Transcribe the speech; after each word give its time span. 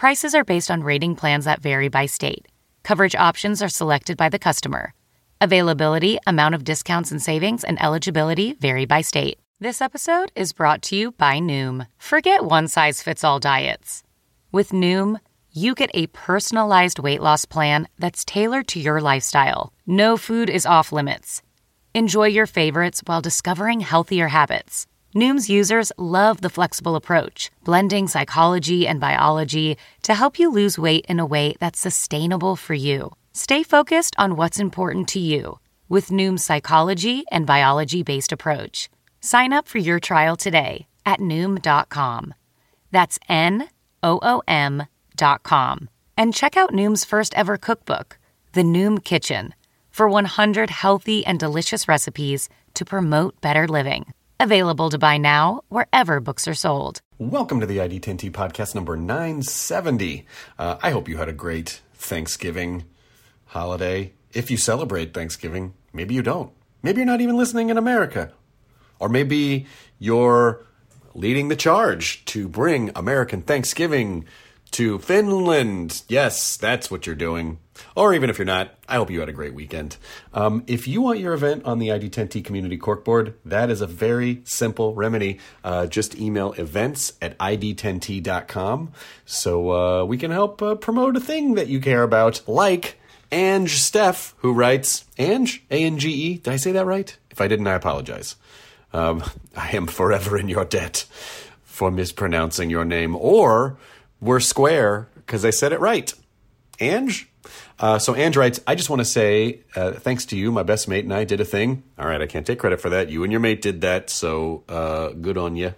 Prices 0.00 0.34
are 0.34 0.44
based 0.44 0.70
on 0.70 0.82
rating 0.82 1.14
plans 1.14 1.44
that 1.44 1.60
vary 1.60 1.88
by 1.88 2.06
state. 2.06 2.48
Coverage 2.82 3.14
options 3.14 3.60
are 3.60 3.68
selected 3.68 4.16
by 4.16 4.30
the 4.30 4.38
customer. 4.38 4.94
Availability, 5.42 6.18
amount 6.26 6.54
of 6.54 6.64
discounts 6.64 7.10
and 7.10 7.20
savings, 7.20 7.64
and 7.64 7.78
eligibility 7.82 8.54
vary 8.54 8.86
by 8.86 9.02
state. 9.02 9.38
This 9.60 9.82
episode 9.82 10.32
is 10.34 10.54
brought 10.54 10.80
to 10.84 10.96
you 10.96 11.12
by 11.12 11.38
Noom. 11.38 11.86
Forget 11.98 12.46
one 12.46 12.66
size 12.66 13.02
fits 13.02 13.24
all 13.24 13.38
diets. 13.38 14.02
With 14.50 14.70
Noom, 14.70 15.20
you 15.52 15.74
get 15.74 15.90
a 15.92 16.06
personalized 16.06 16.98
weight 16.98 17.20
loss 17.20 17.44
plan 17.44 17.86
that's 17.98 18.24
tailored 18.24 18.68
to 18.68 18.80
your 18.80 19.02
lifestyle. 19.02 19.70
No 19.86 20.16
food 20.16 20.48
is 20.48 20.64
off 20.64 20.92
limits. 20.92 21.42
Enjoy 21.92 22.26
your 22.26 22.46
favorites 22.46 23.02
while 23.04 23.20
discovering 23.20 23.80
healthier 23.80 24.28
habits. 24.28 24.86
Noom's 25.14 25.50
users 25.50 25.90
love 25.98 26.40
the 26.40 26.48
flexible 26.48 26.94
approach, 26.94 27.50
blending 27.64 28.06
psychology 28.06 28.86
and 28.86 29.00
biology 29.00 29.76
to 30.02 30.14
help 30.14 30.38
you 30.38 30.50
lose 30.50 30.78
weight 30.78 31.04
in 31.08 31.18
a 31.18 31.26
way 31.26 31.56
that's 31.58 31.80
sustainable 31.80 32.54
for 32.54 32.74
you. 32.74 33.14
Stay 33.32 33.64
focused 33.64 34.14
on 34.18 34.36
what's 34.36 34.60
important 34.60 35.08
to 35.08 35.18
you 35.18 35.58
with 35.88 36.10
Noom's 36.10 36.44
psychology 36.44 37.24
and 37.32 37.44
biology 37.44 38.04
based 38.04 38.30
approach. 38.30 38.88
Sign 39.20 39.52
up 39.52 39.66
for 39.66 39.78
your 39.78 39.98
trial 39.98 40.36
today 40.36 40.86
at 41.04 41.18
Noom.com. 41.18 42.32
That's 42.92 43.18
N 43.28 43.68
O 44.02 44.20
O 44.22 44.42
M.com. 44.46 45.88
And 46.16 46.34
check 46.34 46.56
out 46.56 46.70
Noom's 46.70 47.04
first 47.04 47.36
ever 47.36 47.58
cookbook, 47.58 48.18
The 48.52 48.62
Noom 48.62 49.02
Kitchen, 49.02 49.54
for 49.90 50.08
100 50.08 50.70
healthy 50.70 51.26
and 51.26 51.40
delicious 51.40 51.88
recipes 51.88 52.48
to 52.74 52.84
promote 52.84 53.40
better 53.40 53.66
living. 53.66 54.12
Available 54.42 54.88
to 54.88 54.96
buy 54.96 55.18
now 55.18 55.60
wherever 55.68 56.18
books 56.18 56.48
are 56.48 56.54
sold. 56.54 57.02
Welcome 57.18 57.60
to 57.60 57.66
the 57.66 57.76
ID10T 57.76 58.30
podcast 58.30 58.74
number 58.74 58.96
970. 58.96 60.24
Uh, 60.58 60.78
I 60.82 60.92
hope 60.92 61.10
you 61.10 61.18
had 61.18 61.28
a 61.28 61.34
great 61.34 61.82
Thanksgiving 61.92 62.84
holiday. 63.48 64.14
If 64.32 64.50
you 64.50 64.56
celebrate 64.56 65.12
Thanksgiving, 65.12 65.74
maybe 65.92 66.14
you 66.14 66.22
don't. 66.22 66.52
Maybe 66.82 67.00
you're 67.00 67.06
not 67.06 67.20
even 67.20 67.36
listening 67.36 67.68
in 67.68 67.76
America. 67.76 68.32
Or 68.98 69.10
maybe 69.10 69.66
you're 69.98 70.64
leading 71.12 71.48
the 71.48 71.54
charge 71.54 72.24
to 72.24 72.48
bring 72.48 72.92
American 72.96 73.42
Thanksgiving 73.42 74.24
to 74.70 75.00
Finland. 75.00 76.02
Yes, 76.08 76.56
that's 76.56 76.90
what 76.90 77.04
you're 77.04 77.14
doing. 77.14 77.58
Or 77.94 78.14
even 78.14 78.30
if 78.30 78.38
you're 78.38 78.44
not, 78.44 78.74
I 78.88 78.96
hope 78.96 79.10
you 79.10 79.20
had 79.20 79.28
a 79.28 79.32
great 79.32 79.54
weekend. 79.54 79.96
Um, 80.32 80.64
if 80.66 80.88
you 80.88 81.02
want 81.02 81.18
your 81.18 81.34
event 81.34 81.64
on 81.64 81.78
the 81.78 81.88
ID10T 81.88 82.44
Community 82.44 82.78
Corkboard, 82.78 83.34
that 83.44 83.70
is 83.70 83.80
a 83.80 83.86
very 83.86 84.42
simple 84.44 84.94
remedy. 84.94 85.38
Uh, 85.64 85.86
just 85.86 86.18
email 86.18 86.52
events 86.52 87.12
at 87.20 87.38
id10t.com 87.38 88.92
so 89.24 89.70
uh, 89.70 90.04
we 90.04 90.18
can 90.18 90.30
help 90.30 90.60
uh, 90.62 90.74
promote 90.74 91.16
a 91.16 91.20
thing 91.20 91.54
that 91.54 91.68
you 91.68 91.80
care 91.80 92.02
about, 92.02 92.42
like 92.46 92.98
Ange 93.32 93.76
Steph, 93.76 94.34
who 94.38 94.52
writes, 94.52 95.04
Ange, 95.18 95.62
A 95.70 95.84
N 95.84 95.98
G 95.98 96.10
E, 96.10 96.34
did 96.38 96.52
I 96.52 96.56
say 96.56 96.72
that 96.72 96.86
right? 96.86 97.16
If 97.30 97.40
I 97.40 97.48
didn't, 97.48 97.66
I 97.66 97.74
apologize. 97.74 98.36
Um, 98.92 99.22
I 99.56 99.70
am 99.70 99.86
forever 99.86 100.36
in 100.36 100.48
your 100.48 100.64
debt 100.64 101.06
for 101.62 101.90
mispronouncing 101.90 102.70
your 102.70 102.84
name. 102.84 103.16
Or 103.16 103.78
we're 104.20 104.40
square 104.40 105.08
because 105.14 105.44
I 105.44 105.50
said 105.50 105.72
it 105.72 105.80
right. 105.80 106.12
Ange? 106.80 107.28
Uh, 107.78 107.98
so 107.98 108.14
Ange 108.14 108.36
writes, 108.36 108.60
I 108.66 108.74
just 108.74 108.90
want 108.90 109.00
to 109.00 109.04
say 109.04 109.60
uh, 109.74 109.92
thanks 109.92 110.26
to 110.26 110.36
you, 110.36 110.52
my 110.52 110.62
best 110.62 110.88
mate 110.88 111.04
and 111.04 111.14
I 111.14 111.24
did 111.24 111.40
a 111.40 111.44
thing. 111.44 111.82
All 111.98 112.06
right, 112.06 112.20
I 112.20 112.26
can't 112.26 112.46
take 112.46 112.58
credit 112.58 112.80
for 112.80 112.90
that. 112.90 113.08
You 113.08 113.22
and 113.22 113.32
your 113.32 113.40
mate 113.40 113.62
did 113.62 113.80
that, 113.80 114.10
so 114.10 114.64
uh, 114.68 115.10
good 115.10 115.38
on 115.38 115.56
you. 115.56 115.74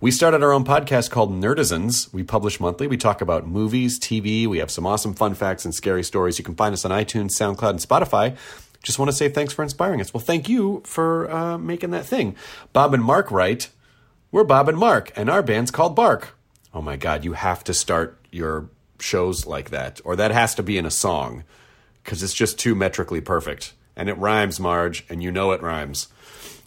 We 0.00 0.10
started 0.10 0.42
our 0.42 0.52
own 0.52 0.64
podcast 0.64 1.10
called 1.10 1.32
Nerdizens. 1.32 2.12
We 2.12 2.22
publish 2.22 2.60
monthly. 2.60 2.86
We 2.86 2.96
talk 2.96 3.20
about 3.20 3.46
movies, 3.46 3.98
TV. 3.98 4.46
We 4.46 4.58
have 4.58 4.70
some 4.70 4.86
awesome 4.86 5.14
fun 5.14 5.34
facts 5.34 5.64
and 5.64 5.74
scary 5.74 6.02
stories. 6.02 6.38
You 6.38 6.44
can 6.44 6.54
find 6.54 6.72
us 6.72 6.84
on 6.84 6.90
iTunes, 6.90 7.32
SoundCloud, 7.32 7.70
and 7.70 7.78
Spotify. 7.78 8.36
Just 8.82 8.98
want 8.98 9.10
to 9.10 9.16
say 9.16 9.30
thanks 9.30 9.54
for 9.54 9.62
inspiring 9.62 10.00
us. 10.00 10.12
Well, 10.12 10.22
thank 10.22 10.48
you 10.48 10.82
for 10.84 11.30
uh, 11.30 11.58
making 11.58 11.90
that 11.90 12.04
thing. 12.04 12.36
Bob 12.72 12.92
and 12.92 13.02
Mark 13.02 13.30
write, 13.30 13.70
We're 14.30 14.44
Bob 14.44 14.68
and 14.68 14.76
Mark, 14.76 15.10
and 15.16 15.30
our 15.30 15.42
band's 15.42 15.70
called 15.70 15.96
Bark. 15.96 16.36
Oh 16.74 16.82
my 16.82 16.96
God, 16.96 17.24
you 17.24 17.32
have 17.32 17.64
to 17.64 17.72
start 17.72 18.18
your 18.30 18.68
shows 19.04 19.46
like 19.46 19.70
that, 19.70 20.00
or 20.04 20.16
that 20.16 20.30
has 20.30 20.54
to 20.56 20.62
be 20.62 20.78
in 20.78 20.86
a 20.86 20.90
song, 20.90 21.44
because 22.02 22.22
it's 22.22 22.34
just 22.34 22.58
too 22.58 22.74
metrically 22.74 23.20
perfect. 23.20 23.74
And 23.94 24.08
it 24.08 24.18
rhymes, 24.18 24.58
Marge, 24.58 25.04
and 25.08 25.22
you 25.22 25.30
know 25.30 25.52
it 25.52 25.62
rhymes. 25.62 26.08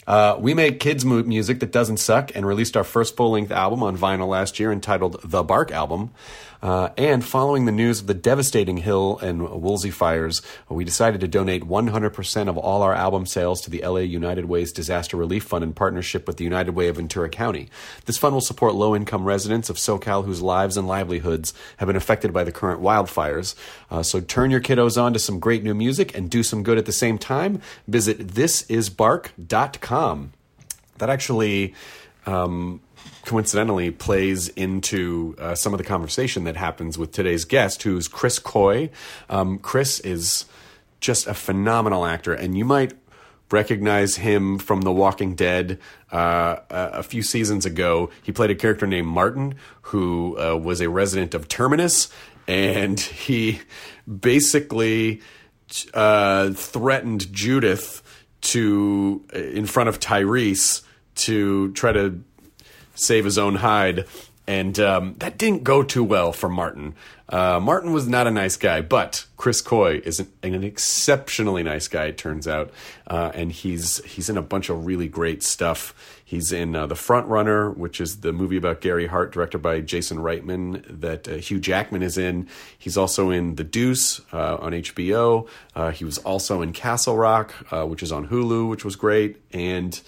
Uh, 0.08 0.38
we 0.40 0.54
make 0.54 0.80
kids 0.80 1.04
music 1.04 1.60
that 1.60 1.74
doesn't 1.74 1.98
suck 1.98 2.32
and 2.34 2.48
released 2.48 2.78
our 2.78 2.86
first 2.86 3.18
full 3.18 3.32
length 3.32 3.52
album 3.52 3.84
on 3.84 3.98
vinyl 3.98 4.30
last 4.30 4.58
year 4.58 4.72
entitled 4.72 5.20
The 5.22 5.44
Bark 5.44 5.70
Album. 5.70 6.12
Uh, 6.62 6.90
and 6.98 7.24
following 7.24 7.66
the 7.66 7.72
news 7.72 8.02
of 8.02 8.08
the 8.08 8.14
devastating 8.14 8.78
Hill 8.78 9.20
and 9.22 9.50
Woolsey 9.62 9.92
fires, 9.92 10.42
we 10.70 10.84
decided 10.84 11.22
to 11.22 11.28
donate 11.28 11.64
100% 11.64 12.50
of 12.50 12.58
all 12.58 12.82
our 12.82 12.94
album 12.94 13.26
sales 13.26 13.62
to 13.62 13.70
the 13.70 13.84
LA 13.84 14.00
United 14.00 14.46
Way's 14.46 14.72
Disaster 14.72 15.18
Relief 15.18 15.44
Fund 15.44 15.64
in 15.64 15.74
partnership 15.74 16.28
with 16.28 16.38
the 16.38 16.44
United 16.44 16.72
Way 16.72 16.88
of 16.88 16.96
Ventura 16.96 17.30
County. 17.30 17.70
This 18.06 18.18
fund 18.18 18.34
will 18.34 18.42
support 18.42 18.76
low 18.76 18.96
income 18.96 19.26
residents 19.26 19.70
of 19.70 19.78
SoCal 19.78 20.26
whose 20.26 20.42
lives 20.42 20.78
and 20.78 20.88
livelihoods 20.88 21.54
have 21.78 21.88
been 21.88 21.96
affected 21.96 22.34
by 22.34 22.44
the 22.44 22.52
current 22.52 22.82
wildfires. 22.82 23.56
Uh, 23.92 24.04
so 24.04 24.20
turn 24.20 24.52
your 24.52 24.62
kiddos 24.62 25.02
on 25.02 25.14
to 25.14 25.20
some 25.20 25.40
great 25.40 25.64
new 25.64 25.74
music 25.74 26.16
and 26.18 26.30
do 26.30 26.44
some 26.44 26.64
good 26.64 26.78
at 26.78 26.86
the 26.86 26.92
same 26.92 27.18
time. 27.18 27.62
Visit 27.88 28.28
thisisbark.com. 28.28 30.34
That 30.98 31.10
actually. 31.10 31.76
Um, 32.26 32.82
coincidentally 33.28 33.92
plays 33.92 34.48
into 34.50 35.36
uh, 35.38 35.54
some 35.54 35.74
of 35.74 35.78
the 35.78 35.84
conversation 35.84 36.46
that 36.46 36.56
happens 36.56 36.98
with 36.98 37.12
today's 37.12 37.46
guest, 37.46 37.84
who's 37.84 38.08
Chris 38.08 38.40
Coy. 38.40 38.90
Um, 39.30 39.60
Chris 39.60 40.00
is 40.00 40.46
just 41.02 41.28
a 41.28 41.34
phenomenal 41.34 42.06
actor, 42.06 42.34
and 42.34 42.58
you 42.58 42.64
might 42.66 42.94
recognize 43.52 44.16
him 44.16 44.58
from 44.58 44.82
The 44.82 44.92
Walking 44.92 45.36
Dead. 45.36 45.78
Uh, 46.10 46.58
a 46.70 47.04
few 47.04 47.22
seasons 47.22 47.66
ago, 47.66 48.10
he 48.24 48.32
played 48.32 48.50
a 48.50 48.56
character 48.56 48.88
named 48.88 49.08
Martin, 49.08 49.56
who 49.84 50.40
uh, 50.40 50.56
was 50.56 50.82
a 50.82 50.90
resident 50.90 51.34
of 51.34 51.50
Terminus, 51.50 52.10
and 52.48 53.00
he 53.00 53.60
basically 54.08 55.22
uh, 55.94 56.52
threatened 56.52 57.32
Judith 57.34 58.02
to 58.40 59.26
in 59.34 59.66
front 59.66 59.90
of 59.90 60.00
Tyrese 60.00 60.84
to 61.16 61.74
try 61.74 61.92
to 61.92 62.24
save 62.98 63.26
his 63.26 63.38
own 63.38 63.56
hide. 63.56 64.06
And 64.50 64.80
um, 64.80 65.16
that 65.18 65.38
didn't 65.38 65.66
go 65.66 65.84
too 65.84 66.06
well 66.06 66.32
for 66.32 66.48
Martin. 66.48 66.96
Uh, 67.28 67.60
Martin 67.60 67.92
was 67.92 68.08
not 68.08 68.28
a 68.28 68.32
nice 68.32 68.56
guy, 68.56 68.80
but 68.80 69.26
Chris 69.36 69.60
Coy 69.60 70.02
is 70.06 70.22
an, 70.22 70.32
an 70.42 70.64
exceptionally 70.64 71.64
nice 71.64 71.90
guy, 71.90 72.06
it 72.06 72.18
turns 72.18 72.48
out. 72.48 72.72
Uh, 73.06 73.32
and 73.36 73.52
he's 73.52 73.98
he's 74.06 74.30
in 74.30 74.38
a 74.38 74.42
bunch 74.42 74.70
of 74.70 74.86
really 74.86 75.10
great 75.10 75.44
stuff. 75.44 75.94
He's 76.24 76.54
in 76.54 76.78
uh, 76.78 76.88
The 76.88 76.96
Front 76.96 77.28
Runner, 77.28 77.72
which 77.72 78.00
is 78.00 78.22
the 78.22 78.32
movie 78.32 78.56
about 78.56 78.80
Gary 78.80 79.08
Hart, 79.08 79.34
directed 79.34 79.58
by 79.58 79.82
Jason 79.82 80.20
Reitman, 80.20 81.02
that 81.02 81.28
uh, 81.28 81.36
Hugh 81.36 81.60
Jackman 81.60 82.02
is 82.02 82.18
in. 82.18 82.48
He's 82.78 82.98
also 82.98 83.30
in 83.30 83.56
The 83.56 83.66
Deuce 83.66 84.22
uh, 84.32 84.56
on 84.56 84.72
HBO. 84.72 85.50
Uh, 85.76 85.92
he 85.92 86.06
was 86.06 86.20
also 86.20 86.62
in 86.62 86.72
Castle 86.72 87.18
Rock, 87.18 87.52
which 87.72 88.02
is 88.02 88.14
on 88.14 88.30
Hulu, 88.30 88.70
which 88.70 88.86
was 88.86 88.96
great. 88.96 89.42
And 89.52 90.00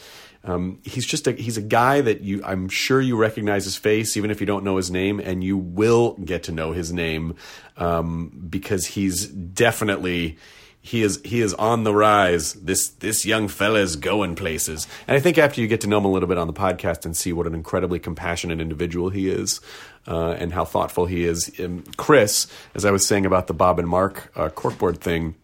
um, 0.43 0.79
he's 0.83 1.05
just 1.05 1.27
a 1.27 1.33
he's 1.33 1.57
a 1.57 1.61
guy 1.61 2.01
that 2.01 2.21
you 2.21 2.41
I'm 2.43 2.69
sure 2.69 3.01
you 3.01 3.17
recognize 3.17 3.65
his 3.65 3.75
face 3.75 4.15
even 4.15 4.31
if 4.31 4.39
you 4.39 4.47
don't 4.47 4.63
know 4.63 4.77
his 4.77 4.89
name, 4.89 5.19
and 5.19 5.43
you 5.43 5.57
will 5.57 6.13
get 6.13 6.43
to 6.43 6.51
know 6.51 6.71
his 6.71 6.93
name 6.93 7.35
um, 7.77 8.47
because 8.49 8.85
he's 8.87 9.27
definitely 9.27 10.37
he 10.81 11.03
is 11.03 11.21
he 11.25 11.41
is 11.41 11.53
on 11.55 11.83
the 11.83 11.93
rise. 11.93 12.53
This 12.53 12.87
this 12.87 13.25
young 13.25 13.47
fella's 13.49 13.97
going 13.97 14.35
places, 14.35 14.87
and 15.07 15.17
I 15.17 15.19
think 15.19 15.37
after 15.37 15.59
you 15.59 15.67
get 15.67 15.81
to 15.81 15.87
know 15.87 15.97
him 15.97 16.05
a 16.05 16.11
little 16.11 16.29
bit 16.29 16.37
on 16.37 16.47
the 16.47 16.53
podcast 16.53 17.05
and 17.05 17.15
see 17.15 17.33
what 17.33 17.45
an 17.45 17.53
incredibly 17.53 17.99
compassionate 17.99 18.61
individual 18.61 19.09
he 19.09 19.29
is, 19.29 19.59
uh, 20.07 20.31
and 20.31 20.53
how 20.53 20.63
thoughtful 20.63 21.05
he 21.05 21.25
is, 21.25 21.51
um, 21.59 21.83
Chris, 21.97 22.47
as 22.75 22.85
I 22.85 22.91
was 22.91 23.05
saying 23.05 23.25
about 23.25 23.47
the 23.47 23.53
Bob 23.53 23.77
and 23.77 23.89
Mark 23.89 24.31
uh, 24.37 24.49
corkboard 24.49 24.97
thing 24.99 25.35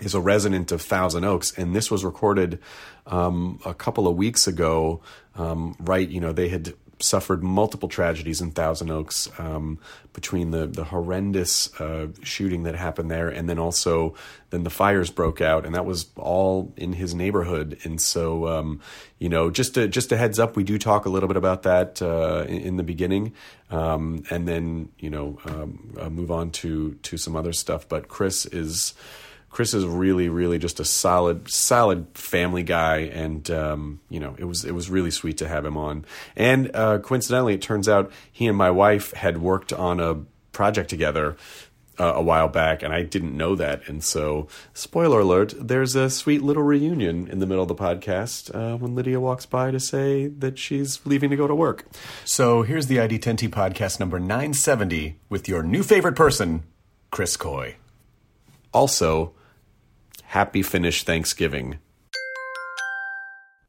is 0.00 0.14
a 0.14 0.20
resident 0.20 0.70
of 0.70 0.82
Thousand 0.82 1.24
Oaks, 1.24 1.56
and 1.56 1.74
this 1.74 1.90
was 1.90 2.04
recorded 2.04 2.58
um, 3.06 3.60
a 3.64 3.74
couple 3.74 4.08
of 4.08 4.16
weeks 4.16 4.46
ago. 4.46 5.00
Um, 5.36 5.74
right, 5.80 6.08
you 6.08 6.20
know, 6.20 6.32
they 6.32 6.48
had 6.48 6.74
suffered 7.00 7.42
multiple 7.42 7.88
tragedies 7.88 8.40
in 8.40 8.50
Thousand 8.50 8.90
Oaks 8.90 9.28
um, 9.38 9.78
between 10.12 10.50
the 10.50 10.66
the 10.66 10.84
horrendous 10.84 11.72
uh, 11.80 12.08
shooting 12.22 12.62
that 12.64 12.74
happened 12.74 13.10
there, 13.10 13.28
and 13.28 13.48
then 13.48 13.58
also 13.58 14.14
then 14.50 14.64
the 14.64 14.70
fires 14.70 15.10
broke 15.10 15.40
out, 15.40 15.66
and 15.66 15.74
that 15.74 15.84
was 15.84 16.06
all 16.16 16.72
in 16.76 16.92
his 16.92 17.14
neighborhood. 17.14 17.78
And 17.84 18.00
so, 18.00 18.48
um, 18.48 18.80
you 19.18 19.28
know, 19.28 19.50
just 19.50 19.76
a, 19.76 19.88
just 19.88 20.12
a 20.12 20.16
heads 20.16 20.38
up, 20.38 20.56
we 20.56 20.64
do 20.64 20.78
talk 20.78 21.06
a 21.06 21.10
little 21.10 21.28
bit 21.28 21.36
about 21.36 21.64
that 21.64 22.00
uh, 22.00 22.44
in, 22.48 22.60
in, 22.60 22.76
the 22.76 22.82
beginning, 22.82 23.32
um, 23.70 24.22
and 24.30 24.46
then 24.46 24.90
you 24.98 25.10
know 25.10 25.38
um, 25.46 25.94
uh, 26.00 26.08
move 26.08 26.30
on 26.30 26.50
to 26.52 26.94
to 27.02 27.16
some 27.16 27.36
other 27.36 27.52
stuff. 27.52 27.88
But 27.88 28.08
Chris 28.08 28.46
is 28.46 28.94
Chris 29.54 29.72
is 29.72 29.86
really, 29.86 30.28
really 30.28 30.58
just 30.58 30.80
a 30.80 30.84
solid, 30.84 31.48
solid 31.48 32.08
family 32.14 32.64
guy, 32.64 33.02
and 33.02 33.48
um, 33.52 34.00
you 34.08 34.18
know, 34.18 34.34
it 34.36 34.46
was 34.46 34.64
it 34.64 34.72
was 34.72 34.90
really 34.90 35.12
sweet 35.12 35.38
to 35.38 35.46
have 35.46 35.64
him 35.64 35.76
on. 35.76 36.04
And 36.34 36.74
uh, 36.74 36.98
coincidentally, 36.98 37.54
it 37.54 37.62
turns 37.62 37.88
out 37.88 38.10
he 38.32 38.48
and 38.48 38.58
my 38.58 38.72
wife 38.72 39.12
had 39.12 39.38
worked 39.38 39.72
on 39.72 40.00
a 40.00 40.16
project 40.50 40.90
together 40.90 41.36
uh, 42.00 42.14
a 42.16 42.20
while 42.20 42.48
back, 42.48 42.82
and 42.82 42.92
I 42.92 43.04
didn't 43.04 43.36
know 43.36 43.54
that. 43.54 43.88
And 43.88 44.02
so, 44.02 44.48
spoiler 44.72 45.20
alert: 45.20 45.54
there's 45.56 45.94
a 45.94 46.10
sweet 46.10 46.42
little 46.42 46.64
reunion 46.64 47.28
in 47.28 47.38
the 47.38 47.46
middle 47.46 47.62
of 47.62 47.68
the 47.68 47.76
podcast 47.76 48.52
uh, 48.52 48.76
when 48.76 48.96
Lydia 48.96 49.20
walks 49.20 49.46
by 49.46 49.70
to 49.70 49.78
say 49.78 50.26
that 50.26 50.58
she's 50.58 50.98
leaving 51.06 51.30
to 51.30 51.36
go 51.36 51.46
to 51.46 51.54
work. 51.54 51.86
So 52.24 52.62
here's 52.62 52.88
the 52.88 52.96
ID10T 52.96 53.50
podcast 53.50 54.00
number 54.00 54.18
970 54.18 55.20
with 55.28 55.48
your 55.48 55.62
new 55.62 55.84
favorite 55.84 56.16
person, 56.16 56.64
Chris 57.12 57.36
Coy. 57.36 57.76
Also 58.72 59.32
Happy 60.34 60.64
Finnish 60.64 61.04
Thanksgiving. 61.04 61.78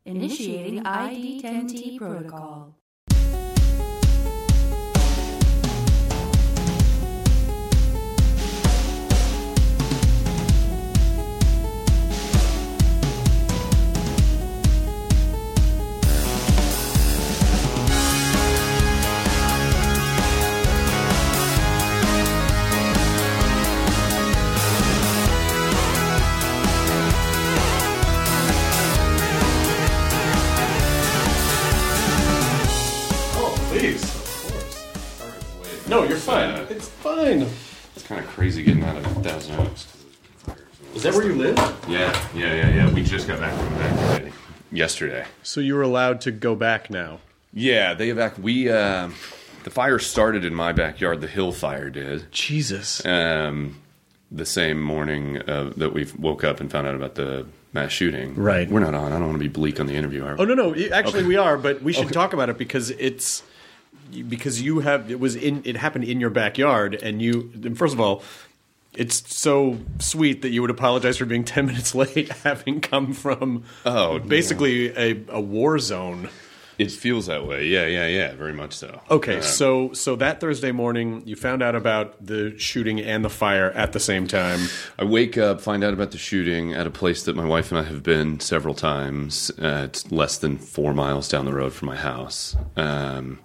Initiating 0.03 0.81
ID10T 0.81 1.99
protocol. 1.99 2.75
No, 35.87 36.03
you're 36.03 36.17
fine. 36.17 36.65
It's 36.69 36.89
fine. 36.89 37.41
It's 37.95 38.03
kind 38.03 38.23
of 38.23 38.27
crazy 38.31 38.63
getting 38.63 38.83
out 38.83 38.97
of 38.97 39.05
Thousand 39.23 39.59
Oaks. 39.59 39.87
Is 40.95 41.03
that 41.03 41.13
where 41.13 41.25
you 41.25 41.35
live? 41.35 41.57
Yeah, 41.87 42.27
yeah, 42.33 42.55
yeah, 42.55 42.69
yeah. 42.69 42.93
We 42.93 43.03
just 43.03 43.27
got 43.27 43.39
back 43.39 43.55
from 43.55 43.69
the 43.69 43.79
backyard 43.79 44.33
yesterday. 44.71 45.25
So 45.43 45.61
you 45.61 45.75
were 45.75 45.83
allowed 45.83 46.21
to 46.21 46.31
go 46.31 46.55
back 46.55 46.89
now. 46.89 47.19
Yeah, 47.53 47.93
they 47.93 48.09
evac. 48.09 48.39
We 48.39 48.69
uh, 48.69 49.09
the 49.63 49.69
fire 49.69 49.99
started 49.99 50.43
in 50.43 50.55
my 50.55 50.73
backyard. 50.73 51.21
The 51.21 51.27
hill 51.27 51.51
fire 51.51 51.91
did. 51.91 52.31
Jesus. 52.31 53.05
Um, 53.05 53.79
the 54.31 54.45
same 54.45 54.81
morning 54.81 55.37
uh, 55.47 55.71
that 55.77 55.93
we 55.93 56.07
woke 56.17 56.43
up 56.43 56.59
and 56.59 56.71
found 56.71 56.87
out 56.87 56.95
about 56.95 57.13
the 57.13 57.45
mass 57.73 57.91
shooting. 57.91 58.33
Right. 58.33 58.67
We're 58.67 58.79
not 58.79 58.95
on. 58.95 59.13
I 59.13 59.19
don't 59.19 59.27
want 59.27 59.35
to 59.35 59.39
be 59.39 59.49
bleak 59.49 59.79
on 59.79 59.85
the 59.85 59.93
interview. 59.95 60.25
Are 60.25 60.35
we? 60.35 60.41
Oh 60.41 60.45
no, 60.45 60.55
no. 60.55 60.75
Actually, 60.91 61.19
okay. 61.19 61.27
we 61.27 61.37
are, 61.37 61.57
but 61.59 61.83
we 61.83 61.93
should 61.93 62.05
okay. 62.05 62.13
talk 62.13 62.33
about 62.33 62.49
it 62.49 62.57
because 62.57 62.89
it's 62.89 63.43
because 64.27 64.61
you 64.61 64.79
have 64.79 65.11
it 65.11 65.19
was 65.19 65.35
in 65.35 65.61
it 65.65 65.77
happened 65.77 66.03
in 66.03 66.19
your 66.19 66.29
backyard 66.29 66.95
and 66.95 67.21
you 67.21 67.51
first 67.75 67.93
of 67.93 67.99
all 67.99 68.23
it's 68.97 69.35
so 69.35 69.77
sweet 69.99 70.41
that 70.41 70.49
you 70.49 70.61
would 70.61 70.71
apologize 70.71 71.17
for 71.17 71.25
being 71.25 71.43
10 71.55 71.65
minutes 71.65 71.95
late 71.95 72.29
having 72.43 72.81
come 72.81 73.13
from 73.13 73.63
oh 73.85 74.19
basically 74.19 74.95
a, 74.95 75.23
a 75.29 75.41
war 75.41 75.79
zone. 75.79 76.29
It 76.77 76.91
feels 76.91 77.27
that 77.27 77.47
way. 77.47 77.67
Yeah 77.67 77.85
yeah 77.85 78.05
yeah 78.07 78.33
very 78.33 78.51
much 78.51 78.73
so. 78.73 78.99
Okay 79.09 79.37
uh, 79.37 79.41
so 79.41 79.93
so 79.93 80.17
that 80.17 80.41
thursday 80.41 80.73
morning 80.73 81.23
you 81.25 81.37
found 81.37 81.63
out 81.63 81.73
about 81.73 82.25
the 82.25 82.57
shooting 82.57 82.99
and 82.99 83.23
the 83.23 83.29
fire 83.29 83.71
at 83.71 83.93
the 83.93 83.99
same 83.99 84.27
time. 84.27 84.59
I 84.99 85.05
wake 85.05 85.37
up 85.37 85.61
find 85.61 85.85
out 85.85 85.93
about 85.93 86.11
the 86.11 86.17
shooting 86.17 86.73
at 86.73 86.85
a 86.85 86.91
place 86.91 87.23
that 87.23 87.35
my 87.35 87.45
wife 87.45 87.71
and 87.71 87.79
i 87.79 87.83
have 87.83 88.03
been 88.03 88.41
several 88.41 88.73
times 88.73 89.51
uh, 89.61 89.83
it's 89.85 90.11
less 90.11 90.37
than 90.37 90.57
four 90.57 90.93
miles 90.93 91.29
down 91.29 91.45
the 91.45 91.53
road 91.53 91.71
from 91.73 91.87
my 91.87 91.95
house. 91.95 92.57
Um, 92.75 93.39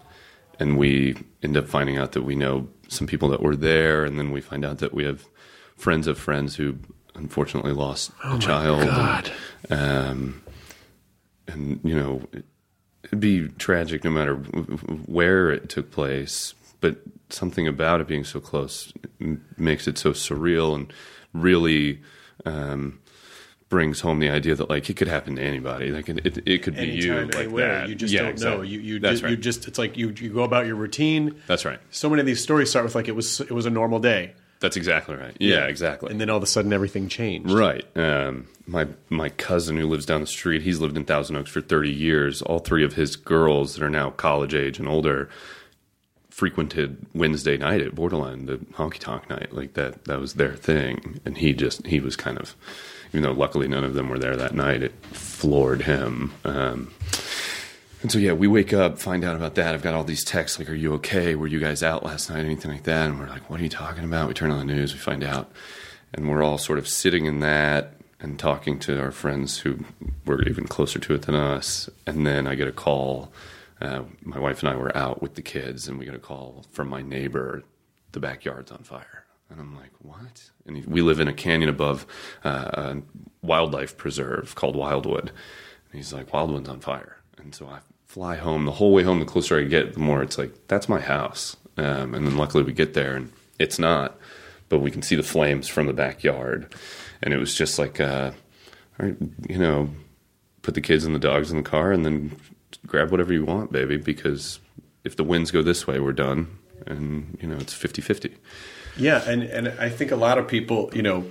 and 0.60 0.78
we 0.78 1.16
end 1.42 1.56
up 1.56 1.66
finding 1.66 1.96
out 1.96 2.12
that 2.12 2.22
we 2.22 2.36
know 2.36 2.68
some 2.88 3.06
people 3.06 3.28
that 3.30 3.42
were 3.42 3.56
there, 3.56 4.04
and 4.04 4.18
then 4.18 4.30
we 4.30 4.40
find 4.40 4.64
out 4.64 4.78
that 4.78 4.92
we 4.94 5.04
have 5.04 5.26
friends 5.76 6.06
of 6.06 6.18
friends 6.18 6.56
who 6.56 6.76
unfortunately 7.14 7.72
lost 7.72 8.12
oh 8.24 8.36
a 8.36 8.38
child. 8.38 8.82
God. 8.82 9.32
And, 9.68 9.80
um, 9.80 10.42
and 11.48 11.80
you 11.82 11.96
know, 11.96 12.22
it'd 13.04 13.20
be 13.20 13.48
tragic 13.48 14.04
no 14.04 14.10
matter 14.10 14.34
where 14.34 15.50
it 15.50 15.68
took 15.68 15.90
place, 15.90 16.54
but 16.80 16.98
something 17.30 17.66
about 17.66 18.00
it 18.00 18.06
being 18.06 18.24
so 18.24 18.38
close 18.38 18.92
makes 19.56 19.88
it 19.88 19.98
so 19.98 20.12
surreal 20.12 20.74
and 20.74 20.92
really 21.32 22.00
um, 22.44 23.00
brings 23.70 24.00
home 24.00 24.18
the 24.18 24.28
idea 24.28 24.54
that 24.54 24.68
like 24.68 24.90
it 24.90 24.96
could 24.96 25.08
happen 25.08 25.36
to 25.36 25.42
anybody. 25.42 25.90
Like 25.90 26.08
it, 26.10 26.26
it, 26.26 26.38
it 26.46 26.62
could 26.62 26.74
be 26.74 26.80
Anytime, 26.80 27.00
you, 27.02 27.24
like 27.26 27.34
anywhere. 27.36 27.80
that. 27.80 27.88
You 27.88 27.94
just 27.94 28.12
yeah, 28.12 28.22
don't 28.22 28.30
exactly. 28.32 28.58
know. 28.58 28.62
You 28.64 28.80
you, 28.80 28.98
That's 28.98 29.22
right. 29.22 29.30
you 29.30 29.36
just 29.36 29.66
it's 29.66 29.78
like 29.78 29.96
you 29.96 30.10
you 30.10 30.30
go 30.30 30.42
about 30.42 30.66
your 30.66 30.74
routine. 30.74 31.40
That's 31.46 31.64
right. 31.64 31.78
So 31.90 32.10
many 32.10 32.20
of 32.20 32.26
these 32.26 32.42
stories 32.42 32.68
start 32.68 32.84
with 32.84 32.94
like 32.94 33.08
it 33.08 33.16
was 33.16 33.40
it 33.40 33.52
was 33.52 33.64
a 33.64 33.70
normal 33.70 34.00
day. 34.00 34.34
That's 34.58 34.76
exactly 34.76 35.14
right. 35.14 35.34
Yeah, 35.40 35.60
yeah. 35.60 35.64
exactly. 35.66 36.10
And 36.10 36.20
then 36.20 36.28
all 36.28 36.36
of 36.36 36.42
a 36.42 36.46
sudden 36.46 36.70
everything 36.72 37.08
changed. 37.08 37.50
Right. 37.50 37.86
Um, 37.96 38.48
my 38.66 38.88
my 39.08 39.30
cousin 39.30 39.78
who 39.78 39.86
lives 39.86 40.04
down 40.04 40.20
the 40.20 40.26
street, 40.26 40.62
he's 40.62 40.80
lived 40.80 40.96
in 40.96 41.04
Thousand 41.04 41.36
Oaks 41.36 41.50
for 41.50 41.62
thirty 41.62 41.92
years. 41.92 42.42
All 42.42 42.58
three 42.58 42.84
of 42.84 42.94
his 42.94 43.16
girls 43.16 43.74
that 43.74 43.82
are 43.82 43.90
now 43.90 44.10
college 44.10 44.54
age 44.54 44.78
and 44.78 44.86
older 44.88 45.30
frequented 46.28 47.06
Wednesday 47.14 47.56
night 47.56 47.82
at 47.82 47.94
Borderline, 47.94 48.46
the 48.46 48.56
honky 48.56 48.98
tonk 48.98 49.30
night. 49.30 49.52
Like 49.52 49.74
that 49.74 50.04
that 50.06 50.20
was 50.20 50.34
their 50.34 50.54
thing. 50.56 51.20
And 51.24 51.38
he 51.38 51.52
just 51.52 51.86
he 51.86 52.00
was 52.00 52.16
kind 52.16 52.36
of 52.36 52.56
even 53.10 53.22
though 53.22 53.32
luckily 53.32 53.68
none 53.68 53.84
of 53.84 53.94
them 53.94 54.08
were 54.08 54.18
there 54.18 54.36
that 54.36 54.54
night, 54.54 54.82
it 54.82 54.92
floored 55.06 55.82
him. 55.82 56.32
Um, 56.44 56.92
and 58.02 58.10
so 58.10 58.18
yeah, 58.18 58.32
we 58.32 58.46
wake 58.46 58.72
up, 58.72 58.98
find 58.98 59.24
out 59.24 59.36
about 59.36 59.56
that. 59.56 59.74
I've 59.74 59.82
got 59.82 59.94
all 59.94 60.04
these 60.04 60.24
texts 60.24 60.58
like, 60.58 60.70
"Are 60.70 60.74
you 60.74 60.94
okay? 60.94 61.34
Were 61.34 61.46
you 61.46 61.60
guys 61.60 61.82
out 61.82 62.04
last 62.04 62.30
night? 62.30 62.44
Anything 62.44 62.70
like 62.70 62.84
that?" 62.84 63.10
And 63.10 63.18
we're 63.18 63.28
like, 63.28 63.50
"What 63.50 63.60
are 63.60 63.62
you 63.62 63.68
talking 63.68 64.04
about?" 64.04 64.28
We 64.28 64.34
turn 64.34 64.50
on 64.50 64.58
the 64.58 64.72
news, 64.72 64.94
we 64.94 64.98
find 64.98 65.22
out, 65.22 65.50
and 66.14 66.28
we're 66.28 66.42
all 66.42 66.56
sort 66.56 66.78
of 66.78 66.88
sitting 66.88 67.26
in 67.26 67.40
that 67.40 67.94
and 68.20 68.38
talking 68.38 68.78
to 68.80 69.00
our 69.00 69.10
friends 69.10 69.58
who 69.58 69.80
were 70.24 70.42
even 70.42 70.66
closer 70.66 70.98
to 70.98 71.14
it 71.14 71.22
than 71.22 71.34
us. 71.34 71.90
And 72.06 72.26
then 72.26 72.46
I 72.46 72.54
get 72.54 72.68
a 72.68 72.72
call. 72.72 73.32
Uh, 73.80 74.02
my 74.22 74.38
wife 74.38 74.62
and 74.62 74.68
I 74.68 74.76
were 74.76 74.94
out 74.96 75.22
with 75.22 75.34
the 75.34 75.42
kids, 75.42 75.88
and 75.88 75.98
we 75.98 76.04
get 76.04 76.14
a 76.14 76.18
call 76.18 76.64
from 76.70 76.88
my 76.88 77.02
neighbor. 77.02 77.64
The 78.12 78.20
backyard's 78.20 78.70
on 78.70 78.78
fire. 78.78 79.24
And 79.50 79.60
I'm 79.60 79.76
like, 79.76 79.90
what? 79.98 80.50
And 80.66 80.84
we 80.86 81.02
live 81.02 81.20
in 81.20 81.28
a 81.28 81.32
canyon 81.32 81.68
above 81.68 82.06
uh, 82.44 82.70
a 82.72 83.02
wildlife 83.42 83.96
preserve 83.96 84.54
called 84.54 84.76
Wildwood. 84.76 85.28
And 85.28 85.92
he's 85.92 86.12
like, 86.12 86.32
Wildwood's 86.32 86.68
on 86.68 86.80
fire. 86.80 87.18
And 87.36 87.54
so 87.54 87.66
I 87.66 87.80
fly 88.06 88.36
home. 88.36 88.64
The 88.64 88.72
whole 88.72 88.92
way 88.92 89.02
home, 89.02 89.18
the 89.18 89.24
closer 89.24 89.58
I 89.58 89.64
get, 89.64 89.94
the 89.94 90.00
more 90.00 90.22
it's 90.22 90.38
like, 90.38 90.52
that's 90.68 90.88
my 90.88 91.00
house. 91.00 91.56
Um, 91.76 92.14
and 92.14 92.26
then 92.26 92.36
luckily 92.36 92.62
we 92.62 92.72
get 92.72 92.94
there 92.94 93.16
and 93.16 93.32
it's 93.58 93.78
not, 93.78 94.18
but 94.68 94.80
we 94.80 94.90
can 94.90 95.02
see 95.02 95.16
the 95.16 95.22
flames 95.22 95.68
from 95.68 95.86
the 95.86 95.92
backyard. 95.92 96.72
And 97.22 97.34
it 97.34 97.38
was 97.38 97.54
just 97.54 97.78
like, 97.78 98.00
uh, 98.00 98.32
you 99.00 99.58
know, 99.58 99.90
put 100.62 100.74
the 100.74 100.80
kids 100.80 101.04
and 101.04 101.14
the 101.14 101.20
dogs 101.20 101.50
in 101.50 101.56
the 101.56 101.62
car 101.62 101.92
and 101.92 102.04
then 102.04 102.36
grab 102.86 103.10
whatever 103.10 103.32
you 103.32 103.44
want, 103.44 103.72
baby, 103.72 103.96
because 103.96 104.60
if 105.04 105.16
the 105.16 105.24
winds 105.24 105.50
go 105.50 105.62
this 105.62 105.86
way, 105.86 106.00
we're 106.00 106.12
done. 106.12 106.58
And, 106.86 107.38
you 107.40 107.48
know, 107.48 107.56
it's 107.56 107.74
50 107.74 108.02
50. 108.02 108.36
Yeah, 108.96 109.22
and 109.28 109.42
and 109.42 109.68
I 109.68 109.88
think 109.88 110.10
a 110.10 110.16
lot 110.16 110.38
of 110.38 110.48
people, 110.48 110.90
you 110.92 111.02
know, 111.02 111.26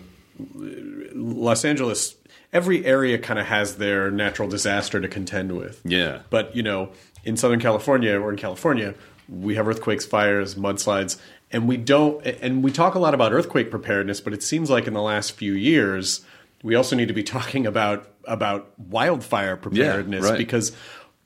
Los 1.13 1.65
Angeles, 1.65 2.15
every 2.53 2.85
area 2.85 3.17
kind 3.17 3.39
of 3.39 3.45
has 3.45 3.77
their 3.77 4.11
natural 4.11 4.47
disaster 4.47 4.99
to 4.99 5.07
contend 5.07 5.57
with. 5.57 5.81
Yeah. 5.83 6.21
But 6.29 6.55
you 6.55 6.63
know, 6.63 6.91
in 7.23 7.37
Southern 7.37 7.59
California 7.59 8.19
or 8.19 8.31
in 8.31 8.37
California, 8.37 8.95
we 9.27 9.55
have 9.55 9.67
earthquakes, 9.67 10.05
fires, 10.05 10.55
mudslides, 10.55 11.19
and 11.51 11.67
we 11.67 11.77
don't. 11.77 12.25
And 12.25 12.63
we 12.63 12.71
talk 12.71 12.95
a 12.95 12.99
lot 12.99 13.13
about 13.13 13.33
earthquake 13.33 13.69
preparedness, 13.71 14.21
but 14.21 14.33
it 14.33 14.43
seems 14.43 14.69
like 14.69 14.87
in 14.87 14.93
the 14.93 15.01
last 15.01 15.33
few 15.33 15.53
years, 15.53 16.21
we 16.63 16.75
also 16.75 16.95
need 16.95 17.07
to 17.07 17.13
be 17.13 17.23
talking 17.35 17.65
about 17.65 18.11
about 18.25 18.71
wildfire 18.79 19.57
preparedness 19.57 20.23
yeah, 20.23 20.31
right. 20.31 20.37
because 20.37 20.71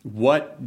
what 0.04 0.58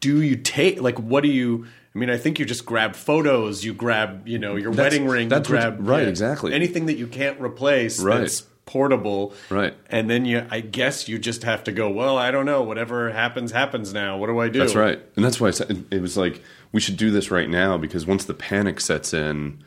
do 0.00 0.22
you 0.22 0.36
take? 0.36 0.80
Like, 0.80 0.98
what 0.98 1.22
do 1.22 1.28
you? 1.28 1.66
I 1.94 1.98
mean, 1.98 2.10
I 2.10 2.16
think 2.16 2.38
you 2.40 2.44
just 2.44 2.66
grab 2.66 2.96
photos, 2.96 3.64
you 3.64 3.72
grab, 3.72 4.26
you 4.26 4.38
know, 4.38 4.56
your 4.56 4.72
that's, 4.72 4.92
wedding 4.92 5.06
ring, 5.06 5.28
that's 5.28 5.48
grab 5.48 5.76
right, 5.78 6.02
yeah, 6.02 6.08
exactly 6.08 6.52
anything 6.52 6.86
that 6.86 6.96
you 6.96 7.06
can't 7.06 7.40
replace. 7.40 8.00
Right. 8.00 8.18
That's 8.18 8.42
portable. 8.66 9.32
Right. 9.50 9.74
And 9.90 10.10
then 10.10 10.24
you, 10.24 10.44
I 10.50 10.60
guess 10.60 11.08
you 11.08 11.18
just 11.18 11.44
have 11.44 11.64
to 11.64 11.72
go, 11.72 11.90
well, 11.90 12.18
I 12.18 12.30
don't 12.30 12.46
know. 12.46 12.62
Whatever 12.62 13.12
happens, 13.12 13.52
happens 13.52 13.92
now. 13.92 14.16
What 14.16 14.26
do 14.26 14.38
I 14.40 14.48
do? 14.48 14.58
That's 14.58 14.74
right, 14.74 15.00
and 15.16 15.24
that's 15.24 15.40
why 15.40 15.48
I 15.48 15.50
said 15.52 15.84
it 15.90 16.00
was 16.00 16.16
like 16.16 16.42
we 16.72 16.80
should 16.80 16.96
do 16.96 17.10
this 17.10 17.30
right 17.30 17.48
now 17.48 17.78
because 17.78 18.06
once 18.06 18.24
the 18.24 18.34
panic 18.34 18.80
sets 18.80 19.14
in, 19.14 19.62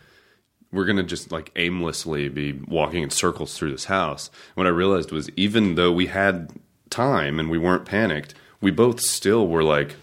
we're 0.74 0.86
gonna 0.86 1.04
just 1.04 1.32
like 1.32 1.52
aimlessly 1.56 2.28
be 2.28 2.52
walking 2.68 3.04
in 3.04 3.10
circles 3.10 3.58
through 3.58 3.72
this 3.72 3.86
house. 3.86 4.30
What 4.56 4.68
I 4.68 4.72
realized 4.72 5.12
was 5.14 5.30
even 5.38 5.76
though 5.76 5.94
we 5.94 6.08
had 6.08 6.52
time 6.90 7.40
and 7.40 7.50
we 7.50 7.58
weren't 7.58 7.86
panicked, 7.86 8.34
we 8.60 8.72
both 8.72 9.00
still 9.00 9.48
were 9.48 9.64
like, 9.64 9.96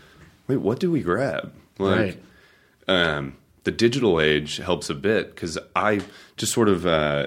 "Wait, 0.48 0.62
what 0.62 0.80
do 0.80 0.90
we 0.90 1.02
grab?" 1.02 1.52
Like, 1.78 1.98
Right. 1.98 2.18
um, 2.88 3.36
the 3.64 3.70
digital 3.72 4.20
age 4.20 4.58
helps 4.58 4.90
a 4.90 4.94
bit 4.94 5.34
because 5.34 5.58
I 5.74 6.00
just 6.36 6.52
sort 6.52 6.68
of 6.68 6.86
uh, 6.86 7.26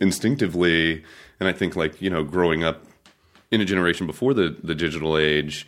instinctively, 0.00 1.02
and 1.40 1.48
I 1.48 1.52
think 1.52 1.76
like 1.76 2.00
you 2.00 2.10
know, 2.10 2.22
growing 2.22 2.62
up 2.64 2.84
in 3.50 3.60
a 3.60 3.64
generation 3.64 4.06
before 4.06 4.34
the 4.34 4.56
the 4.62 4.74
digital 4.74 5.16
age, 5.18 5.66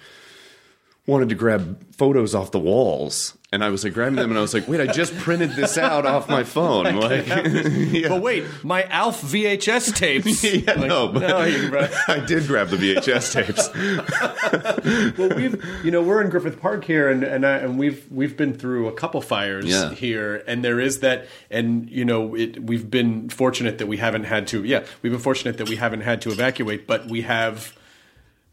wanted 1.07 1.29
to 1.29 1.35
grab 1.35 1.93
photos 1.95 2.35
off 2.35 2.51
the 2.51 2.59
walls, 2.59 3.37
and 3.53 3.63
I 3.65 3.71
was 3.71 3.85
like 3.85 3.95
grabbing 3.95 4.17
them, 4.17 4.31
and 4.31 4.39
I 4.39 4.41
was 4.43 4.53
like, 4.53 4.67
wait, 4.67 4.81
I 4.81 4.87
just 4.93 5.17
printed 5.19 5.53
this 5.53 5.79
out 5.79 6.05
off 6.05 6.29
my 6.29 6.43
phone, 6.45 6.85
like. 7.01 7.27
But 7.29 8.21
wait, 8.21 8.45
my 8.65 8.83
Alf 8.85 9.23
VHS 9.23 9.95
tapes. 9.95 10.43
Yeah, 10.67 10.73
Like, 10.75 10.89
no, 10.89 11.09
but 11.09 11.21
no, 11.21 11.45
you- 11.45 11.71
I 12.09 12.19
did 12.27 12.47
grab 12.49 12.69
the 12.69 12.77
VHS 12.77 13.33
tapes. 13.33 15.17
well, 15.19 15.29
we've 15.31 15.65
you 15.85 15.91
know 15.91 16.03
we're 16.03 16.21
in 16.23 16.29
Griffith 16.31 16.61
Park 16.61 16.85
here, 16.85 17.09
and 17.09 17.23
and, 17.23 17.47
I, 17.47 17.59
and 17.59 17.79
we've 17.79 18.07
we've 18.11 18.37
been 18.37 18.55
through 18.55 18.89
a 18.89 18.93
couple 18.93 19.21
fires 19.21 19.67
Yeah. 19.67 19.93
here, 19.93 20.43
and 20.47 20.65
there 20.65 20.81
is 20.81 21.01
that, 21.01 21.27
and 21.51 21.89
you 21.91 22.05
know 22.05 22.35
it, 22.35 22.63
we've 22.63 22.91
been 22.91 23.29
fortunate 23.29 23.79
that 23.79 23.87
we 23.87 23.97
haven't 23.99 24.25
had 24.25 24.47
to. 24.49 24.65
Yeah, 24.65 24.85
we've 25.03 25.13
been 25.13 25.21
fortunate 25.21 25.59
that 25.59 25.69
we 25.69 25.77
haven't 25.77 26.01
had 26.03 26.21
to 26.23 26.31
evacuate, 26.31 26.87
but 26.87 27.07
we 27.07 27.23
have. 27.23 27.73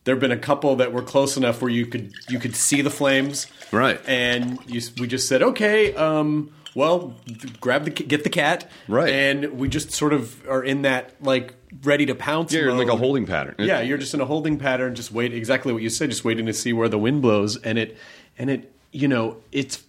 There 0.04 0.16
have 0.16 0.20
been 0.20 0.32
a 0.32 0.38
couple 0.38 0.76
that 0.78 0.92
were 0.92 1.02
close 1.02 1.38
enough 1.38 1.62
where 1.62 1.72
you 1.72 1.86
could 1.86 2.14
you 2.30 2.40
could 2.40 2.56
see 2.56 2.82
the 2.82 2.90
flames, 2.90 3.48
Right. 3.72 4.00
And 4.06 4.60
you, 4.68 4.82
we 5.00 5.08
just 5.08 5.28
said, 5.28 5.42
okay, 5.42 5.96
um, 5.96 6.52
well, 6.76 7.16
grab 7.60 7.86
the 7.86 7.90
get 7.90 8.24
the 8.24 8.30
cat, 8.30 8.70
Right. 8.88 9.10
And 9.10 9.58
we 9.58 9.68
just 9.68 9.92
sort 9.92 10.14
of 10.14 10.48
are 10.48 10.64
in 10.64 10.84
that 10.84 11.16
like 11.22 11.56
ready 11.84 12.06
to 12.06 12.16
pounce. 12.16 12.54
Yeah, 12.54 12.62
you're 12.62 12.70
in 12.70 12.78
like 12.78 12.88
a 12.88 12.96
holding 12.96 13.26
pattern. 13.26 13.56
Yeah, 13.58 13.82
you're 13.82 13.98
just 13.98 14.14
in 14.14 14.22
a 14.22 14.26
holding 14.26 14.58
pattern, 14.58 14.94
just 14.96 15.12
wait 15.12 15.34
exactly 15.34 15.74
what 15.74 15.82
you 15.82 15.90
said, 15.90 16.10
just 16.10 16.24
waiting 16.24 16.46
to 16.46 16.54
see 16.54 16.74
where 16.74 16.90
the 16.90 17.00
wind 17.00 17.22
blows, 17.22 17.58
and 17.58 17.78
it, 17.78 17.98
and 18.38 18.50
it, 18.50 18.72
you 18.92 19.08
know, 19.08 19.38
it's, 19.52 19.84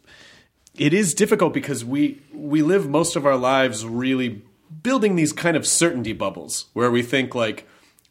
it 0.77 0.95
is 0.95 1.15
difficult 1.15 1.53
because 1.53 1.85
we 1.85 2.21
we 2.33 2.63
live 2.63 2.89
most 2.89 3.17
of 3.17 3.27
our 3.27 3.37
lives 3.37 3.85
really 3.87 4.43
building 4.83 5.17
these 5.17 5.33
kind 5.33 5.57
of 5.57 5.67
certainty 5.67 6.13
bubbles 6.13 6.67
where 6.73 6.91
we 6.91 7.03
think 7.03 7.35
like. 7.35 7.67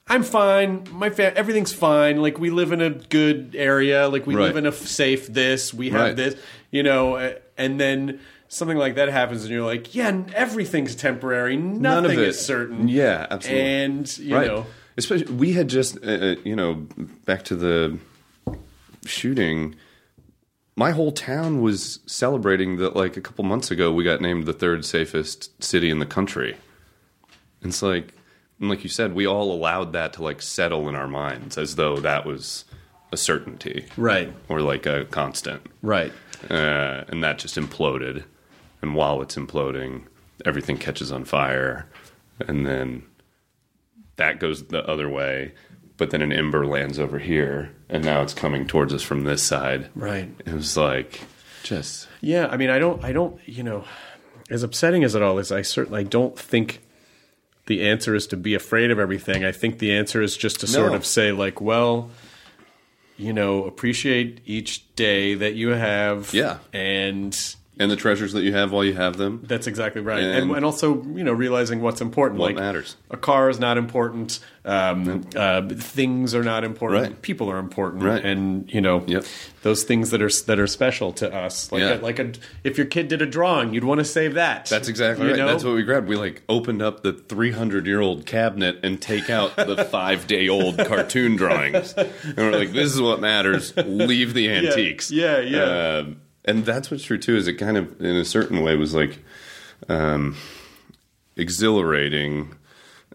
I'm 0.08 0.24
fine. 0.24 0.86
My 0.92 1.10
fa- 1.10 1.36
everything's 1.38 1.74
fine. 1.74 2.22
Like 2.22 2.38
we 2.38 2.50
live 2.50 2.72
in 2.72 2.82
a 2.82 2.90
good 2.90 3.56
area. 3.58 4.08
Like 4.10 4.28
we 4.28 4.36
Right. 4.36 4.48
live 4.48 4.58
in 4.58 4.66
a 4.66 4.70
f- 4.70 4.76
safe 4.86 5.28
this. 5.28 5.74
We 5.74 5.90
have 5.92 6.02
Right. 6.02 6.16
this. 6.16 6.36
You 6.72 6.84
know, 6.84 7.16
uh, 7.16 7.34
and 7.58 7.80
then 7.80 8.20
something 8.50 8.78
like 8.78 8.96
that 8.96 9.10
happens, 9.10 9.44
and 9.44 9.52
you're 9.52 9.66
like, 9.66 9.96
yeah, 9.96 10.24
everything's 10.36 10.96
temporary. 10.96 11.56
Nothing 11.56 11.82
None 11.82 12.06
of 12.06 12.12
it 12.12 12.20
is 12.20 12.40
certain. 12.40 12.88
Yeah, 12.88 13.26
absolutely. 13.32 13.62
And 13.64 14.18
you 14.18 14.36
right. 14.36 14.48
know, 14.48 14.66
Especially, 14.96 15.34
we 15.34 15.54
had 15.54 15.70
just, 15.70 15.98
uh, 16.06 16.10
uh, 16.10 16.36
you 16.44 16.56
know, 16.56 16.86
back 17.26 17.42
to 17.46 17.56
the 17.56 17.98
shooting. 19.06 19.74
My 20.76 20.92
whole 20.92 21.12
town 21.12 21.62
was 21.62 22.00
celebrating 22.06 22.78
that. 22.78 22.96
Like 22.96 23.18
a 23.18 23.22
couple 23.22 23.44
months 23.44 23.72
ago, 23.72 23.92
we 23.92 24.04
got 24.04 24.22
named 24.22 24.46
the 24.46 24.54
third 24.54 24.86
safest 24.86 25.64
city 25.64 25.90
in 25.90 25.98
the 26.00 26.06
country. 26.06 26.58
It's 27.64 27.82
like, 27.82 28.14
and 28.64 28.70
like 28.70 28.86
you 28.86 28.90
said, 28.90 29.14
we 29.14 29.28
all 29.28 29.52
allowed 29.52 29.92
that 29.92 30.14
to 30.14 30.24
like 30.24 30.42
settle 30.42 30.88
in 30.88 30.96
our 30.96 31.08
minds 31.08 31.58
as 31.58 31.76
though 31.76 31.98
that 31.98 32.26
was 32.26 32.64
a 33.12 33.18
certainty, 33.18 33.86
right, 33.98 34.34
or 34.48 34.62
like 34.62 34.86
a 34.86 35.04
constant. 35.04 35.62
right. 35.82 36.14
uh, 36.50 37.04
and 37.10 37.22
that 37.22 37.40
just 37.40 37.58
imploded. 37.58 38.24
And 38.82 38.96
while 38.96 39.22
it's 39.22 39.36
imploding, 39.36 40.04
everything 40.46 40.78
catches 40.78 41.12
on 41.12 41.26
fire, 41.26 41.90
and 42.48 42.66
then 42.66 43.04
that 44.16 44.40
goes 44.40 44.68
the 44.68 44.88
other 44.90 45.10
way. 45.10 45.54
But 45.98 46.12
then 46.12 46.22
an 46.22 46.32
ember 46.32 46.66
lands 46.66 47.00
over 47.00 47.20
here, 47.20 47.70
and 47.90 48.02
now 48.06 48.22
it's 48.22 48.34
coming 48.34 48.66
towards 48.66 48.94
us 48.94 49.04
from 49.04 49.26
this 49.26 49.44
side. 49.44 49.90
Right. 49.94 50.30
It 50.46 50.54
was 50.54 50.78
like 50.78 51.20
just 51.64 52.08
Yeah, 52.22 52.48
I 52.48 52.56
mean, 52.56 52.70
I 52.70 52.80
don't, 52.80 53.04
I 53.04 53.12
don't, 53.12 53.38
you 53.46 53.64
know, 53.64 53.84
as 54.50 54.64
upsetting 54.64 55.04
as 55.04 55.16
it 55.16 55.22
all 55.22 55.38
is, 55.38 55.52
I 55.52 55.64
certainly 55.64 56.00
I 56.00 56.04
don't 56.04 56.40
think 56.40 56.80
the 57.66 57.88
answer 57.88 58.14
is 58.16 58.28
to 58.28 58.38
be 58.38 58.54
afraid 58.54 58.92
of 58.92 59.00
everything. 59.00 59.46
I 59.46 59.52
think 59.52 59.80
the 59.80 59.94
answer 59.94 60.22
is 60.22 60.36
just 60.36 60.60
to 60.62 60.68
sort 60.68 60.94
of 60.94 61.06
say, 61.06 61.32
like, 61.32 61.62
well, 61.62 62.10
you 63.18 63.32
know, 63.32 63.64
appreciate 63.66 64.42
each 64.46 64.94
day 64.96 65.36
that 65.36 65.54
you 65.56 65.70
have. 65.70 66.34
Yeah. 66.34 66.58
and 66.74 67.38
and 67.80 67.90
the 67.90 67.96
treasures 67.96 68.34
that 68.34 68.44
you 68.44 68.54
have 68.54 68.72
while 68.72 68.84
you 68.84 68.94
have 68.94 69.18
them. 69.18 69.42
that's 69.48 69.66
exactly 69.68 70.02
right. 70.02 70.22
And, 70.24 70.44
And- 70.44 70.56
and, 70.56 70.66
also, 70.66 71.02
you 71.04 71.24
know, 71.24 71.34
realizing 71.34 71.82
what's 71.82 72.02
important. 72.02 72.40
What 72.40 72.48
like 72.54 72.56
matters. 72.56 72.98
A 73.10 73.18
car 73.18 73.50
is 73.50 73.60
not 73.60 73.78
important. 73.78 74.40
Um, 74.66 75.26
uh, 75.36 75.68
things 75.70 76.34
are 76.34 76.44
not 76.44 76.64
important. 76.64 77.02
Right. 77.04 77.22
People 77.22 77.50
are 77.52 77.58
important. 77.58 78.04
Right. 78.04 78.24
And 78.24 78.72
you 78.74 78.80
know, 78.80 79.04
Yep. 79.08 79.26
those 79.64 79.84
things 79.84 80.12
that 80.12 80.22
are 80.22 80.30
that 80.46 80.60
are 80.60 80.68
special 80.68 81.12
to 81.14 81.34
us. 81.36 81.72
Like 81.72 81.82
Yeah. 81.82 81.96
a, 81.96 82.02
like 82.02 82.20
a, 82.20 82.32
if 82.64 82.78
your 82.78 82.86
kid 82.88 83.08
did 83.10 83.22
a 83.22 83.26
drawing, 83.26 83.74
you'd 83.74 83.84
want 83.84 84.00
to 84.00 84.06
save 84.06 84.36
that. 84.36 84.68
That's 84.68 84.88
exactly 84.88 85.26
You 85.26 85.32
right. 85.32 85.38
know? 85.40 85.48
That's 85.48 85.64
what 85.66 85.74
we 85.76 85.84
grabbed. 85.84 86.08
We 86.08 86.16
like 86.16 86.44
opened 86.48 86.82
up 86.82 87.04
the 87.04 87.12
300 87.14 87.86
year 87.86 88.00
old 88.00 88.26
cabinet 88.26 88.80
and 88.84 89.02
take 89.02 89.30
out 89.30 89.56
the 89.58 89.84
five 89.92 90.28
day 90.28 90.48
old 90.48 90.78
cartoon 90.78 91.36
drawings, 91.36 91.94
and 91.94 92.38
we're 92.38 92.52
like, 92.52 92.72
"This 92.72 92.94
is 92.94 93.02
what 93.02 93.20
matters. 93.20 93.76
Leave 93.76 94.34
the 94.34 94.50
antiques." 94.58 95.12
yeah, 95.12 95.40
yeah. 95.40 95.98
Um, 96.00 96.18
and 96.46 96.66
that's 96.66 96.90
what's 96.92 97.04
true 97.04 97.18
too. 97.18 97.36
Is 97.36 97.48
it 97.48 97.54
kind 97.54 97.78
of, 97.78 98.00
in 98.02 98.16
a 98.16 98.26
certain 98.26 98.62
way, 98.64 98.76
was 98.76 98.94
like 98.94 99.20
um, 99.90 100.36
exhilarating. 101.36 102.56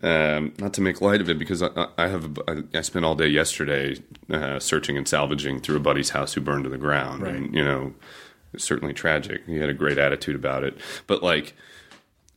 Um, 0.00 0.52
not 0.60 0.74
to 0.74 0.80
make 0.80 1.00
light 1.00 1.20
of 1.20 1.28
it, 1.28 1.40
because 1.40 1.60
I, 1.60 1.88
I 1.98 2.06
have 2.06 2.38
I, 2.72 2.80
spent 2.82 3.04
all 3.04 3.16
day 3.16 3.26
yesterday 3.26 3.96
uh, 4.30 4.60
searching 4.60 4.96
and 4.96 5.08
salvaging 5.08 5.58
through 5.60 5.76
a 5.76 5.80
buddy's 5.80 6.10
house 6.10 6.34
who 6.34 6.40
burned 6.40 6.62
to 6.64 6.70
the 6.70 6.78
ground, 6.78 7.22
Right. 7.22 7.34
and 7.34 7.52
you 7.52 7.64
know, 7.64 7.94
certainly 8.56 8.94
tragic. 8.94 9.44
He 9.46 9.56
had 9.56 9.68
a 9.68 9.74
great 9.74 9.98
attitude 9.98 10.36
about 10.36 10.62
it, 10.62 10.78
but 11.08 11.24
like 11.24 11.52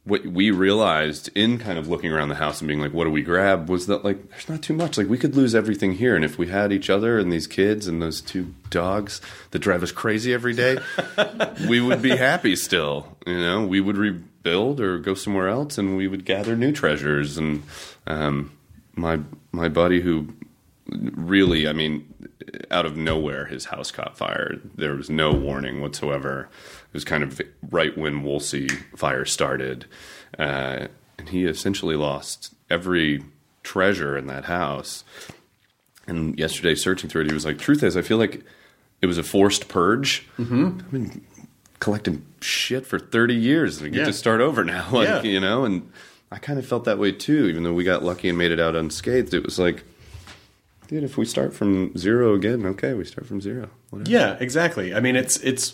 what 0.04 0.26
we 0.26 0.50
realized 0.50 1.30
in 1.36 1.60
kind 1.60 1.78
of 1.78 1.88
looking 1.88 2.12
around 2.12 2.30
the 2.30 2.36
house 2.36 2.60
and 2.60 2.68
being 2.68 2.82
like, 2.82 2.94
what 2.94 3.04
do 3.04 3.12
we 3.12 3.22
grab? 3.22 3.70
Was 3.70 3.86
that 3.86 4.04
like, 4.04 4.30
there's 4.30 4.50
not 4.50 4.64
too 4.64 4.74
much. 4.74 4.98
Like, 4.98 5.08
we 5.08 5.18
could 5.18 5.36
lose 5.36 5.54
everything 5.54 5.94
here. 5.94 6.16
And 6.16 6.26
if 6.26 6.40
we 6.40 6.48
had 6.48 6.72
each 6.72 6.90
other 6.90 7.20
and 7.20 7.32
these 7.32 7.46
kids 7.46 7.88
and 7.88 8.02
those 8.02 8.20
two 8.20 8.54
dogs 8.72 9.22
that 9.52 9.60
drive 9.60 9.84
us 9.84 9.92
crazy 9.92 10.34
every 10.34 10.54
day, 10.54 10.80
we 11.70 11.80
would 11.82 12.02
be 12.02 12.16
happy 12.16 12.56
still. 12.56 13.16
You 13.28 13.40
know, 13.40 13.66
we 13.66 13.80
would 13.80 13.98
rebuild 13.98 14.80
or 14.80 14.98
go 14.98 15.14
somewhere 15.14 15.50
else 15.50 15.78
and 15.78 15.96
we 15.96 16.08
would 16.08 16.26
gather 16.26 16.56
new 16.56 16.72
treasures. 16.72 17.38
And 17.38 17.62
um, 18.08 18.52
my, 18.96 19.20
my 19.52 19.70
buddy 19.70 20.02
who 20.02 20.30
really, 20.88 21.68
I 21.68 21.74
mean, 21.74 22.12
out 22.70 22.86
of 22.86 22.98
nowhere, 22.98 23.46
his 23.46 23.66
house 23.66 23.92
caught 23.92 24.18
fire. 24.18 24.60
There 24.76 24.96
was 24.96 25.10
no 25.10 25.32
warning 25.32 25.82
whatsoever. 25.82 26.50
It 26.92 26.94
was 26.94 27.06
kind 27.06 27.24
of 27.24 27.40
right 27.70 27.98
when 27.98 28.24
Woolsey 28.24 28.68
fire 28.98 29.24
started, 29.26 29.86
uh, 30.38 30.88
and 31.18 31.30
he 31.30 31.46
essentially 31.46 31.96
lost 31.96 32.54
every 32.70 33.24
treasure 33.64 34.18
in 34.18 34.28
that 34.28 34.46
house. 34.46 35.04
And 36.08 36.38
yesterday, 36.38 36.76
searching 36.76 37.10
through 37.10 37.22
it, 37.22 37.28
he 37.28 37.34
was 37.34 37.46
like, 37.46 37.58
"Truth 37.60 37.84
is, 37.84 37.96
I 37.96 38.02
feel 38.02 38.18
like 38.18 38.44
it 39.02 39.06
was 39.06 39.18
a 39.18 39.24
forced 39.24 39.68
purge. 39.70 40.28
Mm-hmm. 40.38 40.66
I've 40.80 40.92
been 40.92 41.26
collecting 41.80 42.26
shit 42.42 42.86
for 42.86 43.00
thirty 43.00 43.36
years, 43.36 43.78
and 43.78 43.88
I 43.88 43.90
get 43.92 44.00
Yeah. 44.00 44.06
to 44.08 44.14
start 44.14 44.42
over 44.42 44.66
now. 44.66 44.88
like, 44.92 45.08
Yeah. 45.08 45.22
you 45.24 45.40
know." 45.40 45.64
And 45.64 45.90
I 46.30 46.40
kind 46.40 46.60
of 46.60 46.66
felt 46.66 46.84
that 46.86 46.98
way 47.00 47.12
too, 47.14 47.46
even 47.48 47.64
though 47.64 47.74
we 47.74 47.84
got 47.86 48.04
lucky 48.04 48.28
and 48.30 48.38
made 48.38 48.52
it 48.52 48.60
out 48.60 48.76
unscathed. 48.76 49.34
It 49.34 49.44
was 49.46 49.58
like 49.60 49.84
dude, 50.88 51.04
if 51.06 51.16
we 51.18 51.24
start 51.24 51.54
from 51.54 51.96
zero 51.98 52.34
again, 52.34 52.66
okay, 52.66 52.94
we 52.94 53.06
start 53.06 53.26
from 53.26 53.40
zero. 53.40 53.70
Whatever. 53.92 54.10
Yeah, 54.12 54.36
exactly. 54.42 54.94
I 54.94 55.00
mean, 55.00 55.16
it's 55.16 55.38
it's 55.38 55.74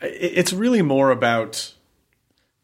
it's 0.00 0.52
really 0.52 0.82
more 0.82 1.10
about 1.10 1.74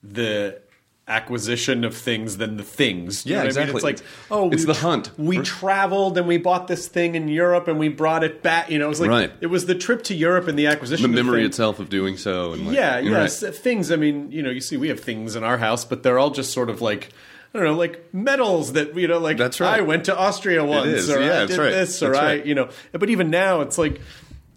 the 0.03 0.61
acquisition 1.09 1.85
of 1.85 1.97
things 1.97 2.37
than 2.39 2.57
the 2.57 2.65
things. 2.65 3.25
You 3.25 3.33
Yeah, 3.33 3.37
what 3.37 3.41
I 3.41 3.43
mean? 3.43 3.49
exactly. 3.49 3.75
It's 3.77 3.85
like, 3.85 3.99
oh, 4.31 4.51
It's 4.51 4.63
we 4.63 4.73
the 4.73 4.79
hunt. 4.81 5.11
We 5.17 5.39
traveled 5.39 6.19
and 6.19 6.27
we 6.27 6.37
bought 6.37 6.67
this 6.67 6.89
thing 6.89 7.15
in 7.15 7.29
Europe 7.29 7.69
and 7.69 7.79
we 7.79 7.89
brought 7.89 8.25
it 8.25 8.43
back. 8.43 8.71
You 8.71 8.79
know, 8.81 8.87
it 8.87 8.89
was 8.89 9.01
like 9.01 9.11
Right. 9.11 9.33
it 9.41 9.47
was 9.47 9.67
the 9.67 9.77
trip 9.77 10.03
to 10.05 10.15
Europe 10.15 10.49
and 10.49 10.59
the 10.59 10.67
acquisition. 10.67 11.09
The 11.09 11.17
memory 11.17 11.45
itself 11.45 11.79
of 11.79 11.89
doing 11.89 12.17
so. 12.17 12.53
And 12.55 12.67
like, 12.67 12.75
Yeah, 12.77 12.99
yes, 12.99 13.41
right. 13.43 13.55
things. 13.55 13.93
I 13.93 13.97
mean, 13.97 14.33
you 14.33 14.43
know, 14.43 14.51
you 14.51 14.61
see, 14.61 14.77
we 14.77 14.89
have 14.89 14.99
things 14.99 15.37
in 15.37 15.45
our 15.45 15.59
house, 15.59 15.85
but 15.85 16.03
they're 16.03 16.19
all 16.19 16.31
just 16.31 16.53
sort 16.53 16.71
of 16.71 16.81
like. 16.81 17.11
I 17.55 17.59
don't 17.61 17.69
know, 17.69 17.75
like 17.75 18.13
medals 18.13 18.75
that 18.75 18.95
you 18.97 19.09
know, 19.09 19.19
like 19.19 19.39
That's 19.39 19.61
right. 19.61 19.79
I 19.79 19.81
went 19.81 20.07
to 20.07 20.19
Austria 20.19 20.63
once, 20.63 21.09
or 21.09 21.21
Yeah, 21.21 21.27
I 21.27 21.29
that's 21.29 21.51
did 21.53 21.59
right. 21.59 21.71
this, 21.71 22.03
or 22.03 22.09
That's 22.11 22.19
I, 22.23 22.27
right. 22.27 22.45
you 22.47 22.55
know. 22.55 22.69
But 22.93 23.09
even 23.09 23.31
now, 23.31 23.61
it's 23.63 23.79
like 23.79 23.99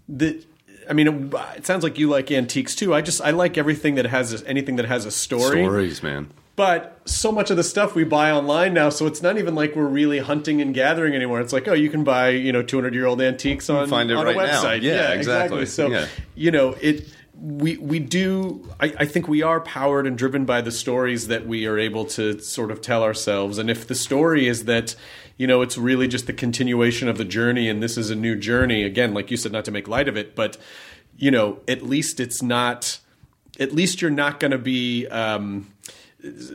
the. 0.06 0.44
I 0.90 0.92
mean, 0.92 1.06
it, 1.06 1.34
it 1.58 1.66
sounds 1.66 1.84
like 1.84 1.98
you 1.98 2.08
like 2.10 2.30
antiques 2.32 2.74
too. 2.74 2.92
I 2.92 3.00
just 3.00 3.20
I 3.22 3.30
like 3.30 3.56
everything 3.56 3.94
that 3.94 4.06
has 4.06 4.42
a, 4.42 4.46
anything 4.48 4.76
that 4.76 4.86
has 4.86 5.06
a 5.06 5.10
story. 5.10 5.62
Stories, 5.64 6.02
man. 6.02 6.30
But 6.56 7.00
so 7.06 7.32
much 7.32 7.50
of 7.50 7.56
the 7.56 7.62
stuff 7.64 7.94
we 7.94 8.04
buy 8.04 8.30
online 8.32 8.74
now, 8.74 8.90
so 8.90 9.06
it's 9.06 9.22
not 9.22 9.38
even 9.38 9.54
like 9.54 9.74
we're 9.74 9.86
really 9.86 10.18
hunting 10.18 10.60
and 10.60 10.74
gathering 10.74 11.14
anymore. 11.14 11.40
It's 11.40 11.54
like, 11.54 11.66
oh, 11.68 11.72
you 11.72 11.88
can 11.88 12.04
buy 12.04 12.30
you 12.30 12.52
know 12.52 12.62
200 12.62 12.92
year 12.92 13.06
old 13.06 13.22
antiques 13.22 13.70
on, 13.70 13.88
find 13.88 14.10
it 14.10 14.16
on 14.16 14.26
right 14.26 14.36
a 14.36 14.38
now. 14.38 14.62
website. 14.62 14.82
Yeah, 14.82 15.12
exactly. 15.12 15.64
So 15.64 15.86
Yeah. 15.88 16.06
you 16.34 16.50
know 16.50 16.70
it. 16.80 17.08
We 17.40 17.78
we 17.78 17.98
do. 18.00 18.68
I, 18.78 18.92
I 18.98 19.04
think 19.06 19.26
we 19.26 19.42
are 19.42 19.60
powered 19.60 20.06
and 20.06 20.16
driven 20.18 20.44
by 20.44 20.60
the 20.60 20.70
stories 20.70 21.28
that 21.28 21.46
we 21.46 21.66
are 21.66 21.78
able 21.78 22.04
to 22.06 22.38
sort 22.40 22.70
of 22.70 22.82
tell 22.82 23.02
ourselves. 23.02 23.56
And 23.58 23.70
if 23.70 23.86
the 23.88 23.94
story 23.94 24.46
is 24.46 24.64
that 24.66 24.94
you 25.38 25.46
know 25.46 25.62
it's 25.62 25.78
really 25.78 26.06
just 26.06 26.26
the 26.26 26.34
continuation 26.34 27.08
of 27.08 27.16
the 27.16 27.24
journey, 27.24 27.68
and 27.68 27.82
this 27.82 27.96
is 27.96 28.10
a 28.10 28.14
new 28.14 28.36
journey 28.36 28.82
again, 28.84 29.14
like 29.14 29.30
you 29.30 29.38
said, 29.38 29.52
not 29.52 29.64
to 29.64 29.70
make 29.70 29.88
light 29.88 30.06
of 30.06 30.16
it, 30.18 30.36
but 30.36 30.58
you 31.16 31.30
know, 31.30 31.60
at 31.66 31.82
least 31.82 32.20
it's 32.20 32.42
not. 32.42 32.98
At 33.58 33.72
least 33.72 34.00
you're 34.02 34.10
not 34.10 34.38
going 34.40 34.52
to 34.52 34.58
be. 34.58 35.06
Um, 35.08 35.72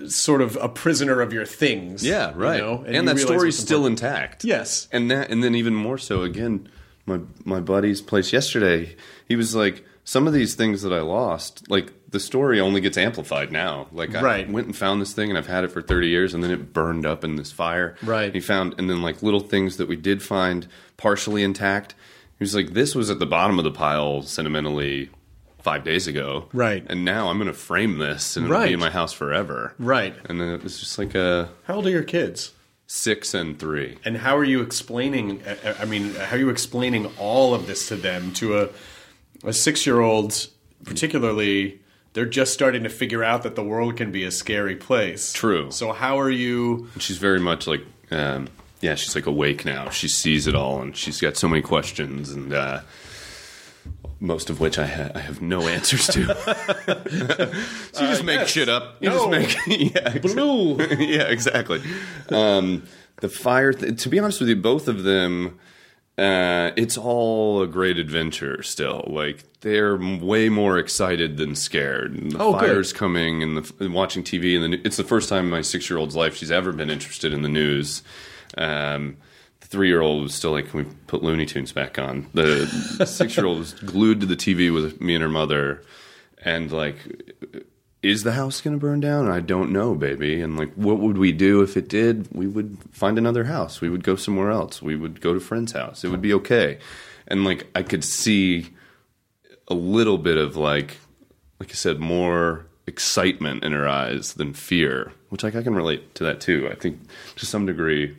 sort 0.07 0.41
of 0.43 0.55
a 0.61 0.69
prisoner 0.69 1.21
of 1.21 1.33
your 1.33 1.43
things 1.43 2.05
Yeah, 2.05 2.29
you 2.33 2.35
right. 2.35 2.59
know? 2.59 2.83
and 2.85 2.95
you 2.95 3.01
that 3.01 3.17
story's 3.17 3.57
still 3.57 3.87
intact. 3.87 4.43
Yes. 4.43 4.87
and 4.91 5.09
that, 5.09 5.31
and 5.31 5.43
then 5.43 5.55
even 5.55 5.73
more 5.73 5.97
so 5.97 6.21
again, 6.21 6.69
my 7.07 7.21
my 7.43 7.59
buddy's 7.59 7.99
place 7.99 8.31
yesterday. 8.31 8.95
He 9.27 9.35
was 9.35 9.55
like, 9.55 9.83
some 10.05 10.27
of 10.27 10.33
these 10.33 10.55
things 10.55 10.83
that 10.83 10.93
I 10.93 11.01
lost, 11.01 11.69
like 11.69 11.91
the 12.11 12.19
story 12.21 12.59
only 12.61 12.79
gets 12.79 12.97
amplified 12.97 13.51
now. 13.51 13.87
Like 13.91 14.15
I 14.15 14.21
Right. 14.21 14.49
went 14.49 14.67
and 14.67 14.75
found 14.75 15.01
this 15.01 15.11
thing, 15.11 15.29
and 15.29 15.37
I've 15.37 15.47
had 15.47 15.63
it 15.65 15.71
for 15.71 15.81
thirty 15.81 16.07
years, 16.07 16.33
and 16.33 16.41
then 16.43 16.51
it 16.51 16.71
burned 16.71 17.05
up 17.05 17.23
in 17.25 17.35
this 17.35 17.51
fire. 17.51 17.95
Right. 18.03 18.33
He 18.33 18.39
found, 18.39 18.75
and 18.77 18.89
then 18.89 19.01
like 19.01 19.21
little 19.21 19.41
things 19.41 19.75
that 19.77 19.87
we 19.89 19.97
did 19.97 20.23
find 20.23 20.67
partially 20.95 21.43
intact. 21.43 21.93
He 22.39 22.43
was 22.43 22.55
like, 22.55 22.73
this 22.73 22.95
was 22.95 23.09
at 23.09 23.19
the 23.19 23.25
bottom 23.25 23.57
of 23.57 23.65
the 23.65 23.71
pile 23.71 24.21
sentimentally. 24.21 25.09
Five 25.63 25.83
days 25.83 26.05
ago, 26.05 26.47
Right. 26.53 26.85
and 26.87 27.03
now 27.03 27.31
I'm 27.31 27.37
going 27.39 27.47
to 27.47 27.53
frame 27.53 27.97
this 27.97 28.37
and 28.37 28.45
it'll 28.45 28.55
Right. 28.59 28.67
be 28.67 28.73
in 28.73 28.79
my 28.79 28.91
house 28.91 29.13
forever, 29.13 29.73
Right. 29.79 30.13
And 30.29 30.39
then 30.39 30.49
it 30.49 30.61
was 30.63 30.79
just 30.79 30.99
like 30.99 31.15
a 31.15 31.49
How 31.63 31.77
old 31.77 31.87
are 31.87 31.89
your 31.89 32.03
kids? 32.03 32.51
six 32.85 33.33
and 33.33 33.57
three. 33.57 33.97
And 34.05 34.17
how 34.17 34.37
are 34.37 34.43
you 34.43 34.61
explaining? 34.61 35.41
I 35.79 35.85
mean, 35.85 36.13
how 36.13 36.35
are 36.35 36.39
you 36.39 36.51
explaining 36.51 37.07
all 37.17 37.55
of 37.55 37.65
this 37.65 37.87
to 37.87 37.95
them? 37.95 38.31
To 38.33 38.59
a 38.59 38.69
a 39.45 39.53
six 39.53 39.85
year 39.85 39.99
old, 40.01 40.47
particularly, 40.83 41.79
they're 42.13 42.25
just 42.25 42.53
starting 42.53 42.83
to 42.83 42.89
figure 42.89 43.23
out 43.23 43.43
that 43.43 43.55
the 43.55 43.63
world 43.63 43.97
can 43.97 44.11
be 44.11 44.23
a 44.23 44.31
scary 44.31 44.75
place. 44.75 45.33
True. 45.33 45.71
So 45.71 45.91
how 45.91 46.19
are 46.19 46.29
you? 46.29 46.89
She's 46.99 47.17
very 47.17 47.39
much 47.39 47.67
like, 47.67 47.81
um, 48.11 48.47
yeah, 48.81 48.95
she's 48.95 49.15
like 49.15 49.25
awake 49.25 49.65
now. 49.65 49.89
She 49.89 50.07
sees 50.07 50.47
it 50.47 50.55
all, 50.55 50.81
and 50.81 50.95
she's 50.95 51.19
got 51.19 51.35
so 51.37 51.47
many 51.47 51.61
questions, 51.61 52.31
and 52.31 52.53
uh, 52.53 52.81
most 54.19 54.49
of 54.49 54.59
which 54.59 54.77
I, 54.79 54.85
ha- 54.85 55.11
I 55.15 55.19
have 55.19 55.41
no 55.41 55.67
answers 55.67 56.07
to. 56.07 56.25
she 57.93 57.99
just 58.05 58.23
makes 58.23 58.41
yes. 58.41 58.49
shit 58.49 58.69
up. 58.69 58.95
You 59.01 59.09
No. 59.09 59.31
just 59.31 59.67
make 59.67 59.93
yeah, 59.95 60.17
Blue. 60.19 60.77
yeah, 60.99 61.23
exactly. 61.23 61.81
Um, 62.29 62.83
the 63.21 63.29
fire. 63.29 63.73
Th- 63.73 64.01
to 64.03 64.09
be 64.09 64.19
honest 64.19 64.39
with 64.39 64.49
you, 64.49 64.55
both 64.55 64.87
of 64.87 65.03
them. 65.03 65.59
Uh, 66.17 66.71
it's 66.77 66.97
all 66.97 67.61
a 67.61 67.67
great 67.67 67.97
adventure 67.97 68.63
still. 68.63 69.03
Like 69.07 69.43
they're 69.61 69.97
way 69.97 70.47
more 70.47 70.77
excited 70.77 71.35
than 71.37 71.55
scared. 71.55 72.13
And 72.15 72.31
the 72.31 72.39
Oh, 72.41 72.53
good. 72.53 72.61
fire's 72.69 72.93
coming, 72.93 73.43
and, 73.43 73.57
the, 73.57 73.73
and 73.83 73.93
watching 73.93 74.23
TV, 74.23 74.55
and 74.61 74.73
the, 74.73 74.81
it's 74.85 74.95
the 74.97 75.03
first 75.03 75.27
time 75.27 75.45
in 75.45 75.51
my 75.51 75.61
six 75.61 75.89
year 75.89 75.99
old's 75.99 76.15
life 76.15 76.35
she's 76.37 76.51
ever 76.51 76.71
been 76.71 76.89
interested 76.89 77.33
in 77.33 77.41
the 77.41 77.49
news. 77.49 78.01
Um, 78.57 79.17
the 79.59 79.67
three 79.67 79.89
year 79.89 79.99
old 80.01 80.23
was 80.23 80.33
still 80.33 80.51
like, 80.51 80.69
"Can 80.69 80.85
we 80.85 80.91
put 81.07 81.21
Looney 81.21 81.45
Tunes 81.45 81.73
back 81.73 81.99
on?" 81.99 82.27
The 82.33 82.65
six 83.05 83.35
year 83.35 83.45
old 83.45 83.59
was 83.59 83.73
glued 83.73 84.21
to 84.21 84.25
the 84.25 84.37
TV 84.37 84.73
with 84.73 85.01
me 85.01 85.15
and 85.15 85.21
her 85.21 85.27
mother, 85.29 85.81
and 86.43 86.71
like 86.71 86.97
is 88.05 88.21
the 88.21 88.33
house 88.33 88.61
going 88.61 88.75
to 88.75 88.79
burn 88.79 88.99
down? 88.99 89.27
I 89.27 89.39
don't 89.39 89.71
know, 89.71 89.95
baby. 89.95 90.39
And 90.39 90.57
like, 90.57 90.71
what 90.75 90.99
would 90.99 91.17
we 91.17 91.31
do 91.31 91.63
if 91.63 91.75
it 91.75 91.87
did? 91.87 92.27
We 92.31 92.45
would 92.45 92.77
find 92.91 93.17
another 93.17 93.45
house. 93.45 93.81
We 93.81 93.89
would 93.89 94.03
go 94.03 94.15
somewhere 94.15 94.51
else. 94.51 94.79
We 94.79 94.95
would 94.95 95.21
go 95.21 95.33
to 95.33 95.39
friend's 95.39 95.71
house. 95.71 96.03
It 96.03 96.09
would 96.09 96.21
be 96.21 96.33
okay. 96.35 96.77
And 97.27 97.43
like, 97.43 97.67
I 97.73 97.81
could 97.81 98.03
see 98.03 98.67
a 99.67 99.73
little 99.73 100.19
bit 100.19 100.37
of 100.37 100.55
like, 100.55 100.97
like 101.59 101.71
I 101.71 101.73
said, 101.73 101.99
more 101.99 102.67
excitement 102.85 103.63
in 103.63 103.71
her 103.71 103.87
eyes 103.87 104.33
than 104.33 104.53
fear, 104.53 105.11
which 105.29 105.41
like 105.41 105.55
I 105.55 105.63
can 105.63 105.73
relate 105.73 106.13
to 106.15 106.23
that 106.25 106.39
too. 106.39 106.69
I 106.71 106.75
think 106.75 106.99
to 107.37 107.47
some 107.47 107.65
degree, 107.65 108.15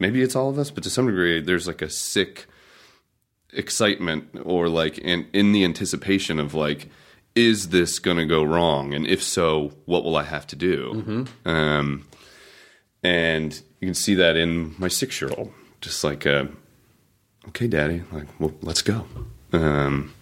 maybe 0.00 0.20
it's 0.20 0.34
all 0.34 0.50
of 0.50 0.58
us, 0.58 0.72
but 0.72 0.82
to 0.82 0.90
some 0.90 1.06
degree, 1.06 1.40
there's 1.40 1.68
like 1.68 1.80
a 1.80 1.88
sick 1.88 2.46
excitement 3.52 4.30
or 4.42 4.68
like 4.68 4.98
in 4.98 5.28
in 5.32 5.52
the 5.52 5.62
anticipation 5.62 6.40
of 6.40 6.54
like 6.54 6.88
is 7.34 7.70
this 7.70 7.98
going 7.98 8.18
to 8.18 8.26
go 8.26 8.42
wrong? 8.42 8.94
And 8.94 9.06
if 9.06 9.22
so 9.22 9.72
what 9.86 10.04
will 10.04 10.16
i 10.16 10.24
have 10.24 10.46
to 10.48 10.56
do? 10.56 11.26
Um 11.44 12.06
and 13.02 13.60
you 13.80 13.88
can 13.88 13.94
see 13.94 14.14
that 14.14 14.36
in 14.36 14.74
my 14.78 14.88
six 14.88 15.20
year 15.20 15.30
old 15.36 15.52
just 15.80 16.04
like 16.04 16.26
uh 16.26 16.46
okay 17.48 17.66
daddy 17.66 18.02
like 18.12 18.28
well 18.38 18.52
let's 18.62 18.82
go. 18.82 19.06
Um 19.52 20.12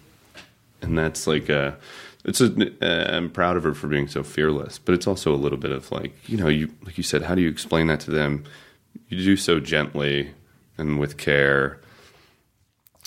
and 0.81 0.97
that's 0.97 1.27
like 1.27 1.49
uh 1.49 1.73
it's 2.23 2.39
a 2.41 2.47
uh, 2.81 3.15
i'm 3.17 3.29
proud 3.29 3.57
of 3.57 3.63
her 3.63 3.73
for 3.73 3.87
being 3.87 4.07
so 4.07 4.23
fearless 4.23 4.77
but 4.77 4.93
it's 4.93 5.07
also 5.07 5.33
a 5.33 5.37
little 5.37 5.57
bit 5.57 5.71
of 5.71 5.91
like 5.91 6.13
you 6.29 6.37
know 6.37 6.47
you 6.47 6.69
like 6.83 6.97
you 6.97 7.03
said 7.03 7.23
how 7.23 7.33
do 7.35 7.41
you 7.41 7.49
explain 7.49 7.87
that 7.87 7.99
to 8.01 8.11
them? 8.11 8.43
You 9.07 9.17
do 9.23 9.35
so 9.37 9.59
gently 9.59 10.31
and 10.77 10.99
with 10.99 11.17
care 11.17 11.79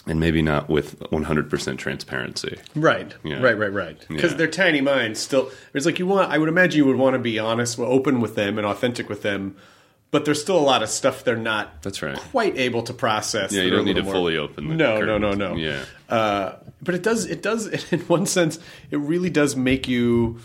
and 0.06 0.20
maybe 0.20 0.42
not 0.42 0.68
with 0.68 1.00
100% 1.10 1.78
transparency. 1.78 2.58
Right, 2.76 3.14
Yeah. 3.24 3.40
right, 3.40 3.56
right, 3.56 3.72
right. 3.72 3.98
Because 4.08 4.32
Yeah. 4.32 4.36
their 4.38 4.46
tiny 4.48 4.80
minds 4.80 5.18
still. 5.20 5.50
It's 5.72 5.86
like 5.86 5.98
you 5.98 6.06
want. 6.06 6.30
I 6.30 6.38
would 6.38 6.48
imagine 6.48 6.78
you 6.78 6.84
would 6.86 6.96
want 6.96 7.14
to 7.14 7.18
be 7.18 7.38
honest, 7.38 7.78
open 7.78 8.20
with 8.20 8.34
them, 8.34 8.58
and 8.58 8.66
authentic 8.66 9.08
with 9.08 9.22
them. 9.22 9.56
But 10.10 10.24
there's 10.24 10.40
still 10.40 10.56
a 10.58 10.60
lot 10.62 10.82
of 10.82 10.88
stuff 10.90 11.24
they're 11.24 11.34
not. 11.36 11.82
That's 11.82 12.00
right. 12.00 12.16
Quite 12.16 12.56
able 12.56 12.82
to 12.82 12.92
process. 12.92 13.50
Yeah, 13.52 13.62
you 13.62 13.70
don't 13.70 13.84
need 13.84 13.96
to 13.96 14.02
more- 14.04 14.12
fully 14.14 14.36
open 14.36 14.68
the 14.68 14.74
No, 14.76 15.00
no, 15.00 15.18
no, 15.18 15.32
no. 15.32 15.56
Yeah. 15.56 15.80
Uh, 16.08 16.52
but 16.80 16.94
it 16.94 17.02
does. 17.02 17.24
It 17.26 17.42
does. 17.42 17.66
In 17.92 18.00
one 18.00 18.26
sense, 18.26 18.60
it 18.92 18.98
really 18.98 19.30
does 19.30 19.56
make 19.56 19.88
you 19.88 20.38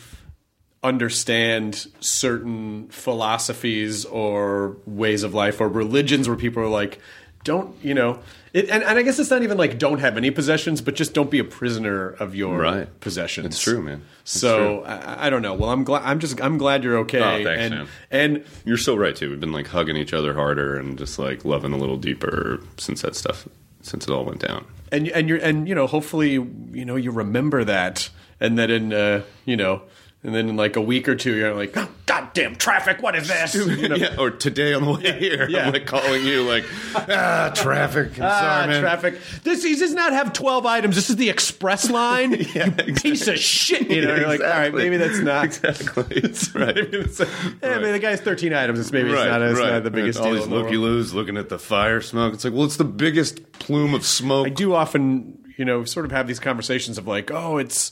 understand 0.81 1.87
certain 1.99 2.87
philosophies 2.89 4.05
or 4.05 4.77
ways 4.85 5.23
of 5.23 5.33
life 5.33 5.59
or 5.59 5.67
religions 5.67 6.27
where 6.29 6.37
people 6.37 6.63
are 6.63 6.69
like 6.69 6.99
don't 7.43 7.75
you 7.83 7.93
know 7.93 8.17
it, 8.53 8.69
and, 8.69 8.83
and 8.83 8.97
i 8.99 9.01
guess 9.01 9.19
it's 9.19 9.29
not 9.29 9.43
even 9.43 9.57
like 9.57 9.77
don't 9.79 9.99
have 9.99 10.17
any 10.17 10.31
possessions 10.31 10.81
but 10.81 10.95
just 10.95 11.13
don't 11.13 11.29
be 11.29 11.39
a 11.39 11.43
prisoner 11.43 12.09
of 12.19 12.35
your 12.35 12.57
Right. 12.59 12.99
possessions 12.99 13.45
It's 13.47 13.61
true, 13.61 13.81
man. 13.81 14.01
It's 14.21 14.39
so 14.39 14.83
I, 14.83 15.27
I 15.27 15.29
don't 15.29 15.41
know 15.41 15.53
well 15.53 15.69
i'm 15.69 15.83
glad 15.83 16.03
i'm 16.03 16.19
just 16.19 16.41
i'm 16.41 16.57
glad 16.57 16.83
you're 16.83 16.97
okay 16.99 17.19
Oh, 17.19 17.43
thanks, 17.43 17.61
and 17.61 17.73
man. 17.75 17.87
and 18.11 18.45
You're 18.65 18.77
so 18.77 18.95
right, 18.95 19.15
too. 19.15 19.29
We've 19.29 19.39
been 19.39 19.51
like 19.51 19.67
hugging 19.67 19.95
each 19.97 20.13
other 20.13 20.33
harder 20.33 20.77
and 20.77 20.97
just 20.97 21.19
like 21.19 21.45
loving 21.45 21.73
a 21.73 21.77
little 21.77 21.97
deeper 21.97 22.61
since 22.77 23.01
that 23.01 23.15
stuff, 23.15 23.47
since 23.81 24.07
it 24.07 24.11
all 24.11 24.25
went 24.25 24.39
down. 24.39 24.65
and 24.91 25.07
and 25.09 25.29
you're 25.29 25.37
and 25.39 25.67
you 25.67 25.75
know 25.75 25.87
hopefully 25.87 26.31
you 26.33 26.85
know 26.85 26.95
you 26.95 27.11
remember 27.11 27.63
that 27.63 28.09
and 28.39 28.57
that 28.57 28.69
in 28.71 28.93
uh 28.93 29.21
you 29.45 29.55
know 29.57 29.81
and 30.23 30.35
then 30.35 30.49
in 30.49 30.55
like 30.57 30.75
a 30.75 30.81
week 30.81 31.07
or 31.07 31.15
two 31.15 31.33
you're 31.35 31.53
like 31.55 31.75
oh, 31.77 31.87
goddamn 32.05 32.55
traffic 32.55 33.01
what 33.01 33.15
is 33.15 33.27
this 33.27 33.55
You 33.55 33.87
know? 33.87 33.95
yeah, 33.97 34.15
or 34.17 34.29
today 34.31 34.73
on 34.73 34.83
the 34.83 34.91
way 34.91 35.17
here, 35.19 35.47
yeah. 35.49 35.67
I'm 35.67 35.73
like 35.73 35.85
calling 35.85 36.25
you 36.25 36.43
like, 36.43 36.65
ah, 36.95 37.51
traffic. 37.55 38.17
I'm 38.19 38.25
Ah, 38.25 38.39
sorry, 38.39 38.67
man. 38.67 38.81
traffic. 38.81 39.19
This 39.43 39.63
he 39.63 39.75
does 39.75 39.93
not 39.93 40.11
have 40.13 40.33
twelve 40.33 40.65
items. 40.65 40.95
This 40.95 41.09
is 41.09 41.15
the 41.15 41.29
express 41.29 41.89
line. 41.89 42.31
you 42.33 42.71
piece 43.01 43.27
of 43.27 43.37
shit. 43.39 43.89
You 43.89 44.05
know, 44.05 44.15
you're 44.15 44.27
like, 44.27 44.41
all 44.41 44.47
right, 44.47 44.73
maybe 44.73 44.97
that's 44.97 45.19
not. 45.19 45.45
Exactly. 45.45 46.19
That's 46.21 46.53
right. 46.55 46.75
Maybe 46.75 46.97
it's, 46.97 47.19
yeah, 47.19 47.25
maybe 47.61 47.91
the 47.91 47.99
guy 47.99 48.11
has 48.11 48.21
thirteen 48.21 48.53
items. 48.53 48.79
It's 48.79 48.91
maybe 48.91 49.09
it's 49.11 49.23
not, 49.23 49.41
it's 49.41 49.59
not 49.59 49.83
the 49.83 49.91
biggest 49.91 50.19
all 50.19 50.25
deal. 50.25 50.33
these 50.35 50.43
in 50.43 50.49
the 50.49 50.55
world. 50.55 50.65
looky 50.65 50.77
loos 50.77 51.13
looking 51.13 51.37
at 51.37 51.49
the 51.49 51.59
fire 51.59 52.01
smoke. 52.01 52.33
It's 52.33 52.43
like, 52.43 52.53
well, 52.53 52.63
it's 52.65 52.77
the 52.77 52.83
biggest 52.83 53.51
plume 53.53 53.93
of 53.93 54.05
smoke. 54.05 54.47
I 54.47 54.49
do 54.49 54.73
often, 54.73 55.53
you 55.57 55.65
know, 55.65 55.83
sort 55.85 56.05
of 56.05 56.11
have 56.11 56.27
these 56.27 56.39
conversations 56.39 56.97
of 56.97 57.07
like, 57.07 57.31
oh, 57.31 57.57
it's 57.57 57.91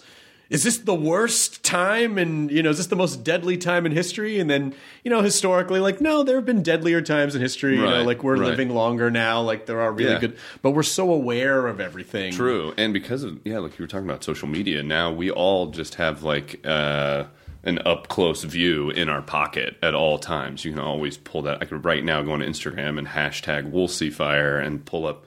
is 0.49 0.63
this 0.63 0.77
the 0.79 0.95
worst 0.95 1.63
time 1.63 2.17
and 2.17 2.49
you 2.51 2.63
know 2.63 2.69
is 2.69 2.77
this 2.77 2.87
the 2.87 2.95
most 2.95 3.23
deadly 3.23 3.57
time 3.57 3.85
in 3.85 3.91
history 3.91 4.39
and 4.39 4.49
then 4.49 4.73
you 5.03 5.11
know 5.11 5.21
historically 5.21 5.79
like 5.79 5.99
no 6.01 6.23
there 6.23 6.35
have 6.37 6.45
been 6.45 6.63
deadlier 6.63 7.01
times 7.01 7.35
in 7.35 7.41
history 7.41 7.75
you 7.75 7.81
know 7.81 7.97
Right, 7.97 8.05
like 8.05 8.23
we're 8.23 8.37
right. 8.37 8.49
living 8.49 8.69
longer 8.69 9.11
now 9.11 9.41
like 9.41 9.65
there 9.65 9.81
are 9.81 9.91
really 9.91 10.11
Yeah. 10.13 10.19
good 10.19 10.37
but 10.61 10.71
we're 10.71 10.83
so 10.83 11.11
aware 11.11 11.67
of 11.67 11.79
everything 11.79 12.31
True, 12.33 12.73
and 12.77 12.93
because 12.93 13.23
of 13.23 13.39
yeah, 13.43 13.59
like 13.59 13.77
you 13.77 13.83
were 13.83 13.87
talking 13.87 14.09
about 14.09 14.23
social 14.23 14.47
media, 14.47 14.83
now 14.83 15.11
we 15.11 15.29
all 15.31 15.67
just 15.67 15.95
have 15.95 16.23
like 16.23 16.59
uh, 16.65 17.25
an 17.63 17.79
up 17.85 18.07
close 18.07 18.43
view 18.43 18.89
in 18.91 19.09
our 19.09 19.21
pocket 19.21 19.75
at 19.81 19.93
all 19.93 20.17
times. 20.17 20.63
You 20.63 20.71
can 20.71 20.79
always 20.79 21.17
pull 21.17 21.41
that. 21.43 21.57
I 21.61 21.65
could 21.65 21.83
right 21.83 22.03
now 22.03 22.21
go 22.21 22.31
on 22.31 22.39
Instagram 22.39 22.97
and 22.97 23.07
hashtag 23.07 23.69
Woolsey 23.71 24.09
Fire 24.09 24.57
and 24.59 24.85
pull 24.85 25.05
up 25.05 25.25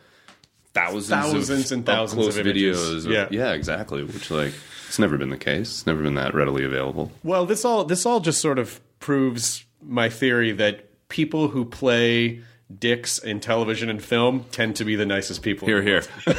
thousands, 0.74 1.08
Thousands 1.08 1.70
of 1.70 1.78
and 1.78 1.86
thousands 1.86 2.26
of 2.36 2.44
videos. 2.46 3.04
of- 3.06 3.12
Yeah. 3.12 3.28
yeah, 3.30 3.52
exactly. 3.52 4.02
Which 4.04 4.30
like 4.30 4.52
it's 4.88 4.98
never 4.98 5.16
been 5.18 5.30
the 5.30 5.36
case. 5.38 5.68
It's 5.70 5.86
never 5.86 6.02
been 6.02 6.14
that 6.14 6.34
readily 6.34 6.64
available. 6.64 7.10
Well, 7.24 7.46
this 7.46 7.64
all 7.64 7.84
this 7.84 8.04
all 8.06 8.20
just 8.20 8.40
sort 8.40 8.58
of 8.58 8.80
proves 9.00 9.64
my 9.82 10.08
theory 10.08 10.52
that 10.52 10.86
people 11.08 11.48
who 11.48 11.64
play 11.64 12.40
dicks 12.78 13.18
in 13.18 13.40
television 13.40 13.88
and 13.90 14.00
film 14.00 14.44
tend 14.52 14.76
to 14.76 14.84
be 14.84 14.94
the 14.94 15.04
nicest 15.06 15.42
people. 15.42 15.66
Here, 15.66 15.82
here. 15.82 16.02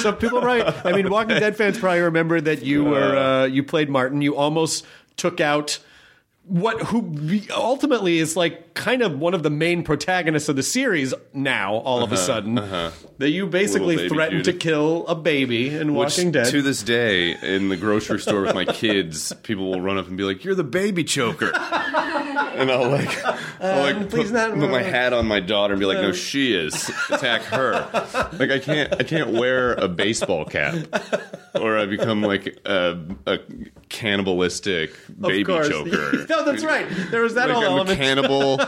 So 0.00 0.12
people, 0.12 0.40
right? 0.40 0.64
I 0.86 0.92
mean, 0.92 1.10
Walking 1.10 1.38
Dead 1.38 1.56
fans 1.56 1.78
probably 1.78 2.00
remember 2.00 2.40
that 2.40 2.62
you 2.62 2.84
were 2.84 3.16
uh, 3.16 3.44
you 3.46 3.62
played 3.62 3.88
Martin. 3.90 4.22
You 4.22 4.36
almost 4.36 4.86
took 5.16 5.40
out 5.40 5.78
what 6.44 6.80
who 6.84 7.14
ultimately 7.54 8.18
is 8.18 8.36
like 8.36 8.67
kind 8.78 9.02
of 9.02 9.18
one 9.18 9.34
of 9.34 9.42
the 9.42 9.50
main 9.50 9.82
protagonists 9.82 10.48
of 10.48 10.54
the 10.56 10.62
series 10.62 11.12
now 11.34 11.74
all 11.74 12.02
of 12.02 12.12
a 12.12 12.14
uh-huh, 12.14 12.24
sudden 12.24 12.58
uh-huh. 12.58 12.90
that 13.18 13.30
you 13.30 13.46
basically 13.46 13.96
Uh-huh, 13.96 14.08
threatened 14.08 14.44
Judy. 14.44 14.58
to 14.58 14.64
kill 14.64 15.06
a 15.08 15.14
baby 15.16 15.68
in 15.74 15.94
Which, 15.94 16.16
Walking 16.16 16.30
Dead. 16.30 16.46
to 16.50 16.62
this 16.62 16.82
day, 16.84 17.32
in 17.42 17.68
the 17.68 17.76
grocery 17.76 18.20
store 18.20 18.42
with 18.42 18.54
my 18.54 18.64
kids, 18.82 19.32
people 19.42 19.68
will 19.70 19.80
run 19.80 19.98
up 19.98 20.06
and 20.06 20.16
be 20.16 20.22
like, 20.22 20.44
"You're 20.44 20.54
the 20.54 20.64
baby 20.64 21.02
choker," 21.04 21.46
and 21.54 22.70
I'll 22.70 22.88
like, 22.88 23.24
I'll 23.60 23.82
like 23.82 23.96
um, 23.96 24.08
please 24.08 24.30
put, 24.30 24.32
not- 24.32 24.54
put 24.58 24.70
my 24.70 24.82
hat 24.82 25.12
on 25.12 25.26
my 25.26 25.40
daughter 25.40 25.74
and 25.74 25.80
be 25.80 25.86
like, 25.86 25.98
"No, 26.00 26.08
um. 26.08 26.14
she 26.14 26.54
is. 26.54 26.88
Attack 27.10 27.42
her." 27.42 27.72
Like 28.38 28.50
I 28.50 28.58
can't, 28.60 28.94
I 28.94 29.02
can't 29.02 29.32
wear 29.32 29.74
a 29.74 29.88
baseball 29.88 30.44
cap, 30.44 30.76
or 31.54 31.76
I 31.76 31.86
become 31.86 32.22
like 32.22 32.58
a, 32.64 32.96
a 33.26 33.38
cannibalistic 33.88 34.92
baby 35.20 35.44
choker. 35.44 36.26
no, 36.28 36.44
that's 36.44 36.64
right. 36.64 36.86
There 37.10 37.22
was 37.22 37.34
that 37.34 37.48
like 37.48 37.56
whole 37.56 37.64
I'm 37.64 37.72
element. 37.72 37.90
a 37.90 38.02
cannibal, 38.02 38.60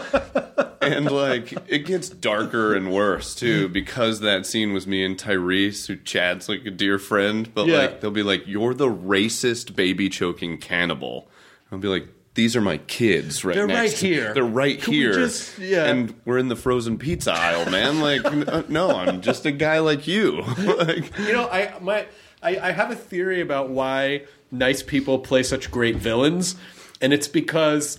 and 0.80 1.10
like 1.10 1.52
it 1.68 1.80
gets 1.86 2.08
darker 2.08 2.74
and 2.74 2.92
worse 2.92 3.34
too 3.34 3.68
because 3.68 4.20
that 4.20 4.46
scene 4.46 4.72
was 4.72 4.86
me 4.86 5.04
and 5.04 5.16
Tyrese, 5.18 5.86
who 5.86 5.96
Chad's 5.96 6.48
like 6.48 6.64
a 6.66 6.70
dear 6.70 6.98
friend, 6.98 7.52
but 7.54 7.66
Yeah. 7.66 7.78
like 7.78 8.00
they'll 8.00 8.10
be 8.10 8.22
like, 8.22 8.46
"You're 8.46 8.74
the 8.74 8.88
racist 8.88 9.74
baby 9.76 10.08
choking 10.08 10.58
cannibal." 10.58 11.28
I'll 11.70 11.78
be 11.78 11.88
like. 11.88 12.08
These 12.34 12.54
are 12.54 12.60
my 12.60 12.78
kids 12.78 13.44
right 13.44 13.56
They're 13.56 13.66
right 13.66 13.90
here. 13.92 14.32
They're 14.32 14.44
right 14.44 14.80
Can 14.80 14.92
we 14.92 14.98
here. 14.98 15.12
just- 15.14 15.58
yeah. 15.58 15.86
And 15.86 16.14
we're 16.24 16.38
in 16.38 16.46
the 16.46 16.54
frozen 16.54 16.96
pizza 16.96 17.32
aisle, 17.32 17.68
man. 17.68 17.98
Like, 18.00 18.24
uh, 18.24 18.62
no, 18.68 18.92
I'm 18.92 19.20
just 19.20 19.46
a 19.46 19.50
guy 19.50 19.80
like 19.80 20.06
you. 20.06 20.42
like, 20.78 21.18
You 21.18 21.32
know, 21.32 21.48
I 21.50 21.74
my 21.80 22.06
I, 22.40 22.56
I 22.68 22.70
have 22.70 22.92
a 22.92 22.94
theory 22.94 23.40
about 23.40 23.70
why 23.70 24.22
nice 24.52 24.80
people 24.80 25.18
play 25.18 25.42
such 25.42 25.72
great 25.72 25.96
villains, 25.96 26.54
and 27.00 27.12
it's 27.12 27.26
because 27.26 27.98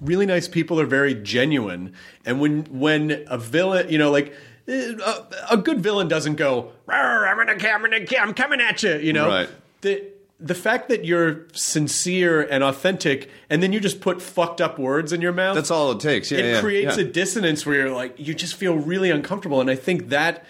really 0.00 0.26
nice 0.26 0.48
people 0.48 0.80
are 0.80 0.86
very 0.86 1.14
genuine. 1.14 1.94
And 2.24 2.40
when 2.40 2.64
when 2.64 3.24
a 3.28 3.38
villain, 3.38 3.88
you 3.90 3.98
know, 3.98 4.10
like 4.10 4.34
eh, 4.68 4.94
a, 5.04 5.26
a 5.52 5.56
good 5.56 5.80
villain 5.80 6.08
doesn't 6.08 6.36
go, 6.36 6.72
"I'm 6.88 7.36
gonna, 7.36 7.52
I'm 7.52 7.82
gonna, 7.82 8.06
I'm 8.18 8.34
coming 8.34 8.60
at 8.60 8.82
you," 8.82 8.96
you 8.96 9.12
know. 9.12 9.28
Right. 9.28 9.48
The 9.82 10.04
the 10.38 10.54
fact 10.54 10.90
that 10.90 11.04
you're 11.04 11.46
sincere 11.54 12.42
and 12.42 12.62
authentic, 12.62 13.30
and 13.48 13.62
then 13.62 13.72
you 13.72 13.80
just 13.80 14.00
put 14.00 14.20
fucked 14.20 14.60
up 14.60 14.78
words 14.78 15.12
in 15.12 15.22
your 15.22 15.32
mouth. 15.32 15.54
that's 15.54 15.70
all 15.70 15.92
it 15.92 16.00
takes. 16.00 16.30
Yeah, 16.30 16.38
it 16.38 16.52
yeah, 16.52 16.60
creates 16.60 16.96
yeah. 16.98 17.04
a 17.04 17.06
dissonance 17.06 17.64
where 17.64 17.76
you're 17.76 17.90
like 17.90 18.18
you 18.18 18.34
just 18.34 18.54
feel 18.54 18.76
really 18.76 19.10
uncomfortable 19.10 19.60
and 19.62 19.70
i 19.70 19.74
think 19.74 20.08
that 20.10 20.44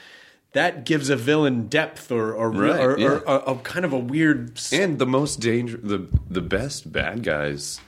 that 0.53 0.85
gives 0.87 1.09
a 1.11 1.17
villain 1.17 1.69
depth 1.69 2.11
or 2.11 2.33
or, 2.33 2.51
Right, 2.51 2.81
or, 2.81 2.99
yeah. 2.99 3.07
or 3.07 3.17
a, 3.27 3.35
a 3.53 3.57
kind 3.59 3.85
of 3.85 3.93
a 3.93 3.99
weird 3.99 4.59
And 4.73 4.99
the 4.99 5.07
most 5.07 5.39
danger, 5.39 5.77
the 5.77 6.09
the 6.29 6.41
best 6.41 6.91
bad 6.91 7.23
guys 7.23 7.81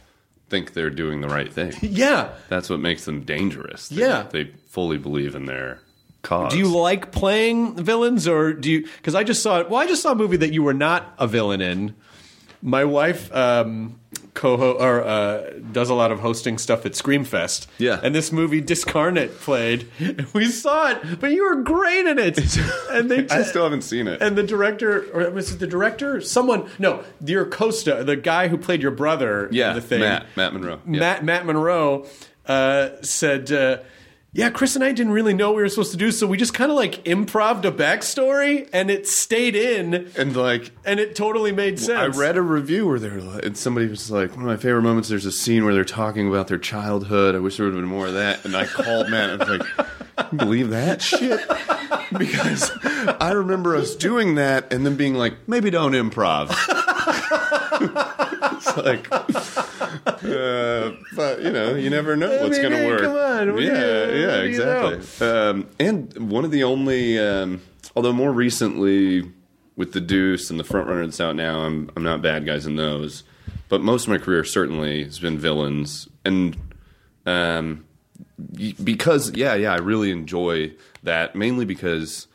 think 0.48 0.72
they're 0.72 0.90
doing 0.90 1.20
the 1.20 1.28
right 1.28 1.52
thing. 1.52 1.72
yeah 1.82 2.30
That's 2.48 2.70
what 2.70 2.80
makes 2.80 3.04
them 3.04 3.20
dangerous. 3.22 3.88
They, 3.88 4.02
Yeah. 4.02 4.26
they 4.30 4.44
fully 4.68 4.98
believe 4.98 5.34
in 5.34 5.46
their 5.46 5.80
cause. 6.22 6.52
do 6.52 6.58
you 6.58 6.68
like 6.68 7.12
playing 7.12 7.76
villains 7.76 8.26
or 8.26 8.52
do 8.52 8.70
you 8.70 8.82
because 8.96 9.14
i 9.14 9.22
just 9.22 9.40
saw 9.42 9.62
well 9.68 9.76
i 9.76 9.86
just 9.86 10.02
saw 10.02 10.12
a 10.12 10.14
movie 10.16 10.36
that 10.38 10.52
you 10.52 10.62
were 10.64 10.74
not 10.74 11.14
a 11.18 11.26
villain 11.28 11.60
in 11.60 11.94
my 12.60 12.84
wife 12.84 13.32
um 13.34 13.98
co 14.38 14.72
or 14.72 15.02
uh, 15.02 15.50
does 15.72 15.90
a 15.90 15.94
lot 15.94 16.12
of 16.12 16.20
hosting 16.20 16.58
stuff 16.58 16.86
at 16.86 16.92
Screamfest. 16.92 17.66
Yeah. 17.78 18.00
and 18.02 18.14
this 18.14 18.30
movie 18.32 18.60
Discarnate 18.60 19.38
played. 19.40 19.88
And 19.98 20.26
we 20.32 20.46
saw 20.46 20.90
it, 20.92 21.20
but 21.20 21.32
you 21.32 21.44
were 21.44 21.62
great 21.62 22.06
in 22.06 22.18
it. 22.18 22.38
And 22.90 23.10
they 23.10 23.28
I 23.28 23.42
still 23.42 23.64
haven't 23.64 23.82
seen 23.82 24.08
it. 24.08 24.22
And 24.22 24.36
the 24.36 24.42
director, 24.42 25.04
or 25.12 25.30
was 25.30 25.52
it 25.52 25.58
the 25.58 25.66
director? 25.66 26.20
Someone, 26.20 26.68
no, 26.78 27.04
your 27.24 27.44
Costa, 27.44 28.02
the 28.02 28.16
guy 28.16 28.48
who 28.48 28.56
played 28.56 28.80
your 28.80 28.90
brother. 28.92 29.48
yeah, 29.52 29.70
in 29.70 29.74
the 29.76 29.82
thing, 29.82 30.00
Matt 30.00 30.26
Matt 30.36 30.52
Monroe. 30.54 30.80
Yeah. 30.86 31.00
Matt 31.00 31.24
Matt 31.24 31.44
Monroe 31.46 32.06
uh, 32.46 32.90
said, 33.02 33.52
uh, 33.52 33.78
"Yeah, 34.32 34.50
Chris 34.50 34.74
and 34.76 34.84
I 34.84 34.92
didn't 34.92 35.12
really 35.12 35.34
know 35.34 35.48
what 35.50 35.56
we 35.56 35.62
were 35.62 35.68
supposed 35.68 35.90
to 35.92 35.96
do, 35.96 36.10
so 36.12 36.26
we 36.26 36.36
just 36.36 36.54
kind 36.54 36.70
of 36.70 36.76
like 36.76 37.06
improved 37.06 37.64
a 37.64 37.72
backstory, 37.72 38.68
and 38.72 38.90
it 38.90 39.06
stayed 39.06 39.56
in, 39.56 40.10
and 40.16 40.36
like 40.36 40.70
and 40.84 41.00
it 41.00 41.14
totally 41.16 41.52
made 41.52 41.78
sense." 41.78 42.16
I 42.16 42.20
read 42.20 42.36
a 42.36 42.42
review 42.42 42.86
where 42.86 42.98
they 42.98 43.08
were 43.08 43.20
like, 43.20 43.44
and 43.44 43.56
somebody 43.56 43.86
was 43.88 44.10
like, 44.10 44.30
one 44.30 44.40
of 44.40 44.46
my 44.46 44.56
favorite 44.56 44.82
moments. 44.82 45.08
There's 45.08 45.26
a 45.26 45.32
scene 45.32 45.64
where 45.64 45.74
they're 45.74 45.84
talking 45.84 46.28
about 46.28 46.48
their 46.48 46.58
childhood. 46.58 47.34
I 47.34 47.38
wish 47.38 47.56
there 47.56 47.66
would 47.66 47.74
have 47.74 47.82
been 47.82 47.88
more 47.90 48.06
of 48.06 48.14
that. 48.14 48.44
And 48.44 48.56
I 48.56 48.66
called 48.66 49.08
Matt. 49.10 49.30
and 49.30 49.42
I 49.42 49.46
was 49.46 49.58
like, 49.58 49.68
"Can 50.16 50.28
you 50.32 50.38
believe 50.38 50.70
that 50.70 51.02
shit? 51.02 51.40
Because 52.16 52.70
I 53.20 53.32
remember 53.32 53.76
us 53.76 53.94
doing 53.94 54.36
that 54.36 54.72
and 54.72 54.86
then 54.86 54.96
being 54.96 55.12
like, 55.14 55.34
maybe 55.46 55.68
don't 55.68 55.92
improv. 55.92 56.48
it's 58.42 58.76
like, 58.76 59.08
uh, 59.12 60.92
but 61.16 61.42
you 61.42 61.50
know, 61.50 61.74
you 61.74 61.90
never 61.90 62.16
know 62.16 62.32
I 62.32 62.42
what's 62.42 62.58
going 62.58 62.72
to 62.72 62.86
work. 62.86 63.00
come 63.00 63.16
on, 63.16 63.54
what 63.54 63.62
yeah, 63.62 63.72
you- 64.06 64.20
yeah, 64.20 64.40
do 64.42 64.48
you 64.50 64.58
know? 64.58 64.88
exactly. 64.88 65.26
Um, 65.26 65.66
and 65.80 66.30
one 66.30 66.44
of 66.44 66.50
the 66.50 66.62
only, 66.64 67.18
um, 67.18 67.60
although 67.96 68.12
more 68.12 68.32
recently 68.32 69.30
with 69.76 69.92
the 69.92 70.00
Deuce 70.00 70.50
and 70.50 70.58
the 70.58 70.64
front 70.64 70.86
runner 70.88 71.04
that's 71.04 71.20
out 71.20 71.36
now, 71.36 71.60
I'm 71.60 71.90
I'm 71.96 72.02
not 72.02 72.22
bad 72.22 72.46
guys 72.46 72.66
in 72.66 72.76
those, 72.76 73.24
but 73.68 73.80
most 73.80 74.04
of 74.04 74.08
my 74.10 74.18
career 74.18 74.44
certainly 74.44 75.04
has 75.04 75.18
been 75.18 75.38
villains, 75.38 76.08
and 76.24 76.56
um, 77.26 77.84
because 78.82 79.32
yeah, 79.36 79.54
yeah, 79.54 79.72
I 79.72 79.78
really 79.78 80.10
enjoy 80.10 80.72
that 81.02 81.34
mainly 81.36 81.64
because 81.64 82.26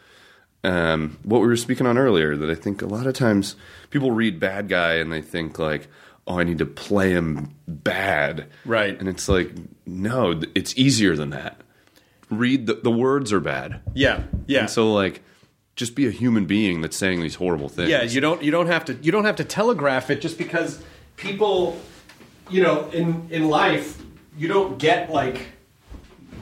um, 0.63 1.17
what 1.23 1.41
we 1.41 1.47
were 1.47 1.58
speaking 1.58 1.86
on 1.88 1.97
earlier 1.97 2.36
that 2.38 2.49
I 2.49 2.56
think 2.56 2.82
a 2.82 2.86
lot 2.86 3.08
of 3.08 3.13
times 3.13 3.56
people 3.89 4.12
read 4.12 4.39
bad 4.39 4.69
guy 4.69 4.93
and 4.95 5.12
they 5.12 5.21
think 5.21 5.60
like, 5.60 5.88
oh, 6.26 6.39
I 6.39 6.43
need 6.43 6.58
to 6.60 6.65
play 6.65 7.12
him 7.12 7.54
bad, 7.67 8.47
Right. 8.65 8.97
And 8.97 9.10
it's 9.10 9.28
like, 9.28 9.52
no, 9.86 10.41
it's 10.56 10.78
easier 10.78 11.15
than 11.15 11.32
that. 11.32 11.60
Read 12.30 12.65
the, 12.65 12.76
the 12.76 12.91
words 12.91 13.32
are 13.32 13.41
bad, 13.41 13.82
yeah, 13.93 14.23
yeah. 14.47 14.62
and 14.62 14.69
so 14.69 14.91
like, 14.91 15.21
just 15.76 15.93
be 15.93 16.08
a 16.08 16.10
human 16.10 16.45
being 16.45 16.82
that's 16.82 16.97
saying 16.97 17.21
these 17.21 17.36
horrible 17.36 17.69
things. 17.69 17.89
Yeah, 17.89 18.02
you 18.04 18.21
don't 18.21 18.41
you 18.41 18.49
don't 18.49 18.67
have 18.67 18.86
to 18.86 18.93
you 18.95 19.12
don't 19.12 19.26
have 19.26 19.36
to 19.36 19.43
telegraph 19.43 20.10
it 20.10 20.19
just 20.19 20.39
because 20.39 20.82
people 21.15 21.80
you 22.49 22.63
know 22.63 22.89
in 22.89 23.28
in 23.30 23.49
life 23.49 24.02
you 24.36 24.47
don't 24.47 24.80
get 24.80 25.12
like 25.12 25.47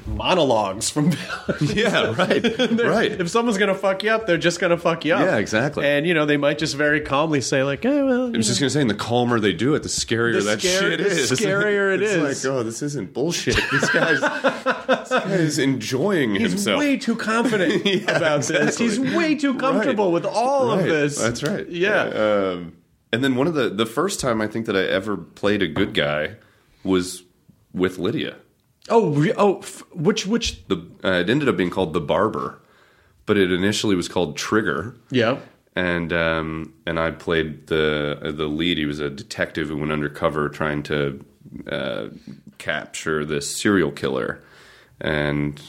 monologues 0.08 0.90
from 0.90 1.12
yeah, 1.62 2.12
right, 2.18 2.44
right. 2.84 3.12
if 3.12 3.30
someone's 3.30 3.58
gonna 3.58 3.76
fuck 3.76 4.04
you 4.04 4.10
up 4.10 4.26
they're 4.26 4.38
just 4.38 4.60
gonna 4.60 4.78
fuck 4.78 5.06
you 5.06 5.14
up 5.14 5.20
Yeah, 5.22 5.38
exactly. 5.38 5.86
and 5.86 6.08
you 6.08 6.14
know 6.14 6.26
they 6.26 6.38
might 6.38 6.58
just 6.58 6.76
very 6.76 7.02
calmly 7.02 7.40
say 7.42 7.64
like 7.64 7.86
eh, 7.86 8.02
well 8.02 8.28
I 8.34 8.38
was 8.38 8.48
just 8.48 8.60
gonna 8.60 8.70
say, 8.72 8.82
and 8.82 8.90
the 8.90 8.96
calmer 8.96 9.40
they 9.40 9.54
do 9.54 9.76
it, 9.76 9.84
the 9.84 9.90
scarier 9.90 10.40
The 10.40 10.42
that 10.52 10.62
shit 10.62 11.00
is 11.02 11.30
the 11.30 11.36
scarier 11.46 11.94
it 11.94 12.02
it's 12.02 12.12
is. 12.14 12.46
like, 12.46 12.52
oh, 12.54 12.64
this 12.64 12.82
isn't 12.82 13.14
bullshit. 13.14 13.56
This 13.72 13.90
guy's, 13.92 14.20
this 14.22 15.10
guy's 15.10 15.58
enjoying 15.60 16.36
he's 16.36 16.52
himself. 16.52 16.80
way 16.80 16.98
too 16.98 17.16
confident 17.16 17.86
Yeah, 17.86 18.18
about 18.18 18.42
this 18.44 18.78
he's 18.78 19.00
way 19.00 19.36
too 19.36 19.54
comfortable 19.56 20.06
Right. 20.06 20.14
with 20.14 20.26
all 20.26 20.72
of 20.72 20.84
this 20.84 21.18
That's 21.18 21.44
right. 21.44 21.68
yeah, 21.70 22.04
Um, 22.04 22.78
and 23.14 23.24
then 23.24 23.36
one 23.36 23.48
of 23.48 23.54
the 23.54 23.70
the 23.70 23.86
first 23.86 24.20
time 24.20 24.42
I 24.42 24.48
think 24.48 24.66
that 24.66 24.76
I 24.76 24.84
ever 24.86 25.16
played 25.18 25.62
a 25.62 25.68
good 25.68 25.94
guy 25.94 26.36
was 26.84 27.24
with 27.74 27.98
Lydia. 28.00 28.36
Oh 28.90 29.26
oh 29.38 29.60
f- 29.60 29.84
which 29.94 30.26
which 30.26 30.66
The 30.68 30.78
uh, 31.04 31.12
it 31.20 31.30
ended 31.30 31.48
up 31.50 31.58
being 31.58 31.70
called 31.70 31.94
the 31.94 32.02
Barber, 32.02 32.60
but 33.26 33.38
it 33.38 33.52
initially 33.52 33.96
was 33.96 34.08
called 34.08 34.38
Trigger. 34.38 34.96
yeah 35.10 35.40
and 35.76 36.12
um, 36.12 36.74
and 36.86 37.00
I 37.00 37.12
played 37.12 37.68
the 37.68 38.18
the 38.36 38.48
lead. 38.48 38.78
He 38.78 38.86
was 38.86 39.00
a 39.00 39.10
detective 39.10 39.70
who 39.70 39.78
went 39.78 39.92
undercover 39.92 40.50
trying 40.50 40.84
to 40.84 41.24
uh, 41.72 42.08
capture 42.58 43.24
this 43.26 43.56
serial 43.56 43.92
killer, 43.92 44.42
and 45.00 45.62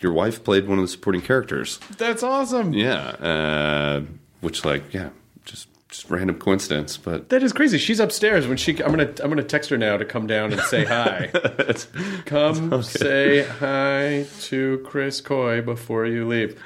your 0.00 0.12
wife 0.12 0.42
played 0.42 0.66
one 0.66 0.78
of 0.78 0.82
the 0.84 0.88
supporting 0.88 1.22
characters. 1.22 1.78
that's 1.96 2.22
awesome 2.24 2.72
Yeah, 2.74 2.98
uh, 3.00 4.02
which 4.40 4.64
like 4.64 4.92
yeah, 4.92 5.10
just 5.44 5.68
just 5.88 6.10
random 6.10 6.38
coincidence, 6.38 6.96
but 6.96 7.28
That 7.30 7.42
is 7.42 7.52
crazy. 7.52 7.78
She's 7.78 7.98
upstairs 8.00 8.46
when 8.46 8.56
she. 8.56 8.72
I'm 8.82 8.90
gonna. 8.90 9.10
I'm 9.22 9.28
gonna 9.30 9.42
text 9.42 9.70
her 9.70 9.78
now 9.78 9.96
to 9.96 10.04
come 10.04 10.26
down 10.26 10.52
and 10.52 10.60
say 10.62 10.84
hi. 10.84 11.28
come 12.26 12.82
say 12.82 13.44
hi 13.44 14.26
to 14.42 14.82
Chris 14.84 15.20
Coy 15.20 15.62
before 15.62 16.04
you 16.06 16.26
leave. 16.28 16.60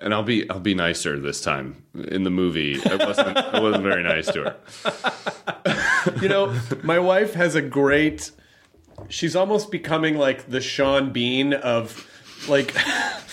and 0.00 0.14
I'll 0.14 0.22
be 0.22 0.48
I'll 0.50 0.60
be 0.60 0.74
nicer 0.74 1.18
this 1.20 1.40
time 1.42 1.84
in 1.94 2.22
the 2.24 2.30
movie. 2.30 2.80
I 2.84 2.96
wasn't 2.96 3.36
I 3.36 3.60
wasn't 3.60 3.84
very 3.84 4.02
nice 4.02 4.26
to 4.28 4.42
her. 4.44 4.56
You 6.20 6.28
know, 6.28 6.54
my 6.82 6.98
wife 6.98 7.32
has 7.32 7.54
a 7.54 7.62
great. 7.62 8.30
She's 9.08 9.34
almost 9.34 9.70
becoming 9.70 10.16
like 10.18 10.50
the 10.50 10.60
Sean 10.60 11.12
Bean 11.12 11.54
of, 11.54 12.06
like, 12.46 12.74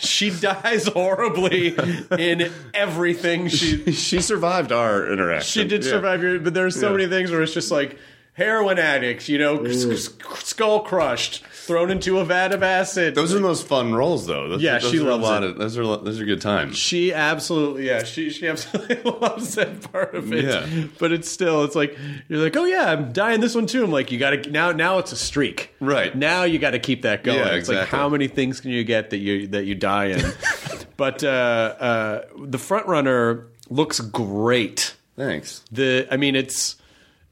she 0.00 0.30
dies 0.30 0.86
horribly 0.88 1.76
in 2.18 2.50
everything 2.72 3.48
she. 3.48 3.92
She 3.92 4.20
survived 4.20 4.72
our 4.72 5.10
interaction. 5.12 5.62
She 5.62 5.68
did 5.68 5.84
Yeah. 5.84 5.90
survive 5.90 6.22
your, 6.22 6.38
but 6.40 6.54
there 6.54 6.66
are 6.66 6.70
so 6.70 6.90
Yeah. 6.90 6.96
many 6.96 7.08
things 7.08 7.30
where 7.30 7.42
it's 7.42 7.54
just 7.54 7.70
like 7.70 7.98
heroin 8.34 8.78
addicts, 8.78 9.28
you 9.28 9.38
know, 9.38 9.58
mm. 9.58 10.42
skull 10.44 10.80
crushed, 10.80 11.42
thrown 11.66 11.90
into 11.90 12.18
a 12.18 12.24
vat 12.24 12.52
of 12.52 12.62
acid. 12.62 13.14
Those 13.14 13.32
are 13.32 13.36
the 13.36 13.40
most 13.40 13.66
fun 13.66 13.94
roles, 13.94 14.26
though. 14.26 14.48
Those, 14.48 14.62
Yeah, 14.62 14.78
those 14.78 14.90
she 14.90 14.98
are 14.98 15.08
a 15.08 15.10
loves 15.16 15.22
lot 15.22 15.42
it. 15.44 15.50
of 15.50 15.58
those 15.58 15.76
are 15.78 15.82
those 15.84 16.20
are 16.20 16.24
good 16.24 16.40
times. 16.40 16.76
she 16.76 17.12
absolutely, 17.12 17.86
yeah, 17.86 18.02
she 18.04 18.30
she 18.30 18.46
absolutely 18.48 18.96
loves 19.20 19.54
that 19.54 19.90
part 19.92 20.14
of 20.14 20.32
it. 20.32 20.44
Yeah. 20.44 20.86
But 20.98 21.12
it's 21.12 21.28
still, 21.30 21.64
it's 21.64 21.74
like 21.74 21.96
you're 22.28 22.40
like, 22.42 22.56
oh 22.56 22.64
yeah, 22.64 22.90
I'm 22.90 23.12
dying 23.12 23.40
this 23.40 23.54
one 23.54 23.66
too. 23.66 23.82
I'm 23.84 23.90
like, 23.90 24.12
you 24.12 24.18
got 24.18 24.30
to 24.30 24.50
now. 24.50 24.72
Now 24.72 24.98
it's 24.98 25.12
a 25.12 25.16
streak, 25.16 25.74
Right. 25.80 26.14
Now 26.16 26.44
you 26.44 26.58
got 26.58 26.70
to 26.72 26.78
keep 26.78 27.02
that 27.02 27.24
going. 27.24 27.38
Yeah, 27.38 27.54
It's 27.54 27.68
like 27.68 27.76
exactly. 27.78 27.98
how 27.98 28.08
many 28.08 28.28
things 28.28 28.60
can 28.60 28.70
you 28.70 28.84
get 28.84 29.10
that 29.10 29.18
you 29.18 29.46
that 29.48 29.64
you 29.64 29.74
die 29.74 30.06
in? 30.06 30.24
but 30.96 31.24
uh, 31.24 31.26
uh, 31.28 32.22
the 32.44 32.58
front 32.58 32.86
runner 32.86 33.46
looks 33.70 34.00
great. 34.00 34.94
Thanks. 35.16 35.62
the 35.70 36.06
i 36.10 36.16
mean 36.16 36.34
it's 36.34 36.74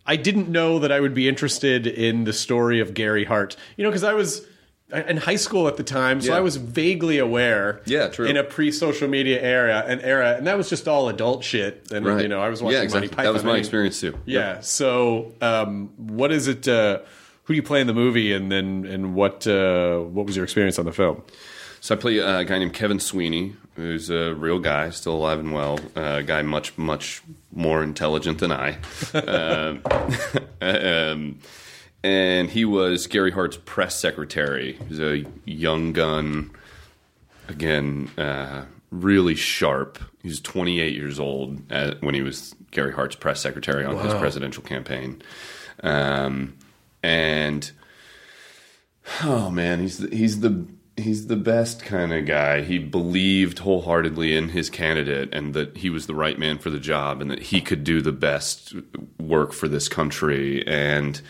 i 0.07 0.17
didn't 0.17 0.49
know 0.49 0.79
that 0.79 0.91
i 0.93 1.01
would 1.01 1.15
be 1.15 1.29
interested 1.29 1.87
in 1.87 2.25
the 2.25 2.33
story 2.33 2.81
of 2.81 2.95
gary 2.95 3.25
hart 3.25 3.57
you 3.77 3.85
know 3.85 3.91
because 3.91 4.05
i 4.05 4.13
was 4.15 4.47
in 5.09 5.17
high 5.17 5.37
school 5.37 5.69
at 5.69 5.77
the 5.79 5.83
time 5.83 6.21
so 6.21 6.33
Yeah. 6.33 6.37
i 6.37 6.41
was 6.41 6.57
vaguely 6.57 7.19
aware 7.19 7.81
Yeah, 7.87 8.09
true. 8.09 8.27
in 8.27 8.37
a 8.37 8.45
pre-social 8.45 9.09
media 9.09 9.41
era 9.41 9.83
and 9.87 10.03
era 10.03 10.35
and 10.37 10.47
that 10.47 10.57
was 10.59 10.69
just 10.69 10.87
all 10.87 11.09
adult 11.09 11.43
shit 11.45 11.91
and 11.91 12.05
Right. 12.05 12.21
you 12.23 12.29
know 12.29 12.41
i 12.43 12.49
was 12.51 12.63
watching 12.63 12.77
yeah, 12.79 12.83
exactly. 12.83 13.07
Monty 13.09 13.17
Python 13.17 13.25
That 13.25 13.33
was 13.33 13.45
my 13.45 13.57
experience 13.57 14.01
too. 14.01 14.19
yeah 14.27 14.61
so 14.61 15.33
um, 15.41 15.91
what 15.97 16.31
is 16.31 16.47
it 16.47 16.69
uh, 16.69 16.99
who 17.45 17.55
do 17.55 17.57
you 17.57 17.63
play 17.63 17.81
in 17.81 17.87
the 17.87 17.95
movie 17.95 18.33
and 18.35 18.53
then 18.53 18.85
and 18.85 19.15
what 19.15 19.47
uh, 19.47 19.99
what 20.01 20.27
was 20.27 20.37
your 20.37 20.45
experience 20.45 20.79
on 20.79 20.85
the 20.85 20.93
film 20.93 21.23
So 21.83 21.97
I 21.97 21.99
play 21.99 22.19
a 22.19 22.45
guy 22.45 22.61
named 22.61 22.75
Kevin 22.75 23.01
Sweeney, 23.01 23.57
who's 23.75 24.09
a 24.09 24.37
real 24.37 24.61
guy, 24.61 24.91
still 24.91 25.17
alive 25.17 25.41
and 25.41 25.53
well. 25.53 25.81
Uh, 25.97 26.19
a 26.19 26.23
guy 26.23 26.41
much, 26.43 26.79
much 26.79 27.25
more 27.51 27.83
intelligent 27.83 28.39
than 28.39 28.53
I. 28.53 28.79
Uh, 29.15 29.79
um, 30.61 31.41
and 32.05 32.51
he 32.51 32.65
was 32.65 33.09
Gary 33.09 33.33
Hart's 33.33 33.59
press 33.65 33.99
secretary. 33.99 34.79
He's 34.89 35.01
a 35.01 35.25
young 35.45 35.93
gun, 35.93 36.53
again, 37.49 38.11
uh, 38.17 38.67
really 38.93 39.35
sharp. 39.35 39.99
He's 40.23 40.41
28 40.41 40.95
years 40.95 41.19
old 41.19 41.61
uh 41.73 41.95
when 41.99 42.15
he 42.15 42.23
was 42.23 42.55
Gary 42.71 42.93
Hart's 42.93 43.17
press 43.17 43.41
secretary 43.41 43.85
on 43.85 43.99
his 43.99 44.15
presidential 44.15 44.63
campaign. 44.63 45.21
Um, 45.83 46.57
and 47.03 47.73
Oh 49.23 49.51
man, 49.51 49.81
he's 49.81 49.99
the, 49.99 50.17
he's 50.17 50.41
the 50.41 50.65
he's 50.97 51.27
the 51.27 51.37
best 51.37 51.85
kind 51.85 52.13
of 52.13 52.27
guy. 52.27 52.63
He 52.63 52.79
believed 52.79 53.61
wholeheartedly 53.61 54.37
in 54.37 54.51
his 54.51 54.69
candidate 54.71 55.31
and 55.33 55.55
that 55.55 55.79
he 55.79 55.91
was 55.91 56.07
the 56.07 56.15
right 56.15 56.39
man 56.39 56.59
for 56.59 56.71
the 56.71 56.79
job 56.79 57.21
and 57.21 57.31
that 57.31 57.41
he 57.45 57.61
could 57.61 57.85
do 57.85 58.01
the 58.01 58.13
best 58.13 58.75
work 59.19 59.53
for 59.53 59.69
this 59.69 59.89
country 59.89 60.67
and 60.67 61.21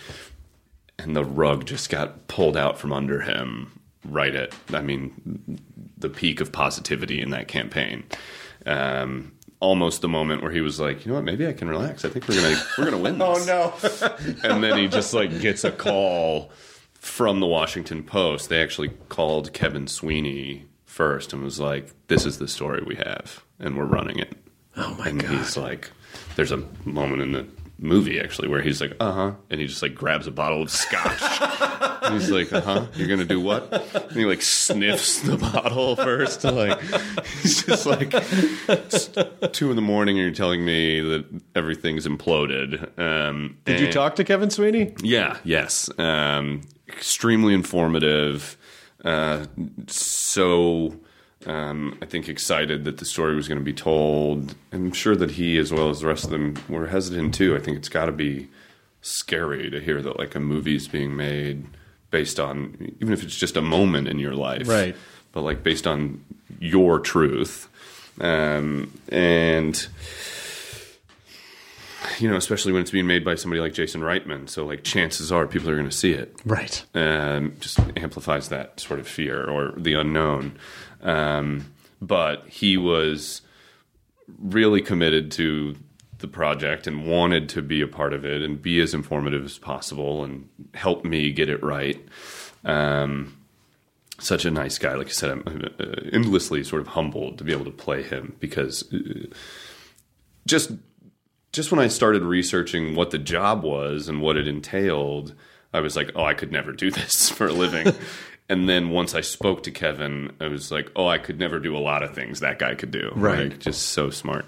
and 0.98 1.16
the 1.16 1.24
rug 1.24 1.64
just 1.64 1.90
got 1.90 2.28
pulled 2.28 2.56
out 2.56 2.78
from 2.78 2.92
under 2.92 3.20
him 3.20 3.80
right 4.04 4.34
at 4.34 4.54
I 4.72 4.82
mean 4.82 5.60
the 5.96 6.08
peak 6.08 6.40
of 6.40 6.52
positivity 6.52 7.20
in 7.20 7.30
that 7.30 7.48
campaign. 7.48 8.04
Um 8.66 9.32
almost 9.60 10.00
the 10.00 10.08
moment 10.08 10.42
where 10.42 10.50
he 10.50 10.60
was 10.60 10.80
like, 10.80 11.06
"You 11.06 11.10
know 11.10 11.16
what? 11.16 11.24
Maybe 11.24 11.46
I 11.46 11.52
can 11.52 11.68
relax. 11.68 12.04
I 12.04 12.08
think 12.08 12.26
we're 12.28 12.40
going 12.40 12.56
to 12.56 12.62
we're 12.78 12.90
to 12.90 12.98
win 12.98 13.18
this." 13.18 13.46
no 13.46 13.72
and 14.50 14.62
then 14.62 14.76
he 14.76 14.88
just 14.88 15.14
like 15.14 15.40
gets 15.40 15.62
a 15.62 15.70
call 15.70 16.50
from 17.02 17.40
the 17.40 17.46
Washington 17.46 18.02
Post. 18.04 18.48
They 18.48 18.62
actually 18.62 18.90
called 19.08 19.52
Kevin 19.52 19.88
Sweeney 19.88 20.66
first 20.86 21.32
and 21.32 21.42
was 21.42 21.58
like, 21.58 21.90
"This 22.06 22.24
is 22.24 22.38
the 22.38 22.46
story 22.48 22.82
we 22.86 22.94
have, 22.94 23.42
and 23.58 23.76
we're 23.76 23.84
running 23.84 24.18
it." 24.20 24.34
oh 24.76 24.94
my 24.98 25.08
And 25.08 25.20
god 25.20 25.30
he's 25.32 25.56
like, 25.56 25.90
"There's 26.36 26.52
a 26.52 26.62
moment 26.84 27.20
in 27.22 27.32
the 27.32 27.46
movie 27.78 28.20
actually 28.20 28.46
where 28.48 28.62
he's 28.62 28.80
like, 28.80 28.94
uh 29.00 29.12
huh," 29.12 29.32
and 29.50 29.60
he 29.60 29.66
just 29.66 29.82
like 29.82 29.94
grabs 29.96 30.26
a 30.28 30.30
bottle 30.30 30.62
of 30.62 30.70
scotch. 30.70 31.20
and 32.04 32.14
he's 32.20 32.30
like, 32.30 32.52
uh 32.52 32.60
huh, 32.60 32.86
you're 32.94 33.08
gonna 33.08 33.24
do 33.24 33.40
what? 33.40 33.70
And 33.94 34.12
he 34.12 34.24
like 34.24 34.40
sniffs 34.42 35.20
the 35.22 35.36
bottle 35.36 35.96
first. 35.96 36.42
To, 36.42 36.52
Like 36.52 36.80
he's 37.42 37.64
just 37.64 37.84
like 37.84 38.10
it's 38.14 39.10
two 39.50 39.70
in 39.70 39.76
the 39.76 39.82
morning, 39.82 40.18
and 40.18 40.24
you're 40.26 40.34
telling 40.34 40.64
me 40.64 41.00
that 41.00 41.24
everything's 41.56 42.06
imploded. 42.06 42.96
Um, 42.98 43.58
did 43.64 43.80
you 43.80 43.90
talk 43.90 44.14
to 44.16 44.24
kevin 44.24 44.50
sweeney 44.50 44.94
yeah, 45.02 45.38
yes. 45.42 45.90
Um, 45.98 46.60
extremely 46.92 47.54
informative. 47.54 48.56
Uh, 49.04 49.46
so 49.88 50.96
um, 51.46 51.98
I 52.00 52.06
think 52.06 52.28
excited 52.28 52.84
that 52.84 52.98
the 52.98 53.04
story 53.04 53.34
was 53.34 53.48
going 53.48 53.58
to 53.58 53.64
be 53.64 53.72
told. 53.72 54.54
I'm 54.72 54.92
sure 54.92 55.16
that 55.16 55.32
he, 55.32 55.58
as 55.58 55.72
well 55.72 55.90
as 55.90 56.00
the 56.00 56.06
rest 56.06 56.24
of 56.24 56.30
them, 56.30 56.56
were 56.68 56.86
hesitant 56.86 57.34
too. 57.34 57.56
I 57.56 57.60
think 57.60 57.76
it's 57.76 57.88
got 57.88 58.06
to 58.06 58.12
be 58.12 58.48
scary 59.00 59.68
to 59.70 59.80
hear 59.80 60.00
that 60.02 60.18
like 60.18 60.34
a 60.34 60.40
movie's 60.40 60.86
being 60.86 61.16
made 61.16 61.66
based 62.10 62.38
on, 62.38 62.94
even 63.00 63.12
if 63.12 63.22
it's 63.24 63.36
just 63.36 63.56
a 63.56 63.62
moment 63.62 64.06
in 64.06 64.18
your 64.18 64.34
life, 64.34 64.68
Right. 64.68 64.94
But 65.32 65.42
like 65.42 65.62
based 65.62 65.86
on 65.86 66.22
your 66.60 67.00
truth, 67.00 67.68
um, 68.20 68.92
and 69.08 69.86
you 72.18 72.28
know, 72.28 72.36
especially 72.36 72.72
when 72.72 72.82
it's 72.82 72.90
being 72.90 73.06
made 73.06 73.24
by 73.24 73.34
somebody 73.34 73.60
like 73.60 73.74
Jason 73.74 74.00
Reitman. 74.00 74.48
So, 74.48 74.64
like, 74.64 74.84
chances 74.84 75.30
are 75.32 75.46
people 75.46 75.70
are 75.70 75.76
going 75.76 75.88
to 75.88 75.96
see 75.96 76.12
it. 76.12 76.34
right 76.44 76.84
Um, 76.94 77.56
just 77.60 77.78
amplifies 77.96 78.48
that 78.48 78.80
sort 78.80 79.00
of 79.00 79.08
fear 79.08 79.48
or 79.48 79.72
the 79.76 79.94
unknown. 79.94 80.58
Um, 81.02 81.72
but 82.00 82.46
he 82.48 82.76
was 82.76 83.42
really 84.38 84.80
committed 84.80 85.30
to 85.32 85.76
the 86.18 86.28
project 86.28 86.86
and 86.86 87.06
wanted 87.06 87.48
to 87.50 87.62
be 87.62 87.80
a 87.80 87.86
part 87.86 88.12
of 88.12 88.24
it 88.24 88.42
and 88.42 88.62
be 88.62 88.80
as 88.80 88.94
informative 88.94 89.44
as 89.44 89.58
possible 89.58 90.24
and 90.24 90.48
help 90.74 91.04
me 91.04 91.32
get 91.32 91.48
it 91.48 91.62
right. 91.62 92.00
Um, 92.64 93.36
such 94.18 94.44
a 94.44 94.50
nice 94.50 94.78
guy. 94.78 94.94
Like 94.94 95.08
I 95.08 95.10
said, 95.10 95.30
I'm 95.30 95.70
uh, 95.80 95.84
endlessly 96.12 96.62
sort 96.62 96.80
of 96.80 96.88
humbled 96.88 97.38
to 97.38 97.44
be 97.44 97.52
able 97.52 97.64
to 97.64 97.72
play 97.72 98.02
him 98.02 98.36
because 98.38 98.90
uh, 98.92 99.26
just 100.46 100.70
just 101.52 101.70
when 101.70 101.80
I 101.80 101.88
started 101.88 102.22
researching 102.22 102.94
what 102.94 103.10
the 103.10 103.18
job 103.18 103.62
was 103.62 104.08
and 104.08 104.22
what 104.22 104.36
it 104.36 104.48
entailed, 104.48 105.34
I 105.72 105.80
was 105.80 105.96
like, 105.96 106.10
oh, 106.14 106.24
I 106.24 106.34
could 106.34 106.50
never 106.50 106.72
do 106.72 106.90
this 106.90 107.28
for 107.28 107.46
a 107.46 107.52
living. 107.52 107.94
and 108.48 108.68
then 108.68 108.90
once 108.90 109.14
I 109.14 109.20
spoke 109.20 109.62
to 109.64 109.70
Kevin, 109.70 110.32
I 110.40 110.48
was 110.48 110.70
like, 110.70 110.90
oh, 110.96 111.06
I 111.06 111.18
could 111.18 111.38
never 111.38 111.58
do 111.58 111.76
a 111.76 111.78
lot 111.78 112.02
of 112.02 112.14
things 112.14 112.40
that 112.40 112.58
guy 112.58 112.74
could 112.74 112.90
do. 112.90 113.12
Right. 113.14 113.50
Like, 113.50 113.58
just 113.58 113.90
so 113.90 114.10
smart. 114.10 114.46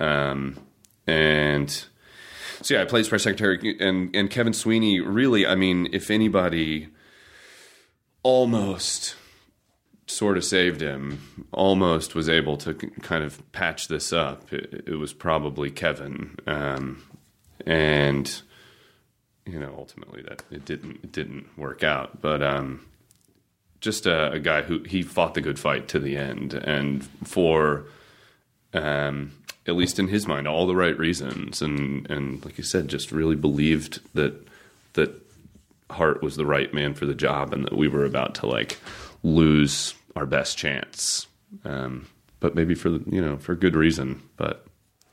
Um, 0.00 0.58
and 1.06 1.70
so 2.62 2.74
yeah, 2.74 2.82
I 2.82 2.84
played 2.84 3.08
press 3.08 3.22
secretary, 3.22 3.76
and 3.78 4.14
and 4.16 4.30
Kevin 4.30 4.52
Sweeney. 4.52 5.00
Really, 5.00 5.46
I 5.46 5.54
mean, 5.54 5.88
if 5.92 6.10
anybody 6.10 6.88
almost 8.22 9.14
sort 10.06 10.36
of 10.36 10.44
saved 10.44 10.80
him, 10.80 11.46
almost 11.52 12.14
was 12.14 12.28
able 12.28 12.56
to 12.58 12.74
kind 12.74 13.24
of 13.24 13.40
patch 13.52 13.88
this 13.88 14.12
up. 14.12 14.52
It, 14.52 14.84
it 14.86 14.96
was 14.96 15.12
probably 15.12 15.70
Kevin, 15.70 16.36
um, 16.46 17.02
and 17.66 18.42
you 19.44 19.58
know, 19.60 19.74
ultimately 19.76 20.22
that 20.22 20.42
it 20.50 20.64
didn't 20.64 21.00
it 21.02 21.12
didn't 21.12 21.46
work 21.56 21.82
out. 21.82 22.20
But 22.20 22.42
um, 22.42 22.86
just 23.80 24.06
a, 24.06 24.32
a 24.32 24.38
guy 24.38 24.62
who 24.62 24.80
he 24.80 25.02
fought 25.02 25.34
the 25.34 25.40
good 25.40 25.58
fight 25.58 25.88
to 25.88 25.98
the 25.98 26.16
end, 26.16 26.54
and 26.54 27.04
for 27.24 27.86
um, 28.72 29.32
at 29.66 29.74
least 29.74 29.98
in 29.98 30.08
his 30.08 30.26
mind, 30.26 30.46
all 30.46 30.66
the 30.66 30.76
right 30.76 30.98
reasons, 30.98 31.62
and 31.62 32.08
and 32.10 32.44
like 32.44 32.58
you 32.58 32.64
said, 32.64 32.88
just 32.88 33.10
really 33.10 33.36
believed 33.36 34.00
that 34.14 34.34
that 34.94 35.22
Hart 35.90 36.22
was 36.22 36.36
the 36.36 36.46
right 36.46 36.72
man 36.72 36.94
for 36.94 37.06
the 37.06 37.14
job, 37.14 37.52
and 37.52 37.64
that 37.64 37.76
we 37.76 37.88
were 37.88 38.04
about 38.04 38.36
to 38.36 38.46
like 38.46 38.78
lose 39.26 39.94
our 40.14 40.26
best 40.26 40.56
chance. 40.56 41.26
Um, 41.64 42.06
but 42.40 42.54
maybe 42.54 42.74
for 42.74 42.90
you 42.90 43.20
know 43.20 43.36
for 43.38 43.54
good 43.54 43.74
reason. 43.76 44.22
But 44.36 44.66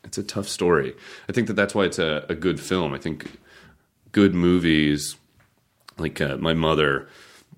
it's 0.04 0.18
a 0.18 0.24
tough 0.24 0.48
story. 0.48 0.94
I 1.28 1.32
think 1.32 1.48
that 1.48 1.54
that's 1.56 1.74
why 1.74 1.86
it's 1.86 2.00
a, 2.00 2.26
a 2.30 2.36
good 2.36 2.60
film. 2.60 2.94
I 2.94 2.98
think 3.00 3.40
good 4.12 4.34
movies, 4.36 5.16
like 5.98 6.22
uh, 6.22 6.38
my 6.38 6.54
mother 6.54 7.08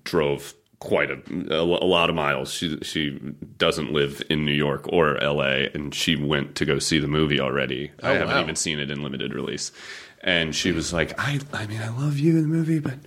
drove 0.04 0.54
quite 0.78 1.10
a, 1.10 1.18
a, 1.50 1.62
a 1.62 1.88
lot 1.88 2.08
of 2.10 2.16
miles. 2.16 2.52
She 2.52 2.78
she 2.82 3.18
doesn't 3.58 3.92
live 3.92 4.22
in 4.30 4.44
New 4.44 4.52
York 4.52 4.86
or 4.92 5.18
L.A. 5.22 5.70
and 5.74 5.94
she 5.94 6.16
went 6.16 6.54
to 6.56 6.64
go 6.64 6.78
see 6.78 6.98
the 6.98 7.08
movie 7.08 7.40
already. 7.40 7.90
I 8.02 8.10
Oh, 8.10 8.14
haven't 8.14 8.28
wow. 8.34 8.42
even 8.42 8.56
seen 8.56 8.78
it 8.78 8.90
in 8.90 9.02
limited 9.02 9.34
release, 9.34 9.72
and 10.20 10.54
she 10.54 10.72
was 10.72 10.92
like, 10.92 11.18
"I 11.18 11.40
I 11.52 11.66
mean, 11.66 11.80
I 11.82 11.88
love 11.88 12.18
you 12.18 12.36
in 12.36 12.42
the 12.42 12.48
movie, 12.48 12.78
but." 12.78 12.98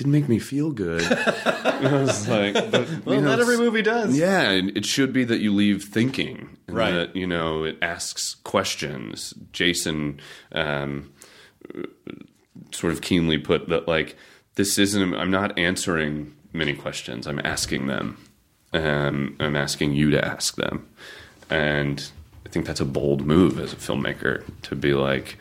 Didn't 0.00 0.12
make 0.12 0.30
me 0.30 0.38
feel 0.38 0.70
good. 0.70 1.02
I 1.44 1.92
was 1.92 2.26
like, 2.26 2.54
but, 2.54 2.88
well 3.04 3.16
you 3.16 3.20
know, 3.20 3.28
not 3.28 3.38
every 3.38 3.58
movie 3.58 3.82
does 3.82 4.16
yeah, 4.16 4.48
and 4.48 4.74
it 4.74 4.86
should 4.86 5.12
be 5.12 5.24
that 5.24 5.40
you 5.40 5.52
leave 5.52 5.84
thinking, 5.84 6.56
and 6.66 6.74
Right. 6.74 6.92
That 6.92 7.14
you 7.14 7.26
know 7.26 7.64
it 7.64 7.76
asks 7.82 8.36
questions. 8.36 9.34
Jason 9.52 10.18
um, 10.52 11.12
sort 12.70 12.94
of 12.94 13.02
keenly 13.02 13.36
put 13.36 13.68
that 13.68 13.86
like 13.86 14.16
this 14.54 14.78
isn't. 14.78 15.14
I'm 15.14 15.30
not 15.30 15.58
answering 15.58 16.34
many 16.54 16.72
questions. 16.72 17.26
I'm 17.26 17.40
asking 17.44 17.86
them. 17.86 18.16
Um, 18.72 19.36
I'm 19.38 19.54
asking 19.54 19.92
you 19.92 20.10
to 20.12 20.24
ask 20.24 20.56
them, 20.56 20.88
and 21.50 22.10
I 22.46 22.48
think 22.48 22.64
that's 22.64 22.80
a 22.80 22.86
bold 22.86 23.26
move 23.26 23.60
as 23.60 23.74
a 23.74 23.76
filmmaker 23.76 24.44
to 24.62 24.74
be 24.74 24.94
like. 24.94 25.36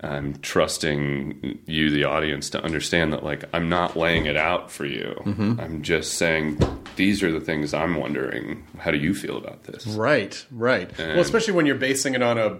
I'm 0.00 0.38
trusting 0.40 1.60
you, 1.66 1.90
the 1.90 2.04
audience, 2.04 2.50
to 2.50 2.62
understand 2.62 3.12
that 3.12 3.24
like 3.24 3.44
I'm 3.52 3.68
not 3.68 3.96
laying 3.96 4.26
it 4.26 4.36
out 4.36 4.70
for 4.70 4.84
you. 4.84 5.20
Mm-hmm. 5.24 5.60
I'm 5.60 5.82
just 5.82 6.14
saying 6.14 6.60
these 6.96 7.22
are 7.22 7.32
the 7.32 7.40
things 7.40 7.74
I'm 7.74 7.96
wondering. 7.96 8.64
How 8.78 8.90
do 8.90 8.98
you 8.98 9.14
feel 9.14 9.36
about 9.36 9.64
this? 9.64 9.86
Right, 9.86 10.44
right. 10.50 10.96
well, 10.98 11.20
especially 11.20 11.54
when 11.54 11.66
you're 11.66 11.74
basing 11.74 12.14
it 12.14 12.22
on 12.22 12.38
a, 12.38 12.58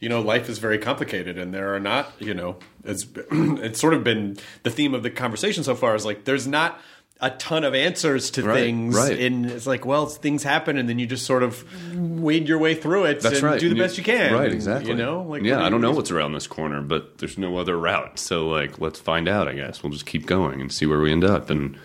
you 0.00 0.08
know, 0.08 0.20
life 0.20 0.48
is 0.48 0.58
very 0.58 0.78
complicated, 0.78 1.38
and 1.38 1.52
there 1.52 1.74
are 1.74 1.80
not, 1.80 2.12
you 2.20 2.32
know, 2.32 2.56
it's 2.84 3.06
it's 3.30 3.80
sort 3.80 3.94
of 3.94 4.02
been 4.02 4.38
the 4.62 4.70
theme 4.70 4.94
of 4.94 5.02
the 5.02 5.10
conversation 5.10 5.64
so 5.64 5.74
far 5.74 5.94
is 5.94 6.06
like 6.06 6.24
there's 6.24 6.46
not 6.46 6.80
a 7.20 7.30
ton 7.30 7.64
of 7.64 7.74
answers 7.74 8.30
to 8.32 8.44
Right, 8.44 8.54
things, 8.60 8.94
right. 8.94 9.18
and 9.18 9.46
it's 9.50 9.66
like, 9.66 9.84
well, 9.84 10.06
things 10.06 10.42
happen, 10.44 10.76
and 10.78 10.88
then 10.88 10.98
you 11.00 11.06
just 11.06 11.26
sort 11.26 11.42
of 11.42 11.64
wade 11.96 12.48
your 12.48 12.58
way 12.58 12.74
through 12.76 13.06
it 13.06 13.20
That's 13.20 13.36
and 13.36 13.44
right. 13.44 13.60
do 13.60 13.68
the 13.68 13.72
And 13.74 13.78
best 13.80 13.98
you 13.98 14.04
can, 14.04 14.32
Right, 14.32 14.52
exactly. 14.52 14.90
You 14.92 14.96
know, 14.96 15.22
like 15.22 15.42
yeah, 15.42 15.58
do 15.58 15.62
I 15.64 15.68
don't 15.68 15.80
know 15.80 15.90
what's 15.90 16.10
around 16.12 16.34
this 16.34 16.46
corner, 16.46 16.80
but 16.80 17.18
there's 17.18 17.36
no 17.36 17.56
other 17.58 17.76
route. 17.76 18.18
So 18.20 18.48
like, 18.48 18.80
let's 18.80 19.00
find 19.00 19.28
out. 19.28 19.48
I 19.48 19.54
guess 19.54 19.82
we'll 19.82 19.90
just 19.92 20.06
keep 20.06 20.26
going 20.26 20.60
and 20.60 20.72
see 20.72 20.86
where 20.86 21.00
we 21.00 21.10
end 21.10 21.24
up. 21.24 21.50
And 21.50 21.76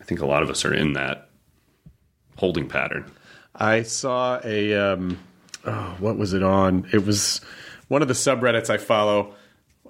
I 0.00 0.04
think 0.04 0.20
a 0.20 0.26
lot 0.26 0.42
of 0.44 0.50
us 0.50 0.64
are 0.64 0.72
in 0.72 0.92
that 0.92 1.28
holding 2.36 2.68
pattern. 2.68 3.10
I 3.54 3.82
saw 3.82 4.38
a 4.44 4.74
um, 4.74 5.18
oh, 5.64 5.96
what 5.98 6.16
was 6.16 6.32
it 6.32 6.42
on? 6.44 6.86
It 6.92 7.04
was 7.04 7.40
one 7.88 8.02
of 8.02 8.08
the 8.08 8.14
subreddits 8.14 8.70
I 8.70 8.76
follow. 8.76 9.34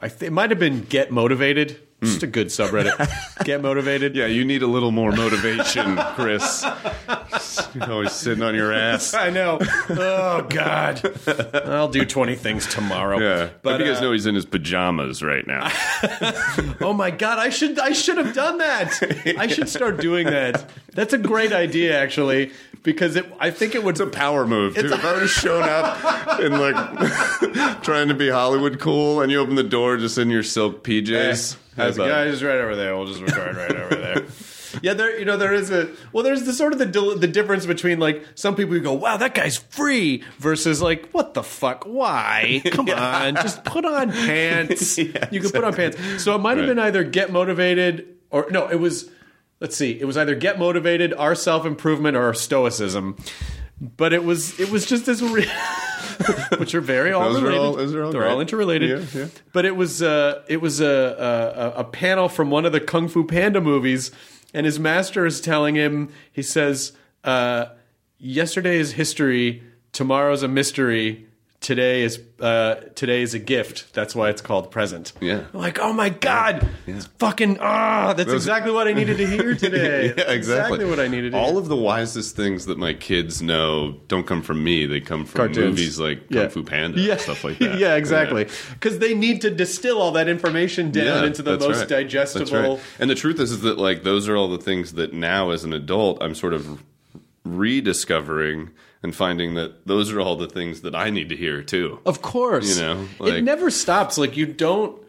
I 0.00 0.08
th- 0.08 0.22
it 0.22 0.30
might 0.32 0.50
have 0.50 0.58
been 0.58 0.82
Get 0.82 1.10
Motivated. 1.10 1.80
Just 2.02 2.22
a 2.22 2.26
good 2.26 2.48
subreddit. 2.48 3.44
Get 3.44 3.62
Motivated. 3.62 4.14
Yeah, 4.16 4.26
you 4.26 4.44
need 4.44 4.62
a 4.62 4.66
little 4.66 4.90
more 4.90 5.12
motivation, 5.12 5.96
Chris. 6.14 6.64
You're 7.74 7.90
always 7.92 8.12
sitting 8.12 8.42
on 8.42 8.54
your 8.54 8.72
ass. 8.72 9.14
I 9.14 9.30
know. 9.30 9.58
Oh 9.90 10.46
God, 10.48 11.00
I'll 11.66 11.88
do 11.88 12.04
twenty 12.04 12.34
things 12.34 12.66
tomorrow. 12.66 13.18
Yeah, 13.18 13.44
but 13.62 13.78
but 13.78 13.80
you 13.80 13.86
guys 13.86 13.98
uh, 13.98 14.02
know 14.02 14.12
he's 14.12 14.26
in 14.26 14.34
his 14.34 14.44
pajamas 14.46 15.22
right 15.22 15.46
now. 15.46 15.70
oh 16.80 16.92
my 16.96 17.10
God, 17.10 17.38
I 17.38 17.48
should 17.50 17.78
I 17.78 17.92
should 17.92 18.18
have 18.18 18.34
done 18.34 18.58
that. 18.58 19.34
I 19.38 19.46
should 19.46 19.68
start 19.68 19.98
doing 20.00 20.26
that. 20.26 20.68
That's 20.92 21.12
a 21.12 21.18
great 21.18 21.52
idea, 21.52 21.98
actually, 21.98 22.52
because 22.82 23.16
it. 23.16 23.26
I 23.40 23.50
think 23.50 23.74
it 23.74 23.82
would. 23.84 23.92
It's 23.96 24.00
a 24.00 24.06
power 24.06 24.46
move, 24.46 24.74
too. 24.74 24.80
It's 24.82 24.92
a- 24.92 24.94
if 24.96 25.04
I 25.04 25.12
would 25.12 25.22
have 25.22 25.30
shown 25.30 25.62
up 25.62 26.40
and 26.40 26.58
like 26.60 27.82
trying 27.82 28.08
to 28.08 28.14
be 28.14 28.28
Hollywood 28.30 28.78
cool, 28.80 29.20
and 29.20 29.30
you 29.32 29.38
open 29.40 29.54
the 29.56 29.62
door 29.62 29.96
just 29.96 30.16
in 30.18 30.30
your 30.30 30.42
silk 30.42 30.84
PJs, 30.84 31.56
How's 31.76 31.96
How 31.96 32.04
it 32.04 32.08
guys 32.08 32.42
right 32.42 32.58
over 32.58 32.74
there? 32.74 32.96
We'll 32.96 33.06
just 33.06 33.20
record 33.20 33.56
right 33.56 33.76
over 33.76 33.94
there. 33.94 34.26
Yeah, 34.82 34.92
there. 34.92 35.18
You 35.18 35.24
know, 35.24 35.36
there 35.38 35.54
is 35.54 35.70
a 35.70 35.88
well. 36.12 36.22
There's 36.22 36.42
the 36.42 36.52
sort 36.52 36.72
of 36.74 36.78
the 36.78 36.84
dil- 36.84 37.16
the 37.16 37.28
difference 37.28 37.64
between 37.64 37.98
like 37.98 38.26
some 38.34 38.54
people 38.56 38.74
who 38.74 38.80
go, 38.80 38.92
"Wow, 38.92 39.16
that 39.16 39.34
guy's 39.34 39.56
free," 39.56 40.22
versus 40.38 40.82
like, 40.82 41.08
"What 41.12 41.32
the 41.32 41.42
fuck? 41.42 41.84
Why? 41.84 42.60
Come 42.72 42.90
on, 42.90 43.36
just 43.36 43.64
put 43.64 43.84
on 43.86 44.10
pants. 44.12 44.98
you 44.98 45.12
can 45.12 45.50
put 45.50 45.64
on 45.64 45.72
pants." 45.72 46.22
So 46.22 46.34
it 46.34 46.38
might 46.38 46.58
have 46.58 46.66
been 46.66 46.78
either 46.78 47.04
get 47.04 47.32
motivated 47.32 48.16
or 48.30 48.48
no. 48.50 48.68
It 48.68 48.76
was 48.76 49.08
let's 49.60 49.76
see. 49.76 49.98
It 49.98 50.04
was 50.04 50.16
either 50.16 50.34
get 50.34 50.58
motivated, 50.58 51.14
our 51.14 51.34
self 51.34 51.64
improvement, 51.64 52.16
or 52.16 52.34
stoicism. 52.34 53.16
But 53.80 54.12
it 54.12 54.24
was 54.24 54.58
it 54.60 54.70
was 54.70 54.84
just 54.84 55.06
this, 55.06 55.22
re- 55.22 55.50
which 56.58 56.74
are 56.74 56.80
very 56.80 57.12
all 57.12 57.32
Those 57.32 57.42
are 57.42 57.52
all- 57.52 57.72
those 57.74 57.94
are 57.94 58.04
all 58.04 58.12
They're 58.12 58.22
great. 58.22 58.30
all 58.32 58.40
interrelated. 58.40 58.90
Yeah, 59.14 59.20
yeah. 59.22 59.28
But 59.52 59.64
it 59.64 59.76
was 59.76 60.02
uh, 60.02 60.42
it 60.48 60.60
was 60.60 60.80
a, 60.80 61.72
a 61.76 61.80
a 61.80 61.84
panel 61.84 62.28
from 62.28 62.50
one 62.50 62.64
of 62.64 62.72
the 62.72 62.80
Kung 62.80 63.08
Fu 63.08 63.24
Panda 63.24 63.60
movies, 63.60 64.10
and 64.54 64.64
his 64.66 64.78
master 64.78 65.26
is 65.26 65.40
telling 65.40 65.74
him. 65.74 66.10
He 66.32 66.42
says, 66.42 66.92
uh, 67.24 67.66
"Yesterday 68.18 68.78
is 68.78 68.92
history. 68.92 69.62
Tomorrow's 69.92 70.42
a 70.42 70.48
mystery. 70.48 71.25
Today 71.66 72.02
is 72.02 72.20
uh, 72.38 72.76
today 72.94 73.22
is 73.22 73.34
a 73.34 73.40
gift. 73.40 73.92
That's 73.92 74.14
why 74.14 74.30
it's 74.30 74.40
called 74.40 74.70
present." 74.70 75.12
Yeah. 75.20 75.46
I'm 75.52 75.58
like, 75.58 75.80
oh 75.80 75.92
my 75.92 76.10
god, 76.10 76.64
it's 76.86 77.06
fucking 77.18 77.58
ah, 77.60 78.12
that's 78.12 78.32
exactly 78.32 78.70
what 78.70 78.86
I 78.86 78.92
needed 78.92 79.16
to 79.16 79.26
hear 79.36 79.56
today. 79.56 80.06
yeah, 80.06 80.12
That's 80.12 80.30
exactly. 80.30 80.84
what 80.84 81.00
I 81.00 81.08
needed. 81.08 81.32
to 81.32 81.36
All 81.38 81.50
hear. 81.50 81.58
of 81.58 81.66
the 81.66 81.74
wisest 81.74 82.36
things 82.36 82.66
that 82.66 82.78
my 82.78 82.94
kids 82.94 83.42
know 83.42 83.98
don't 84.06 84.28
come 84.28 84.42
from 84.42 84.62
me. 84.62 84.86
They 84.86 85.00
come 85.00 85.24
from 85.24 85.38
Cartoons. 85.38 85.70
movies 85.70 85.98
like 85.98 86.28
Kung 86.28 86.42
Yeah. 86.42 86.48
Fu 86.50 86.62
Panda 86.62 87.00
yeah. 87.00 87.12
and 87.14 87.20
stuff 87.20 87.42
like 87.42 87.58
that. 87.58 87.78
yeah, 87.80 87.96
exactly. 87.96 88.46
Because 88.74 89.00
they 89.00 89.14
need 89.14 89.40
to 89.40 89.50
distill 89.50 90.00
all 90.00 90.12
that 90.12 90.28
information 90.28 90.92
down 90.92 91.04
Yeah, 91.04 91.24
into 91.26 91.42
the 91.42 91.58
most 91.58 91.78
right. 91.80 91.88
digestible. 91.88 92.76
Right. 92.76 92.80
And 93.00 93.10
the 93.10 93.16
truth 93.16 93.40
is, 93.40 93.50
is 93.50 93.62
that 93.62 93.76
like 93.76 94.04
those 94.04 94.28
are 94.28 94.36
all 94.36 94.46
the 94.48 94.58
things 94.62 94.92
that 94.92 95.12
now, 95.14 95.50
as 95.50 95.64
an 95.64 95.72
adult, 95.72 96.22
I'm 96.22 96.36
sort 96.36 96.54
of 96.54 96.84
rediscovering 97.44 98.70
and 99.06 99.14
finding 99.14 99.54
that 99.54 99.86
those 99.86 100.10
are 100.12 100.20
all 100.20 100.34
the 100.34 100.48
things 100.48 100.80
that 100.80 100.96
I 100.96 101.10
need 101.10 101.28
to 101.28 101.36
hear 101.36 101.62
too. 101.62 102.00
Of 102.04 102.22
course, 102.22 102.76
You 102.76 102.82
know, 102.82 103.08
it 103.20 103.44
never 103.44 103.70
stops. 103.70 104.18
Like 104.18 104.36
you 104.36 104.46
don't, 104.46 105.00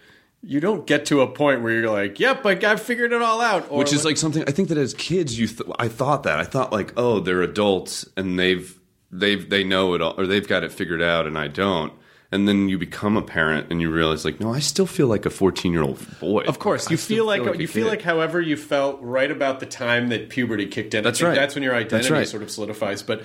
you 0.43 0.59
don't 0.59 0.85
get 0.85 1.07
to 1.07 1.21
a 1.21 1.27
point 1.27 1.63
where 1.63 1.73
you're 1.73 1.89
like, 1.89 2.19
"Yep, 2.19 2.45
like 2.45 2.63
I've 2.63 2.79
figured 2.81 3.11
it 3.11 3.21
all 3.23 3.41
out." 3.41 3.71
Or 3.71 3.79
Which 3.79 3.91
is 3.91 4.05
like 4.05 4.17
something 4.17 4.43
I 4.47 4.51
think 4.51 4.69
that 4.69 4.77
as 4.77 4.93
kids, 4.93 5.37
you 5.39 5.47
th- 5.47 5.69
I 5.79 5.87
thought 5.87 6.21
that 6.23 6.39
I 6.39 6.43
thought 6.43 6.71
like, 6.71 6.93
oh, 6.95 7.19
they're 7.19 7.41
adults 7.41 8.07
and 8.15 8.37
they've 8.37 8.79
they've 9.11 9.49
they 9.49 9.63
know 9.63 9.95
it 9.95 10.01
all 10.01 10.13
or 10.15 10.27
they've 10.27 10.47
got 10.47 10.63
it 10.63 10.71
figured 10.71 11.01
out 11.01 11.25
and 11.25 11.37
I 11.37 11.47
don't. 11.47 11.91
And 12.29 12.45
then 12.45 12.67
you 12.67 12.77
become 12.77 13.15
a 13.15 13.21
parent 13.21 13.67
and 13.71 13.79
you 13.79 13.89
realize 13.89 14.25
like, 14.25 14.41
no, 14.41 14.53
I 14.53 14.59
still 14.59 14.85
feel 14.85 15.07
like 15.07 15.25
a 15.25 15.29
14 15.29 15.71
year 15.71 15.81
old 15.81 16.19
boy. 16.19 16.43
Of 16.43 16.59
course, 16.59 16.87
I 16.87 16.91
you 16.91 16.97
feel 16.97 17.25
like, 17.25 17.41
a 17.41 17.57
you 17.57 17.67
feel 17.67 17.85
kid. 17.85 17.89
like 17.89 18.01
however 18.01 18.41
you 18.41 18.57
felt 18.57 18.99
right 19.01 19.31
about 19.31 19.61
the 19.61 19.65
time 19.65 20.09
that 20.09 20.27
puberty 20.27 20.67
kicked 20.67 20.93
in. 20.93 20.99
I 20.99 21.01
That's 21.03 21.19
think 21.19 21.29
right. 21.29 21.35
That's 21.35 21.55
when 21.55 21.63
your 21.63 21.73
identity 21.73 22.13
right. 22.13 22.27
sort 22.27 22.43
of 22.43 22.51
solidifies. 22.51 23.01
But 23.01 23.23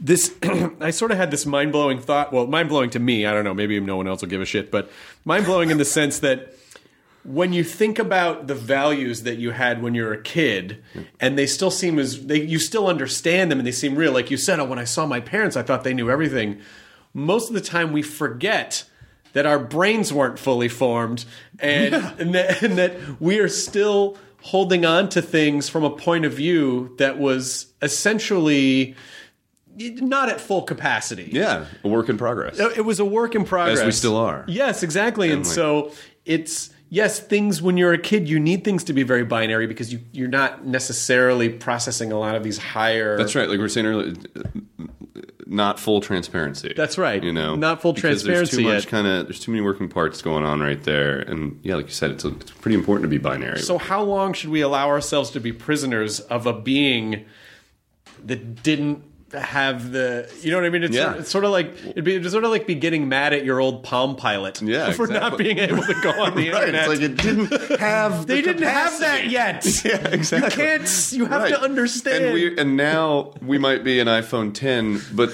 this, 0.00 0.34
I 0.80 0.90
sort 0.90 1.12
of 1.12 1.16
had 1.16 1.30
this 1.30 1.46
mind 1.46 1.70
blowing 1.70 2.00
thought. 2.00 2.32
Well, 2.32 2.48
mind 2.48 2.68
blowing 2.68 2.90
to 2.90 2.98
me. 2.98 3.24
I 3.24 3.32
don't 3.32 3.44
know. 3.44 3.54
Maybe 3.54 3.78
no 3.78 3.96
one 3.96 4.08
else 4.08 4.20
will 4.22 4.28
give 4.28 4.40
a 4.40 4.46
shit. 4.46 4.72
But 4.72 4.90
mind 5.24 5.44
blowing 5.44 5.70
in 5.70 5.78
the 5.78 5.84
sense 5.84 6.18
that 6.18 6.52
when 7.22 7.52
you 7.52 7.62
think 7.62 7.98
about 7.98 8.46
the 8.46 8.54
values 8.54 9.24
that 9.24 9.36
you 9.36 9.50
had 9.50 9.82
when 9.82 9.94
you 9.94 10.02
were 10.04 10.12
a 10.14 10.22
kid, 10.22 10.82
and 11.20 11.38
they 11.38 11.46
still 11.46 11.70
seem 11.70 11.98
as 11.98 12.26
they 12.26 12.40
you 12.40 12.58
still 12.58 12.86
understand 12.86 13.50
them 13.50 13.58
and 13.58 13.66
they 13.66 13.72
seem 13.72 13.94
real. 13.94 14.12
Like 14.12 14.30
you 14.30 14.36
said, 14.36 14.58
oh, 14.58 14.64
when 14.64 14.78
I 14.78 14.84
saw 14.84 15.06
my 15.06 15.20
parents, 15.20 15.56
I 15.56 15.62
thought 15.62 15.84
they 15.84 15.94
knew 15.94 16.10
everything. 16.10 16.60
Most 17.14 17.48
of 17.48 17.54
the 17.54 17.60
time, 17.60 17.92
we 17.92 18.02
forget 18.02 18.84
that 19.32 19.46
our 19.46 19.58
brains 19.58 20.12
weren't 20.12 20.38
fully 20.38 20.68
formed, 20.68 21.24
and 21.58 21.94
and, 21.94 22.34
that, 22.34 22.62
and 22.62 22.78
that 22.78 23.20
we 23.20 23.38
are 23.38 23.48
still 23.48 24.16
holding 24.42 24.84
on 24.84 25.08
to 25.10 25.20
things 25.22 25.68
from 25.68 25.84
a 25.84 25.90
point 25.90 26.24
of 26.24 26.32
view 26.32 26.94
that 26.98 27.18
was 27.18 27.66
essentially 27.82 28.94
not 29.76 30.28
at 30.28 30.40
full 30.40 30.62
capacity. 30.62 31.28
yeah, 31.32 31.66
a 31.84 31.88
work 31.88 32.08
in 32.08 32.16
progress. 32.18 32.58
It 32.58 32.84
was 32.84 33.00
a 33.00 33.04
work 33.04 33.34
in 33.34 33.44
progress. 33.44 33.80
As 33.80 33.86
we 33.86 33.92
still 33.92 34.16
are. 34.16 34.44
Yes, 34.48 34.82
exactly. 34.82 35.30
And, 35.30 35.44
like- 35.44 35.54
so 35.54 35.92
it's 36.24 36.70
yes, 36.90 37.18
things 37.20 37.62
when 37.62 37.78
you're 37.78 37.94
a 37.94 37.98
kid, 37.98 38.28
you 38.28 38.38
need 38.38 38.64
things 38.64 38.84
to 38.84 38.92
be 38.92 39.02
very 39.02 39.24
binary 39.24 39.66
because 39.66 39.92
you 39.92 40.00
you're 40.12 40.28
not 40.28 40.66
necessarily 40.66 41.48
processing 41.48 42.12
a 42.12 42.18
lot 42.18 42.34
of 42.34 42.42
these 42.42 42.58
higher. 42.58 43.16
That's 43.16 43.34
right. 43.34 43.48
Like 43.48 43.58
we're 43.58 43.68
saying 43.68 43.86
earlier, 43.86 44.14
uh, 44.36 44.42
not 45.46 45.80
full 45.80 46.00
transparency. 46.00 46.74
That's 46.76 46.96
right. 46.98 47.22
You 47.22 47.32
know, 47.32 47.56
Not 47.56 47.82
full 47.82 47.92
Because 47.92 48.22
transparency 48.22 48.62
There's 48.62 48.64
too 48.64 48.74
much 48.74 48.86
kind 48.86 49.06
of. 49.06 49.26
There's 49.26 49.40
too 49.40 49.50
many 49.50 49.62
working 49.62 49.88
parts 49.88 50.20
going 50.22 50.44
on 50.44 50.60
right 50.60 50.82
there, 50.84 51.18
and 51.18 51.58
yeah, 51.62 51.76
like 51.76 51.86
you 51.86 51.92
said, 51.92 52.10
it's, 52.12 52.24
it's 52.24 52.50
pretty 52.52 52.76
important 52.76 53.04
to 53.04 53.08
be 53.08 53.18
binary. 53.18 53.60
So 53.60 53.78
how 53.78 54.02
long 54.02 54.32
should 54.32 54.50
we 54.50 54.60
allow 54.60 54.88
ourselves 54.88 55.30
to 55.30 55.40
be 55.40 55.52
prisoners 55.52 56.20
of 56.20 56.46
a 56.46 56.52
being 56.52 57.24
that 58.26 58.62
didn't 58.62 59.04
have 59.32 59.92
the 59.92 60.28
you 60.42 60.50
know 60.50 60.56
what 60.58 60.64
I 60.66 60.70
mean? 60.70 60.82
It's, 60.82 60.94
Yeah. 60.94 61.10
sort, 61.10 61.18
it's 61.20 61.30
sort 61.30 61.44
of 61.44 61.50
like 61.52 61.72
it'd 61.86 62.04
be 62.04 62.14
it's 62.16 62.30
sort 62.32 62.44
of 62.44 62.50
like 62.50 62.66
be 62.66 62.74
getting 62.74 63.08
mad 63.08 63.32
at 63.32 63.44
your 63.44 63.60
old 63.60 63.82
Palm 63.82 64.16
Pilot 64.16 64.60
Yeah, 64.62 64.90
for 64.92 65.06
not 65.06 65.38
being 65.38 65.58
able 65.58 65.82
to 65.82 65.94
go 66.02 66.10
on 66.10 66.34
the 66.36 66.50
right, 66.52 66.68
internet. 66.68 66.88
it's 66.90 67.00
like 67.00 67.10
it 67.10 67.16
didn't 67.16 67.78
have. 67.80 68.26
they 68.26 68.36
the 68.36 68.42
didn't 68.42 68.62
have 68.62 68.98
that 69.00 69.28
yet. 69.28 69.64
Yeah, 69.84 69.96
exactly. 70.08 70.62
You 70.62 70.68
can't. 70.78 71.12
You 71.12 71.24
have 71.26 71.42
Right. 71.42 71.48
to 71.50 71.60
understand. 71.62 72.24
And 72.24 72.34
we 72.34 72.58
and 72.58 72.76
now 72.76 73.32
we 73.40 73.58
might 73.58 73.84
be 73.84 74.00
an 74.00 74.08
iPhone 74.08 74.52
10, 74.52 75.00
but 75.12 75.30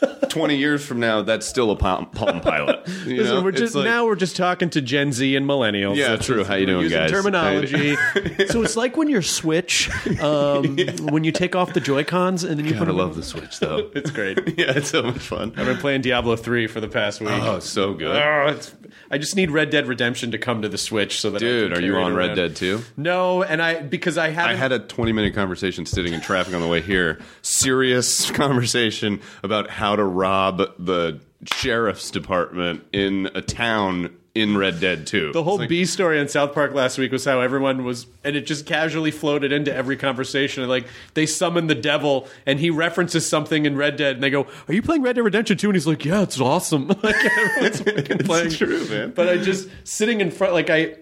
20 0.28 0.56
years 0.56 0.84
from 0.84 1.00
now, 1.00 1.22
that's 1.22 1.46
still 1.46 1.70
a 1.70 1.76
Palm, 1.76 2.06
Palm 2.10 2.40
Pilot. 2.40 2.86
You 3.08 3.16
Listen, 3.18 3.36
know? 3.36 3.42
we're 3.42 3.50
It's 3.50 3.60
just 3.60 3.74
like- 3.74 3.84
now 3.84 4.04
we're 4.06 4.16
just 4.16 4.36
talking 4.36 4.68
to 4.70 4.82
Gen 4.82 5.12
Z 5.12 5.34
and 5.34 5.46
millennials. 5.48 5.96
Yeah, 5.96 6.08
That's- 6.10 6.26
true. 6.26 6.44
How 6.44 6.56
you 6.56 6.66
doing, 6.66 6.82
using 6.84 6.98
guys? 6.98 7.10
Terminology. 7.10 7.96
so 8.48 8.62
it's 8.62 8.76
like 8.76 8.96
when 8.96 9.08
your 9.08 9.22
Switch, 9.22 9.88
um, 10.20 10.76
when 11.10 11.24
you 11.24 11.32
take 11.32 11.56
off 11.56 11.72
the 11.72 11.80
Joy 11.80 12.04
Cons 12.04 12.44
and 12.44 12.58
then 12.58 12.66
you 12.66 12.74
put 12.74 12.88
I 12.88 12.92
love 12.92 13.16
the 13.16 13.22
Switch 13.22 13.58
though. 13.60 13.90
It's 13.94 14.10
great. 14.10 14.36
yeah, 14.58 14.72
it's 14.76 14.90
so 14.90 15.02
much 15.02 15.18
fun. 15.20 15.52
I've 15.56 15.66
been 15.66 15.78
playing 15.78 16.02
Diablo 16.02 16.36
three 16.36 16.66
for 16.66 16.80
the 16.80 16.88
past 16.88 17.20
week. 17.20 17.30
Oh, 17.30 17.58
so 17.60 17.94
good. 17.94 18.14
Oh, 18.14 18.48
it's, 18.48 18.74
I 19.10 19.18
just 19.18 19.36
need 19.36 19.50
Red 19.50 19.70
Dead 19.70 19.86
Redemption 19.86 20.30
to 20.32 20.38
come 20.38 20.62
to 20.62 20.68
the 20.68 20.78
Switch 20.78 21.20
so 21.20 21.30
that 21.30 21.38
I 21.42 21.46
Dude, 21.46 21.72
are 21.76 21.80
you 21.80 21.96
on 21.96 22.14
Red. 22.14 22.34
Dead 22.34 22.56
too? 22.56 22.82
No, 22.96 23.42
and 23.42 23.60
I 23.62 23.80
because 23.80 24.18
I 24.18 24.26
I 24.26 24.30
haven't. 24.30 24.56
had 24.56 24.72
a 24.72 24.78
20 24.78 25.12
minute 25.12 25.34
conversation 25.34 25.86
sitting 25.86 26.12
in 26.12 26.20
traffic 26.20 26.54
on 26.54 26.60
the 26.60 26.68
way 26.68 26.80
here. 26.80 27.20
Serious 27.42 28.30
conversation 28.32 29.20
about 29.42 29.70
how 29.70 29.96
to 29.96 30.04
rob 30.04 30.58
the 30.78 31.20
sheriff's 31.54 32.10
department 32.10 32.84
in 32.92 33.30
a 33.34 33.40
town 33.42 34.16
in 34.38 34.56
Red 34.56 34.80
Dead 34.80 35.06
2. 35.06 35.32
The 35.32 35.42
whole 35.42 35.58
like, 35.58 35.68
B 35.68 35.84
story 35.84 36.18
on 36.18 36.28
South 36.28 36.54
Park 36.54 36.72
last 36.72 36.96
week 36.96 37.12
was 37.12 37.24
how 37.24 37.40
everyone 37.40 37.84
was, 37.84 38.06
and 38.24 38.36
it 38.36 38.46
just 38.46 38.64
casually 38.64 39.10
floated 39.10 39.52
into 39.52 39.74
every 39.74 39.96
conversation. 39.96 40.62
And 40.62 40.70
like 40.70 40.86
they 41.14 41.26
summon 41.26 41.66
the 41.66 41.74
devil, 41.74 42.26
and 42.46 42.58
he 42.58 42.70
references 42.70 43.28
something 43.28 43.66
in 43.66 43.76
Red 43.76 43.96
Dead, 43.96 44.14
and 44.14 44.22
they 44.22 44.30
go, 44.30 44.46
"Are 44.68 44.72
you 44.74 44.80
playing 44.80 45.02
Red 45.02 45.16
Dead 45.16 45.22
Redemption 45.24 45.58
2? 45.58 45.68
And 45.68 45.76
he's 45.76 45.86
like, 45.86 46.04
"Yeah, 46.04 46.22
it's 46.22 46.40
awesome." 46.40 46.88
like 47.02 47.14
everyone's 47.24 47.80
fucking 47.82 48.18
playing. 48.18 48.50
true, 48.50 48.88
man. 48.88 49.10
But 49.10 49.28
I 49.28 49.36
just 49.36 49.68
sitting 49.84 50.20
in 50.20 50.30
front, 50.30 50.54
like 50.54 50.70
I, 50.70 50.96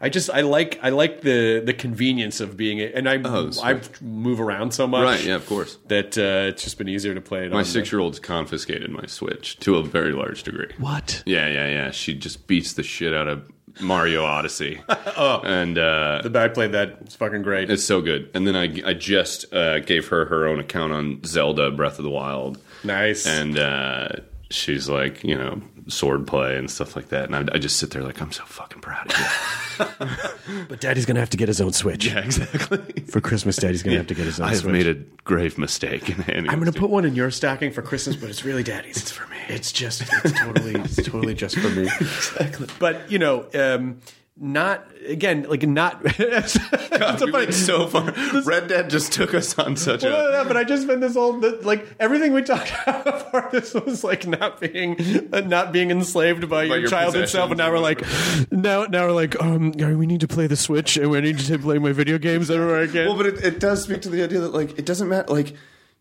I 0.00 0.08
just 0.08 0.28
I 0.30 0.40
like 0.40 0.80
I 0.82 0.88
like 0.88 1.20
the 1.20 1.62
the 1.64 1.74
convenience 1.74 2.40
of 2.40 2.56
being 2.56 2.78
it, 2.78 2.94
and 2.94 3.08
I 3.08 3.18
Oh. 3.28 3.50
I 3.62 3.80
move 4.00 4.40
around 4.40 4.72
so 4.72 4.86
much, 4.86 5.02
Right, 5.04 5.24
yeah, 5.24 5.34
of 5.34 5.46
course. 5.46 5.76
that 5.88 6.16
uh, 6.16 6.48
it's 6.48 6.62
just 6.64 6.78
been 6.78 6.88
easier 6.88 7.14
to 7.14 7.20
play 7.20 7.44
it. 7.46 7.52
My 7.52 7.62
six 7.62 7.92
year 7.92 8.00
old's 8.00 8.18
confiscated 8.18 8.90
my 8.90 9.04
Switch 9.06 9.58
to 9.60 9.76
a 9.76 9.82
very 9.82 10.12
large 10.12 10.44
degree. 10.44 10.70
What? 10.78 11.22
Yeah, 11.26 11.46
yeah, 11.48 11.68
yeah. 11.68 11.90
She 11.90 12.14
just 12.14 12.46
beats 12.46 12.72
the 12.78 12.82
shit 12.82 13.12
out 13.12 13.28
of 13.28 13.42
Mario 13.80 14.24
Odyssey. 14.24 14.80
oh, 14.88 15.42
And 15.44 15.76
uh, 15.76 16.22
The 16.24 16.38
I 16.40 16.48
played 16.48 16.72
that. 16.72 16.98
It's 17.02 17.14
fucking 17.14 17.42
great. 17.42 17.70
it's 17.70 17.84
so 17.84 18.00
good. 18.00 18.30
And 18.34 18.46
then 18.46 18.56
I, 18.56 18.64
I 18.88 18.94
just 18.94 19.52
uh, 19.52 19.80
gave 19.80 20.08
her 20.08 20.24
her 20.24 20.46
own 20.46 20.58
account 20.58 20.92
on 20.92 21.22
Zelda 21.24 21.70
Breath 21.70 21.98
of 21.98 22.04
the 22.04 22.10
Wild. 22.10 22.58
nice. 22.84 23.26
And 23.26 23.58
uh, 23.58 24.08
she's 24.50 24.88
like, 24.88 25.22
you 25.24 25.36
know, 25.36 25.60
sword 25.88 26.26
play 26.26 26.56
and 26.56 26.70
stuff 26.70 26.96
like 26.96 27.08
that. 27.08 27.30
And 27.30 27.36
I, 27.36 27.54
I 27.54 27.58
just 27.58 27.76
sit 27.76 27.90
there 27.90 28.02
like, 28.02 28.20
I'm 28.20 28.32
so 28.32 28.44
fucking 28.44 28.80
proud 28.80 29.12
of 29.12 29.18
you. 29.18 30.64
but 30.68 30.80
Daddy's 30.80 31.06
gonna 31.06 31.20
have 31.20 31.30
to 31.30 31.36
get 31.36 31.48
his 31.48 31.60
own 31.60 31.72
Switch 31.72 32.06
yeah, 32.06 32.18
exactly. 32.18 32.78
for 33.10 33.20
Christmas. 33.20 33.56
Daddy's 33.56 33.82
gonna 33.82 33.96
have 33.96 34.06
to 34.08 34.14
get 34.14 34.26
his 34.26 34.40
own 34.40 34.46
I 34.46 34.50
have 34.50 34.58
Switch. 34.58 34.72
made 34.72 34.86
a 34.86 34.94
grave 35.24 35.58
mistake 35.58 36.14
I'm 36.28 36.44
gonna 36.46 36.72
put 36.72 36.90
one 36.90 37.04
in 37.04 37.14
your 37.14 37.30
stocking 37.30 37.72
for 37.72 37.82
Christmas, 37.82 38.16
but 38.16 38.30
it's 38.30 38.44
really 38.44 38.62
Daddy's. 38.62 38.96
It's 38.96 39.10
for 39.10 39.26
me. 39.28 39.36
It's 39.48 39.72
just, 39.72 40.02
it's 40.24 40.38
totally, 40.38 40.74
it's 40.74 40.96
totally 40.96 41.34
just 41.34 41.58
for 41.58 41.68
me. 41.68 41.82
exactly. 42.00 42.66
But 42.78 43.10
you 43.10 43.18
know, 43.18 43.46
um, 43.54 44.00
not 44.40 44.86
again, 45.06 45.42
like 45.48 45.62
not. 45.66 46.02
God, 46.18 47.20
we 47.20 47.32
funny- 47.32 47.52
so 47.52 47.86
far. 47.86 48.12
Red 48.44 48.68
Dead 48.68 48.88
just 48.90 49.12
took 49.12 49.34
us 49.34 49.58
on 49.58 49.76
such 49.76 50.02
Well, 50.02 50.12
no, 50.12 50.28
a. 50.28 50.42
no, 50.42 50.44
but 50.48 50.56
I 50.56 50.64
just 50.64 50.84
spent 50.84 51.00
this 51.00 51.14
whole 51.14 51.34
the- 51.40 51.58
like 51.62 51.86
everything 51.98 52.32
we 52.32 52.42
talked 52.42 52.72
about 52.86 53.04
before. 53.04 53.48
This 53.52 53.74
was 53.74 54.04
like 54.04 54.26
not 54.26 54.60
being 54.60 54.96
uh, 55.32 55.40
not 55.40 55.72
being 55.72 55.90
enslaved 55.90 56.48
by, 56.48 56.64
your, 56.64 56.78
your 56.78 56.88
childhood 56.88 57.28
self, 57.28 57.50
and 57.50 57.58
now 57.58 57.70
we're 57.72 57.78
like, 57.78 58.02
now 58.50 58.84
now 58.84 59.06
we're 59.06 59.12
like, 59.12 59.40
um, 59.42 59.72
we 59.72 60.06
need 60.06 60.20
to 60.20 60.28
play 60.28 60.46
the 60.46 60.56
Switch, 60.56 60.96
and 60.96 61.10
we 61.10 61.20
need 61.20 61.38
to 61.40 61.58
play 61.58 61.78
my 61.78 61.92
video 61.92 62.18
games 62.18 62.50
everywhere 62.50 62.80
again. 62.82 63.08
Well, 63.08 63.16
but 63.16 63.26
it, 63.26 63.44
it 63.44 63.60
does 63.60 63.82
speak 63.82 64.02
to 64.02 64.08
the 64.10 64.22
idea 64.22 64.40
that 64.40 64.54
like 64.54 64.78
it 64.78 64.86
doesn't 64.86 65.08
matter. 65.08 65.32
Like 65.32 65.54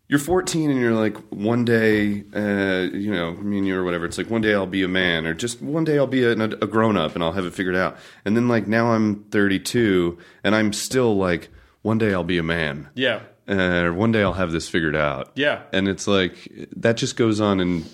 you're 0.09 0.19
14 0.19 0.69
and 0.71 0.79
you're 0.79 0.93
like 0.93 1.17
one 1.31 1.65
day, 1.65 2.23
uh, 2.33 2.89
you 2.95 3.11
know, 3.11 3.33
me 3.33 3.57
and 3.57 3.67
you 3.67 3.77
or 3.77 3.83
whatever. 3.83 4.05
It's 4.05 4.17
like 4.17 4.29
one 4.29 4.41
day 4.41 4.53
I'll 4.53 4.65
be 4.65 4.83
a 4.83 4.87
man, 4.87 5.25
or 5.27 5.33
just 5.33 5.61
one 5.61 5.83
day 5.83 5.97
I'll 5.97 6.07
be 6.07 6.23
a, 6.23 6.31
a 6.31 6.47
grown 6.67 6.95
up 6.97 7.13
and 7.15 7.23
I'll 7.23 7.33
have 7.33 7.45
it 7.45 7.53
figured 7.53 7.75
out. 7.75 7.97
And 8.23 8.35
then 8.35 8.47
like 8.47 8.67
now 8.67 8.91
I'm 8.93 9.23
32 9.31 10.17
and 10.43 10.55
I'm 10.55 10.71
still 10.73 11.17
like 11.17 11.49
one 11.81 11.97
day 11.97 12.13
I'll 12.13 12.23
be 12.23 12.37
a 12.37 12.43
man. 12.43 12.89
yeah. 12.95 13.21
Uh, 13.49 13.87
one 13.91 14.11
day 14.11 14.21
I'll 14.21 14.33
have 14.33 14.51
this 14.51 14.67
figured 14.67 14.93
out. 14.93 15.31
Yeah. 15.35 15.61
and 15.71 15.87
it's 15.87 16.05
like 16.05 16.51
that 16.75 16.97
just 16.97 17.15
goes 17.15 17.39
on, 17.39 17.61
and 17.61 17.85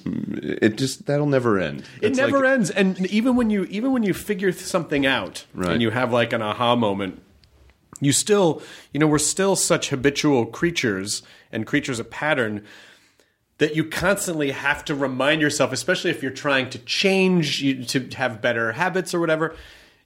it 0.43 0.77
just 0.77 1.05
that'll 1.05 1.27
never 1.27 1.59
end. 1.59 1.83
It 2.01 2.15
never 2.15 2.39
like- 2.39 2.49
ends, 2.53 2.71
and 2.71 3.05
even 3.11 3.35
when 3.35 3.51
you 3.51 3.65
even 3.65 3.91
when 3.91 4.01
you 4.01 4.15
figure 4.15 4.51
something 4.51 5.05
out 5.05 5.45
Right. 5.53 5.69
and 5.73 5.79
you 5.79 5.91
have 5.91 6.11
like 6.11 6.33
an 6.33 6.41
aha 6.41 6.75
moment, 6.75 7.21
you 7.99 8.11
still 8.11 8.61
you 8.91 8.99
know 8.99 9.07
we're 9.07 9.17
still 9.17 9.55
such 9.55 9.89
habitual 9.89 10.45
creatures 10.45 11.21
and 11.51 11.65
creatures 11.65 11.99
of 11.99 12.09
pattern 12.09 12.63
that 13.59 13.75
you 13.75 13.83
constantly 13.85 14.51
have 14.51 14.83
to 14.83 14.95
remind 14.95 15.41
yourself, 15.41 15.71
especially 15.71 16.09
if 16.09 16.21
you're 16.21 16.31
trying 16.31 16.69
to 16.71 16.79
change, 16.79 17.61
you, 17.61 17.83
to 17.85 18.09
have 18.15 18.41
better 18.41 18.73
habits 18.73 19.13
or 19.13 19.19
whatever. 19.19 19.55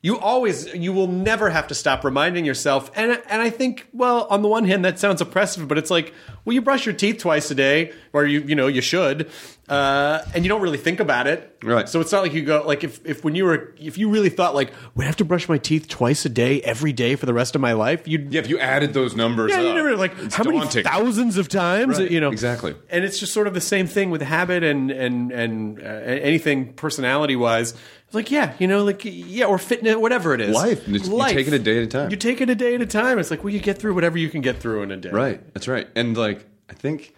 You 0.01 0.19
always, 0.19 0.71
you 0.75 0.93
will 0.93 1.07
never 1.07 1.49
have 1.49 1.67
to 1.67 1.75
stop 1.75 2.03
reminding 2.05 2.45
yourself. 2.45 2.91
And 2.95 3.19
and 3.29 3.41
I 3.41 3.49
think, 3.49 3.87
well, 3.93 4.27
on 4.29 4.43
the 4.43 4.47
one 4.47 4.65
hand, 4.65 4.85
that 4.85 4.99
sounds 4.99 5.21
oppressive, 5.21 5.67
but 5.67 5.77
it's 5.79 5.89
like, 5.89 6.13
well, 6.45 6.53
you 6.53 6.61
brush 6.61 6.85
your 6.85 6.93
teeth 6.93 7.17
twice 7.17 7.49
a 7.49 7.55
day, 7.55 7.91
or 8.13 8.23
you 8.25 8.41
you 8.41 8.53
know 8.55 8.67
you 8.67 8.81
should, 8.81 9.29
uh, 9.67 10.19
and 10.35 10.45
you 10.45 10.49
don't 10.49 10.61
really 10.61 10.77
think 10.77 10.99
about 10.99 11.25
it. 11.25 11.57
Right. 11.63 11.89
So 11.89 11.99
it's 11.99 12.11
not 12.11 12.21
like 12.21 12.33
you 12.33 12.45
go 12.45 12.63
like 12.65 12.83
if 12.83 13.03
if 13.07 13.23
when 13.23 13.33
you 13.33 13.45
were 13.45 13.73
if 13.79 13.97
you 13.97 14.09
really 14.09 14.29
thought 14.29 14.53
like, 14.53 14.71
we 14.93 15.03
have 15.03 15.15
to 15.17 15.25
brush 15.25 15.49
my 15.49 15.57
teeth 15.57 15.87
twice 15.87 16.23
a 16.25 16.29
day 16.29 16.61
every 16.61 16.93
day 16.93 17.15
for 17.15 17.25
the 17.25 17.33
rest 17.33 17.55
of 17.55 17.61
my 17.61 17.73
life, 17.73 18.07
you'd 18.07 18.31
Yeah, 18.31 18.41
if 18.41 18.49
you 18.49 18.59
added 18.59 18.93
those 18.93 19.15
numbers, 19.15 19.51
yeah, 19.51 19.61
you 19.61 19.69
up, 19.69 19.75
never 19.75 19.95
like 19.97 20.31
how 20.31 20.43
many 20.43 20.63
thousands 20.67 21.37
of 21.37 21.49
times 21.49 21.97
Right, 21.99 22.11
you 22.11 22.21
know 22.21 22.29
exactly. 22.29 22.75
and 22.91 23.03
it's 23.03 23.19
just 23.19 23.33
sort 23.33 23.47
of 23.47 23.55
the 23.55 23.61
same 23.61 23.87
thing 23.87 24.11
with 24.11 24.21
habit 24.21 24.63
and 24.63 24.91
and 24.91 25.31
and 25.31 25.79
uh, 25.79 25.83
anything 25.83 26.73
personality 26.73 27.35
wise. 27.35 27.73
It's 28.07 28.15
like 28.15 28.31
yeah, 28.31 28.53
you 28.57 28.67
know, 28.67 28.83
like 28.85 29.01
yeah, 29.03 29.45
or 29.45 29.57
fitness, 29.57 29.97
whatever 29.97 30.33
it 30.33 30.39
is. 30.41 30.55
Life. 30.55 30.87
It's- 30.87 31.07
you 31.07 31.27
take 31.27 31.47
it 31.47 31.53
a 31.53 31.59
day 31.59 31.77
at 31.77 31.83
a 31.83 31.87
time. 31.87 32.09
You 32.09 32.15
take 32.17 32.39
it 32.39 32.49
a 32.49 32.55
day 32.55 32.73
at 32.73 32.81
a 32.81 32.85
time. 32.85 33.19
It's 33.19 33.29
like 33.29 33.43
well, 33.43 33.53
you 33.53 33.59
get 33.59 33.77
through 33.79 33.93
whatever 33.95 34.17
you 34.17 34.29
can 34.29 34.39
get 34.41 34.59
through 34.59 34.83
in 34.83 34.91
a 34.91 34.97
day. 34.97 35.09
Right. 35.09 35.53
That's 35.53 35.67
right. 35.67 35.87
And 35.95 36.15
like 36.15 36.45
I 36.69 36.73
think 36.73 37.13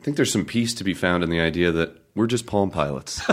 I 0.00 0.04
think 0.04 0.16
there's 0.16 0.32
some 0.32 0.46
peace 0.46 0.72
to 0.74 0.84
be 0.84 0.94
found 0.94 1.22
in 1.22 1.28
the 1.28 1.40
idea 1.40 1.70
that 1.72 1.96
we're 2.18 2.26
just 2.26 2.46
Palm 2.46 2.70
Pilots. 2.72 3.22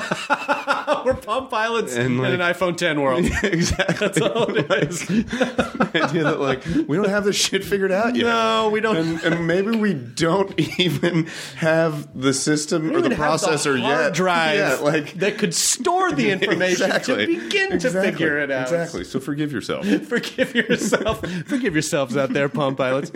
We're 1.04 1.16
Palm 1.16 1.48
Pilots 1.50 1.96
And, 1.96 2.20
in 2.20 2.26
an 2.26 2.40
iPhone 2.40 2.78
10 2.78 3.02
world. 3.02 3.26
exactly. 3.44 4.08
That's 4.08 4.22
all 4.22 4.56
it 4.56 4.72
is. 4.84 5.08
the 5.08 6.02
idea 6.04 6.24
that 6.24 6.40
like 6.40 6.64
we 6.88 6.96
don't 6.96 7.10
have 7.10 7.26
this 7.26 7.36
shit 7.36 7.64
figured 7.64 7.92
out 7.92 8.16
yet. 8.16 8.26
No, 8.26 8.70
we 8.72 8.80
don't. 8.82 8.96
And, 8.96 9.24
and 9.24 9.48
maybe 9.48 9.72
we 9.76 9.94
don't 9.96 10.58
even 10.80 11.26
have 11.58 12.08
the 12.20 12.34
system 12.34 12.92
or 12.96 13.02
the 13.02 13.10
processor 13.10 13.80
hard 13.80 14.06
yet. 14.06 14.14
drive 14.14 14.58
Yeah, 14.58 14.76
like 14.76 15.14
that 15.16 15.40
could 15.40 15.56
store 15.56 16.12
the 16.12 16.30
information 16.30 16.86
Exactly. 16.86 17.26
to 17.26 17.42
begin 17.44 17.74
Exactly. 17.74 18.02
to 18.02 18.12
figure 18.12 18.40
it 18.40 18.52
out. 18.52 18.64
Exactly. 18.64 19.04
So 19.04 19.20
forgive 19.20 19.52
yourself. 19.52 19.88
Forgive 19.88 20.54
yourself. 20.56 21.26
Forgive 21.48 21.74
yourselves 21.74 22.16
out 22.16 22.34
there, 22.34 22.50
Palm 22.50 22.76
Pilots. 22.76 23.12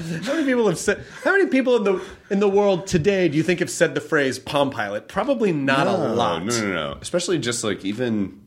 how 0.24 0.32
many 0.34 0.44
people 0.46 0.66
have 0.68 0.78
said? 0.78 1.04
How 1.24 1.32
many 1.32 1.46
people 1.46 1.76
in 1.76 1.84
the 1.84 2.02
in 2.30 2.40
the 2.40 2.48
world 2.48 2.86
today 2.86 3.28
do 3.28 3.36
you 3.36 3.42
think 3.42 3.60
have 3.60 3.70
said 3.70 3.94
the 3.94 4.00
phrase 4.00 4.38
Palm 4.38 4.70
Pilot? 4.70 5.08
Probably 5.08 5.52
not 5.52 5.86
a 5.86 5.92
lot. 5.92 6.44
No, 6.44 6.60
no, 6.60 6.72
no. 6.72 6.98
Especially 7.00 7.38
just 7.38 7.62
like 7.64 7.84
even 7.84 8.40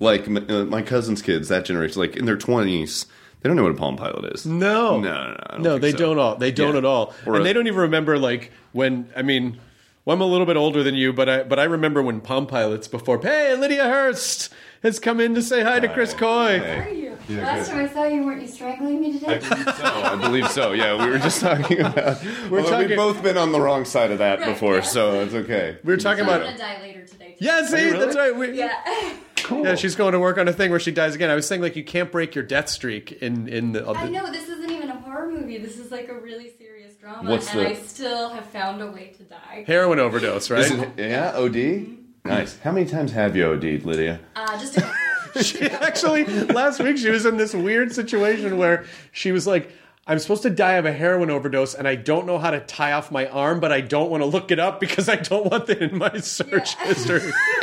like 0.00 0.26
m- 0.26 0.46
uh, 0.48 0.64
my 0.64 0.82
cousin's 0.82 1.22
kids, 1.22 1.48
that 1.48 1.64
generation, 1.64 2.00
like 2.00 2.16
in 2.16 2.24
their 2.24 2.36
twenties, 2.36 3.06
they 3.40 3.48
don't 3.48 3.56
know 3.56 3.62
what 3.62 3.72
a 3.72 3.76
Palm 3.76 3.96
Pilot 3.96 4.32
is. 4.34 4.44
No, 4.46 5.00
no, 5.00 5.12
no, 5.12 5.36
no, 5.52 5.58
no 5.58 5.78
they 5.78 5.92
so. 5.92 5.98
don't 5.98 6.18
all. 6.18 6.36
They 6.36 6.50
don't 6.52 6.72
Yeah. 6.72 6.78
at 6.78 6.84
all, 6.84 7.14
Or 7.26 7.34
and 7.34 7.42
a- 7.42 7.44
they 7.44 7.52
don't 7.52 7.66
even 7.66 7.80
remember 7.80 8.18
like 8.18 8.50
when. 8.72 9.08
I 9.16 9.22
mean, 9.22 9.58
well, 10.04 10.14
I'm 10.14 10.20
a 10.20 10.26
little 10.26 10.46
bit 10.46 10.56
older 10.56 10.82
than 10.82 10.94
you, 10.94 11.12
but 11.12 11.28
I 11.28 11.42
but 11.44 11.58
I 11.58 11.64
remember 11.64 12.02
when 12.02 12.20
Palm 12.20 12.46
Pilots 12.46 12.88
before. 12.88 13.20
Hey, 13.22 13.54
Lydia 13.56 13.84
Hearst 13.84 14.52
has 14.82 14.98
come 14.98 15.18
in 15.20 15.34
to 15.34 15.42
say 15.42 15.62
hi 15.62 15.80
to 15.80 15.88
Chris 15.88 16.12
Coy. 16.12 16.58
How 16.58 16.80
are 16.82 16.88
you? 16.90 17.13
Last 17.28 17.70
time 17.70 17.84
I 17.84 17.88
saw 17.88 18.04
you, 18.04 18.24
weren't 18.24 18.42
you 18.42 18.48
strangling 18.48 19.00
me 19.00 19.18
today? 19.18 19.40
So, 19.40 19.52
I 19.54 20.16
believe 20.20 20.48
so. 20.50 20.72
Yeah, 20.72 21.02
we 21.02 21.10
were 21.10 21.18
just 21.18 21.40
talking 21.40 21.80
about. 21.80 22.22
We're 22.50 22.62
talking- 22.62 22.88
We've 22.88 22.96
both 22.96 23.22
been 23.22 23.36
on 23.38 23.52
the 23.52 23.60
wrong 23.60 23.84
side 23.84 24.10
of 24.10 24.18
that 24.18 24.40
Right, 24.40 24.48
before, 24.48 24.76
yeah. 24.76 24.80
so 24.82 25.20
it's 25.20 25.34
okay. 25.34 25.78
We 25.84 25.92
were 25.92 25.96
talking 25.96 26.22
about. 26.24 26.42
I'm 26.42 26.48
about. 26.48 26.58
gonna 26.58 26.76
die 26.76 26.82
later 26.82 27.06
today. 27.06 27.30
Too. 27.38 27.44
Yeah, 27.44 27.66
see, 27.66 27.76
really? 27.76 27.98
that's 27.98 28.16
right. 28.16 28.36
We, 28.36 28.52
Yeah. 28.58 29.14
Yeah, 29.50 29.74
she's 29.74 29.94
going 29.94 30.12
to 30.12 30.18
work 30.20 30.38
on 30.38 30.48
a 30.48 30.52
thing 30.54 30.70
where 30.70 30.80
she 30.80 30.90
dies 30.90 31.14
again. 31.14 31.28
I 31.28 31.34
was 31.34 31.46
saying 31.46 31.60
like 31.60 31.76
you 31.76 31.84
can't 31.84 32.10
break 32.10 32.34
your 32.34 32.44
death 32.44 32.68
streak 32.70 33.12
in 33.12 33.46
in 33.48 33.72
the. 33.72 33.86
I 33.86 34.08
know 34.08 34.30
this 34.32 34.48
isn't 34.48 34.70
even 34.70 34.88
a 34.90 34.96
horror 35.00 35.30
movie. 35.30 35.58
This 35.58 35.78
is 35.78 35.90
like 35.92 36.08
a 36.08 36.14
really 36.18 36.50
serious 36.56 36.94
drama, 36.94 37.30
What's 37.30 37.50
and 37.52 37.60
the- 37.60 37.68
I 37.70 37.74
still 37.74 38.30
have 38.30 38.46
found 38.46 38.80
a 38.80 38.90
way 38.90 39.12
to 39.18 39.22
die. 39.24 39.64
heroin 39.66 39.98
overdose, 39.98 40.48
right? 40.50 40.60
Is 40.62 40.70
it, 40.70 40.88
yeah, 40.96 41.32
OD. 41.36 41.88
Nice. 42.24 42.58
How 42.60 42.72
many 42.72 42.86
times 42.86 43.12
have 43.12 43.36
you 43.36 43.44
OD'd, 43.44 43.84
Lydia? 43.84 44.20
Uh, 44.34 44.58
just 44.58 44.78
a 44.78 44.80
couple. 44.80 44.96
she 45.42 45.60
actually 45.62 46.24
last 46.24 46.80
week 46.80 46.96
she 46.98 47.10
was 47.10 47.26
in 47.26 47.36
this 47.36 47.54
weird 47.54 47.92
situation 47.92 48.56
where 48.58 48.84
she 49.12 49.32
was 49.32 49.46
like 49.46 49.70
I'm 50.06 50.18
supposed 50.18 50.42
to 50.42 50.50
die 50.50 50.74
of 50.74 50.84
a 50.84 50.92
heroin 50.92 51.30
overdose 51.30 51.74
and 51.74 51.88
I 51.88 51.94
don't 51.94 52.26
know 52.26 52.38
how 52.38 52.50
to 52.50 52.60
tie 52.60 52.92
off 52.92 53.10
my 53.10 53.26
arm, 53.26 53.58
but 53.58 53.72
I 53.72 53.80
don't 53.80 54.10
want 54.10 54.22
to 54.22 54.26
look 54.26 54.50
it 54.50 54.58
up 54.58 54.78
because 54.78 55.08
I 55.08 55.16
don't 55.16 55.50
want 55.50 55.66
that 55.66 55.80
in 55.80 55.96
my 55.96 56.18
search 56.18 56.76
Yeah. 56.76 56.86
history. 56.88 57.32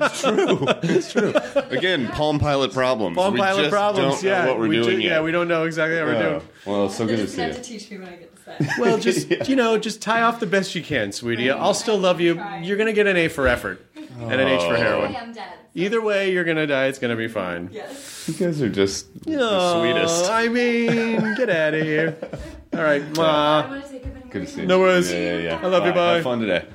It's 0.00 0.20
true. 0.20 0.58
It's 0.82 1.12
true. 1.12 1.34
Again, 1.76 2.08
Palm 2.08 2.38
Pilot 2.38 2.72
problems. 2.72 3.16
Palm 3.16 3.34
We 3.34 3.40
pilot 3.40 3.62
just 3.62 3.70
problems, 3.72 4.14
Don't 4.16 4.24
know 4.24 4.30
yeah. 4.30 4.46
what 4.46 4.58
we're 4.58 4.68
we 4.68 4.76
doing 4.76 4.96
ju- 4.96 5.02
yet. 5.02 5.10
Yeah, 5.12 5.20
we 5.22 5.32
don't 5.32 5.48
know 5.48 5.64
exactly 5.64 5.96
how 5.98 6.04
we're 6.04 6.22
doing. 6.22 6.42
well, 6.66 6.86
it's 6.86 6.96
so 6.96 7.06
They're 7.06 7.16
good 7.16 7.26
to 7.26 7.28
see 7.32 7.40
you. 7.40 7.46
have 7.48 7.56
to 7.56 7.62
teach 7.62 7.90
me 7.90 7.98
when 7.98 8.08
I 8.08 8.16
get 8.16 8.36
to 8.36 8.42
set. 8.64 8.78
Well, 8.78 8.98
just 9.08 9.48
you 9.48 9.56
know, 9.56 9.76
just 9.78 10.00
tie 10.02 10.22
off 10.22 10.40
the 10.40 10.46
best 10.46 10.74
you 10.74 10.82
can, 10.82 11.10
sweetie. 11.12 11.50
I'll 11.50 11.74
still 11.74 11.98
love 11.98 12.20
you. 12.20 12.34
Try. 12.34 12.60
You're 12.60 12.76
gonna 12.76 12.92
get 12.92 13.06
an 13.06 13.16
A 13.16 13.26
for 13.28 13.48
effort 13.48 13.84
and 14.20 14.40
an 14.40 14.48
H 14.48 14.60
for 14.62 14.74
I 14.74 14.78
heroin. 14.78 15.14
am 15.14 15.32
dead. 15.32 15.52
Either 15.74 16.00
way, 16.00 16.32
you're 16.32 16.44
gonna 16.44 16.66
die. 16.66 16.86
It's 16.86 16.98
gonna 16.98 17.16
be 17.16 17.28
fine. 17.28 17.70
Yes. 17.72 18.26
You 18.28 18.34
guys 18.34 18.60
are 18.62 18.68
just 18.68 19.24
the 19.24 19.38
Oh, 19.40 19.80
sweetest. 19.80 20.30
I 20.30 20.48
mean, 20.48 21.34
get 21.36 21.48
out 21.50 21.74
of 21.74 21.82
here. 21.82 22.16
All 22.74 22.82
right, 22.82 23.02
I 23.02 23.08
ma. 23.16 23.68
want 23.68 23.84
to 23.84 23.90
take 23.90 24.04
a 24.04 24.08
minute. 24.08 24.30
Good 24.30 24.40
to 24.40 24.46
see 24.46 24.60
you. 24.62 24.66
No 24.66 24.80
worries. 24.80 25.10
Yeah, 25.12 25.18
yeah, 25.18 25.38
yeah. 25.38 25.60
I 25.62 25.66
love 25.68 25.86
you, 25.86 25.92
bye. 25.92 26.14
Have 26.14 26.24
fun 26.24 26.40
today. 26.40 26.66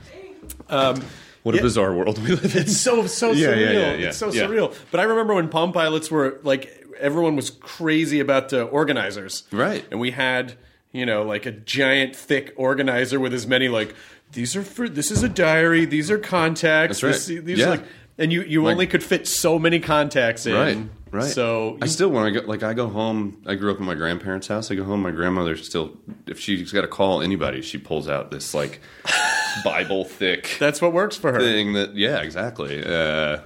Um, 0.70 1.02
What 1.44 1.56
Yeah. 1.56 1.60
a 1.62 1.64
bizarre 1.64 1.94
world 1.94 2.20
we 2.24 2.30
live 2.30 2.56
in. 2.56 2.62
It's 2.62 2.78
so 2.78 3.06
so 3.08 3.32
Yeah, 3.32 3.48
surreal. 3.50 3.60
yeah, 3.60 3.72
yeah, 3.72 3.94
yeah. 3.96 4.08
It's 4.08 4.18
so 4.18 4.32
Yeah. 4.32 4.44
surreal. 4.44 4.74
But 4.92 5.02
I 5.02 5.04
remember 5.04 5.34
when 5.34 5.50
Palm 5.50 5.74
Pilots 5.74 6.10
were 6.10 6.40
like 6.44 6.72
everyone 7.02 7.36
was 7.36 7.50
crazy 7.50 8.22
about 8.22 8.48
the 8.50 8.64
organizers, 8.64 9.44
Right. 9.52 9.84
And 9.92 10.00
we 10.00 10.12
had 10.12 10.54
you 10.94 11.06
know 11.06 11.24
like 11.24 11.46
a 11.46 11.52
giant 11.52 12.16
thick 12.16 12.54
organizer 12.56 13.20
with 13.20 13.34
as 13.34 13.46
many 13.46 13.68
like 13.68 13.94
these 14.34 14.56
are 14.56 14.64
for 14.64 14.90
this 14.90 15.10
is 15.12 15.24
a 15.24 15.30
diary. 15.30 15.86
These 15.86 16.12
are 16.12 16.18
contacts. 16.18 17.02
That's 17.02 17.04
right. 17.04 17.36
This- 17.36 17.46
these 17.46 17.60
Yeah. 17.60 17.66
are 17.66 17.70
like, 17.72 17.84
and 18.18 18.32
you 18.34 18.42
you 18.44 18.64
Like- 18.64 18.72
only 18.74 18.88
could 18.88 19.04
fit 19.04 19.28
so 19.28 19.58
many 19.58 19.80
contacts 19.80 20.46
in. 20.46 20.54
Right, 20.54 20.78
right. 21.12 21.32
So 21.32 21.78
I 21.82 21.88
still 21.88 22.10
when 22.10 22.24
I 22.24 22.30
go 22.32 22.42
like 22.46 22.62
I 22.64 22.74
go 22.74 22.88
home. 22.90 23.42
I 23.46 23.56
grew 23.56 23.72
up 23.72 23.80
in 23.80 23.86
my 23.86 23.96
grandparents' 23.96 24.48
house. 24.48 24.70
I 24.72 24.76
go 24.76 24.84
home. 24.84 25.02
My 25.02 25.12
grandmother 25.12 25.56
still, 25.58 25.98
if 26.28 26.40
she's 26.40 26.72
got 26.72 26.82
to 26.82 26.88
call 26.88 27.22
anybody, 27.22 27.62
she 27.62 27.78
pulls 27.78 28.08
out 28.10 28.30
this 28.32 28.54
like 28.54 28.82
Bible 29.64 30.04
thick 30.06 30.56
that's 30.60 30.82
what 30.82 30.94
works 30.94 31.16
for 31.16 31.32
her. 31.34 31.40
thing. 31.40 31.74
That 31.74 31.96
yeah, 31.96 32.18
exactly. 32.22 32.84
Uh, 32.84 33.40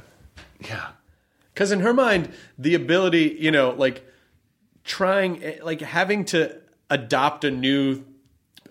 yeah, 0.61 0.87
Because 1.53 1.71
in 1.71 1.81
her 1.81 1.93
mind, 1.93 2.29
the 2.57 2.73
ability, 2.75 3.37
you 3.39 3.51
know, 3.51 3.71
like 3.77 4.03
trying, 4.83 5.43
eh, 5.43 5.57
like 5.61 5.81
having 5.81 6.25
to 6.25 6.55
adopt 6.89 7.43
a 7.43 7.51
new, 7.51 8.03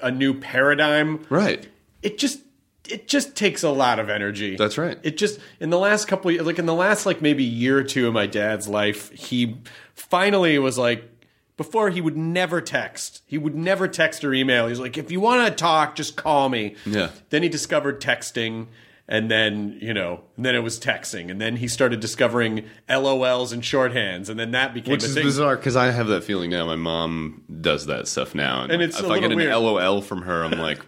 a 0.02 0.10
new 0.10 0.34
paradigm, 0.34 1.24
right. 1.30 1.68
It 2.07 2.18
just, 2.18 2.40
it 2.88 3.09
just 3.09 3.34
takes 3.36 3.62
a 3.62 3.70
lot 3.70 3.98
of 3.98 4.09
energy. 4.09 4.57
That's 4.57 4.78
right. 4.78 4.98
It 5.02 5.16
just 5.16 5.40
in 5.61 5.70
the 5.70 5.78
last 5.78 6.07
couple, 6.07 6.30
of, 6.30 6.46
like 6.46 6.59
in 6.59 6.66
the 6.66 6.74
last 6.74 7.04
like 7.07 7.20
maybe 7.20 7.42
year 7.44 7.78
or 7.78 7.84
two 7.84 8.07
of 8.09 8.14
my 8.14 8.26
dad's 8.26 8.68
life, 8.68 9.11
he 9.11 9.57
finally 9.94 10.59
was 10.59 10.78
like. 10.78 11.11
Before 11.59 11.88
he 11.88 12.02
would 12.02 12.18
never 12.18 12.61
text. 12.61 13.22
He 13.24 13.38
would 13.38 13.54
never 13.54 13.88
text 13.88 14.22
or 14.24 14.34
email. 14.34 14.68
He's 14.68 14.78
like, 14.78 14.98
if 14.98 15.11
you 15.11 15.20
want 15.20 15.48
to 15.48 15.54
talk, 15.54 15.96
just 15.96 16.14
call 16.14 16.50
me. 16.50 16.74
Yeah. 16.84 17.09
Then 17.30 17.42
he 17.42 17.48
discovered 17.48 17.98
texting, 17.98 18.66
and 19.09 19.30
then 19.30 19.78
you 19.80 19.94
know, 19.94 20.20
and 20.36 20.44
then 20.44 20.54
it 20.54 20.62
was 20.62 20.78
texting, 20.78 21.30
and 21.30 21.40
then 21.40 21.57
he 21.57 21.66
started 21.66 22.00
discovering 22.00 22.66
LOLs 22.90 23.54
and 23.54 23.62
shorthands, 23.62 24.28
and 24.28 24.38
then 24.38 24.50
that 24.50 24.74
became 24.74 24.92
Which 24.92 25.04
a 25.04 25.07
is 25.07 25.14
thing. 25.14 25.22
bizarre 25.24 25.57
because 25.57 25.76
I 25.76 25.92
have 25.92 26.09
that 26.09 26.24
feeling 26.24 26.50
now. 26.50 26.66
My 26.66 26.76
mom 26.76 27.42
does 27.62 27.86
that 27.86 28.07
stuff 28.07 28.34
now, 28.34 28.64
and, 28.64 28.72
And 28.72 28.82
it's 28.82 29.00
if 29.00 29.07
I 29.07 29.18
get 29.18 29.30
little 29.30 29.78
an. 29.78 29.86
LOL 29.94 30.02
from 30.02 30.22
her, 30.22 30.44
I'm 30.44 30.59
like, 30.59 30.80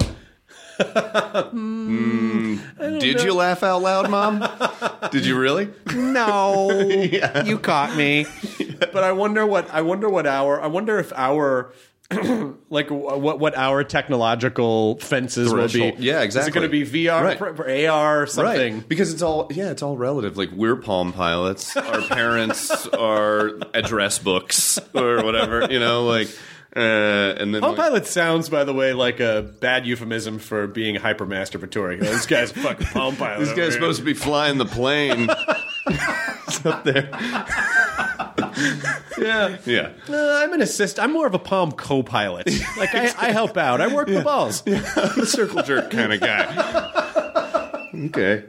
"Hmm, 0.79 2.57
"Did 2.99 3.23
you 3.23 3.35
laugh 3.35 3.63
out 3.63 3.83
loud, 3.83 4.11
mom? 4.11 4.45
Did 5.11 5.27
you 5.27 5.39
really?" 5.39 5.71
No, 5.95 6.71
you 7.45 7.59
caught 7.59 7.97
me. 7.97 8.27
But 8.93 9.05
I 9.05 9.13
wonder 9.13 9.47
what 9.47 9.73
I 9.73 9.83
wonder 9.83 10.09
what 10.09 10.27
our 10.27 10.61
I 10.61 10.67
wonder 10.69 10.99
if 10.99 11.13
our 11.15 11.73
like 12.71 12.91
what 12.91 13.39
what 13.39 13.57
our 13.57 13.85
technological 13.85 14.99
fences 15.01 15.53
will 15.53 15.69
be. 15.69 15.95
Yeah, 15.99 16.21
exactly. 16.23 16.41
Is 16.43 16.49
it 16.49 16.53
going 16.53 16.85
to 16.87 16.93
be 16.93 17.07
VR, 17.07 17.23
Right. 17.23 17.39
for 17.39 17.69
AR, 17.69 18.23
or 18.23 18.27
something? 18.27 18.75
Right. 18.77 18.89
Because 18.89 19.13
it's 19.13 19.21
all 19.23 19.49
yeah, 19.51 19.71
it's 19.71 19.83
all 19.83 19.97
relative. 19.97 20.37
Like 20.39 20.51
we're 20.53 20.77
Palm 20.77 21.13
Pilots, 21.13 21.77
our 21.77 22.01
parents 22.03 22.87
are 22.89 23.59
address 23.75 24.19
books 24.19 24.79
or 24.95 25.23
whatever, 25.23 25.67
you 25.71 25.81
know, 25.81 26.05
like 26.07 26.29
uh, 26.79 27.35
and 27.39 27.55
then 27.55 27.61
Palm 27.61 27.73
like, 27.75 27.81
Pilot 27.81 28.07
sounds, 28.07 28.49
by 28.49 28.63
the 28.63 28.73
way, 28.73 28.93
like 28.93 29.19
a 29.19 29.43
bad 29.61 29.85
euphemism 29.87 30.39
for 30.39 30.67
being 30.69 30.95
hyper 30.95 31.27
masturbatory. 31.27 31.97
You 31.97 32.01
this 32.03 32.27
guy's 32.27 32.53
a 32.53 32.55
fucking 32.55 32.87
Palm 32.89 33.17
Pilot. 33.17 33.41
this 33.41 33.49
over 33.49 33.57
guy's 33.57 33.73
here. 33.73 33.81
supposed 33.81 33.99
to 33.99 34.05
be 34.05 34.15
flying 34.15 34.59
the 34.59 34.67
plane. 34.67 35.29
It's 36.49 36.65
up 36.65 36.83
there. 36.85 37.11
Yeah. 39.19 39.59
Yeah. 39.67 39.93
Uh, 40.09 40.41
I'm 40.43 40.53
an 40.53 40.63
assist. 40.63 40.99
I'm 40.99 41.13
more 41.13 41.27
of 41.27 41.35
a 41.35 41.39
Palm 41.39 41.73
co-pilot. 41.73 42.47
Like 42.77 42.95
I, 42.95 43.13
I 43.19 43.33
help 43.33 43.57
out. 43.57 43.81
I 43.81 43.93
work 43.93 44.09
the 44.09 44.23
balls. 44.23 44.63
I'm 44.67 44.75
A 45.21 45.27
circle 45.27 45.63
jerk 45.63 45.91
kind 45.91 46.13
of 46.13 46.21
guy. 46.21 46.47
Okay. 48.07 48.45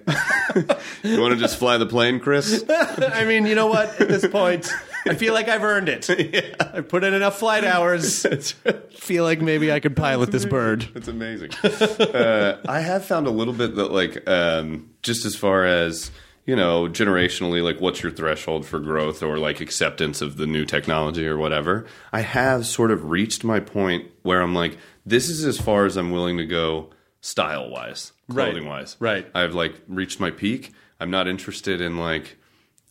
you 1.03 1.19
want 1.21 1.33
to 1.33 1.39
just 1.39 1.57
fly 1.57 1.77
the 1.77 1.85
plane, 1.87 2.19
Chris? 2.19 2.63
I 2.69 3.25
mean, 3.25 3.45
you 3.45 3.55
know 3.55 3.67
what? 3.67 3.99
At 3.99 4.07
this 4.07 4.27
point, 4.27 4.71
I 5.07 5.15
feel 5.15 5.33
like 5.33 5.47
I've 5.47 5.63
earned 5.63 5.89
it. 5.89 6.09
yeah. 6.33 6.55
I've 6.73 6.87
put 6.89 7.03
in 7.03 7.13
enough 7.13 7.39
flight 7.39 7.63
hours. 7.63 8.25
Feel 8.91 9.23
like 9.23 9.41
maybe 9.41 9.71
I 9.71 9.79
could 9.79 9.95
pilot 9.95 10.31
this 10.31 10.45
bird. 10.45 10.87
That's 10.93 11.07
amazing. 11.07 11.51
uh, 11.53 12.61
I 12.67 12.81
have 12.81 13.05
found 13.05 13.27
a 13.27 13.31
little 13.31 13.53
bit 13.53 13.75
that, 13.75 13.91
like, 13.91 14.29
um, 14.29 14.89
just 15.01 15.25
as 15.25 15.35
far 15.35 15.65
as 15.65 16.11
you 16.49 16.55
know, 16.55 16.87
generationally, 16.87 17.63
like, 17.63 17.79
what's 17.79 18.01
your 18.01 18.11
threshold 18.11 18.65
for 18.65 18.79
growth 18.79 19.21
or 19.21 19.37
like 19.37 19.61
acceptance 19.61 20.19
of 20.19 20.37
the 20.37 20.47
new 20.47 20.65
technology 20.65 21.27
or 21.27 21.37
whatever? 21.37 21.85
I 22.11 22.21
have 22.21 22.65
sort 22.65 22.89
of 22.89 23.11
reached 23.11 23.43
my 23.43 23.59
point 23.59 24.07
where 24.23 24.41
I'm 24.41 24.55
like, 24.55 24.79
this 25.05 25.29
is 25.29 25.45
as 25.45 25.59
far 25.59 25.85
as 25.85 25.95
I'm 25.95 26.09
willing 26.09 26.37
to 26.37 26.47
go, 26.47 26.89
style 27.21 27.69
wise, 27.69 28.13
clothing 28.31 28.65
wise. 28.65 28.97
Right. 28.99 29.27
I've 29.35 29.53
like 29.53 29.75
reached 29.87 30.19
my 30.19 30.31
peak. 30.31 30.71
I'm 30.99 31.11
not 31.11 31.27
interested 31.27 31.81
in 31.81 31.97
like 31.97 32.37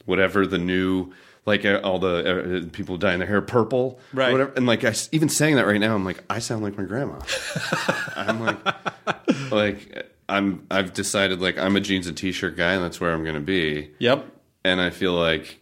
whatever 0.04 0.46
the 0.46 0.58
new. 0.58 1.12
Like 1.46 1.64
uh, 1.64 1.80
all 1.82 1.98
the 1.98 2.66
uh, 2.66 2.68
people 2.72 2.96
dyeing 2.98 3.18
their 3.20 3.28
hair 3.28 3.40
purple, 3.40 3.98
Right. 4.12 4.32
Whatever. 4.32 4.52
And 4.54 4.66
like 4.66 4.84
I 4.84 4.94
even 5.12 5.28
saying 5.28 5.56
that 5.56 5.66
right 5.66 5.80
now, 5.80 5.94
I'm 5.94 6.04
like 6.04 6.22
I 6.28 6.38
sound 6.40 6.62
like 6.62 6.76
my 6.76 6.84
grandma. 6.84 7.20
I'm 8.16 8.40
like, 8.40 9.50
like 9.50 10.12
I'm. 10.28 10.66
I've 10.70 10.92
decided 10.92 11.40
like 11.40 11.56
I'm 11.58 11.76
a 11.76 11.80
jeans 11.80 12.06
and 12.06 12.16
t-shirt 12.16 12.56
guy, 12.56 12.72
and 12.74 12.84
that's 12.84 13.00
where 13.00 13.12
I'm 13.12 13.22
going 13.22 13.34
to 13.34 13.40
be. 13.40 13.90
Yep. 13.98 14.26
And 14.64 14.80
I 14.80 14.90
feel 14.90 15.14
like 15.14 15.60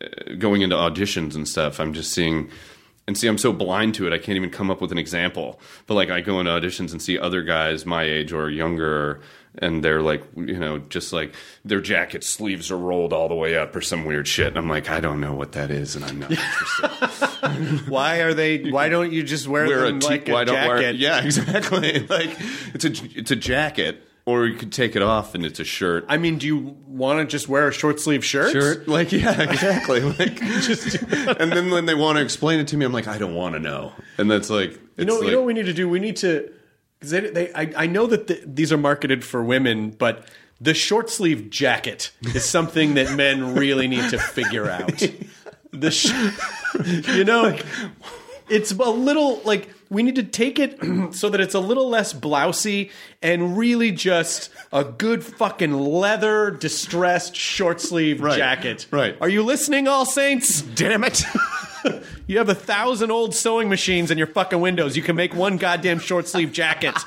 uh, 0.00 0.34
going 0.38 0.62
into 0.62 0.76
auditions 0.76 1.34
and 1.34 1.48
stuff, 1.48 1.80
I'm 1.80 1.92
just 1.92 2.12
seeing. 2.12 2.50
And 3.08 3.16
see, 3.16 3.28
I'm 3.28 3.38
so 3.38 3.52
blind 3.52 3.94
to 3.96 4.06
it, 4.08 4.12
I 4.12 4.18
can't 4.18 4.34
even 4.34 4.50
come 4.50 4.68
up 4.68 4.80
with 4.80 4.90
an 4.90 4.98
example. 4.98 5.60
But 5.86 5.94
like, 5.94 6.10
I 6.10 6.20
go 6.20 6.40
into 6.40 6.50
auditions 6.50 6.90
and 6.90 7.00
see 7.00 7.16
other 7.16 7.42
guys 7.42 7.86
my 7.86 8.02
age 8.02 8.32
or 8.32 8.50
younger, 8.50 9.20
and 9.58 9.82
they're 9.84 10.02
like, 10.02 10.22
you 10.36 10.58
know, 10.58 10.78
just 10.78 11.12
like 11.12 11.34
their 11.64 11.80
jacket 11.80 12.24
sleeves 12.24 12.70
are 12.70 12.78
rolled 12.78 13.12
all 13.12 13.28
the 13.28 13.34
way 13.34 13.56
up 13.56 13.74
or 13.74 13.80
some 13.80 14.04
weird 14.04 14.28
shit. 14.28 14.48
And 14.48 14.58
I'm 14.58 14.68
like, 14.68 14.90
I 14.90 15.00
don't 15.00 15.20
know 15.20 15.34
what 15.34 15.52
that 15.52 15.70
is, 15.70 15.96
and 15.96 16.04
I'm 16.04 16.20
not 16.20 16.30
interested. 16.30 17.88
Why 17.88 18.18
are 18.20 18.34
they? 18.34 18.70
Why 18.70 18.88
don't 18.88 19.12
you 19.12 19.22
just 19.22 19.48
wear, 19.48 19.66
wear 19.66 19.84
a 19.84 19.88
them 19.88 20.00
t- 20.00 20.08
like 20.08 20.28
a 20.28 20.44
jacket? 20.44 20.68
wear 20.68 20.90
yeah 20.92 21.20
exactly 21.24 22.00
like 22.06 22.36
it's 22.74 22.84
a 22.84 22.90
it's 23.18 23.30
a 23.30 23.36
jacket 23.36 24.02
or 24.24 24.46
you 24.46 24.56
could 24.56 24.72
take 24.72 24.96
it 24.96 25.02
off 25.02 25.34
and 25.34 25.44
it's 25.46 25.60
a 25.60 25.64
shirt 25.64 26.04
I 26.08 26.16
mean, 26.16 26.38
do 26.38 26.46
you 26.46 26.76
want 26.86 27.20
to 27.20 27.26
just 27.26 27.48
wear 27.48 27.68
a 27.68 27.72
short 27.72 28.00
sleeve 28.00 28.24
shirt? 28.24 28.52
shirt 28.52 28.88
like 28.88 29.12
yeah 29.12 29.40
exactly 29.50 30.00
like 30.00 30.36
just 30.40 30.96
and 31.02 31.52
then 31.52 31.70
when 31.70 31.86
they 31.86 31.94
want 31.94 32.16
to 32.18 32.22
explain 32.24 32.58
it 32.60 32.68
to 32.68 32.76
me 32.76 32.84
I'm 32.84 32.92
like 32.92 33.06
I 33.08 33.18
don't 33.18 33.34
want 33.34 33.54
to 33.54 33.60
know 33.60 33.92
and 34.18 34.30
that's 34.30 34.50
like 34.50 34.70
it's 34.70 34.80
You 34.98 35.04
know, 35.04 35.14
like, 35.16 35.24
you 35.26 35.30
know 35.32 35.38
what 35.38 35.46
we 35.46 35.54
need 35.54 35.66
to 35.66 35.74
do? 35.74 35.88
We 35.88 36.00
need 36.00 36.16
to 36.16 36.50
because 37.10 37.10
they, 37.10 37.30
they 37.48 37.52
I, 37.54 37.84
I 37.84 37.86
know 37.86 38.06
that 38.06 38.26
the, 38.26 38.40
these 38.44 38.72
are 38.72 38.78
marketed 38.78 39.24
for 39.24 39.42
women, 39.42 39.90
but 39.90 40.26
the 40.60 40.74
short 40.74 41.10
sleeve 41.10 41.50
jacket 41.50 42.10
is 42.34 42.44
something 42.44 42.94
that 42.94 43.14
men 43.16 43.54
really 43.54 43.88
need 43.88 44.08
to 44.10 44.18
figure 44.18 44.68
out. 44.70 45.02
The 45.72 45.90
sh- 45.90 46.12
you 47.14 47.24
know, 47.24 47.58
it's 48.48 48.70
a 48.72 48.74
little 48.90 49.40
like 49.44 49.68
we 49.90 50.02
need 50.02 50.14
to 50.16 50.22
take 50.22 50.58
it 50.58 50.78
so 51.14 51.28
that 51.28 51.40
it's 51.40 51.54
a 51.54 51.60
little 51.60 51.88
less 51.88 52.12
blousy 52.14 52.90
and 53.22 53.56
really 53.58 53.92
just 53.92 54.50
a 54.72 54.82
good 54.84 55.22
fucking 55.24 55.72
leather 55.74 56.50
distressed 56.50 57.36
short 57.36 57.80
sleeve 57.80 58.20
Right, 58.22 58.36
jacket. 58.38 58.86
right. 58.90 59.16
Are 59.20 59.28
you 59.28 59.42
listening, 59.42 59.84
AllSaints? 59.84 60.74
damn 60.74 61.04
it 61.04 61.22
You 62.26 62.38
have 62.38 62.48
a 62.48 62.56
thousand 62.56 63.12
old 63.12 63.36
sewing 63.36 63.68
machines 63.68 64.10
in 64.10 64.18
your 64.18 64.26
fucking 64.26 64.60
windows. 64.60 64.96
You 64.96 65.02
can 65.02 65.14
make 65.14 65.32
one 65.32 65.58
goddamn 65.58 66.00
short 66.00 66.26
sleeve 66.26 66.50
jacket 66.52 66.98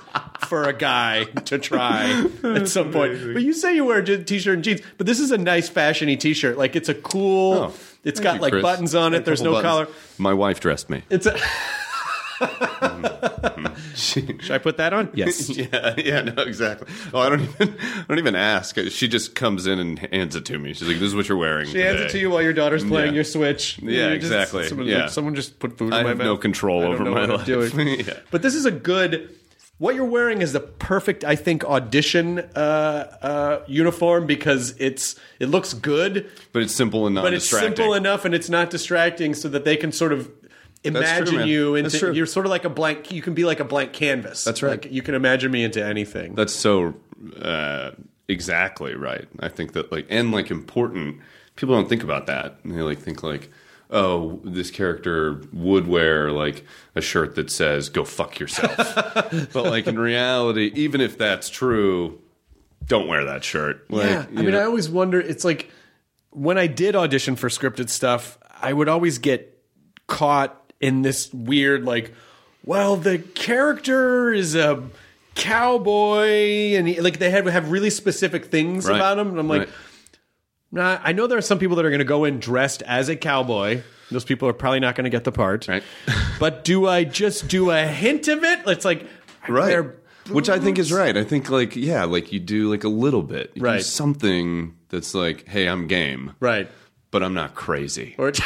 for 0.47 0.63
a 0.63 0.71
guy 0.71 1.25
to 1.25 1.59
try 1.59 2.25
at 2.43 2.69
some 2.69 2.93
point. 2.93 3.33
But 3.33 3.43
you 3.43 3.51
say 3.51 3.75
you 3.75 3.83
wear 3.83 3.99
a 3.99 4.23
t-shirt 4.23 4.55
and 4.55 4.63
jeans, 4.63 4.81
but 4.97 5.05
this 5.05 5.19
is 5.19 5.31
a 5.31 5.37
nice 5.37 5.69
fashiony 5.69 6.17
t-shirt. 6.17 6.57
Like 6.57 6.77
it's 6.77 6.87
a 6.87 6.93
cool. 6.93 7.53
Oh, 7.53 7.73
it's 8.05 8.21
got 8.21 8.35
you, 8.35 8.41
like 8.41 8.53
Chris. 8.53 8.61
buttons 8.61 8.95
on 8.95 9.13
it. 9.13 9.25
There's 9.25 9.41
no 9.41 9.51
buttons. 9.51 9.69
collar. 9.69 9.87
my 10.17 10.33
wife 10.33 10.61
dressed 10.61 10.89
me 10.89 11.03
It's 11.09 11.25
a. 11.25 11.37
Should 13.95 14.51
I 14.51 14.57
put 14.57 14.77
that 14.77 14.93
on? 14.93 15.09
Yes. 15.19 15.49
yeah 15.49 15.95
yeah 15.97 16.21
no 16.21 16.43
exactly 16.43 16.87
oh 17.13 17.19
I 17.19 17.29
don't 17.29 17.41
even 17.41 17.75
I 17.81 18.03
don't 18.07 18.19
even 18.19 18.35
ask 18.35 18.77
she 18.89 19.07
just 19.07 19.35
comes 19.35 19.67
in 19.67 19.79
and 19.79 19.99
hands 19.99 20.35
it 20.35 20.45
to 20.45 20.57
me 20.57 20.73
she's 20.73 20.87
like 20.87 20.97
this 20.99 21.07
is 21.09 21.15
what 21.15 21.27
you're 21.27 21.37
wearing 21.37 21.67
She 21.67 21.79
hands 21.79 21.99
it 22.01 22.09
to 22.11 22.19
you 22.19 22.29
while 22.29 22.41
your 22.41 22.53
daughter's 22.53 22.85
playing 22.85 23.07
Yeah. 23.09 23.15
your 23.15 23.23
Switch. 23.25 23.79
Yeah, 23.79 23.89
You 24.09 24.19
just- 24.19 24.31
exactly. 24.31 24.67
Someone, 24.67 24.87
Yeah. 24.87 25.07
someone 25.07 25.35
just 25.35 25.59
put 25.59 25.77
food 25.77 25.93
I 25.93 25.99
in 25.99 26.03
my 26.03 26.09
have 26.09 26.17
mouth. 26.19 26.25
no 26.25 26.37
control 26.37 26.83
over 26.83 27.03
my 27.03 27.25
life. 27.25 27.47
Yeah. 28.07 28.13
But 28.31 28.41
this 28.41 28.55
is 28.55 28.65
a 28.65 28.71
good. 28.71 29.35
What 29.77 29.95
you're 29.95 30.03
wearing 30.05 30.41
is 30.41 30.51
the 30.51 30.59
perfect, 30.59 31.23
I 31.23 31.35
think, 31.37 31.63
audition 31.63 32.39
uh, 32.39 33.17
uh, 33.21 33.59
uniform 33.67 34.25
because 34.27 34.75
it's 34.77 35.15
it 35.39 35.47
looks 35.47 35.73
good, 35.73 36.29
but 36.51 36.61
it's 36.63 36.75
simple 36.75 37.05
and 37.05 37.15
not 37.15 37.23
but 37.23 37.33
it's 37.33 37.45
distracting 37.45 37.75
simple 37.77 37.93
enough 37.93 38.25
and 38.25 38.35
it's 38.35 38.49
not 38.49 38.69
distracting, 38.71 39.33
so 39.33 39.47
that 39.49 39.63
they 39.63 39.77
can 39.77 39.91
sort 39.93 40.11
of 40.11 40.29
imagine 40.83 41.35
man. 41.37 41.47
you 41.47 41.81
That's 41.81 41.93
into. 41.93 42.05
true. 42.07 42.15
You're 42.15 42.25
sort 42.25 42.45
of 42.45 42.49
like 42.49 42.65
a 42.65 42.69
blank. 42.69 43.11
You 43.11 43.21
can 43.21 43.33
be 43.33 43.45
like 43.45 43.59
a 43.59 43.65
blank 43.65 43.93
canvas. 43.93 44.43
That's 44.43 44.61
right. 44.63 44.71
Like, 44.83 44.91
you 44.91 45.01
can 45.01 45.15
imagine 45.15 45.51
me 45.51 45.63
into 45.63 45.83
anything. 45.83 46.35
That's 46.35 46.53
so 46.53 46.95
uh, 47.41 47.91
exactly 48.27 48.95
right. 48.95 49.27
I 49.39 49.49
think 49.49 49.73
that 49.73 49.91
like 49.91 50.07
and 50.09 50.31
like 50.31 50.51
important. 50.51 51.19
People 51.55 51.75
don't 51.75 51.89
think 51.89 52.03
about 52.03 52.27
that. 52.27 52.59
And 52.63 52.73
they 52.75 52.81
like 52.81 52.99
think 52.99 53.21
like, 53.21 53.49
oh, 53.89 54.39
this 54.43 54.71
character 54.71 55.41
would 55.51 55.87
wear 55.87 56.31
like 56.31 56.65
a 56.95 57.01
shirt 57.01 57.35
that 57.35 57.51
says 57.51 57.89
"Go 57.89 58.05
fuck 58.05 58.39
yourself," 58.39 58.77
but 59.53 59.65
like 59.65 59.87
in 59.87 59.99
reality, 59.99 60.71
even 60.75 61.01
if 61.01 61.17
that's 61.17 61.49
true, 61.49 62.21
don't 62.85 63.07
wear 63.07 63.25
that 63.25 63.43
shirt. 63.43 63.89
Like, 63.91 64.09
yeah, 64.09 64.25
I 64.29 64.41
mean, 64.41 64.51
know- 64.51 64.61
I 64.61 64.63
always 64.63 64.89
wonder. 64.89 65.19
It's 65.19 65.43
like 65.43 65.69
when 66.31 66.57
I 66.57 66.67
did 66.67 66.95
audition 66.95 67.35
for 67.35 67.49
scripted 67.49 67.89
stuff, 67.89 68.37
I 68.61 68.71
would 68.71 68.87
always 68.87 69.17
get 69.17 69.61
caught 70.07 70.68
in 70.79 71.01
this 71.01 71.33
weird, 71.33 71.83
like, 71.83 72.13
well, 72.63 72.95
the 72.95 73.19
character 73.19 74.31
is 74.33 74.55
a 74.55 74.83
cowboy, 75.35 76.75
and 76.75 76.87
he, 76.87 77.01
like 77.01 77.19
they 77.19 77.29
have 77.31 77.45
have 77.45 77.71
really 77.71 77.89
specific 77.89 78.45
things 78.45 78.87
Right. 78.87 78.95
about 78.95 79.17
him. 79.19 79.29
And 79.29 79.39
I'm 79.39 79.47
like, 79.47 79.61
Right. 79.61 79.69
nah. 80.71 80.99
I 81.03 81.11
know 81.13 81.27
there 81.27 81.37
are 81.37 81.41
some 81.41 81.59
people 81.59 81.75
that 81.77 81.85
are 81.85 81.89
going 81.89 81.99
to 81.99 82.05
go 82.05 82.25
in 82.25 82.39
dressed 82.39 82.81
as 82.83 83.09
a 83.09 83.15
cowboy. 83.15 83.81
Those 84.11 84.25
people 84.25 84.47
are 84.47 84.53
probably 84.53 84.79
not 84.79 84.95
going 84.95 85.03
to 85.05 85.09
get 85.09 85.23
the 85.23 85.31
part. 85.31 85.67
Right. 85.67 85.83
but 86.39 86.63
do 86.63 86.87
I 86.87 87.03
just 87.03 87.47
do 87.47 87.69
a 87.71 87.85
hint 87.85 88.27
of 88.27 88.43
it? 88.43 88.59
It's 88.67 88.85
like 88.85 89.05
right 89.47 89.85
which 90.29 90.47
i 90.47 90.59
think 90.59 90.77
is 90.77 90.93
right 90.93 91.17
i 91.17 91.23
think 91.23 91.49
like 91.49 91.75
yeah 91.75 92.03
like 92.03 92.31
you 92.31 92.39
do 92.39 92.69
like 92.69 92.83
a 92.83 92.89
little 92.89 93.23
bit 93.23 93.49
you 93.55 93.61
do 93.61 93.65
Right. 93.65 93.81
something 93.83 94.75
that's 94.89 95.15
like 95.15 95.47
hey 95.47 95.65
i'm 95.67 95.87
game 95.87 96.33
right. 96.39 96.69
But 97.11 97.23
i'm 97.23 97.33
not 97.33 97.55
crazy 97.55 98.15
Or 98.17 98.31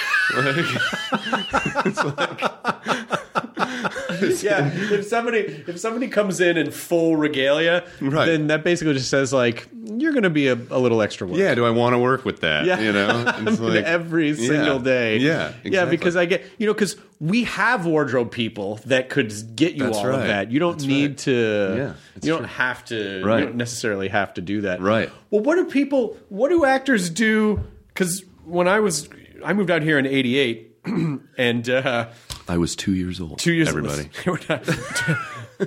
yeah, 4.41 4.69
if 4.73 5.05
somebody 5.07 5.39
if 5.67 5.79
somebody 5.79 6.07
comes 6.07 6.39
in 6.39 6.57
in 6.57 6.71
full 6.71 7.15
regalia, 7.15 7.83
Right. 8.01 8.25
then 8.25 8.47
that 8.47 8.63
basically 8.63 8.93
just 8.93 9.09
says 9.09 9.33
like 9.33 9.67
you're 9.85 10.11
going 10.11 10.23
to 10.23 10.29
be 10.29 10.47
a, 10.47 10.53
a 10.69 10.79
little 10.79 11.01
extra 11.01 11.27
work. 11.27 11.37
yeah 11.37 11.53
do 11.55 11.65
i 11.65 11.69
want 11.69 11.93
to 11.93 11.99
work 11.99 12.25
with 12.25 12.41
that 12.41 12.65
Yeah. 12.65 12.79
you 12.79 12.91
know 12.91 13.25
It's 13.47 13.59
like- 13.59 13.83
every 13.85 14.33
single 14.35 14.77
Yeah. 14.77 14.83
day. 14.83 15.17
yeah 15.17 15.53
yeah, 15.63 15.85
because 15.85 16.15
I 16.15 16.25
get 16.25 16.43
you 16.57 16.67
know 16.67 16.73
because 16.73 16.95
we 17.19 17.43
have 17.45 17.85
wardrobe 17.85 18.31
people 18.31 18.79
that 18.85 19.09
could 19.09 19.31
get 19.55 19.73
you 19.73 19.83
That's 19.85 19.97
all 19.97 20.07
of 20.07 20.21
that. 20.27 20.51
You 20.51 20.59
don't 20.59 20.73
That's 20.73 20.85
need 20.85 21.09
right. 21.11 21.17
to. 21.19 21.73
Yeah, 21.77 21.93
you 22.21 22.29
don't 22.31 22.39
true. 22.39 22.47
have 22.47 22.83
to. 22.85 23.23
Right. 23.23 23.39
You 23.39 23.45
don't 23.45 23.55
necessarily 23.55 24.09
have 24.09 24.33
to 24.33 24.41
do 24.41 24.61
that. 24.61 24.81
Right. 24.81 25.09
Well, 25.29 25.41
what 25.41 25.55
do 25.55 25.63
people? 25.65 26.17
What 26.27 26.49
do 26.49 26.65
actors 26.65 27.09
do? 27.09 27.61
Because 27.87 28.25
when 28.45 28.67
I 28.67 28.79
was, 28.79 29.09
I 29.43 29.53
moved 29.53 29.71
out 29.71 29.81
here 29.81 29.97
in 29.99 30.05
'88, 30.05 30.77
and. 31.37 31.69
uh 31.69 32.09
i 32.49 32.57
was 32.57 32.75
two 32.75 32.93
years 32.93 33.21
old 33.21 33.39
two 33.39 33.53
years 33.53 33.69
old 33.69 33.77
everybody 33.77 34.09
We're 34.25 34.37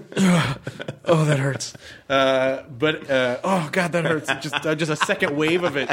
oh, 1.06 1.24
that 1.24 1.38
hurts. 1.38 1.72
Uh, 2.08 2.62
but 2.64 3.08
uh, 3.10 3.38
oh 3.44 3.68
god, 3.72 3.92
that 3.92 4.04
hurts. 4.04 4.26
Just 4.42 4.66
uh, 4.66 4.74
just 4.74 4.90
a 4.90 4.96
second 4.96 5.36
wave 5.36 5.64
of 5.64 5.76
it 5.76 5.88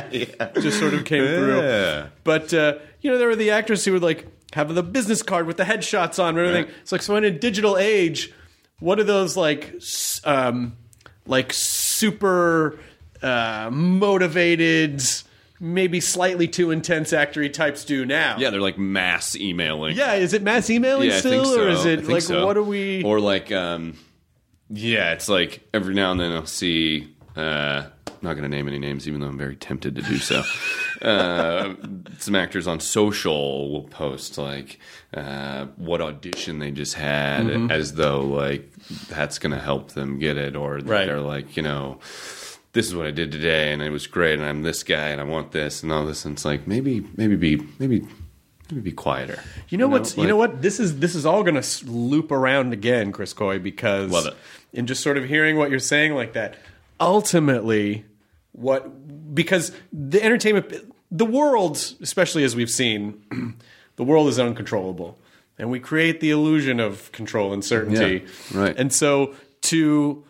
just 0.62 0.80
sort 0.80 0.94
of 0.94 1.06
came 1.06 1.24
Yeah. 1.24 1.36
through. 1.38 2.10
But 2.26 2.54
uh, 2.54 2.74
you 3.02 3.12
know, 3.12 3.18
there 3.18 3.28
were 3.28 3.36
the 3.36 3.52
actors 3.52 3.86
who 3.86 3.94
would 3.94 4.02
like 4.04 4.28
have 4.54 4.74
the 4.76 4.84
business 4.84 5.22
card 5.24 5.48
with 5.48 5.58
the 5.58 5.64
headshots 5.64 6.22
on 6.22 6.30
and 6.38 6.40
everything. 6.40 6.66
Right. 6.66 6.74
It's 6.82 6.92
like 6.92 7.02
so 7.02 7.16
in 7.16 7.24
a 7.24 7.32
digital 7.32 7.78
age, 7.78 8.34
what 8.80 9.00
are 9.00 9.04
those 9.06 9.38
like? 9.38 9.74
Um, 10.26 10.76
like 11.26 11.54
super 11.54 12.78
uh, 13.22 13.70
motivated. 13.72 15.02
Maybe 15.66 16.02
slightly 16.02 16.48
too 16.50 16.72
intense 16.72 17.12
actory 17.14 17.52
types 17.52 17.86
do 17.86 18.06
now. 18.06 18.36
yeah 18.38 18.50
they're 18.50 18.60
like 18.60 18.78
mass 18.78 19.34
emailing 19.36 19.96
Yeah, 19.96 20.16
is 20.16 20.34
it 20.34 20.42
mass 20.44 20.70
emailing 20.70 21.10
yeah, 21.10 21.20
still, 21.20 21.40
I 21.42 21.44
think 21.46 21.56
so. 21.56 21.64
or 21.64 21.70
is 21.70 21.86
I 21.86 21.90
it 21.92 21.98
think 22.02 22.10
like 22.10 22.22
so. 22.24 22.46
what 22.46 22.58
are 22.58 22.64
we? 22.64 23.02
Or 23.04 23.22
like, 23.22 23.50
um, 23.54 23.98
yeah, 24.70 25.14
it's 25.14 25.30
like 25.30 25.66
every 25.74 25.94
now 25.94 26.12
and 26.12 26.20
then 26.20 26.32
I'll 26.34 26.46
see. 26.46 27.16
Uh, 27.38 27.86
I'm 28.08 28.18
not 28.30 28.34
going 28.34 28.44
to 28.44 28.50
name 28.56 28.68
any 28.68 28.78
names, 28.80 29.08
even 29.08 29.20
though 29.22 29.28
I'm 29.28 29.38
very 29.38 29.56
tempted 29.56 29.96
to 29.96 30.02
do 30.02 30.18
so. 30.18 30.44
uh, 31.02 31.74
some 32.20 32.36
actors 32.36 32.68
on 32.68 32.80
social 32.80 33.72
will 33.72 33.84
post 33.84 34.38
like 34.38 34.80
uh, 35.14 35.66
what 35.78 36.00
audition 36.02 36.60
they 36.60 36.72
just 36.72 36.94
had, 36.96 37.46
Mm-hmm. 37.46 37.72
as 37.72 37.94
though 37.94 38.22
like 38.22 38.72
that's 39.10 39.40
going 39.40 39.52
to 39.54 39.60
help 39.60 39.92
them 39.94 40.20
get 40.20 40.38
it, 40.38 40.56
or 40.56 40.76
Right. 40.80 41.06
they're 41.06 41.22
like, 41.22 41.56
you 41.58 41.64
know. 41.64 42.00
This 42.74 42.88
is 42.88 42.96
what 42.96 43.06
I 43.06 43.12
did 43.12 43.32
today, 43.32 43.72
and 43.72 43.82
it 43.84 43.92
was 43.92 44.08
great. 44.08 44.40
And 44.40 44.48
I'm 44.48 44.64
this 44.64 44.84
guy, 44.84 45.10
and 45.10 45.22
I 45.22 45.24
want 45.24 45.52
this, 45.52 45.84
and 45.84 45.92
all 45.92 46.06
this. 46.06 46.26
And 46.26 46.34
it's 46.34 46.44
like 46.44 46.68
maybe, 46.68 47.06
maybe 47.16 47.36
be, 47.36 47.58
maybe, 47.78 48.02
maybe 48.70 48.82
be 48.82 48.92
quieter. 48.92 49.40
You 49.70 49.78
know 49.78 49.88
what's? 49.88 50.18
you 50.18 50.26
know 50.26 50.36
what? 50.38 50.62
This 50.64 50.80
is 50.80 51.00
this 51.00 51.14
is 51.14 51.26
all 51.26 51.44
going 51.44 51.62
to 51.62 51.86
loop 51.86 52.32
around 52.32 52.74
again, 52.74 53.12
Chris 53.12 53.32
Coy, 53.32 53.60
because 53.60 54.12
Love 54.12 54.26
it. 54.26 54.36
in 54.74 54.88
just 54.88 55.04
sort 55.04 55.18
of 55.18 55.26
hearing 55.26 55.56
what 55.56 55.70
you're 55.70 55.80
saying 55.80 56.16
like 56.16 56.34
that, 56.34 56.58
ultimately, 57.00 58.06
what 58.54 59.36
because 59.36 59.72
the 59.92 60.24
entertainment, 60.24 60.74
the 61.12 61.26
world, 61.26 61.78
especially 62.02 62.44
as 62.44 62.56
we've 62.56 62.72
seen, 62.72 63.56
the 63.98 64.04
world 64.04 64.28
is 64.30 64.40
uncontrollable, 64.40 65.20
and 65.60 65.70
we 65.70 65.80
create 65.80 66.22
the 66.22 66.32
illusion 66.32 66.80
of 66.80 67.12
control 67.12 67.54
and 67.54 67.64
certainty, 67.64 68.26
Yeah, 68.52 68.60
right. 68.60 68.76
And 68.76 68.92
so 68.92 69.36
to 69.62 70.24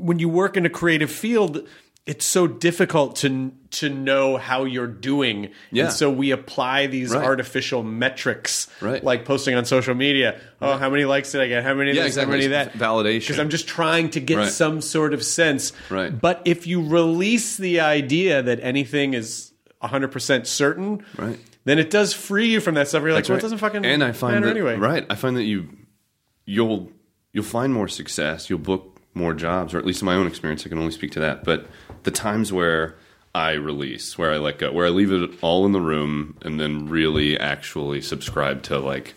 when 0.00 0.18
you 0.18 0.28
work 0.28 0.56
in 0.56 0.66
a 0.66 0.70
creative 0.70 1.10
field. 1.10 1.66
It's 2.06 2.24
so 2.24 2.46
difficult 2.48 3.16
to 3.16 3.52
to 3.72 3.88
know 3.90 4.36
how 4.38 4.64
you're 4.64 4.86
doing, 4.88 5.50
Yeah. 5.70 5.84
and 5.84 5.92
so 5.92 6.10
we 6.10 6.30
apply 6.32 6.86
these 6.88 7.12
Right. 7.12 7.22
artificial 7.22 7.82
metrics, 7.84 8.68
Right. 8.80 9.04
like 9.04 9.24
posting 9.26 9.54
on 9.54 9.64
social 9.66 9.94
media. 9.94 10.40
Oh, 10.62 10.76
how 10.78 10.88
many 10.90 11.04
likes 11.04 11.30
did 11.30 11.42
I 11.42 11.46
get? 11.46 11.62
How 11.62 11.74
many 11.74 11.92
Yeah, 11.92 12.04
this? 12.04 12.16
How 12.16 12.24
many 12.24 12.48
that? 12.48 12.72
validation. 12.72 13.20
Because 13.28 13.38
I'm 13.38 13.50
just 13.50 13.68
trying 13.68 14.08
to 14.10 14.20
get 14.20 14.38
Right. 14.38 14.48
some 14.48 14.80
sort 14.80 15.12
of 15.14 15.22
sense. 15.22 15.72
Right. 15.90 16.18
But 16.18 16.40
if 16.46 16.66
you 16.66 16.82
release 16.82 17.56
the 17.58 17.80
idea 17.80 18.42
that 18.42 18.58
anything 18.62 19.12
is 19.14 19.52
100% 19.82 20.46
certain, 20.48 21.04
Right. 21.16 21.38
then 21.66 21.78
it 21.78 21.90
does 21.90 22.12
free 22.14 22.48
you 22.48 22.60
from 22.60 22.74
that 22.76 22.88
stuff. 22.88 23.02
You're 23.02 23.12
like, 23.12 23.24
That's 23.24 23.28
well, 23.28 23.36
right. 23.36 23.40
it 23.40 23.42
doesn't 23.42 23.58
fucking 23.58 23.84
and 23.84 24.02
I 24.02 24.12
find 24.12 24.36
matter 24.36 24.46
that, 24.46 24.50
anyway. 24.56 24.76
Right. 24.76 25.06
I 25.10 25.14
find 25.14 25.36
that 25.36 25.44
you 25.44 25.68
you'll 26.46 26.90
you'll 27.32 27.44
find 27.44 27.72
more 27.72 27.86
success. 27.86 28.50
You'll 28.50 28.58
book 28.58 28.89
more 29.14 29.34
jobs, 29.34 29.74
or 29.74 29.78
at 29.78 29.84
least 29.84 30.02
in 30.02 30.06
my 30.06 30.14
own 30.14 30.26
experience, 30.26 30.64
I 30.64 30.68
can 30.68 30.78
only 30.78 30.92
speak 30.92 31.12
to 31.12 31.20
that. 31.20 31.44
But 31.44 31.66
the 32.04 32.10
times 32.10 32.52
where 32.52 32.94
I 33.34 33.52
release, 33.52 34.16
where 34.18 34.32
I 34.32 34.38
let 34.38 34.58
go, 34.58 34.72
where 34.72 34.86
I 34.86 34.90
leave 34.90 35.12
it 35.12 35.30
all 35.40 35.66
in 35.66 35.72
the 35.72 35.80
room, 35.80 36.36
and 36.42 36.58
then 36.60 36.88
really 36.88 37.38
actually 37.38 38.00
subscribe 38.00 38.62
to 38.64 38.78
like 38.78 39.14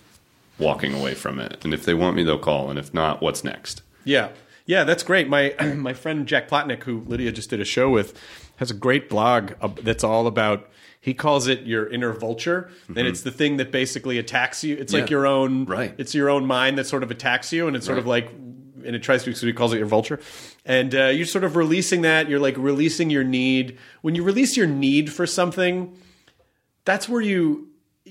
walking 0.59 0.93
away 0.93 1.13
from 1.15 1.39
it. 1.39 1.63
And 1.63 1.73
if 1.73 1.85
they 1.85 1.93
want 1.93 2.15
me, 2.15 2.23
they'll 2.23 2.37
call, 2.39 2.69
and 2.69 2.77
if 2.77 2.93
not, 2.93 3.21
what's 3.21 3.43
next? 3.43 3.81
Yeah. 4.03 4.29
Yeah, 4.65 4.83
that's 4.83 5.03
great. 5.03 5.27
My 5.27 5.55
my 5.75 5.93
friend 5.93 6.25
Jack 6.27 6.47
Plotnick, 6.49 6.83
who 6.83 7.01
Lydia 7.01 7.31
just 7.31 7.49
did 7.49 7.59
a 7.59 7.65
show 7.65 7.89
with, 7.89 8.19
has 8.57 8.71
a 8.71 8.75
great 8.75 9.09
blog 9.09 9.51
that's 9.81 10.03
all 10.03 10.27
about. 10.27 10.69
He 11.01 11.13
calls 11.13 11.47
it 11.47 11.63
your 11.63 11.85
inner 11.87 12.13
vulture, 12.13 12.69
and 12.87 12.99
it's 12.99 13.23
the 13.23 13.31
thing 13.31 13.57
that 13.57 13.73
basically 13.73 14.17
attacks 14.19 14.63
you. 14.63 14.77
It's 14.77 14.93
like 14.93 15.03
Mm-hmm. 15.05 15.11
Your 15.11 15.27
own, 15.27 15.65
Right. 15.65 15.93
It's 15.97 16.15
your 16.15 16.29
own 16.29 16.45
mind 16.45 16.77
that 16.77 16.85
sort 16.85 17.03
of 17.03 17.11
attacks 17.11 17.51
you, 17.51 17.67
and 17.67 17.75
it's 17.75 17.85
sort 17.85 17.97
of 17.97 18.07
like, 18.07 18.31
and 18.85 18.95
it 18.95 19.03
tries 19.03 19.23
to. 19.23 19.33
So 19.33 19.47
he 19.47 19.53
calls 19.53 19.73
it 19.73 19.77
your 19.77 19.87
vulture, 19.87 20.19
and 20.65 20.93
uh, 20.93 21.05
you're 21.05 21.25
sort 21.25 21.43
of 21.43 21.55
releasing 21.55 22.01
that. 22.01 22.29
You're 22.29 22.39
like 22.39 22.57
releasing 22.57 23.09
your 23.09 23.23
need. 23.23 23.77
When 24.01 24.15
you 24.15 24.23
release 24.23 24.55
your 24.57 24.67
need 24.67 25.11
for 25.11 25.25
something, 25.25 25.97
that's 26.85 27.07
where 27.09 27.21
you 27.21 27.67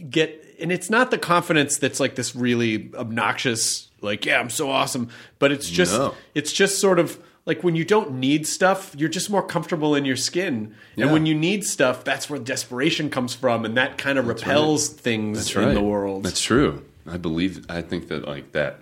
get 0.08 0.38
and 0.60 0.72
it's 0.72 0.88
not 0.90 1.10
the 1.10 1.18
confidence 1.18 1.76
that's 1.78 2.00
like 2.00 2.14
this 2.14 2.34
really 2.34 2.90
obnoxious 2.94 3.90
like 4.00 4.24
yeah 4.24 4.40
i'm 4.40 4.48
so 4.48 4.70
awesome 4.70 5.08
but 5.38 5.52
it's 5.52 5.68
just 5.68 5.92
No. 5.92 6.14
it's 6.34 6.50
just 6.52 6.80
sort 6.80 6.98
of 6.98 7.22
like 7.44 7.62
when 7.62 7.76
you 7.76 7.84
don't 7.84 8.12
need 8.12 8.46
stuff 8.46 8.94
you're 8.96 9.10
just 9.10 9.28
more 9.28 9.42
comfortable 9.42 9.94
in 9.94 10.04
your 10.06 10.16
skin 10.16 10.74
and 10.96 11.12
when 11.12 11.26
you 11.26 11.34
need 11.34 11.64
stuff 11.64 12.04
that's 12.04 12.30
where 12.30 12.38
desperation 12.38 13.10
comes 13.10 13.34
from 13.34 13.66
and 13.66 13.76
that 13.76 13.98
kind 13.98 14.18
of 14.18 14.26
repels 14.26 14.88
things 14.88 15.38
That's 15.38 15.56
in 15.56 15.64
right. 15.66 15.74
the 15.74 15.82
world 15.82 16.22
That's 16.24 16.40
true. 16.40 16.84
I 17.06 17.16
believe. 17.18 17.66
I 17.68 17.82
think 17.82 18.08
that 18.08 18.26
like 18.26 18.52
that 18.52 18.78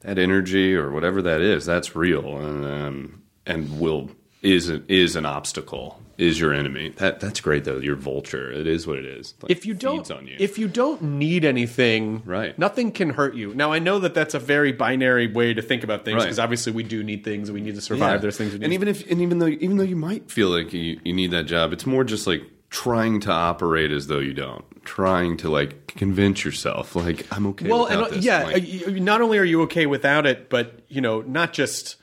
that 0.00 0.18
energy 0.18 0.74
or 0.74 0.90
whatever 0.90 1.22
that 1.22 1.40
is, 1.40 1.64
that's 1.66 1.94
real, 1.96 2.38
and 2.38 2.64
um, 2.64 3.22
and 3.46 3.80
will 3.80 4.10
is 4.42 4.70
a, 4.70 4.82
is 4.92 5.16
an 5.16 5.26
obstacle. 5.26 6.00
Is 6.18 6.38
your 6.38 6.52
enemy. 6.52 6.90
That 6.98 7.18
that's 7.18 7.40
great 7.40 7.64
though. 7.64 7.78
Your 7.78 7.96
vulture. 7.96 8.52
It 8.52 8.66
is 8.66 8.86
what 8.86 8.98
it 8.98 9.06
is. 9.06 9.32
Like, 9.40 9.50
if 9.50 9.64
you 9.64 9.72
don't 9.72 10.10
on 10.10 10.26
you. 10.26 10.36
if 10.38 10.58
you 10.58 10.68
don't 10.68 11.00
need 11.00 11.46
anything 11.46 12.22
Right. 12.26 12.58
nothing 12.58 12.92
can 12.92 13.08
hurt 13.08 13.34
you 13.34 13.54
now 13.54 13.72
i 13.72 13.78
know 13.78 13.98
that 14.00 14.12
that's 14.12 14.34
a 14.34 14.38
very 14.38 14.70
binary 14.70 15.28
way 15.32 15.54
to 15.54 15.62
think 15.62 15.82
about 15.82 16.04
things 16.04 16.16
Right. 16.16 16.24
because 16.24 16.38
obviously 16.38 16.72
we 16.74 16.82
do 16.82 17.02
need 17.02 17.24
things 17.24 17.50
we 17.50 17.62
need 17.62 17.74
to 17.76 17.80
survive 17.80 18.12
Yeah. 18.12 18.16
there's 18.18 18.36
things 18.36 18.52
we 18.52 18.58
need 18.58 18.64
and 18.66 18.74
even 18.74 18.88
if 18.88 19.10
and 19.10 19.22
even 19.22 19.38
though 19.38 19.46
even 19.46 19.78
though 19.78 19.82
you 19.84 19.96
might 19.96 20.30
feel 20.30 20.50
like 20.50 20.74
you, 20.74 21.00
you 21.04 21.14
need 21.14 21.30
that 21.30 21.44
job, 21.44 21.72
it's 21.72 21.86
more 21.86 22.04
just 22.04 22.26
like 22.26 22.42
trying 22.70 23.20
to 23.20 23.30
operate 23.30 23.90
as 23.90 24.06
though 24.06 24.18
you 24.20 24.32
don't. 24.34 24.64
Trying 24.84 25.36
to 25.38 25.50
like 25.50 25.88
convince 25.88 26.44
yourself 26.44 26.96
like 26.96 27.26
I'm 27.30 27.46
okay. 27.48 27.68
well 27.68 27.86
and 27.86 28.12
this. 28.14 28.24
yeah 28.24 28.44
Like, 28.44 28.64
uh, 28.86 28.90
not 28.92 29.20
only 29.20 29.38
are 29.38 29.44
you 29.44 29.62
okay 29.62 29.84
without 29.86 30.24
it 30.26 30.48
but 30.48 30.80
you 30.88 31.00
know 31.02 31.20
not 31.20 31.52
just 31.52 31.96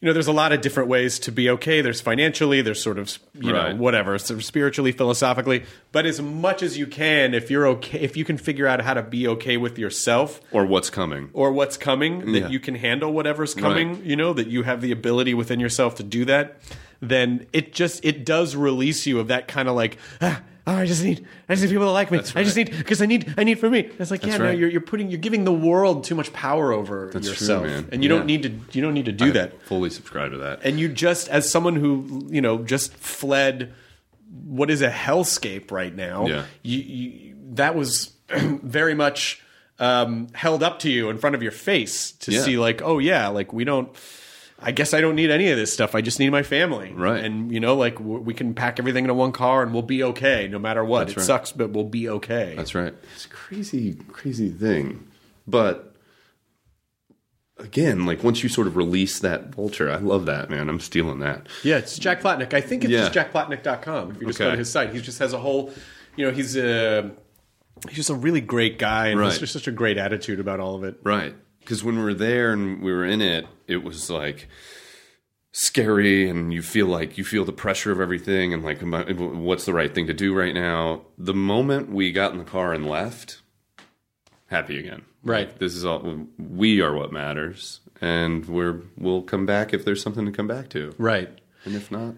you 0.00 0.06
know 0.06 0.12
there's 0.12 0.26
a 0.26 0.32
lot 0.32 0.52
of 0.52 0.60
different 0.62 0.88
ways 0.88 1.18
to 1.20 1.32
be 1.32 1.48
okay 1.50 1.80
there's 1.82 2.00
financially 2.00 2.60
there's 2.60 2.82
sort 2.82 2.98
of 2.98 3.16
you 3.34 3.52
Right. 3.52 3.76
know 3.76 3.80
whatever 3.82 4.18
sort 4.18 4.38
of 4.40 4.44
spiritually 4.44 4.92
philosophically 4.92 5.64
but 5.92 6.06
as 6.06 6.20
much 6.20 6.62
as 6.62 6.76
you 6.76 6.86
can 6.86 7.34
if 7.34 7.50
you're 7.50 7.66
okay 7.68 8.00
if 8.00 8.16
you 8.16 8.24
can 8.24 8.36
figure 8.36 8.66
out 8.66 8.80
how 8.80 8.94
to 8.94 9.02
be 9.02 9.28
okay 9.28 9.56
with 9.56 9.78
yourself 9.78 10.40
or 10.52 10.66
what's 10.66 10.90
coming. 10.90 11.30
or 11.34 11.52
what's 11.52 11.76
coming 11.76 12.32
that 12.32 12.50
you 12.50 12.58
can 12.60 12.74
handle 12.74 13.12
whatever's 13.12 13.54
coming 13.54 13.94
Right. 13.94 14.02
you 14.04 14.16
know 14.16 14.32
that 14.32 14.48
you 14.48 14.64
have 14.64 14.80
the 14.80 14.90
ability 14.90 15.34
within 15.34 15.60
yourself 15.60 15.94
to 15.96 16.02
do 16.02 16.24
that 16.24 16.56
then 17.00 17.46
it 17.52 17.72
just 17.72 18.04
it 18.04 18.24
does 18.24 18.56
release 18.56 19.06
you 19.06 19.18
of 19.20 19.28
that 19.28 19.48
kind 19.48 19.68
of 19.68 19.74
like 19.74 19.98
ah, 20.20 20.42
oh, 20.66 20.72
I 20.74 20.86
just 20.86 21.04
need 21.04 21.26
I 21.48 21.54
just 21.54 21.62
need 21.62 21.70
people 21.70 21.86
to 21.86 21.90
like 21.92 22.10
me. 22.10 22.18
I 22.34 22.42
just 22.42 22.56
need 22.56 22.70
because 22.76 23.00
I 23.02 23.06
need 23.06 23.34
I 23.36 23.44
need 23.44 23.58
for 23.58 23.68
me. 23.70 23.80
It's 23.98 24.10
like 24.10 24.22
yeah, 24.24 24.30
That's 24.30 24.40
no, 24.42 24.50
you're 24.50 24.68
you're 24.68 24.80
putting 24.80 25.10
you're 25.10 25.20
giving 25.20 25.44
the 25.44 25.52
world 25.52 26.04
too 26.04 26.14
much 26.14 26.32
power 26.32 26.72
over 26.72 27.10
That's 27.12 27.26
true, 27.26 27.32
yourself, 27.32 27.64
man. 27.66 27.88
and 27.92 28.02
you 28.02 28.10
Yeah. 28.10 28.16
don't 28.16 28.26
need 28.26 28.42
to 28.44 28.50
you 28.78 28.82
don't 28.82 28.94
need 28.94 29.06
to 29.06 29.12
do 29.12 29.26
I 29.26 29.30
that. 29.30 29.62
Fully 29.66 29.90
subscribe 29.90 30.32
to 30.32 30.38
that. 30.38 30.60
And 30.64 30.78
you 30.80 30.88
just 30.88 31.28
as 31.28 31.50
someone 31.50 31.76
who 31.76 32.26
you 32.30 32.40
know 32.40 32.58
just 32.58 32.94
fled 32.94 33.72
what 34.44 34.70
is 34.70 34.82
a 34.82 34.90
hellscape 34.90 35.70
right 35.70 35.94
now. 35.94 36.26
Yeah. 36.26 36.44
You, 36.62 36.78
you, 36.78 37.36
that 37.54 37.74
was 37.76 38.12
very 38.28 38.94
much 38.94 39.40
um, 39.78 40.26
held 40.34 40.62
up 40.62 40.80
to 40.80 40.90
you 40.90 41.10
in 41.10 41.18
front 41.18 41.36
of 41.36 41.42
your 41.42 41.52
face 41.52 42.10
to 42.12 42.32
Yeah. 42.32 42.40
see 42.42 42.58
like, 42.58 42.82
oh 42.82 42.98
yeah, 42.98 43.28
like 43.28 43.52
we 43.52 43.64
don't. 43.64 43.94
I 44.58 44.72
guess 44.72 44.94
I 44.94 45.00
don't 45.02 45.16
need 45.16 45.30
any 45.30 45.50
of 45.50 45.56
this 45.58 45.72
stuff. 45.72 45.94
I 45.94 46.00
just 46.00 46.18
need 46.18 46.30
my 46.30 46.42
family, 46.42 46.92
Right. 46.92 47.22
And 47.22 47.52
you 47.52 47.60
know, 47.60 47.76
like 47.76 47.96
w- 47.96 48.20
we 48.20 48.32
can 48.32 48.54
pack 48.54 48.78
everything 48.78 49.04
into 49.04 49.14
one 49.14 49.32
car 49.32 49.62
and 49.62 49.72
we'll 49.72 49.82
be 49.82 50.02
okay, 50.02 50.48
no 50.48 50.58
matter 50.58 50.82
what. 50.84 51.00
That's 51.08 51.12
it 51.12 51.16
right. 51.18 51.26
sucks, 51.26 51.52
but 51.52 51.70
we'll 51.70 51.84
be 51.84 52.08
okay. 52.08 52.54
That's 52.56 52.74
right. 52.74 52.94
It's 53.14 53.26
a 53.26 53.28
crazy, 53.28 53.94
crazy 54.12 54.48
thing. 54.50 55.06
But 55.46 55.94
again, 57.58 58.06
like 58.06 58.22
once 58.24 58.42
you 58.42 58.48
sort 58.48 58.66
of 58.66 58.76
release 58.76 59.18
that 59.20 59.54
vulture, 59.54 59.90
I 59.90 59.96
love 59.96 60.26
that, 60.26 60.50
man. 60.50 60.68
I'm 60.68 60.80
stealing 60.80 61.20
that. 61.20 61.46
Yeah, 61.62 61.78
it's 61.78 61.98
Jack 61.98 62.20
Plotnick. 62.22 62.54
I 62.54 62.60
think 62.60 62.84
it's 62.84 62.92
Yeah. 62.92 63.08
just 63.08 63.14
jackplotnick.com. 63.32 64.12
If 64.12 64.20
you 64.20 64.26
just 64.26 64.38
go 64.38 64.50
to 64.50 64.56
his 64.56 64.70
site, 64.70 64.92
he 64.94 65.00
just 65.00 65.18
has 65.18 65.32
a 65.32 65.38
whole, 65.38 65.72
you 66.16 66.26
know, 66.26 66.32
he's 66.32 66.56
a 66.56 67.10
he's 67.88 67.96
just 67.96 68.10
a 68.10 68.14
really 68.14 68.40
great 68.40 68.78
guy 68.78 69.08
and 69.08 69.20
Right. 69.20 69.26
has 69.26 69.38
just 69.38 69.52
such 69.52 69.68
a 69.68 69.72
great 69.72 69.98
attitude 69.98 70.40
about 70.40 70.60
all 70.60 70.74
of 70.76 70.84
it. 70.84 70.96
Right. 71.02 71.34
Because 71.66 71.82
when 71.82 71.98
we 71.98 72.04
were 72.04 72.14
there 72.14 72.52
and 72.52 72.80
we 72.80 72.92
were 72.92 73.04
in 73.04 73.20
it, 73.20 73.44
it 73.66 73.82
was 73.82 74.08
like 74.08 74.48
scary 75.50 76.30
and 76.30 76.54
you 76.54 76.62
feel 76.62 76.86
like 76.86 77.18
you 77.18 77.24
feel 77.24 77.44
the 77.44 77.52
pressure 77.52 77.90
of 77.90 78.00
everything 78.00 78.54
and 78.54 78.62
like 78.62 78.80
what's 78.82 79.64
the 79.64 79.74
right 79.74 79.92
thing 79.92 80.06
to 80.06 80.14
do 80.14 80.32
right 80.32 80.54
now. 80.54 81.02
The 81.18 81.34
moment 81.34 81.90
we 81.90 82.12
got 82.12 82.30
in 82.30 82.38
the 82.38 82.44
car 82.44 82.72
and 82.72 82.88
left, 82.88 83.40
happy 84.46 84.78
again. 84.78 85.02
Right. 85.24 85.58
This 85.58 85.74
is 85.74 85.84
all 85.84 86.28
we 86.38 86.80
are 86.80 86.94
what 86.94 87.10
matters 87.10 87.80
and 88.00 88.46
we're 88.46 88.82
we'll 88.96 89.22
come 89.22 89.44
back 89.44 89.74
if 89.74 89.84
there's 89.84 90.00
something 90.00 90.24
to 90.24 90.30
come 90.30 90.46
back 90.46 90.68
to. 90.68 90.94
Right. 90.98 91.36
And 91.64 91.74
if 91.74 91.90
not, 91.90 92.14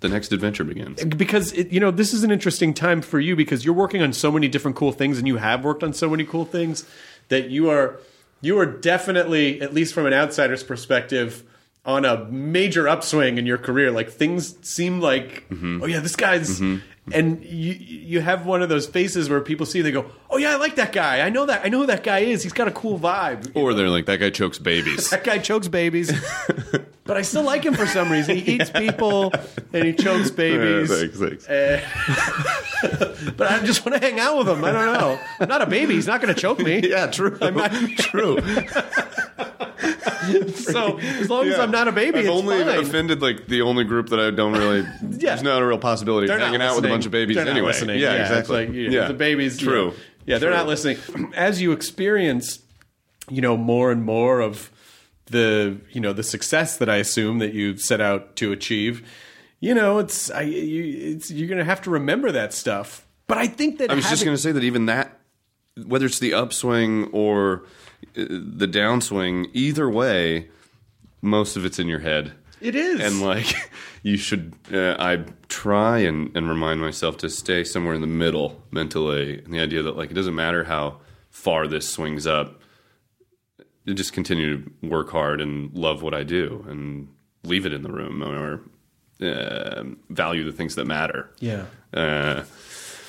the 0.00 0.08
next 0.08 0.32
adventure 0.32 0.64
begins. 0.64 1.04
Because 1.04 1.52
it, 1.52 1.70
you 1.70 1.78
know 1.78 1.92
this 1.92 2.12
is 2.12 2.24
an 2.24 2.32
interesting 2.32 2.74
time 2.74 3.00
for 3.00 3.20
you 3.20 3.36
because 3.36 3.64
you're 3.64 3.74
working 3.74 4.02
on 4.02 4.12
so 4.12 4.32
many 4.32 4.48
different 4.48 4.76
cool 4.76 4.90
things 4.90 5.18
and 5.18 5.28
you 5.28 5.36
have 5.36 5.62
worked 5.62 5.84
on 5.84 5.92
so 5.92 6.10
many 6.10 6.24
cool 6.24 6.44
things 6.44 6.84
that 7.28 7.48
you 7.48 7.70
are 7.70 8.00
you 8.40 8.58
are 8.58 8.66
definitely 8.66 9.60
at 9.60 9.74
least 9.74 9.94
from 9.94 10.06
an 10.06 10.12
outsider's 10.12 10.62
perspective 10.62 11.44
on 11.84 12.04
a 12.04 12.24
major 12.26 12.88
upswing 12.88 13.38
in 13.38 13.46
your 13.46 13.58
career. 13.58 13.90
Like 13.90 14.10
things 14.10 14.56
seem 14.66 15.00
like 15.00 15.48
mm-hmm. 15.48 15.82
oh 15.82 15.86
yeah 15.86 16.00
this 16.00 16.16
guy's 16.16 16.60
mm-hmm. 16.60 17.12
and 17.12 17.44
you 17.44 17.72
you 17.72 18.20
have 18.20 18.46
one 18.46 18.62
of 18.62 18.68
those 18.68 18.86
faces 18.86 19.30
where 19.30 19.40
people 19.40 19.66
see 19.66 19.80
they 19.80 19.90
go 19.90 20.10
oh 20.30 20.36
yeah 20.36 20.52
I 20.52 20.56
like 20.56 20.76
that 20.76 20.92
guy 20.92 21.20
I 21.20 21.30
know 21.30 21.46
that 21.46 21.64
I 21.64 21.68
know 21.68 21.80
who 21.80 21.86
that 21.86 22.02
guy 22.02 22.20
is 22.20 22.42
he's 22.42 22.52
got 22.52 22.68
a 22.68 22.72
cool 22.72 22.98
vibe 22.98 23.54
Or 23.54 23.74
they're 23.74 23.88
like 23.88 24.06
that 24.06 24.18
guy 24.18 24.30
chokes 24.30 24.58
babies. 24.58 25.10
that 25.10 25.24
guy 25.24 25.38
chokes 25.38 25.68
babies 25.68 26.12
but 27.04 27.16
I 27.16 27.22
still 27.22 27.42
like 27.42 27.64
him 27.64 27.74
for 27.74 27.86
some 27.86 28.10
reason 28.10 28.36
he 28.36 28.52
eats 28.56 28.70
people 28.70 29.32
and 29.72 29.84
he 29.84 29.92
chokes 29.94 30.30
babies 30.30 30.90
thanks, 30.90 31.18
thanks. 31.18 31.48
Eh. 31.48 31.82
but 33.36 33.50
I 33.50 33.60
just 33.64 33.84
want 33.84 34.00
to 34.00 34.06
hang 34.06 34.20
out 34.20 34.38
with 34.38 34.48
him. 34.48 34.64
I 34.64 34.72
don't 34.72 34.92
know. 34.92 35.18
I'm 35.40 35.48
not 35.48 35.62
a 35.62 35.66
baby. 35.66 35.94
He's 35.94 36.06
not 36.06 36.20
going 36.20 36.32
to 36.32 36.40
choke 36.40 36.58
me. 36.60 36.80
yeah, 36.88 37.06
true. 37.08 37.36
true. 37.96 38.38
So 40.52 40.98
as 40.98 41.30
long 41.30 41.46
as 41.48 41.58
I'm 41.58 41.70
not 41.70 41.88
a 41.88 41.92
baby, 41.92 42.18
I've 42.18 42.26
it's 42.26 42.32
only 42.32 42.62
fine. 42.62 42.78
offended 42.78 43.22
like 43.22 43.46
the 43.46 43.62
only 43.62 43.84
group 43.84 44.10
that 44.10 44.20
I 44.20 44.30
don't 44.30 44.52
really. 44.52 44.80
yeah. 44.80 45.30
There's 45.30 45.42
not 45.42 45.62
a 45.62 45.66
real 45.66 45.78
possibility 45.78 46.26
They're 46.26 46.36
of 46.36 46.42
hanging 46.42 46.62
out 46.62 46.76
with 46.76 46.84
a 46.84 46.88
bunch 46.88 47.06
of 47.06 47.12
babies 47.12 47.36
They're 47.36 47.48
anyway. 47.48 47.72
Yeah, 47.98 48.12
it's 48.14 48.30
exactly. 48.30 48.66
like, 48.66 48.68
know, 48.70 48.80
yeah, 48.80 49.08
the 49.08 49.14
babies. 49.14 49.58
True. 49.58 49.94
Yeah, 50.28 50.38
they're 50.38 50.50
True. 50.50 50.58
not 50.58 50.66
listening. 50.66 50.98
As 51.34 51.62
you 51.62 51.72
experience, 51.72 52.60
you 53.30 53.40
know, 53.40 53.56
more 53.56 53.90
and 53.90 54.04
more 54.04 54.40
of 54.40 54.70
the 55.26 55.78
you 55.90 56.00
know 56.00 56.12
the 56.12 56.22
success 56.22 56.76
that 56.78 56.88
I 56.88 56.96
assume 56.96 57.38
that 57.38 57.54
you've 57.54 57.80
set 57.80 58.00
out 58.00 58.36
to 58.36 58.52
achieve. 58.52 59.08
You 59.60 59.74
know, 59.74 59.98
it's 59.98 60.30
I 60.30 60.42
you, 60.42 61.14
it's 61.14 61.30
you're 61.30 61.48
going 61.48 61.58
to 61.58 61.64
have 61.64 61.80
to 61.82 61.90
remember 61.90 62.30
that 62.32 62.52
stuff. 62.52 63.06
But 63.26 63.38
I 63.38 63.46
think 63.46 63.78
that 63.78 63.90
I 63.90 63.94
was 63.94 64.08
just 64.08 64.24
going 64.24 64.36
to 64.36 64.40
say 64.40 64.52
that 64.52 64.64
even 64.64 64.86
that, 64.86 65.18
whether 65.86 66.06
it's 66.06 66.18
the 66.18 66.34
upswing 66.34 67.08
or 67.12 67.64
uh, 68.16 68.24
the 68.28 68.68
downswing, 68.68 69.48
either 69.54 69.88
way, 69.88 70.48
most 71.22 71.56
of 71.56 71.64
it's 71.64 71.78
in 71.78 71.88
your 71.88 72.00
head. 72.00 72.32
It 72.60 72.74
is. 72.74 73.00
And 73.00 73.20
like 73.20 73.54
you 74.02 74.16
should 74.16 74.54
uh, 74.72 74.96
i 74.98 75.24
try 75.48 75.98
and, 75.98 76.36
and 76.36 76.48
remind 76.48 76.80
myself 76.80 77.16
to 77.18 77.30
stay 77.30 77.64
somewhere 77.64 77.94
in 77.94 78.00
the 78.00 78.06
middle 78.06 78.62
mentally. 78.70 79.42
And 79.42 79.52
the 79.52 79.60
idea 79.60 79.82
that 79.82 79.96
like 79.96 80.10
it 80.10 80.14
doesn't 80.14 80.34
matter 80.34 80.64
how 80.64 81.00
far 81.30 81.66
this 81.66 81.88
swings 81.88 82.26
up 82.26 82.60
you 83.84 83.94
just 83.94 84.12
continue 84.12 84.62
to 84.62 84.70
work 84.86 85.10
hard 85.10 85.40
and 85.40 85.72
love 85.72 86.02
what 86.02 86.12
i 86.12 86.22
do 86.22 86.64
and 86.68 87.08
leave 87.44 87.64
it 87.64 87.72
in 87.72 87.82
the 87.82 87.92
room 87.92 88.22
or 88.22 88.60
uh, 89.20 89.84
value 90.10 90.44
the 90.44 90.52
things 90.52 90.74
that 90.76 90.86
matter. 90.86 91.30
Yeah. 91.40 91.64
uh, 91.92 92.44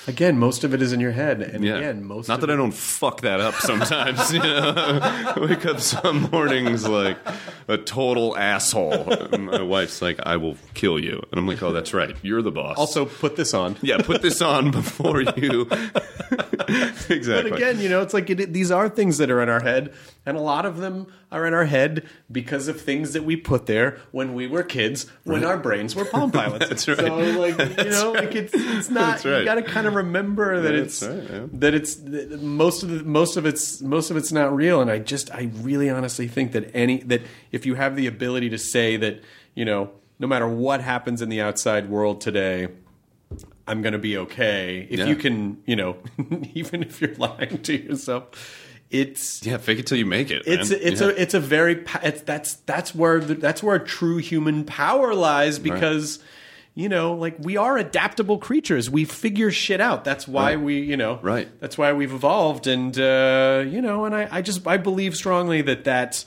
Again, 0.09 0.39
most 0.39 0.63
of 0.63 0.73
it 0.73 0.81
is 0.81 0.91
in 0.91 0.99
your 0.99 1.11
head, 1.11 1.39
and 1.39 1.63
yeah. 1.63 1.75
again, 1.75 2.03
most 2.03 2.27
Not 2.27 2.41
that 2.41 2.49
I 2.49 2.55
don't 2.55 2.73
fuck 2.73 3.21
that 3.21 3.39
up 3.39 3.53
sometimes. 3.53 4.33
you 4.33 4.39
know, 4.39 5.33
wake 5.37 5.67
up 5.67 5.79
some 5.79 6.31
mornings 6.31 6.87
like 6.87 7.15
a 7.67 7.77
total 7.77 8.35
asshole. 8.35 9.05
My 9.37 9.61
wife's 9.61 10.01
like, 10.01 10.19
"I 10.25 10.37
will 10.37 10.57
kill 10.73 10.97
you," 10.97 11.21
and 11.29 11.39
I'm 11.39 11.45
like, 11.45 11.61
"Oh, 11.61 11.71
that's 11.71 11.93
right. 11.93 12.15
You're 12.23 12.41
the 12.41 12.51
boss." 12.51 12.75
Also, 12.77 13.05
put 13.05 13.35
this 13.35 13.53
on. 13.53 13.77
yeah, 13.83 13.99
put 13.99 14.23
this 14.23 14.41
on 14.41 14.71
before 14.81 15.21
you. 15.21 15.69
exactly. 17.07 17.51
But 17.51 17.53
again, 17.53 17.79
you 17.79 17.87
know, 17.87 18.01
it's 18.01 18.15
like 18.15 18.31
it, 18.31 18.51
these 18.51 18.71
are 18.71 18.89
things 18.89 19.19
that 19.19 19.29
are 19.29 19.43
in 19.43 19.49
our 19.49 19.61
head, 19.61 19.93
and 20.29 20.37
a 20.37 20.41
lot 20.41 20.65
of 20.65 20.77
them 20.77 21.07
are 21.31 21.45
in 21.45 21.53
our 21.53 21.65
head 21.65 22.07
because 22.31 22.67
of 22.69 22.79
things 22.79 23.11
that 23.13 23.23
we 23.25 23.35
put 23.35 23.65
there 23.65 23.97
when 24.11 24.33
we 24.33 24.47
were 24.47 24.63
kids, 24.63 25.07
when 25.25 25.43
our 25.43 25.57
brains 25.57 25.95
were 25.95 26.05
Palm 26.05 26.31
Pilots. 26.39 26.69
That's 26.69 26.87
right. 26.87 26.97
So, 26.97 27.15
like, 27.17 27.57
you 27.83 27.89
know, 27.91 28.11
like 28.13 28.35
it's 28.35 28.53
it's 28.55 28.89
not. 28.89 29.25
Right. 29.25 29.39
You 29.39 29.45
got 29.45 29.55
to 29.55 29.63
kind 29.63 29.87
of 29.87 29.95
remember 29.95 30.61
that 30.61 30.71
That's 30.71 31.01
it's 31.01 31.11
right, 31.11 31.29
yeah. 31.29 31.45
that 31.53 31.73
it's 31.73 31.95
that 31.95 32.41
most 32.41 32.83
of 32.83 32.89
the 32.89 33.03
most 33.03 33.35
of 33.35 33.45
it's 33.45 33.81
most 33.81 34.11
of 34.11 34.15
it's 34.17 34.31
not 34.31 34.55
real. 34.55 34.79
And 34.81 34.89
I 34.89 34.99
just 34.99 35.29
I 35.33 35.49
really 35.55 35.89
honestly 35.89 36.27
think 36.27 36.53
that 36.53 36.71
any 36.73 36.99
that 37.03 37.21
if 37.51 37.65
you 37.65 37.75
have 37.75 37.95
the 37.97 38.07
ability 38.07 38.49
to 38.51 38.57
say 38.57 38.95
that 38.97 39.21
you 39.55 39.65
know 39.65 39.91
no 40.19 40.27
matter 40.27 40.47
what 40.47 40.81
happens 40.81 41.21
in 41.21 41.29
the 41.29 41.41
outside 41.41 41.89
world 41.89 42.21
today. 42.21 42.69
I'm 43.67 43.83
going 43.83 43.93
to 43.93 43.99
be 43.99 44.17
okay. 44.17 44.87
If 44.89 44.97
Yeah. 44.97 45.05
you 45.05 45.15
can, 45.15 45.61
you 45.67 45.75
know, 45.75 45.97
even 46.55 46.81
if 46.81 46.99
you're 46.99 47.13
lying 47.13 47.61
to 47.61 47.77
yourself, 47.79 48.58
it's 48.91 49.45
yeah, 49.45 49.57
fake 49.57 49.79
it 49.79 49.87
till 49.87 49.97
you 49.97 50.05
make 50.05 50.31
it. 50.31 50.43
it's 50.47 50.69
man. 50.71 50.79
it's 50.81 51.01
Yeah. 51.01 51.07
a 51.07 51.11
it's 51.11 51.33
a 51.33 51.39
very 51.39 51.83
it's, 52.03 52.21
that's 52.23 52.55
that's 52.65 52.95
where 52.95 53.19
the, 53.19 53.35
that's 53.35 53.61
where 53.61 53.77
true 53.79 54.17
human 54.17 54.63
power 54.65 55.13
lies 55.13 55.59
because 55.59 56.19
you 56.73 56.89
know 56.89 57.13
like 57.13 57.35
we 57.39 57.55
are 57.57 57.77
adaptable 57.77 58.37
creatures 58.39 58.89
we 58.89 59.05
figure 59.05 59.51
shit 59.51 59.79
out 59.81 60.03
that's 60.03 60.27
why 60.27 60.55
Right. 60.55 60.61
we 60.61 60.79
you 60.79 60.97
know 60.97 61.19
Right. 61.21 61.47
that's 61.59 61.77
why 61.77 61.93
we've 61.93 62.13
evolved 62.13 62.65
and 62.67 62.97
uh, 62.99 63.63
you 63.67 63.81
know 63.81 64.05
and 64.05 64.15
I, 64.15 64.27
I 64.31 64.41
just 64.41 64.65
I 64.67 64.77
believe 64.77 65.15
strongly 65.15 65.61
that 65.63 65.83
that's 65.83 66.25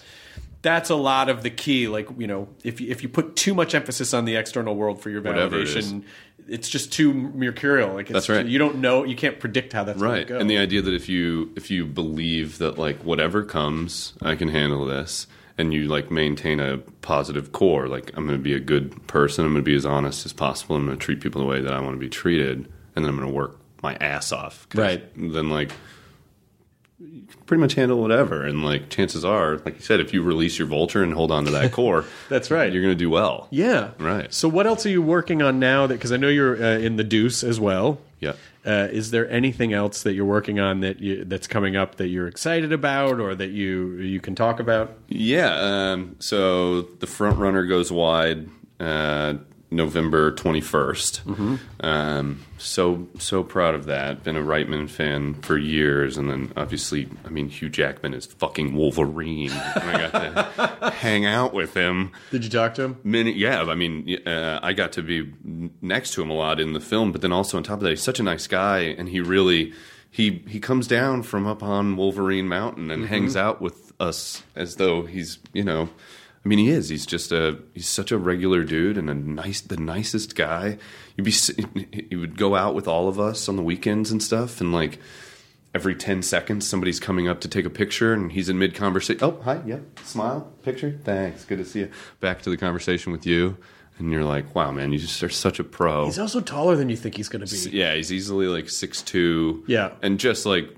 that's 0.63 0.91
a 0.91 0.95
lot 0.95 1.29
of 1.29 1.43
the 1.43 1.51
key 1.51 1.89
like 1.89 2.09
you 2.17 2.29
know 2.29 2.49
if 2.63 2.81
you, 2.81 2.89
if 2.91 3.03
you 3.03 3.09
put 3.09 3.35
too 3.35 3.55
much 3.55 3.75
emphasis 3.75 4.15
on 4.15 4.25
the 4.25 4.37
external 4.37 4.77
world 4.77 5.01
for 5.03 5.11
your 5.11 5.21
Whatever 5.23 5.59
it 5.59 5.69
is. 5.69 5.75
validation 5.93 6.05
it's 6.49 6.69
just 6.69 6.93
too 6.93 7.13
mercurial 7.13 7.95
like 7.95 8.07
it's, 8.07 8.13
That's 8.13 8.29
right. 8.29 8.47
you 8.47 8.59
don't 8.59 8.77
know 8.77 9.05
you 9.05 9.17
can't 9.17 9.39
predict 9.39 9.73
how 9.73 9.85
that's 9.85 10.01
going 10.01 10.13
right 10.13 10.27
to 10.27 10.33
go 10.35 10.39
and 10.39 10.49
the 10.51 10.59
idea 10.59 10.83
that 10.83 10.95
if 10.95 11.09
you 11.09 11.53
if 11.57 11.71
you 11.71 11.87
believe 11.87 12.59
that 12.59 12.79
like 12.79 13.05
whatever 13.05 13.45
comes 13.45 14.15
i 14.23 14.35
can 14.35 14.49
handle 14.49 14.85
this 14.85 15.27
and 15.59 15.73
you 15.73 15.89
like 15.89 16.11
maintain 16.11 16.61
a 16.61 16.79
positive 17.01 17.53
core 17.53 17.89
like 17.89 18.11
i'm 18.17 18.27
going 18.27 18.39
to 18.39 18.43
be 18.43 18.55
a 18.55 18.61
good 18.61 19.07
person 19.07 19.45
i'm 19.45 19.53
going 19.53 19.65
to 19.65 19.71
be 19.71 19.77
as 19.77 19.87
honest 19.87 20.27
as 20.27 20.33
possible 20.33 20.77
i'm 20.77 20.87
going 20.87 20.99
to 20.99 21.05
treat 21.05 21.21
people 21.21 21.41
the 21.41 21.47
way 21.47 21.61
that 21.61 21.73
i 21.73 21.81
want 21.81 21.95
to 21.95 22.01
be 22.01 22.09
treated 22.09 22.69
and 22.95 23.05
then 23.05 23.11
i'm 23.11 23.17
going 23.17 23.29
to 23.29 23.35
work 23.35 23.59
my 23.83 23.97
ass 23.97 24.33
off. 24.33 24.67
Right. 24.75 25.05
then 25.17 25.51
like 25.51 25.73
you 27.05 27.23
can 27.27 27.43
pretty 27.47 27.61
much 27.61 27.75
handle 27.75 28.01
whatever 28.01 28.45
and 28.47 28.65
like 28.65 28.89
chances 28.89 29.25
are 29.25 29.59
like 29.65 29.75
you 29.77 29.81
said 29.83 30.01
if 30.01 30.13
you 30.15 30.23
release 30.23 30.59
your 30.59 30.69
vulture 30.69 31.03
and 31.03 31.15
hold 31.15 31.31
on 31.33 31.45
to 31.45 31.51
that 31.51 31.73
core 31.79 32.05
That's 32.29 32.51
right. 32.51 32.73
you're 32.73 32.83
going 32.83 32.95
to 32.95 32.99
do 32.99 33.11
well 33.11 33.49
Yeah. 33.51 33.91
Right. 33.99 34.33
So 34.33 34.49
what 34.49 34.67
else 34.67 34.87
are 34.87 34.91
you 34.91 35.03
working 35.03 35.43
on 35.43 35.59
now? 35.59 35.87
That 35.87 35.95
because 35.95 36.13
I 36.13 36.17
know 36.17 36.29
you're 36.29 36.57
uh, 36.63 36.79
in 36.79 36.97
the 36.97 37.05
Deuce 37.05 37.43
as 37.45 37.59
well. 37.61 37.99
yeah 38.21 38.33
Uh, 38.65 38.89
is 38.93 39.11
there 39.11 39.29
anything 39.31 39.73
else 39.73 40.05
that 40.05 40.13
you're 40.15 40.25
working 40.39 40.61
on 40.61 40.81
that 40.81 41.01
you, 41.01 41.25
that's 41.25 41.49
coming 41.49 41.75
up 41.77 41.97
that 41.97 42.09
you're 42.09 42.29
excited 42.29 42.73
about 42.73 43.19
or 43.21 43.35
that 43.35 43.51
you 43.51 43.95
you 43.99 44.21
can 44.21 44.35
talk 44.35 44.61
about? 44.61 44.97
Yeah. 45.09 45.53
Um, 45.93 46.17
so 46.21 46.83
the 46.83 47.07
front 47.09 47.39
runner 47.39 47.65
goes 47.67 47.91
wide 47.91 48.49
uh, 48.79 49.35
November 49.73 50.33
21st. 50.33 51.59
Um, 51.81 52.45
so 52.59 53.09
so 53.19 53.43
proud 53.43 53.75
of 53.75 53.87
that. 53.87 54.23
Been 54.23 54.37
a 54.37 54.43
Reitman 54.43 54.89
fan 54.89 55.35
for 55.43 55.57
years, 55.59 56.17
and 56.17 56.31
then 56.31 56.53
obviously, 56.57 57.09
I 57.25 57.31
mean, 57.31 57.49
Hugh 57.49 57.69
Jackman 57.69 58.15
is 58.15 58.27
fucking 58.27 58.75
Wolverine. 58.75 59.51
and 59.51 59.91
I 59.91 60.09
got 60.09 60.57
to 60.83 60.91
hang 60.97 61.25
out 61.27 61.53
with 61.53 61.75
him. 61.75 62.13
Did 62.31 62.45
you 62.45 62.51
talk 62.51 62.75
to 62.75 62.83
him? 62.83 62.99
Many, 63.03 63.33
yeah. 63.33 63.63
I 63.63 63.75
mean, 63.75 64.19
uh, 64.27 64.61
I 64.63 64.73
got 64.73 64.93
to 64.93 65.03
be 65.03 65.33
next 65.81 66.13
to 66.15 66.23
him 66.23 66.31
a 66.31 66.35
lot 66.35 66.61
in 66.61 66.73
the 66.73 66.81
film, 66.81 67.11
but 67.11 67.21
then 67.21 67.33
also 67.33 67.57
on 67.57 67.63
top 67.65 67.79
of 67.79 67.81
that, 67.85 67.91
he's 67.91 68.03
such 68.03 68.21
a 68.21 68.23
nice 68.23 68.47
guy, 68.47 68.81
and 68.81 69.09
he 69.09 69.21
really 69.21 69.73
he 70.11 70.43
he 70.47 70.61
comes 70.61 70.87
down 70.87 71.23
from 71.23 71.47
up 71.47 71.63
on 71.63 71.97
Wolverine 71.97 72.47
Mountain 72.47 72.91
and 72.91 73.07
hangs 73.07 73.35
out 73.37 73.61
with 73.61 73.93
us 73.99 74.43
as 74.55 74.77
though 74.77 75.03
he's 75.03 75.39
you 75.53 75.65
know. 75.65 75.89
I 76.45 76.49
mean, 76.49 76.59
he 76.59 76.71
is. 76.71 76.89
He's 76.89 77.07
just 77.07 77.31
a. 77.31 77.59
He's 77.73 77.89
such 77.89 78.11
a 78.11 78.19
regular 78.19 78.65
dude 78.65 78.99
and 78.99 79.09
a 79.09 79.15
nice, 79.15 79.61
the 79.61 79.77
nicest 79.77 80.35
guy. 80.35 80.79
You'd 81.17 81.25
be 81.25 81.31
he 82.11 82.17
would 82.17 82.37
go 82.37 82.57
out 82.57 82.75
with 82.75 82.89
all 82.89 83.09
of 83.09 83.21
us 83.21 83.49
on 83.49 83.57
the 83.57 83.63
weekends 83.63 84.11
and 84.11 84.23
stuff, 84.23 84.61
and 84.61 84.73
like, 84.73 84.99
every 85.75 85.95
10 85.95 86.23
seconds 86.23 86.69
somebody's 86.69 87.01
coming 87.01 87.29
up 87.29 87.41
to 87.41 87.49
take 87.49 87.65
a 87.65 87.71
picture 87.71 88.13
and 88.13 88.33
he's 88.33 88.49
in 88.49 88.59
mid 88.59 88.75
conversation. 88.75 89.23
Oh, 89.23 89.41
hi, 89.43 89.61
yep, 89.65 89.83
smile, 90.01 90.53
picture, 90.63 90.99
thanks, 91.05 91.45
good 91.45 91.59
to 91.59 91.65
see 91.65 91.81
you. 91.81 91.91
Back 92.21 92.43
to 92.43 92.51
the 92.51 92.57
conversation 92.57 93.13
with 93.13 93.27
you. 93.27 93.57
And 93.99 94.11
you're 94.11 94.25
like, 94.25 94.55
wow, 94.55 94.73
man, 94.73 94.93
you 94.93 94.99
just 94.99 95.23
are 95.23 95.29
such 95.29 95.61
a 95.61 95.65
pro. 95.65 96.07
He's 96.07 96.19
also 96.19 96.41
taller 96.41 96.77
than 96.77 96.89
you 96.89 96.97
think 96.97 97.15
he's 97.15 97.29
going 97.29 97.45
to 97.45 97.71
be. 97.71 97.77
yeah, 97.77 97.95
he's 97.95 98.11
easily 98.11 98.47
like 98.47 98.69
six 98.71 99.03
two. 99.03 99.65
Yeah. 99.67 99.93
And 100.03 100.19
just 100.19 100.47
like, 100.47 100.75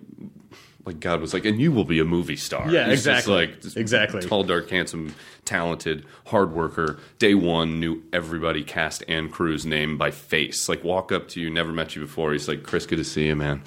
like 0.87 1.01
God 1.01 1.21
was 1.21 1.33
like, 1.33 1.45
and 1.47 1.59
you 1.61 1.73
will 1.73 1.85
be 1.85 1.99
a 1.99 2.05
movie 2.05 2.37
star. 2.37 2.71
Yeah, 2.71 2.89
He's 2.91 3.05
just, 3.05 3.27
exactly. 3.27 3.35
like 3.35 3.61
this 3.63 3.77
Exactly. 3.77 4.21
tall, 4.23 4.45
dark, 4.45 4.69
handsome, 4.69 5.15
talented, 5.47 6.05
hard 6.27 6.53
worker. 6.53 6.99
Day 7.19 7.35
one 7.35 7.81
knew 7.81 8.03
everybody, 8.13 8.63
cast 8.63 9.03
and 9.09 9.33
crew's 9.33 9.65
name 9.65 9.97
by 9.97 10.11
face. 10.11 10.69
Like 10.69 10.85
walk 10.85 11.11
up 11.13 11.29
to 11.29 11.41
you, 11.41 11.49
never 11.51 11.73
met 11.73 11.97
you 11.97 12.03
before. 12.03 12.33
He's 12.33 12.49
like, 12.49 12.63
Chris, 12.65 12.85
good 12.87 12.97
to 12.97 13.05
see 13.05 13.27
you, 13.27 13.35
man. 13.37 13.63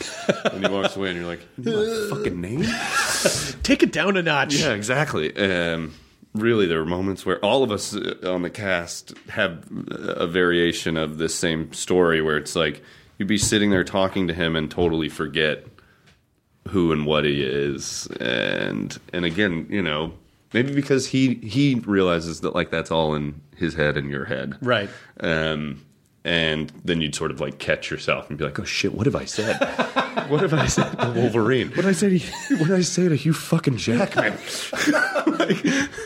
and 0.46 0.66
he 0.66 0.72
walks 0.72 0.96
away, 0.96 1.10
and 1.10 1.18
you're 1.20 1.28
like, 1.28 1.42
"You 1.58 2.10
my 2.10 2.16
fucking 2.18 2.40
name? 2.40 2.66
Take 3.64 3.84
it 3.84 3.92
down 3.92 4.16
a 4.18 4.22
notch. 4.22 4.54
Yeah, 4.56 4.74
exactly. 4.74 5.36
Um, 5.36 5.94
really, 6.36 6.68
there 6.68 6.78
were 6.80 6.86
moments 6.86 7.26
where 7.26 7.44
all 7.44 7.64
of 7.64 7.72
us 7.72 7.96
uh, 7.96 8.16
on 8.26 8.44
the 8.44 8.50
cast 8.52 9.14
have 9.30 9.64
a 9.90 10.28
variation 10.28 10.98
of 10.98 11.18
this 11.18 11.34
same 11.34 11.74
story 11.74 12.22
where 12.22 12.38
it's 12.38 12.56
like 12.56 12.84
you'd 13.18 13.28
be 13.28 13.38
sitting 13.40 13.72
there 13.72 13.84
talking 13.84 14.28
to 14.28 14.34
him 14.36 14.56
and 14.56 14.70
totally 14.70 15.10
forget 15.10 15.66
who 16.68 16.92
and 16.92 17.06
what 17.06 17.26
he 17.26 17.42
is, 17.44 18.08
and 18.20 18.98
and 19.14 19.26
again, 19.26 19.66
you 19.70 19.82
know, 19.82 20.14
maybe 20.54 20.74
because 20.74 21.08
he 21.08 21.36
he 21.36 21.76
realizes 21.86 22.42
that 22.42 22.54
like 22.56 22.70
that's 22.72 22.92
all 22.92 23.16
in 23.16 23.40
his 23.56 23.74
head 23.74 23.98
and 23.98 24.10
your 24.10 24.26
head, 24.26 24.56
Right. 24.62 24.90
um, 25.22 25.84
and 26.24 26.72
then 26.86 27.02
you'd 27.02 27.16
sort 27.16 27.32
of 27.32 27.40
like 27.42 27.58
catch 27.60 27.90
yourself 27.90 28.30
and 28.30 28.38
be 28.38 28.44
like, 28.46 28.60
"Oh 28.60 28.64
shit, 28.66 28.94
what 28.94 29.06
have 29.06 29.16
I 29.16 29.26
said? 29.26 29.58
what 30.30 30.42
have 30.42 30.54
I 30.54 30.66
said 30.68 30.92
to 31.00 31.12
Wolverine? 31.12 31.68
What 31.70 31.78
did 31.78 31.86
I 31.88 31.92
say 31.94 32.18
to 32.20 32.26
what 32.58 32.68
did 32.68 32.76
I 32.78 32.82
say 32.82 33.08
to 33.10 33.16
Hugh 33.16 33.34
fucking 33.34 33.78
Jackman?" 33.78 34.38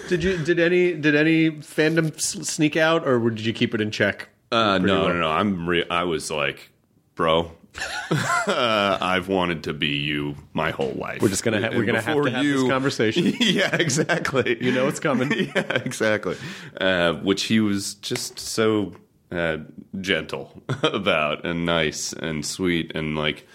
Did 0.07 0.23
you? 0.23 0.37
Did 0.43 0.59
any? 0.59 0.93
Did 0.93 1.15
any 1.15 1.51
fandom 1.51 2.19
sneak 2.19 2.75
out, 2.77 3.07
or 3.07 3.29
did 3.29 3.45
you 3.45 3.53
keep 3.53 3.73
it 3.73 3.81
in 3.81 3.91
check? 3.91 4.27
Uh, 4.51 4.77
no, 4.77 5.01
well. 5.05 5.07
no, 5.09 5.19
no. 5.21 5.29
I'm. 5.31 5.67
Re- 5.67 5.89
I 5.89 6.03
was 6.03 6.29
like, 6.29 6.69
bro. 7.15 7.51
Uh, 7.77 8.97
I've 9.01 9.27
wanted 9.27 9.63
to 9.65 9.73
be 9.73 9.97
you 9.97 10.35
my 10.53 10.71
whole 10.71 10.93
life. 10.93 11.21
We're 11.21 11.29
just 11.29 11.43
gonna 11.43 11.61
ha- 11.61 11.75
we're 11.75 11.85
gonna 11.85 12.01
have 12.01 12.23
to 12.23 12.31
have 12.31 12.43
this 12.43 12.67
conversation. 12.67 13.33
yeah, 13.39 13.75
exactly. 13.75 14.63
You 14.63 14.71
know 14.71 14.87
it's 14.87 14.99
coming. 14.99 15.31
yeah, 15.55 15.81
exactly. 15.83 16.35
Uh, 16.79 17.13
which 17.13 17.43
he 17.43 17.59
was 17.59 17.95
just 17.95 18.39
so 18.39 18.93
uh, 19.31 19.57
gentle 19.99 20.61
about, 20.83 21.45
and 21.45 21.65
nice 21.65 22.13
and 22.13 22.45
sweet, 22.45 22.91
and 22.95 23.17
like 23.17 23.47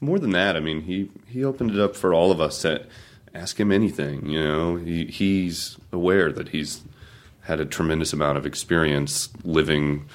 more 0.00 0.18
than 0.18 0.30
that. 0.30 0.56
I 0.56 0.60
mean, 0.60 0.82
he 0.82 1.10
he 1.26 1.44
opened 1.44 1.70
it 1.70 1.80
up 1.80 1.96
for 1.96 2.12
all 2.12 2.30
of 2.30 2.40
us 2.40 2.62
to 2.62 2.86
ask 3.34 3.58
him 3.58 3.72
anything. 3.72 4.26
You 4.28 4.42
know, 4.42 4.76
he, 4.76 5.06
he's 5.06 5.78
aware 5.92 6.30
that 6.32 6.50
he's 6.50 6.82
had 7.42 7.60
a 7.60 7.64
tremendous 7.64 8.12
amount 8.12 8.38
of 8.38 8.46
experience 8.46 9.28
living 9.42 10.06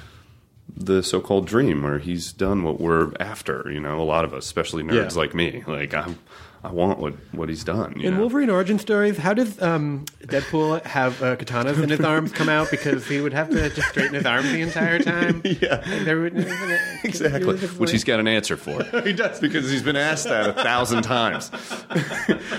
the 0.80 1.02
so-called 1.02 1.48
dream 1.48 1.82
where 1.82 1.98
he's 2.00 2.32
done 2.32 2.64
what 2.64 2.80
we're 2.80 3.12
after 3.20 3.70
you 3.72 3.80
know 3.80 4.00
a 4.00 4.04
lot 4.04 4.24
of 4.24 4.34
us 4.34 4.46
especially 4.46 4.84
nerds 4.84 5.14
Yeah. 5.14 5.20
like 5.20 5.34
me 5.34 5.64
like 5.68 5.94
i'm 5.94 6.20
i 6.64 6.72
want 6.72 7.00
what 7.00 7.14
what 7.32 7.50
he's 7.50 7.64
done 7.64 8.00
In 8.02 8.14
know? 8.14 8.20
Wolverine 8.22 8.50
origin 8.50 8.80
stories, 8.80 9.18
how 9.18 9.34
does 9.34 9.62
um, 9.62 10.06
Deadpool 10.24 10.84
have 10.84 11.22
uh, 11.22 11.36
katanas 11.36 11.82
in 11.82 11.90
his 11.90 12.00
arms 12.14 12.32
come 12.32 12.50
out? 12.50 12.70
Because 12.72 13.08
he 13.08 13.22
would 13.22 13.34
have 13.34 13.50
to 13.50 13.70
just 13.70 13.90
straighten 13.90 14.14
his 14.16 14.26
arms 14.26 14.52
the 14.52 14.62
entire 14.62 15.00
time. 15.00 15.42
Yeah. 15.62 16.14
Would, 16.14 16.36
Exactly, 17.04 17.56
which 17.56 17.92
he's 17.92 18.04
got 18.04 18.20
an 18.20 18.28
answer 18.28 18.58
for. 18.58 18.84
He 19.02 19.14
does. 19.14 19.40
because 19.40 19.70
he's 19.70 19.82
been 19.82 19.96
asked 19.96 20.26
that 20.26 20.50
a 20.50 20.54
thousand 20.54 21.04
times. 21.04 21.50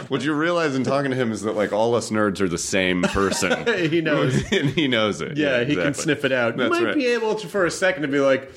what 0.09 0.23
you 0.23 0.33
realize 0.33 0.75
in 0.75 0.85
talking 0.85 1.11
to 1.11 1.17
him 1.17 1.31
is 1.33 1.43
that 1.43 1.53
like 1.53 1.73
all 1.73 1.95
us 1.95 2.11
nerds 2.11 2.41
are 2.41 2.49
the 2.49 2.59
same 2.59 3.03
person. 3.03 3.67
He 3.91 4.01
knows. 4.01 4.35
and 4.53 4.71
he 4.71 4.89
knows 4.89 5.21
it. 5.21 5.37
Yeah, 5.37 5.65
he 5.65 5.75
can 5.75 5.95
sniff 5.95 6.25
it 6.25 6.33
out. 6.33 6.57
That's 6.57 6.75
you 6.75 6.81
might 6.81 6.87
right. 6.89 6.95
be 6.95 7.07
able 7.07 7.35
to, 7.37 7.47
for 7.47 7.67
a 7.67 7.71
second, 7.71 8.03
to 8.03 8.09
be 8.09 8.21
like, 8.21 8.51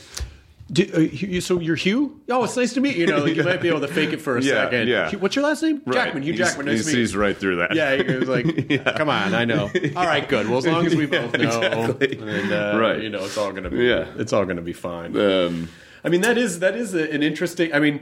Do, 0.71 0.89
uh, 0.95 0.99
you, 0.99 1.41
"So 1.41 1.59
you're 1.59 1.75
Hugh? 1.75 2.21
Oh, 2.29 2.43
it's 2.45 2.55
nice 2.55 2.73
to 2.75 2.81
meet 2.81 2.95
you." 2.95 3.01
You 3.01 3.07
know, 3.07 3.17
like, 3.23 3.35
you 3.35 3.43
might 3.43 3.61
be 3.61 3.67
able 3.67 3.81
to 3.81 3.89
fake 3.89 4.13
it 4.13 4.21
for 4.21 4.37
a 4.37 4.41
Yeah, 4.43 4.51
second. 4.65 4.87
yeah. 4.87 5.13
What's 5.17 5.35
your 5.35 5.43
last 5.43 5.61
name? 5.63 5.81
Right. 5.85 5.95
Jackman. 6.05 6.23
Hugh 6.23 6.33
Jackman. 6.33 6.67
Nice 6.67 6.77
he 6.77 6.83
to 6.83 6.89
meet 6.89 6.99
you. 6.99 7.05
sees 7.07 7.15
right 7.15 7.35
through 7.37 7.57
that. 7.57 7.75
Yeah, 7.75 7.95
he 8.01 8.15
was 8.15 8.29
like, 8.29 8.85
"Come 8.95 9.09
on, 9.09 9.33
I 9.35 9.43
know." 9.43 9.63
All 9.97 10.05
right, 10.05 10.27
good. 10.27 10.47
Well, 10.47 10.59
as 10.59 10.67
long 10.67 10.85
as 10.85 10.95
we 10.95 11.07
both 11.07 11.33
know, 11.37 11.61
exactly. 11.61 12.17
and, 12.19 12.53
uh, 12.53 12.77
Right. 12.79 13.01
you 13.01 13.09
know, 13.09 13.25
it's 13.25 13.37
all 13.37 13.51
gonna 13.51 13.69
be, 13.69 13.83
Yeah. 13.83 14.05
it's 14.17 14.31
all 14.31 14.45
gonna 14.45 14.61
be 14.61 14.71
fine. 14.73 15.17
Um, 15.17 15.67
I 16.05 16.09
mean, 16.09 16.21
that 16.21 16.37
is 16.37 16.59
that 16.59 16.75
is 16.75 16.93
a, 16.93 17.11
an 17.11 17.21
interesting. 17.21 17.73
I 17.73 17.79
mean, 17.79 18.01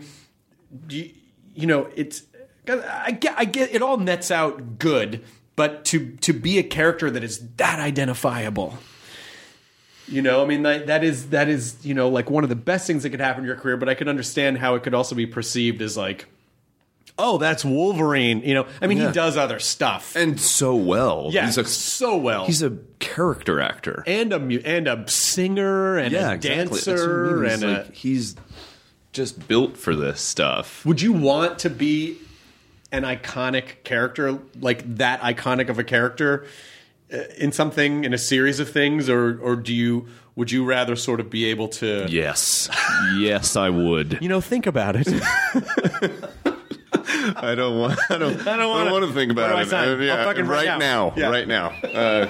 you, 0.90 1.10
you 1.56 1.66
know, 1.68 1.90
it's. 1.96 2.24
I 2.68 3.14
get, 3.14 3.34
I 3.36 3.46
get 3.46 3.74
it 3.74 3.82
all 3.82 3.98
nets 3.98 4.30
out 4.30 4.78
good, 4.78 5.24
but 5.56 5.86
to 5.86 6.12
to 6.18 6.34
be 6.34 6.60
a 6.60 6.64
character 6.64 7.10
that 7.10 7.24
is 7.24 7.40
that 7.58 7.80
identifiable. 7.80 8.78
You 10.10 10.22
know, 10.22 10.42
I 10.44 10.46
mean 10.48 10.64
that 10.64 10.88
that 10.88 11.04
is 11.04 11.30
that 11.30 11.50
is 11.50 11.78
you 11.86 11.94
know 11.94 12.10
like 12.10 12.30
one 12.30 12.44
of 12.44 12.50
the 12.50 12.56
best 12.56 12.88
things 12.88 13.04
that 13.04 13.12
could 13.12 13.20
happen 13.20 13.44
in 13.44 13.48
your 13.48 13.56
career. 13.56 13.78
But 13.78 13.90
I 13.90 13.94
could 13.94 14.08
understand 14.08 14.58
how 14.58 14.76
it 14.76 14.84
could 14.84 14.94
also 14.94 15.16
be 15.16 15.26
perceived 15.28 15.82
as 15.82 15.96
like, 15.96 16.26
oh, 17.18 17.38
that's 17.38 17.64
Wolverine. 17.64 18.42
You 18.42 18.54
know, 18.56 18.68
I 18.82 18.88
mean 18.88 18.98
Yeah. 18.98 19.08
he 19.08 19.14
does 19.14 19.38
other 19.38 19.60
stuff. 19.60 20.16
and 20.16 20.40
so 20.40 20.76
well. 20.76 21.30
yeah, 21.32 21.46
he's 21.46 21.58
a 21.58 21.66
so 21.66 22.18
well. 22.18 22.46
he's 22.46 22.64
a 22.64 22.78
character 23.00 23.60
actor. 23.62 24.04
and 24.08 24.34
a 24.34 24.40
mu- 24.40 24.62
and 24.66 24.88
a 24.88 25.08
singer 25.10 25.98
and 25.98 26.12
yeah, 26.12 26.32
a 26.32 26.34
exactly. 26.36 26.64
That's 26.80 26.88
what 26.88 26.94
I 26.94 26.98
dancer 26.98 27.44
and 27.46 27.64
a, 27.64 27.84
he's 27.94 28.36
just 29.14 29.48
built 29.48 29.76
for 29.78 29.96
this 29.96 30.22
stuff. 30.22 30.86
Would 30.86 31.02
you 31.02 31.14
want 31.14 31.60
to 31.60 31.70
be 31.70 32.18
an 32.92 33.04
iconic 33.04 33.84
character, 33.84 34.40
like 34.60 34.96
that 34.98 35.22
iconic 35.22 35.70
of 35.70 35.78
a 35.78 35.84
character, 35.84 36.46
Uh, 37.12 37.24
in 37.38 37.52
something 37.52 38.04
in 38.04 38.14
a 38.14 38.18
series 38.18 38.60
of 38.60 38.70
things, 38.70 39.10
or 39.10 39.40
or 39.42 39.56
do 39.56 39.74
you 39.74 40.08
would 40.36 40.52
you 40.52 40.64
rather 40.64 40.96
sort 40.96 41.20
of 41.20 41.30
be 41.30 41.46
able 41.46 41.68
to? 41.68 42.06
Yes, 42.08 42.70
yes, 43.18 43.56
I 43.56 43.70
would. 43.70 44.20
You 44.22 44.30
know, 44.30 44.42
think 44.42 44.68
about 44.68 44.96
it. 44.96 45.08
I 47.36 47.56
don't 47.56 47.80
want. 47.80 48.00
I 48.10 48.18
don't. 48.18 48.48
I 48.48 48.58
don't, 48.58 48.70
wanna- 48.70 48.92
want 48.92 49.06
to 49.06 49.14
think 49.14 49.32
about 49.32 49.52
it. 49.52 49.56
I 49.56 49.64
sign? 49.66 49.88
Uh, 49.90 49.96
yeah, 50.04 50.24
fucking 50.24 50.46
right 50.46 50.68
right 50.68 50.80
now. 50.80 51.10
now. 51.10 51.14
Yeah. 51.16 51.30
Right 51.30 51.48
now. 51.48 51.68
Uh, 51.84 52.28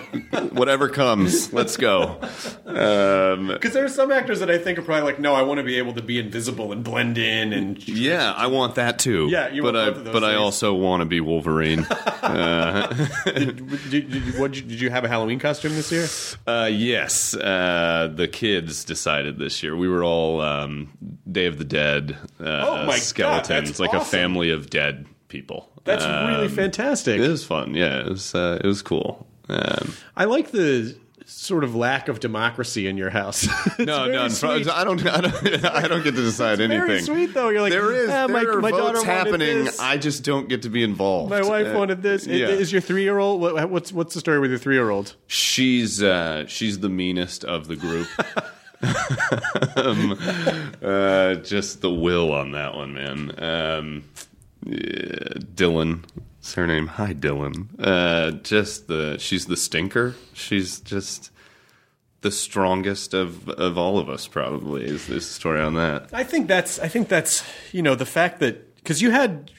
whatever 0.52 0.89
comes, 0.89 1.52
let's 1.54 1.78
go. 1.78 2.20
Um, 2.66 3.47
Because 3.47 3.74
there 3.74 3.86
are 3.86 3.89
some 3.89 4.12
actors 4.12 4.39
that 4.39 4.50
I 4.50 4.58
think 4.58 4.78
are 4.80 4.82
probably 4.82 5.04
like, 5.04 5.20
no, 5.20 5.34
I 5.34 5.41
want 5.41 5.60
to 5.60 5.64
be 5.64 5.78
able 5.78 5.93
to 5.93 6.02
be 6.02 6.20
invisible 6.20 6.72
and 6.72 6.84
blend 6.84 7.18
in, 7.18 7.54
and 7.54 7.88
yeah, 7.88 8.34
I 8.36 8.47
want 8.47 8.76
that 8.76 9.00
too. 9.00 9.28
Yeah, 9.30 9.50
you 9.50 9.62
but 9.62 9.74
want 9.74 9.78
I. 9.78 9.89
both 9.89 9.97
of 10.00 10.06
those 10.06 10.14
but 10.14 10.24
I 10.24 10.36
also 10.36 10.74
want 10.74 11.02
to 11.02 11.06
be 11.06 11.22
Wolverine. 11.22 11.86
did, 13.26 13.89
did, 13.89 14.12
did, 14.12 14.39
what, 14.39 14.52
did 14.52 14.72
you 14.82 14.89
have 14.89 15.04
a 15.04 15.08
Halloween 15.08 15.39
costume 15.39 15.74
this 15.76 15.91
year? 15.91 16.08
Uh, 16.47 16.66
yes, 16.72 17.36
uh, 17.36 18.12
the 18.14 18.28
kids 18.28 18.84
decided 18.84 19.38
this 19.38 19.62
year. 19.64 19.76
We 19.76 19.88
were 19.88 20.04
all 20.04 20.41
um, 20.41 20.89
Day 21.30 21.45
of 21.45 21.58
the 21.58 21.66
Dead 21.66 22.18
uh, 22.39 22.43
Oh 22.68 22.78
my 22.86 22.93
God, 22.93 23.00
skeletons, 23.00 23.70
that's 23.70 23.80
like 23.80 23.93
a 23.93 24.04
family 24.04 24.50
of 24.52 24.70
dead 24.70 24.89
people. 25.28 25.70
That's 25.86 26.04
Um, 26.04 26.28
really 26.28 26.48
fantastic. 26.50 27.20
It 27.20 27.28
was 27.30 27.44
fun. 27.46 27.74
Yeah, 27.76 28.00
it 28.00 28.08
was. 28.10 28.34
Uh, 28.36 28.60
it 28.64 28.68
was 28.68 28.82
cool. 28.82 29.28
Um, 29.48 29.94
I 30.16 30.26
like 30.26 30.52
the 30.52 30.96
sort 31.26 31.64
of 31.64 31.76
lack 31.76 32.08
of 32.08 32.20
democracy 32.20 32.88
in 32.88 32.98
your 32.98 33.10
house. 33.12 33.48
No, 33.80 34.08
no, 34.08 34.28
sweet. 34.28 34.68
I 34.68 34.84
don't. 34.84 35.06
I 35.08 35.22
don't. 35.22 35.66
I 35.66 35.88
don't 35.88 36.04
get 36.04 36.16
to 36.16 36.22
decide 36.22 36.60
anything. 36.60 36.86
Very 36.88 37.02
sweet 37.02 37.34
though. 37.34 37.50
You're 37.50 37.62
like, 37.62 37.72
There 37.72 37.94
is. 37.94 38.10
"Ah, 38.10 38.28
my, 38.28 38.42
there 38.42 38.58
are 38.58 38.62
my 38.62 38.72
votes 38.72 39.04
happening. 39.04 39.70
I 39.80 39.98
just 39.98 40.24
don't 40.24 40.50
get 40.50 40.64
to 40.64 40.70
be 40.70 40.84
involved. 40.84 41.30
My 41.30 41.42
wife 41.42 41.68
Uh, 41.68 41.78
wanted 41.78 42.02
this. 42.02 42.28
Yeah. 42.28 42.48
Is 42.50 42.72
your 42.72 42.82
three 42.82 43.04
year 43.04 43.18
old? 43.20 43.40
What, 43.42 43.70
what's 43.70 43.94
what's 43.94 44.14
the 44.16 44.20
story 44.20 44.40
with 44.40 44.50
your 44.50 44.60
three 44.60 44.76
year 44.76 44.90
old? 44.90 45.16
She's 45.28 46.04
uh, 46.04 46.46
she's 46.48 46.80
the 46.80 46.90
meanest 46.90 47.46
of 47.46 47.68
the 47.68 47.76
group. 47.78 48.08
um, 49.78 50.18
uh, 50.82 51.36
just 51.36 51.82
the 51.82 51.90
will 51.90 52.32
on 52.34 52.52
that 52.52 52.76
one, 52.76 52.94
man. 52.94 53.44
Um, 53.44 54.04
yeah, 54.06 54.29
Dylan, 54.66 56.03
name? 56.57 56.88
Hi, 56.88 57.14
Dylan. 57.14 57.68
Uh, 57.80 58.32
just 58.32 58.88
the 58.88 59.18
she's 59.20 59.45
the 59.45 59.57
stinker. 59.57 60.16
She's 60.34 60.80
just 60.80 61.32
the 62.22 62.32
strongest 62.32 63.14
of 63.14 63.49
of 63.49 63.78
all 63.78 63.97
of 63.97 64.10
us. 64.10 64.28
Probably 64.28 64.86
is 64.86 65.07
this 65.07 65.26
story 65.30 65.62
on 65.62 65.76
that. 65.76 66.10
I 66.14 66.24
think 66.24 66.47
that's. 66.47 66.80
I 66.80 66.88
think 66.88 67.07
that's. 67.07 67.43
You 67.72 67.82
know, 67.82 67.95
the 67.95 68.05
fact 68.05 68.39
that 68.39 68.76
because 68.76 69.01
you 69.01 69.12
had 69.12 69.51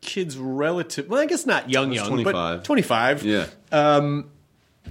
kids 0.00 0.36
relative. 0.38 1.08
Well, 1.08 1.20
I 1.20 1.26
guess 1.26 1.46
not 1.46 1.70
young, 1.70 1.92
young, 1.92 2.08
25. 2.08 2.32
but 2.32 2.64
twenty 2.64 2.82
five. 2.82 3.22
Yeah. 3.22 3.46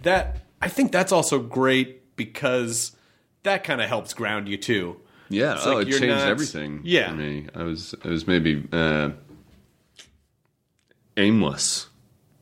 That 0.04 0.38
I 0.62 0.68
think 0.70 0.92
that's 0.92 1.12
also 1.12 1.40
great 1.40 2.16
because 2.16 2.92
that 3.44 3.64
kind 3.64 3.82
of 3.82 3.88
helps 3.88 4.14
ground 4.14 4.48
you 4.48 4.58
too. 4.58 4.98
Yeah, 5.30 5.56
It's 5.56 5.66
oh, 5.66 5.76
like 5.76 5.88
it 5.88 5.92
changed 5.92 6.08
not- 6.08 6.28
everything 6.28 6.82
Yeah. 6.84 7.10
for 7.10 7.16
me. 7.16 7.48
I 7.56 7.64
was 7.64 7.96
I 8.04 8.08
was 8.10 8.28
maybe 8.28 8.64
uh, 8.72 9.10
aimless 11.18 11.88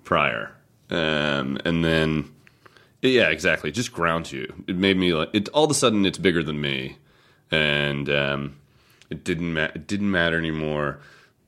prior, 0.04 0.52
um, 0.90 1.58
and 1.66 1.84
then 1.84 2.32
yeah, 3.02 3.30
exactly. 3.30 3.72
Just 3.72 3.92
grounds 3.92 4.32
you. 4.32 4.52
It 4.68 4.76
made 4.76 4.98
me 4.98 5.14
like 5.14 5.30
it. 5.34 5.50
All 5.50 5.64
of 5.66 5.72
a 5.72 5.76
sudden, 5.76 6.06
it's 6.06 6.18
bigger 6.18 6.44
than 6.44 6.60
me, 6.62 6.98
and 7.52 8.10
um, 8.10 8.58
it 9.10 9.24
didn't 9.24 9.54
ma- 9.54 9.72
it 9.76 9.88
didn't 9.88 10.12
matter 10.12 10.38
anymore 10.38 11.00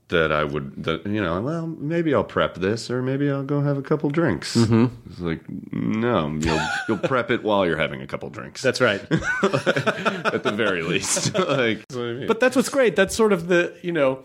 that 0.10 0.32
I 0.32 0.46
would, 0.46 0.84
that, 0.86 1.06
you 1.06 1.22
know, 1.22 1.42
well, 1.42 1.68
maybe 1.68 2.14
I'll 2.14 2.24
prep 2.24 2.56
this, 2.56 2.90
or 2.90 3.02
maybe 3.02 3.30
I'll 3.30 3.44
go 3.44 3.62
have 3.62 3.78
a 3.78 3.82
couple 3.82 4.10
drinks. 4.10 4.56
Mm-hmm. 4.56 4.86
It's 5.10 5.20
like, 5.20 5.42
no, 5.74 6.30
you'll 6.30 6.62
you'll 6.88 6.98
prep 6.98 7.30
it 7.30 7.44
while 7.44 7.66
you're 7.66 7.78
having 7.78 8.02
a 8.02 8.08
couple 8.08 8.30
drinks. 8.30 8.62
That's 8.62 8.80
right. 8.80 9.02
at 9.12 10.44
the 10.44 10.54
very 10.56 10.82
least. 10.82 11.34
like, 11.38 11.80
that's 11.88 11.98
I 11.98 12.14
mean. 12.14 12.28
but 12.28 12.40
that's 12.40 12.56
what's 12.56 12.70
great. 12.70 12.96
That's 12.96 13.16
sort 13.16 13.34
of 13.34 13.48
the 13.48 13.76
you 13.82 13.92
know, 13.92 14.24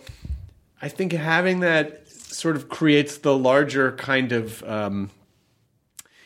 I 0.80 0.88
think 0.88 1.12
having 1.12 1.60
that 1.60 2.01
sort 2.32 2.56
of 2.56 2.68
creates 2.68 3.18
the 3.18 3.36
larger 3.36 3.92
kind 3.92 4.32
of 4.32 4.62
um, 4.64 5.10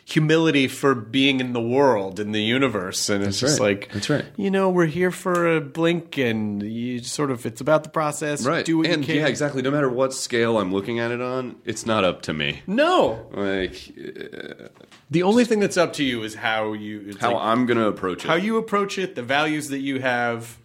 humility 0.05 0.69
for 0.69 0.95
being 0.95 1.41
in 1.41 1.53
the 1.53 1.61
world 1.61 2.21
in 2.21 2.31
the 2.33 2.41
universe, 2.41 3.09
and 3.09 3.25
it's 3.25 3.41
just 3.41 3.59
right. 3.59 3.81
like 3.81 3.93
That's 3.93 4.09
right. 4.09 4.25
You 4.37 4.51
know, 4.53 4.71
we're 4.71 4.87
here 4.87 5.11
for 5.11 5.57
a 5.57 5.61
blink, 5.61 6.17
and 6.17 6.63
you 6.63 7.01
sort 7.01 7.31
of 7.33 7.45
it's 7.45 7.61
about 7.61 7.83
the 7.83 7.89
process. 7.91 8.47
right, 8.47 8.65
Do 8.65 8.79
what 8.79 8.87
and 8.87 9.03
you 9.03 9.15
can. 9.15 9.17
yeah, 9.23 9.27
exactly. 9.27 9.63
No 9.63 9.71
matter 9.71 9.89
what 9.91 10.13
scale 10.15 10.59
I'm 10.59 10.73
looking 10.73 11.01
at 11.01 11.11
it 11.11 11.21
on, 11.21 11.57
it's 11.65 11.85
not 11.87 12.05
up 12.05 12.23
to 12.23 12.33
me. 12.33 12.63
No, 12.67 13.27
Like 13.33 13.93
the 15.11 15.23
only 15.25 15.45
thing 15.45 15.61
that's 15.61 15.77
up 15.77 15.93
to 15.95 16.05
you 16.05 16.23
is 16.23 16.35
how 16.37 16.73
you 16.73 17.05
it's 17.09 17.19
how 17.19 17.33
like 17.35 17.43
I'm 17.43 17.67
gonna 17.67 17.89
approach 17.89 18.25
it. 18.25 18.29
how 18.29 18.35
you 18.35 18.59
approach 18.59 18.99
it, 18.99 19.15
the 19.17 19.23
values 19.23 19.69
that 19.71 19.81
you 19.81 20.01
have. 20.01 20.59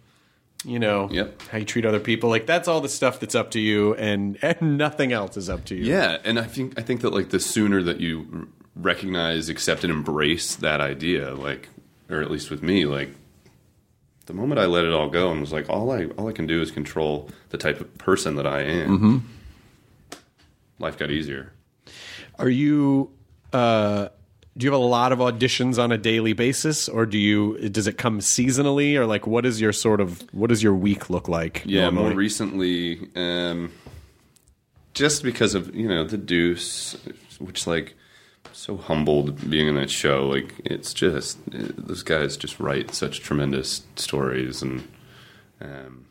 You 0.64 0.78
know, 0.78 1.08
Yep. 1.10 1.42
how 1.50 1.58
you 1.58 1.64
treat 1.64 1.84
other 1.84 1.98
people. 1.98 2.30
Like 2.30 2.46
that's 2.46 2.68
all 2.68 2.80
the 2.80 2.88
stuff 2.88 3.18
that's 3.18 3.34
up 3.34 3.50
to 3.52 3.60
you, 3.60 3.94
and 3.94 4.38
and 4.42 4.78
nothing 4.78 5.12
else 5.12 5.36
is 5.36 5.50
up 5.50 5.64
to 5.66 5.74
you. 5.74 5.84
Yeah, 5.84 6.18
and 6.24 6.38
I 6.38 6.44
think 6.44 6.78
I 6.78 6.82
think 6.82 7.00
that 7.00 7.10
like 7.12 7.30
the 7.30 7.40
sooner 7.40 7.82
that 7.82 8.00
you 8.00 8.48
recognize, 8.76 9.48
accept, 9.48 9.82
and 9.84 9.92
embrace 9.92 10.54
that 10.56 10.80
idea, 10.80 11.34
like, 11.34 11.68
or 12.08 12.22
at 12.22 12.30
least 12.30 12.48
with 12.50 12.62
me, 12.62 12.84
like, 12.86 13.10
the 14.26 14.32
moment 14.34 14.60
I 14.60 14.66
let 14.66 14.84
it 14.84 14.92
all 14.92 15.10
go 15.10 15.30
and 15.32 15.40
was 15.40 15.52
like, 15.52 15.68
all 15.68 15.90
I 15.90 16.06
all 16.16 16.28
I 16.28 16.32
can 16.32 16.46
do 16.46 16.62
is 16.62 16.70
control 16.70 17.28
the 17.50 17.58
type 17.58 17.80
of 17.80 17.98
person 17.98 18.36
that 18.36 18.46
I 18.46 18.60
am. 18.62 18.98
mm-hmm. 18.98 19.18
Life 20.78 20.96
got 20.98 21.10
easier. 21.10 21.52
Are 22.38 22.48
you? 22.48 23.10
Uh, 23.52 24.08
do 24.56 24.64
you 24.66 24.72
have 24.72 24.80
a 24.80 24.84
lot 24.84 25.12
of 25.12 25.18
auditions 25.18 25.82
on 25.82 25.92
a 25.92 25.98
daily 25.98 26.34
basis, 26.34 26.88
or 26.88 27.06
do 27.06 27.18
you? 27.18 27.56
Does 27.70 27.86
it 27.86 27.96
come 27.96 28.20
seasonally, 28.20 28.96
or 28.96 29.06
like 29.06 29.26
what 29.26 29.46
is 29.46 29.60
your 29.60 29.72
sort 29.72 30.00
of 30.00 30.22
what 30.32 30.48
does 30.48 30.62
your 30.62 30.74
week 30.74 31.08
look 31.08 31.28
like? 31.28 31.62
Yeah, 31.64 31.84
normally? 31.84 32.10
more 32.10 32.14
recently, 32.14 33.08
um, 33.16 33.72
just 34.92 35.22
because 35.22 35.54
of 35.54 35.74
you 35.74 35.88
know 35.88 36.04
the 36.04 36.18
Deuce, 36.18 36.96
which 37.38 37.66
like 37.66 37.94
so 38.52 38.76
humbled 38.76 39.48
being 39.48 39.68
in 39.68 39.74
that 39.76 39.90
show. 39.90 40.28
Like 40.28 40.52
it's 40.64 40.92
just 40.92 41.38
those 41.46 42.02
guys 42.02 42.36
just 42.36 42.60
write 42.60 42.94
such 42.94 43.20
tremendous 43.20 43.86
stories, 43.96 44.60
and 44.60 44.86
um, 45.62 46.06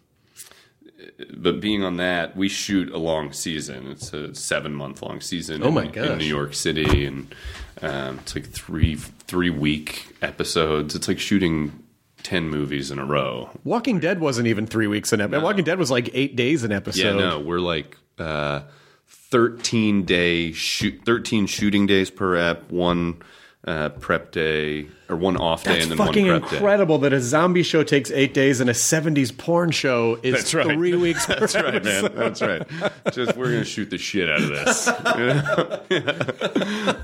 but 1.36 1.59
being 1.59 1.84
on 1.84 1.97
that, 1.97 2.36
we 2.36 2.47
shoot 2.49 2.91
a 2.91 2.97
long 2.97 3.34
season. 3.34 3.88
It's 3.91 4.14
a 4.14 4.34
seven 4.36 4.74
month 4.74 5.01
long 5.01 5.22
season. 5.22 5.64
Oh 5.64 5.72
my 5.72 5.84
in, 5.84 5.91
gosh. 5.91 6.07
in 6.07 6.18
New 6.18 6.26
York 6.26 6.53
City, 6.53 7.05
and 7.05 7.34
um, 7.82 8.20
it's 8.20 8.36
like 8.36 8.47
three 8.47 8.95
three 8.95 9.49
week 9.49 10.16
episodes. 10.22 10.95
It's 10.95 11.07
like 11.07 11.20
shooting. 11.20 11.78
10 12.24 12.49
movies 12.51 12.91
in 12.91 12.99
a 12.99 13.03
row 13.03 13.49
Walking 13.64 13.99
Dead 13.99 14.20
wasn't 14.20 14.47
even 14.47 14.68
three 14.68 14.86
weeks 14.86 15.12
an 15.12 15.22
episode. 15.22 15.41
Walking 15.41 15.64
Dead 15.64 15.80
was 15.80 15.89
like 15.89 16.12
eight 16.14 16.36
days 16.36 16.64
an 16.64 16.72
episode. 16.72 17.20
Yeah, 17.20 17.30
no, 17.30 17.39
we're 17.39 17.57
like 17.57 17.97
uh, 18.20 18.62
thirteen 19.07 20.03
day 20.03 20.51
shoot, 20.51 21.01
thirteen 21.03 21.47
shooting 21.47 21.88
days 21.88 22.12
per 22.12 22.36
ep, 22.36 22.72
one 22.72 23.24
uh, 23.66 23.89
prep 23.89 24.32
day 24.32 24.88
or 25.07 25.16
one 25.16 25.38
off 25.38 25.64
day, 25.64 25.74
That's 25.74 25.84
and 25.84 25.91
then 25.91 25.97
fucking 26.07 26.28
one 26.28 26.39
prep 26.39 26.49
day. 26.51 26.57
incredible 26.57 26.97
that 26.99 27.14
a 27.14 27.22
zombie 27.22 27.62
show 27.64 27.84
takes 27.84 28.09
eight 28.12 28.34
days 28.34 28.59
and 28.59 28.70
a 28.70 28.74
'70s 28.74 29.38
porn 29.38 29.70
show 29.72 30.18
is 30.24 30.34
That's 30.36 30.53
right. 30.55 30.66
three 30.68 30.95
weeks. 30.97 31.26
That's 31.28 31.53
right, 31.55 31.76
episode. 31.76 32.16
man. 32.16 32.16
That's 32.16 32.41
right. 32.41 32.68
Just 33.14 33.38
we're 33.38 33.51
gonna 33.51 33.64
shoot 33.66 33.89
the 33.91 33.97
shit 33.99 34.30
out 34.30 34.41
of 34.41 34.49
this. 34.49 34.88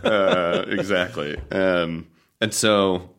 Uh, 0.04 0.66
exactly. 0.68 1.38
Um, 1.52 2.08
and 2.42 2.54
so, 2.54 3.10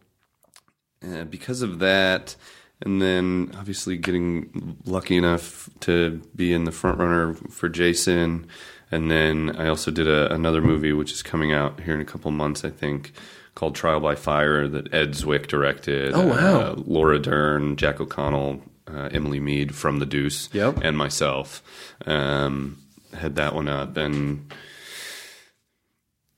uh, 1.07 1.24
because 1.24 1.62
of 1.62 1.78
that, 1.80 2.34
and 2.82 3.01
then 3.03 3.53
obviously 3.59 3.97
getting 3.97 4.76
lucky 4.84 5.16
enough 5.16 5.68
to 5.80 6.20
be 6.34 6.53
in 6.53 6.64
the 6.64 6.72
front 6.72 6.99
runner 6.99 7.34
for 7.51 7.68
Jason, 7.68 8.47
and 8.91 9.11
then 9.11 9.55
I 9.57 9.68
also 9.68 9.91
did 9.91 10.07
a, 10.09 10.32
another 10.32 10.61
movie 10.61 10.93
which 10.93 11.12
is 11.12 11.22
coming 11.22 11.53
out 11.53 11.80
here 11.80 11.95
in 11.95 12.01
a 12.01 12.05
couple 12.05 12.30
months, 12.30 12.64
I 12.64 12.70
think. 12.70 13.12
Called 13.55 13.74
Trial 13.74 13.99
by 13.99 14.14
Fire 14.14 14.68
that 14.68 14.95
Ed 14.95 15.14
Zwick 15.14 15.49
directed. 15.49 16.12
Oh, 16.14 16.28
wow. 16.28 16.61
Uh, 16.61 16.74
Laura 16.76 17.18
Dern, 17.18 17.74
Jack 17.74 18.01
O'Connell, 18.01 18.62
uh, 18.86 19.09
Emily 19.11 19.41
Meade 19.41 19.74
from 19.74 19.99
The 19.99 20.07
Deuce, 20.07 20.49
Yep. 20.53 20.78
and 20.82 20.97
myself 20.97 21.61
um, 22.07 22.78
had 23.12 23.34
that 23.34 23.57
one 23.57 23.68
up, 23.68 23.97
and 23.97 24.53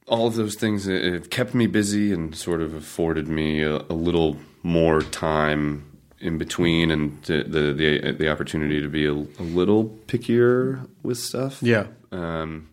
all 0.07 0.27
of 0.27 0.35
those 0.35 0.55
things 0.55 0.87
have 0.87 1.31
kept 1.31 1.55
me 1.55 1.67
busy 1.67 2.13
and 2.13 2.35
sort 2.35 2.61
of 2.63 2.75
afforded 2.75 3.29
me 3.29 3.63
a, 3.63 3.77
a 3.77 3.95
little 3.95 4.37
more 4.63 5.03
time 5.03 5.85
in 6.21 6.37
between, 6.39 6.91
and 6.91 7.23
the 7.25 7.43
the 7.45 7.73
the, 7.73 8.13
the 8.13 8.29
opportunity 8.31 8.81
to 8.81 8.89
be 8.89 9.07
a, 9.07 9.13
a 9.13 9.45
little 9.45 9.85
pickier 10.07 10.89
with 11.03 11.19
stuff. 11.19 11.63
Yeah. 11.63 11.87
Um, 12.13 12.69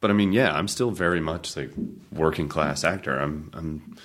but 0.00 0.10
I 0.10 0.14
mean, 0.14 0.32
yeah, 0.32 0.52
I'm 0.54 0.68
still 0.68 0.90
very 0.90 1.20
much 1.20 1.56
like 1.56 1.70
working 2.10 2.48
class 2.48 2.84
actor. 2.84 3.18
I'm 3.18 3.50
I'm 3.54 3.96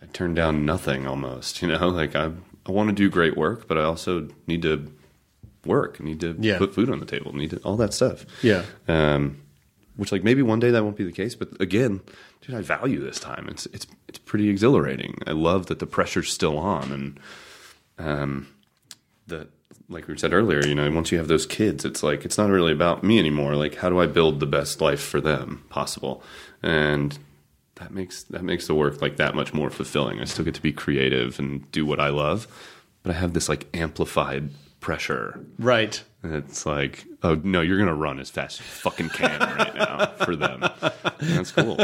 I 0.00 0.06
turn 0.06 0.34
down 0.34 0.64
nothing 0.64 1.06
almost. 1.06 1.60
You 1.62 1.68
know, 1.68 1.88
like 1.88 2.14
I 2.16 2.32
I 2.66 2.70
want 2.72 2.88
to 2.88 2.94
do 2.94 3.10
great 3.10 3.36
work, 3.36 3.66
but 3.68 3.76
I 3.78 3.82
also 3.82 4.28
need 4.46 4.62
to 4.62 4.92
work. 5.66 5.98
I 6.00 6.04
need 6.04 6.20
to 6.20 6.36
Yeah. 6.40 6.58
put 6.58 6.74
food 6.74 6.90
on 6.90 7.00
the 7.00 7.06
table. 7.06 7.32
Need 7.34 7.50
to, 7.50 7.56
all 7.58 7.76
that 7.76 7.92
stuff. 7.94 8.24
Yeah. 8.42 8.64
Um, 8.88 9.38
which 9.96 10.10
like 10.10 10.24
maybe 10.24 10.42
one 10.42 10.58
day 10.60 10.70
that 10.70 10.82
won't 10.82 10.96
be 10.96 11.04
the 11.04 11.12
case, 11.12 11.34
but 11.34 11.60
again, 11.60 12.00
dude, 12.40 12.56
I 12.56 12.62
value 12.62 13.00
this 13.00 13.20
time. 13.20 13.46
It's 13.48 13.66
it's 13.66 13.86
it's 14.08 14.18
pretty 14.18 14.48
exhilarating. 14.48 15.18
I 15.26 15.32
love 15.32 15.66
that 15.66 15.80
the 15.80 15.86
pressure's 15.86 16.32
still 16.32 16.56
on, 16.58 16.90
and 16.92 17.20
um, 17.98 18.48
that 19.26 19.48
like 19.88 20.08
we 20.08 20.16
said 20.18 20.32
earlier, 20.32 20.64
you 20.66 20.74
know, 20.74 20.90
once 20.90 21.12
you 21.12 21.18
have 21.18 21.28
those 21.28 21.46
kids, 21.46 21.84
it's 21.84 22.02
like 22.02 22.24
it's 22.24 22.38
not 22.38 22.50
really 22.50 22.72
about 22.72 23.02
me 23.04 23.18
anymore. 23.18 23.54
Like, 23.56 23.76
how 23.76 23.90
do 23.90 24.00
I 24.00 24.06
build 24.06 24.40
the 24.40 24.46
best 24.46 24.80
life 24.80 25.00
for 25.02 25.20
them 25.20 25.64
possible? 25.68 26.22
And 26.62 27.18
that 27.76 27.90
makes 27.92 28.22
that 28.24 28.42
makes 28.44 28.66
the 28.66 28.74
work 28.74 29.00
like 29.02 29.16
that 29.16 29.34
much 29.34 29.52
more 29.54 29.70
fulfilling. 29.70 30.20
I 30.20 30.24
still 30.24 30.44
get 30.44 30.54
to 30.54 30.62
be 30.62 30.72
creative 30.72 31.38
and 31.38 31.70
do 31.72 31.84
what 31.86 32.00
I 32.00 32.08
love, 32.08 32.46
but 33.02 33.14
I 33.14 33.18
have 33.18 33.32
this 33.32 33.48
like 33.48 33.66
amplified 33.74 34.50
pressure 34.80 35.38
Right. 35.58 36.02
and 36.24 36.34
it's 36.34 36.66
like, 36.66 37.04
oh 37.22 37.40
no, 37.44 37.60
you're 37.60 37.78
gonna 37.78 37.94
run 37.94 38.18
as 38.18 38.30
fast 38.30 38.60
as 38.60 38.66
you 38.66 38.72
fucking 38.72 39.08
can 39.10 39.38
right 39.38 39.74
now 39.76 40.06
for 40.24 40.34
them. 40.34 40.62
And 40.62 40.92
that's 41.20 41.52
cool. 41.52 41.76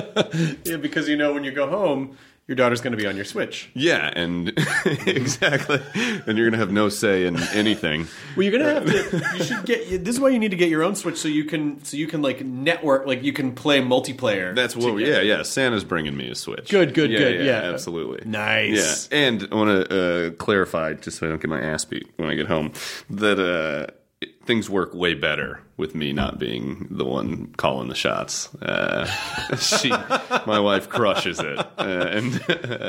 Yeah, 0.65 0.77
because 0.79 1.09
you 1.09 1.17
know 1.17 1.33
when 1.33 1.45
you 1.45 1.53
go 1.53 1.69
home, 1.69 2.17
your 2.49 2.57
daughter's 2.57 2.81
going 2.81 2.93
to 2.93 2.97
be 2.97 3.07
on 3.07 3.15
your 3.15 3.27
Switch. 3.27 3.69
Yeah, 3.75 4.11
and 4.17 4.49
exactly. 5.07 5.81
And 6.27 6.39
you're 6.39 6.49
gonna 6.49 6.57
have 6.57 6.73
no 6.73 6.89
say 6.89 7.27
in 7.27 7.39
anything. 7.53 8.09
Well, 8.35 8.45
you're 8.45 8.59
gonna 8.59 8.73
have 8.73 8.87
to. 8.87 9.37
You 9.37 9.45
should 9.45 9.67
get. 9.67 10.05
This 10.05 10.15
is 10.15 10.21
why 10.21 10.31
you 10.31 10.39
need 10.39 10.53
to 10.53 10.57
get 10.57 10.71
your 10.71 10.83
own 10.83 10.97
Switch 10.97 11.19
so 11.19 11.29
you 11.29 11.45
can 11.45 11.85
so 11.85 11.99
you 11.99 12.07
can 12.07 12.23
like 12.23 12.43
network, 12.43 13.07
like 13.07 13.23
you 13.23 13.35
can 13.35 13.55
play 13.55 13.83
multiplayer. 13.83 14.55
That's 14.55 14.75
what. 14.75 14.95
together. 14.95 15.23
Yeah, 15.23 15.37
yeah. 15.37 15.43
Santa's 15.43 15.85
bringing 15.85 16.17
me 16.17 16.31
a 16.31 16.35
Switch. 16.35 16.71
Good, 16.71 16.95
good, 16.95 17.11
yeah, 17.11 17.19
good, 17.19 17.45
yeah. 17.45 17.61
absolutely. 17.65 18.29
Nice. 18.29 19.11
Yeah, 19.13 19.19
and 19.19 19.47
I 19.53 19.55
want 19.55 19.89
to 19.89 20.29
uh, 20.29 20.31
clarify, 20.31 20.95
just 20.95 21.19
so 21.19 21.27
I 21.27 21.29
don't 21.29 21.43
get 21.43 21.51
my 21.51 21.61
ass 21.61 21.85
beat 21.85 22.09
when 22.17 22.31
I 22.31 22.35
get 22.35 22.47
home, 22.47 22.73
that 23.11 23.39
uh, 23.39 23.93
it- 24.21 24.45
things 24.45 24.69
work 24.71 24.95
way 24.95 25.15
better 25.15 25.61
with 25.77 25.95
me 25.95 26.13
not 26.13 26.39
being 26.39 26.87
the 26.91 27.05
one 27.05 27.53
calling 27.57 27.89
the 27.89 27.95
shots. 27.95 28.53
Uh, 28.57 29.05
she, 29.61 29.91
my 29.91 30.59
wife, 30.61 30.89
crushes 30.89 31.39
it, 31.41 31.59
uh, 31.59 31.67
and 31.79 32.43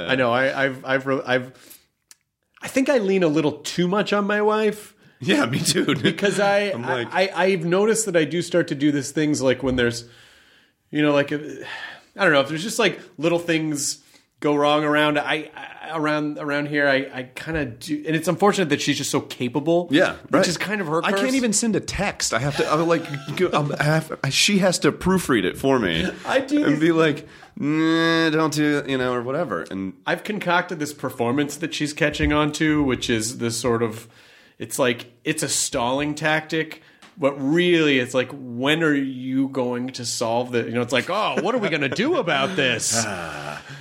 I 0.09 0.15
know. 0.15 0.32
I, 0.32 0.65
I've 0.65 0.86
I've 0.86 1.07
I've. 1.27 1.75
I 2.61 2.67
think 2.67 2.89
I 2.89 2.97
lean 2.97 3.23
a 3.23 3.27
little 3.27 3.53
too 3.53 3.88
much 3.88 4.11
on 4.11 4.25
my 4.25 4.41
wife. 4.41 4.93
yeah, 5.21 5.45
me 5.45 5.59
too. 5.59 5.95
because 6.01 6.39
I, 6.39 6.71
like- 6.73 7.13
I, 7.13 7.27
I 7.27 7.43
I've 7.45 7.65
noticed 7.65 8.05
that 8.07 8.15
I 8.17 8.25
do 8.25 8.41
start 8.41 8.67
to 8.69 8.75
do 8.75 8.91
these 8.91 9.11
things 9.11 9.41
like 9.41 9.61
when 9.63 9.75
there's, 9.75 10.05
you 10.91 11.01
know, 11.01 11.13
like 11.13 11.32
I 11.32 11.38
don't 12.15 12.34
know 12.34 12.41
if 12.41 12.49
there's 12.49 12.63
just 12.63 12.80
like 12.80 12.99
little 13.17 13.39
things 13.39 14.03
go 14.39 14.55
wrong 14.55 14.83
around 14.83 15.17
I, 15.19 15.49
I 15.55 15.91
around 15.97 16.37
around 16.37 16.67
here 16.67 16.87
I, 16.87 17.09
I 17.13 17.23
kind 17.23 17.57
of 17.57 17.79
do 17.79 18.03
and 18.05 18.15
it's 18.15 18.27
unfortunate 18.27 18.69
that 18.69 18.79
she's 18.81 18.97
just 18.97 19.09
so 19.11 19.21
capable 19.21 19.87
Yeah, 19.91 20.13
which 20.23 20.31
right. 20.33 20.47
is 20.47 20.57
kind 20.57 20.81
of 20.81 20.87
her 20.87 21.03
I 21.03 21.11
can't 21.11 21.35
even 21.35 21.51
send 21.53 21.75
a 21.75 21.79
text. 21.79 22.33
I 22.33 22.39
have 22.39 22.55
to. 22.57 22.71
I'm 22.71 22.87
like, 22.87 23.03
I'm, 23.39 23.53
um, 23.53 23.75
I 23.79 23.83
have, 23.83 24.19
she 24.29 24.59
has 24.59 24.79
to 24.79 24.91
proofread 24.91 25.43
it 25.43 25.57
for 25.57 25.79
me. 25.79 26.07
I 26.25 26.39
do 26.39 26.63
and 26.65 26.79
be 26.79 26.91
like, 26.91 27.27
nah, 27.57 28.29
don't 28.29 28.53
do 28.53 28.83
you 28.87 28.97
know, 28.97 29.13
or 29.13 29.21
whatever. 29.23 29.63
And 29.69 29.93
I've 30.05 30.23
concocted 30.23 30.79
this 30.79 30.93
performance 30.93 31.57
that 31.57 31.73
she's 31.73 31.93
catching 31.93 32.31
on 32.31 32.51
to 32.53 32.83
which 32.83 33.09
is 33.09 33.39
this 33.39 33.59
sort 33.59 33.83
of 33.83 34.07
it's 34.57 34.77
like 34.77 35.11
it's 35.23 35.43
a 35.43 35.49
stalling 35.49 36.15
tactic 36.15 36.81
but 37.20 37.34
really 37.34 37.99
it's 37.99 38.13
like 38.13 38.32
when 38.32 38.82
are 38.82 38.95
you 38.95 39.49
going 39.49 39.89
to 39.89 40.05
solve 40.05 40.51
the 40.51 40.63
you 40.63 40.72
know 40.72 40.82
it's 40.82 40.93
like 40.93 41.09
oh 41.09 41.38
what 41.41 41.53
are 41.53 41.59
we 41.59 41.70
going 41.70 41.82
to 41.82 41.89
do 41.89 42.17
about 42.17 42.55
this? 42.55 43.05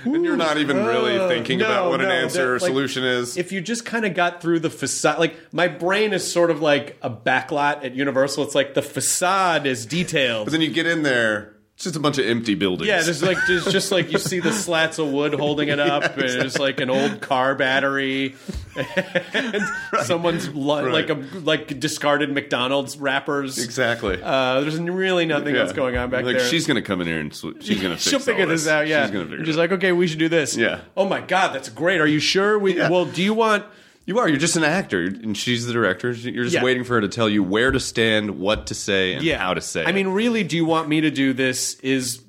And 0.05 0.23
you're 0.23 0.37
not 0.37 0.57
even 0.57 0.85
really 0.85 1.17
thinking 1.27 1.59
no, 1.59 1.65
about 1.65 1.89
what 1.89 1.99
an 1.99 2.07
no, 2.07 2.13
answer 2.13 2.37
that- 2.37 2.47
or 2.47 2.59
like, 2.59 2.69
solution 2.69 3.03
is. 3.03 3.35
if 3.35 3.51
you 3.51 3.59
just 3.59 3.83
kind 3.85 4.05
of 4.05 4.13
got 4.13 4.41
through 4.41 4.59
the 4.61 4.69
facade 4.69 5.19
like 5.19 5.35
my 5.51 5.67
brain 5.67 6.13
is 6.13 6.29
sort 6.31 6.51
of 6.51 6.61
like 6.61 6.97
a 7.01 7.09
backlot 7.09 7.83
at 7.83 7.95
universal. 7.95 8.43
It's 8.43 8.55
like 8.55 8.75
the 8.75 8.81
facade 8.81 9.65
is 9.65 9.85
detailed. 9.85 10.45
But 10.45 10.51
then 10.53 10.61
you 10.61 10.69
get 10.71 10.85
in 10.85 11.03
there, 11.03 11.53
it's 11.79 11.85
just 11.85 11.95
a 11.95 11.99
bunch 12.01 12.17
of 12.17 12.25
empty 12.25 12.55
buildings. 12.55 12.89
yeah, 12.89 13.01
there's 13.01 13.23
like 13.23 13.37
there's 13.47 13.63
just 13.71 13.89
like 13.89 14.11
you 14.11 14.17
see 14.17 14.41
the 14.41 14.51
slats 14.51 14.99
of 14.99 15.07
wood 15.13 15.33
holding 15.33 15.69
it 15.69 15.79
up, 15.79 16.03
and 16.17 16.29
there's 16.29 16.59
like 16.59 16.81
an 16.81 16.89
old 16.89 17.21
car 17.21 17.55
battery, 17.55 18.35
and 19.33 19.61
someone's 20.03 20.49
lu- 20.53 20.83
Right. 20.83 20.91
like 20.91 21.09
a 21.09 21.13
like 21.39 21.79
discarded 21.79 22.33
McDonald's 22.33 22.97
wrappers. 22.97 23.63
exactly. 23.63 24.19
Uh, 24.21 24.59
there's 24.59 24.77
really 24.77 25.25
nothing 25.25 25.55
Yeah. 25.55 25.61
else 25.61 25.71
going 25.71 25.95
on 25.95 26.09
back 26.09 26.25
there. 26.25 26.33
like, 26.33 26.41
there. 26.41 26.49
She's 26.49 26.67
gonna 26.67 26.81
come 26.81 26.99
in 26.99 27.07
here 27.07 27.19
and 27.21 27.33
sw- 27.33 27.55
she's 27.61 27.81
gonna 27.81 27.95
fix 27.95 28.09
She'll 28.09 28.19
figure 28.19 28.45
this 28.45 28.67
out. 28.67 28.85
Yeah, 28.85 29.03
she's 29.05 29.11
gonna 29.13 29.29
figure. 29.29 29.45
She's 29.45 29.55
it 29.55 29.59
like, 29.59 29.71
okay, 29.71 29.93
we 29.93 30.05
should 30.07 30.19
do 30.19 30.27
this. 30.27 30.57
Yeah. 30.57 30.81
Oh 30.97 31.05
my 31.07 31.21
god, 31.21 31.53
that's 31.53 31.69
great. 31.69 32.01
Are 32.01 32.07
you 32.07 32.19
sure? 32.19 32.59
We 32.59 32.75
Yeah. 32.75 32.89
well, 32.89 33.05
do 33.05 33.23
you 33.23 33.33
want? 33.33 33.63
You 34.09 34.17
are. 34.17 34.27
You're 34.27 34.39
just 34.39 34.55
an 34.55 34.63
actor, 34.63 35.03
and 35.03 35.37
she's 35.37 35.67
the 35.67 35.71
director. 35.71 36.09
You're 36.09 36.43
just 36.43 36.55
Yeah. 36.55 36.63
waiting 36.63 36.83
for 36.83 36.95
her 36.95 37.01
to 37.01 37.07
tell 37.07 37.29
you 37.29 37.43
where 37.43 37.69
to 37.69 37.79
stand, 37.79 38.39
what 38.39 38.65
to 38.65 38.73
say, 38.73 39.13
and 39.13 39.23
Yeah, 39.23 39.37
how 39.37 39.53
to 39.53 39.61
say. 39.61 39.83
I 39.85 39.89
it. 39.89 39.93
mean, 39.93 40.07
really, 40.07 40.43
do 40.43 40.55
you 40.55 40.65
want 40.65 40.89
me 40.89 40.99
to 41.01 41.11
do 41.11 41.31
this? 41.31 41.75
Is 41.83 42.21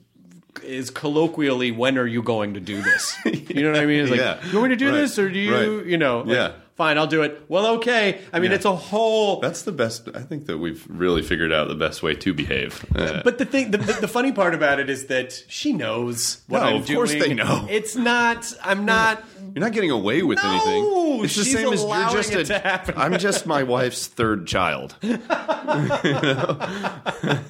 is 0.63 0.91
colloquially 0.91 1.73
when 1.73 1.97
are 1.97 2.07
you 2.07 2.23
going 2.23 2.53
to 2.53 2.61
do 2.61 2.83
this? 2.83 3.15
You 3.25 3.63
know 3.63 3.71
what 3.73 3.81
I 3.81 3.87
mean? 3.87 4.01
It's 4.03 4.11
like, 4.11 4.21
Yeah. 4.21 4.37
you 4.53 4.59
want 4.59 4.71
me 4.71 4.77
to 4.77 4.85
do 4.85 4.91
Right. 4.91 4.99
this, 4.99 5.19
or 5.19 5.31
do 5.31 5.39
you, 5.39 5.55
Right. 5.79 5.87
you 5.87 5.97
know? 5.97 6.19
like, 6.21 6.29
Yeah. 6.37 6.51
Fine, 6.81 6.97
I'll 6.97 7.07
do 7.07 7.21
it. 7.21 7.43
Well, 7.47 7.67
okay. 7.77 8.21
I 8.33 8.39
mean, 8.41 8.53
Yeah. 8.53 8.55
it's 8.57 8.65
a 8.65 8.75
whole. 8.75 9.39
that's 9.41 9.65
the 9.65 9.73
best. 9.73 10.09
I 10.15 10.21
think 10.23 10.47
that 10.47 10.57
we've 10.57 10.83
really 10.89 11.21
figured 11.21 11.53
out 11.53 11.69
the 11.69 11.75
best 11.75 12.03
way 12.03 12.15
to 12.15 12.33
behave. 12.33 12.87
Uh, 12.97 13.21
But 13.23 13.37
the 13.37 13.45
thing, 13.45 13.71
the, 13.71 13.77
the, 13.77 13.93
the 14.01 14.09
funny 14.09 14.33
part 14.33 14.55
about 14.55 14.81
it 14.81 14.89
is 14.89 15.05
that 15.09 15.45
she 15.47 15.75
knows 15.75 16.41
what 16.49 16.61
No, 16.61 16.65
I'm 16.65 16.77
of 16.77 16.87
doing. 16.87 16.97
course 16.97 17.13
they 17.13 17.35
know. 17.35 17.67
It's 17.69 17.97
not. 17.97 18.51
I'm 18.65 18.87
not. 18.87 19.23
you're 19.55 19.63
not 19.63 19.73
getting 19.73 19.91
away 19.91 20.23
with 20.23 20.43
No, 20.43 20.51
anything. 20.51 21.25
It's 21.25 21.35
the 21.37 21.45
she's 21.45 21.53
same 21.53 21.71
as 21.71 21.83
you're 21.83 22.11
just 22.23 22.33
a. 22.35 22.45
to 22.45 22.59
happen. 22.61 22.95
I'm 22.97 23.19
just 23.19 23.45
my 23.45 23.63
wife's 23.63 24.07
third 24.07 24.47
child. 24.47 24.97
You 25.03 26.13
know? 26.13 26.57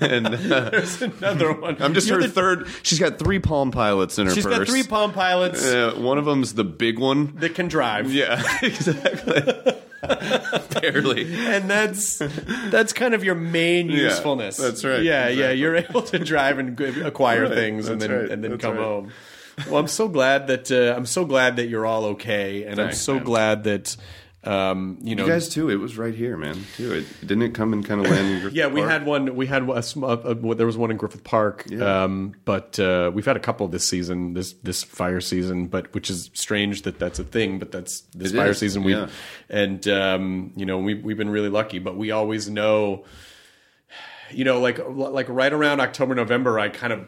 and 0.00 0.26
uh, 0.26 0.70
There's 0.70 1.00
another 1.02 1.52
one. 1.52 1.76
I'm 1.80 1.94
just 1.94 2.08
You're 2.08 2.20
her 2.20 2.26
the- 2.26 2.32
third. 2.32 2.66
She's 2.82 2.98
got 2.98 3.18
three 3.18 3.38
Palm 3.38 3.70
Pilots 3.70 4.18
in 4.18 4.26
her 4.26 4.34
She's 4.34 4.44
purse. 4.44 4.58
got 4.58 4.66
three 4.68 4.82
Palm 4.82 5.12
Pilots 5.12 5.64
Uh, 5.64 5.94
one 5.96 6.18
of 6.18 6.24
them's 6.26 6.54
the 6.54 6.64
big 6.64 6.98
one. 6.98 7.34
that 7.36 7.54
can 7.54 7.68
drive. 7.68 8.12
Yeah, 8.12 8.42
exactly. 8.62 9.19
Barely. 10.80 11.34
and 11.46 11.70
that's 11.70 12.18
that's 12.70 12.92
kind 12.92 13.14
of 13.14 13.22
your 13.24 13.34
main 13.34 13.88
Yeah, 13.90 14.04
usefulness. 14.04 14.56
that's 14.56 14.84
right, 14.84 15.02
Yeah, 15.02 15.24
yeah, 15.24 15.28
exactly. 15.50 15.58
you're 15.60 15.76
able 15.76 16.02
to 16.02 16.18
drive 16.18 16.58
and 16.58 16.76
g- 16.78 17.00
acquire 17.02 17.42
Right, 17.44 17.54
things 17.54 17.88
and 17.88 18.00
that's 18.00 18.08
then 18.08 18.18
right, 18.22 18.30
and 18.30 18.42
then 18.44 18.52
that's 18.52 18.62
come 18.62 18.76
right. 18.76 18.82
home. 18.84 19.12
Well, 19.68 19.76
I'm 19.78 19.88
so 19.88 20.08
glad 20.08 20.46
that 20.46 20.70
uh, 20.72 20.94
I'm 20.96 21.04
so 21.06 21.24
glad 21.26 21.56
that 21.56 21.66
you're 21.68 21.84
all 21.84 22.04
okay, 22.06 22.62
and 22.64 22.80
I'm 22.80 22.86
Thanks, 22.88 23.00
so 23.02 23.14
man. 23.14 23.24
glad 23.24 23.64
that 23.64 23.96
um, 24.43 24.99
you 25.03 25.14
know. 25.14 25.26
You 25.26 25.32
guys 25.32 25.49
too. 25.51 25.68
It 25.68 25.76
was 25.76 25.99
right 25.99 26.14
here, 26.14 26.36
man. 26.36 26.57
Too. 26.76 26.95
It 26.95 27.20
didn't 27.20 27.43
it 27.43 27.55
come 27.55 27.72
and 27.74 27.84
kind 27.84 28.01
of 28.05 28.11
land 28.11 28.26
in 28.26 28.41
Griffith 28.41 28.43
Park? 28.45 28.53
yeah, 28.55 28.66
we 28.68 28.80
Park? 28.80 28.91
had 28.93 29.07
one. 29.07 29.36
We 29.36 29.47
had 29.47 29.68
a, 29.68 29.72
a, 29.72 30.07
a, 30.32 30.55
there 30.55 30.66
was 30.66 30.78
one 30.78 30.91
in 30.91 30.97
Griffith 30.97 31.24
Park, 31.24 31.64
Yeah. 31.68 32.05
um, 32.05 32.34
but 32.47 32.78
uh, 32.80 33.11
we've 33.12 33.26
had 33.26 33.36
a 33.36 33.41
couple 33.41 33.68
this 33.68 33.86
season, 33.86 34.32
this 34.34 34.55
this 34.62 34.82
fire 34.82 35.20
season. 35.20 35.66
But 35.66 35.93
which 35.95 36.09
is 36.09 36.30
strange 36.32 36.82
that 36.82 36.99
that's 36.99 37.18
a 37.18 37.24
thing. 37.24 37.59
But 37.59 37.70
that's 37.70 38.01
this 38.14 38.32
It 38.32 38.36
fire 38.36 38.51
is, 38.51 38.59
season. 38.59 38.82
We 38.82 38.95
yeah. 38.95 39.09
and 39.51 39.86
um, 39.88 40.53
you 40.57 40.64
know 40.64 40.78
we 40.78 40.95
we've 40.95 41.18
been 41.18 41.30
really 41.30 41.51
lucky, 41.51 41.78
but 41.78 41.97
we 41.97 42.11
always 42.11 42.49
know, 42.49 43.05
you 44.30 44.45
know, 44.45 44.59
like 44.61 44.80
like 44.88 45.28
right 45.28 45.53
around 45.53 45.80
October 45.80 46.14
November, 46.14 46.59
I 46.59 46.68
kind 46.70 46.93
of 46.93 47.05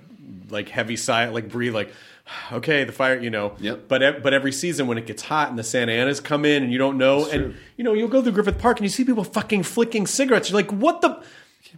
like 0.51 0.69
heavy 0.69 0.97
sigh, 0.97 1.29
like 1.29 1.49
breathe, 1.49 1.75
like. 1.75 1.93
Okay, 2.53 2.85
the 2.85 2.93
fire, 2.93 3.19
you 3.19 3.31
know. 3.31 3.57
Yep. 3.61 3.89
But 3.89 4.23
but 4.23 4.33
every 4.35 4.53
season 4.53 4.87
when 4.87 4.99
it 4.99 5.07
gets 5.07 5.23
hot 5.23 5.49
and 5.51 5.59
the 5.59 5.65
Santa 5.65 5.93
Anas 5.93 6.21
come 6.21 6.45
in 6.45 6.63
and 6.63 6.73
you 6.73 6.79
don't 6.79 6.99
know, 6.99 7.25
and 7.27 7.53
true. 7.53 7.55
you 7.77 7.85
know 7.85 7.95
you'll 7.95 8.09
go 8.09 8.23
through 8.23 8.33
Griffith 8.33 8.59
Park 8.59 8.79
and 8.79 8.85
you 8.85 8.91
see 8.91 9.05
people 9.05 9.25
fucking 9.25 9.63
flicking 9.63 10.07
cigarettes. 10.07 10.51
You're 10.51 10.59
like, 10.61 10.71
what 10.71 11.01
the? 11.01 11.23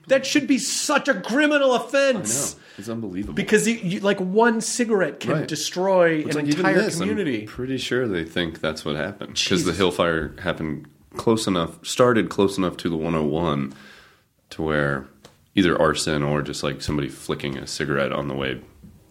That 0.08 0.26
should 0.26 0.46
be 0.48 0.58
such 0.58 1.08
a 1.08 1.14
criminal 1.20 1.74
offense. 1.74 2.56
It's 2.76 2.88
unbelievable. 2.88 3.34
Because 3.34 3.68
you, 3.68 3.74
you, 3.76 4.00
like 4.00 4.18
one 4.18 4.60
cigarette 4.60 5.20
can 5.20 5.30
Right. 5.32 5.48
destroy 5.48 6.10
It's 6.26 6.34
an 6.34 6.46
like 6.46 6.54
entire 6.56 6.74
this, 6.74 6.98
community. 6.98 7.42
I'm 7.42 7.46
pretty 7.46 7.78
sure 7.78 8.08
they 8.08 8.24
think 8.24 8.60
that's 8.60 8.84
what 8.84 8.96
happened 8.96 9.34
because 9.34 9.64
the 9.64 9.72
hill 9.72 9.92
fire 9.92 10.34
happened 10.40 10.88
close 11.16 11.46
enough, 11.46 11.84
started 11.86 12.28
close 12.28 12.58
enough 12.58 12.76
to 12.78 12.88
the 12.88 12.96
101 12.96 13.72
to 14.50 14.62
where 14.62 15.06
either 15.54 15.80
arson 15.80 16.22
or 16.24 16.42
just 16.42 16.64
like 16.64 16.82
somebody 16.82 17.08
flicking 17.08 17.56
a 17.56 17.66
cigarette 17.66 18.10
on 18.12 18.26
the 18.26 18.34
way 18.34 18.60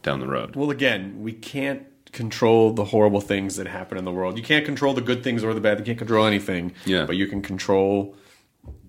down 0.03 0.19
the 0.19 0.27
road. 0.27 0.55
Well, 0.55 0.69
again, 0.69 1.21
we 1.21 1.33
can't 1.33 1.87
control 2.11 2.71
the 2.73 2.85
horrible 2.85 3.21
things 3.21 3.55
that 3.55 3.67
happen 3.67 3.97
in 3.97 4.05
the 4.05 4.11
world. 4.11 4.37
You 4.37 4.43
can't 4.43 4.65
control 4.65 4.93
the 4.93 5.01
good 5.01 5.23
things 5.23 5.43
or 5.43 5.53
the 5.53 5.61
bad. 5.61 5.79
You 5.79 5.85
can't 5.85 5.97
control 5.97 6.25
anything. 6.25 6.73
Yeah. 6.85 7.05
But 7.05 7.15
you 7.15 7.27
can 7.27 7.41
control 7.41 8.15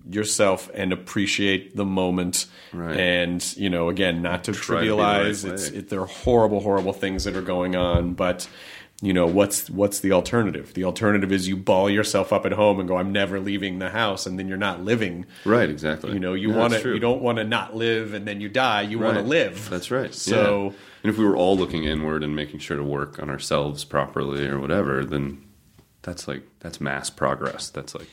yourself 0.07 0.69
and 0.75 0.93
appreciate 0.93 1.75
the 1.75 1.85
moment. 1.85 2.45
Right. 2.71 2.95
And 2.95 3.57
you 3.57 3.69
know, 3.69 3.89
again, 3.89 4.21
not 4.21 4.43
to 4.43 4.53
Try 4.53 4.85
to 4.85 4.95
right 4.95 5.21
trivialize. 5.25 5.51
it's 5.51 5.67
it, 5.69 5.89
there 5.89 6.01
are 6.01 6.05
horrible, 6.05 6.59
horrible 6.59 6.93
things 6.93 7.23
that 7.23 7.35
are 7.35 7.41
going 7.41 7.75
on, 7.75 8.13
but. 8.13 8.47
You 9.01 9.11
know 9.11 9.25
what's 9.27 9.69
what's 9.69 9.99
the 9.99 10.13
alternative? 10.13 10.73
The 10.73 10.85
alternative 10.85 11.31
is 11.31 11.47
you 11.49 11.57
ball 11.57 11.89
yourself 11.89 12.31
up 12.31 12.45
at 12.45 12.53
home 12.53 12.79
and 12.79 12.87
go, 12.87 12.95
"I'm 12.97 13.11
never 13.11 13.39
leaving 13.41 13.79
the 13.79 13.89
house," 13.89 14.25
and 14.25 14.39
then 14.39 14.47
you're 14.47 14.57
not 14.57 14.83
living. 14.85 15.25
Right, 15.43 15.69
exactly. 15.69 16.13
You 16.13 16.19
know, 16.19 16.33
you 16.33 16.51
Yeah, 16.51 16.57
want 16.57 16.73
to. 16.73 16.93
You 16.93 16.99
don't 16.99 17.21
want 17.21 17.37
to 17.37 17.43
not 17.43 17.75
live 17.75 18.13
and 18.13 18.25
then 18.25 18.39
you 18.39 18.47
die. 18.47 18.83
You 18.83 18.99
want 18.99 19.17
to 19.17 19.23
live. 19.23 19.69
That's 19.69 19.91
right. 19.91 20.13
So 20.13 20.67
Yeah. 20.69 20.77
and 21.03 21.11
if 21.11 21.17
we 21.17 21.25
were 21.25 21.35
all 21.35 21.57
looking 21.57 21.83
inward 21.83 22.23
and 22.23 22.35
making 22.35 22.59
sure 22.61 22.77
to 22.77 22.83
work 22.83 23.21
on 23.21 23.29
ourselves 23.29 23.83
properly 23.83 24.47
or 24.47 24.59
whatever, 24.59 25.03
then 25.03 25.39
that's 26.01 26.25
like 26.27 26.43
that's 26.61 26.79
mass 26.79 27.09
progress. 27.09 27.69
That's 27.69 27.95
like 27.95 28.07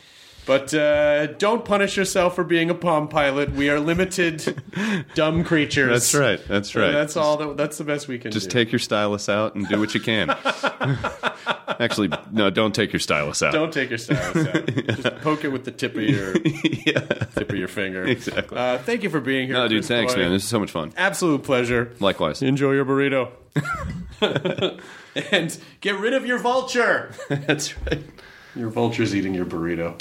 But 0.44 0.74
uh, 0.74 1.28
don't 1.34 1.64
punish 1.64 1.96
yourself 1.96 2.34
for 2.34 2.42
being 2.42 2.68
a 2.68 2.74
Palm 2.74 3.06
Pilot. 3.06 3.52
We 3.52 3.70
are 3.70 3.78
limited, 3.78 4.60
dumb 5.14 5.44
creatures. 5.44 5.90
That's 5.90 6.14
right. 6.14 6.48
That's 6.48 6.74
right. 6.74 6.86
And 6.86 6.96
that's 6.96 7.16
all. 7.16 7.36
That, 7.36 7.56
that's 7.56 7.78
the 7.78 7.84
best 7.84 8.08
we 8.08 8.18
can 8.18 8.32
just 8.32 8.50
do. 8.50 8.58
take 8.58 8.72
your 8.72 8.80
stylus 8.80 9.28
out 9.28 9.54
and 9.54 9.68
do 9.68 9.78
what 9.78 9.94
you 9.94 10.00
can. 10.00 10.30
Actually, 11.80 12.10
no, 12.32 12.50
don't 12.50 12.74
take 12.74 12.92
your 12.92 13.00
stylus 13.00 13.42
out. 13.42 13.52
Don't 13.52 13.72
take 13.72 13.88
your 13.88 13.98
stylus 13.98 14.46
out. 14.48 14.66
Just 14.96 15.16
poke 15.22 15.42
it 15.44 15.48
with 15.48 15.64
the 15.64 15.70
tip 15.70 15.96
of 15.96 16.02
your 16.02 16.34
tip 16.34 17.50
of 17.50 17.56
your 17.56 17.66
finger. 17.66 18.04
Exactly. 18.04 18.56
Uh, 18.56 18.78
thank 18.78 19.02
you 19.02 19.10
for 19.10 19.20
being 19.20 19.46
here. 19.46 19.54
No, 19.54 19.66
dude, 19.68 19.78
Chris 19.78 19.88
thanks, 19.88 20.14
Boy. 20.14 20.20
man. 20.20 20.32
This 20.32 20.44
is 20.44 20.48
so 20.48 20.60
much 20.60 20.70
fun. 20.70 20.92
Absolute 20.96 21.42
pleasure. 21.42 21.92
Likewise. 21.98 22.42
Enjoy 22.42 22.72
your 22.72 22.84
burrito. 22.84 23.30
and 25.32 25.58
get 25.80 25.98
rid 25.98 26.12
of 26.12 26.26
your 26.26 26.38
vulture. 26.38 27.12
That's 27.28 27.76
right. 27.78 28.04
Your 28.54 28.68
vulture's 28.70 29.14
eating 29.14 29.34
your 29.34 29.46
burrito. 29.46 30.00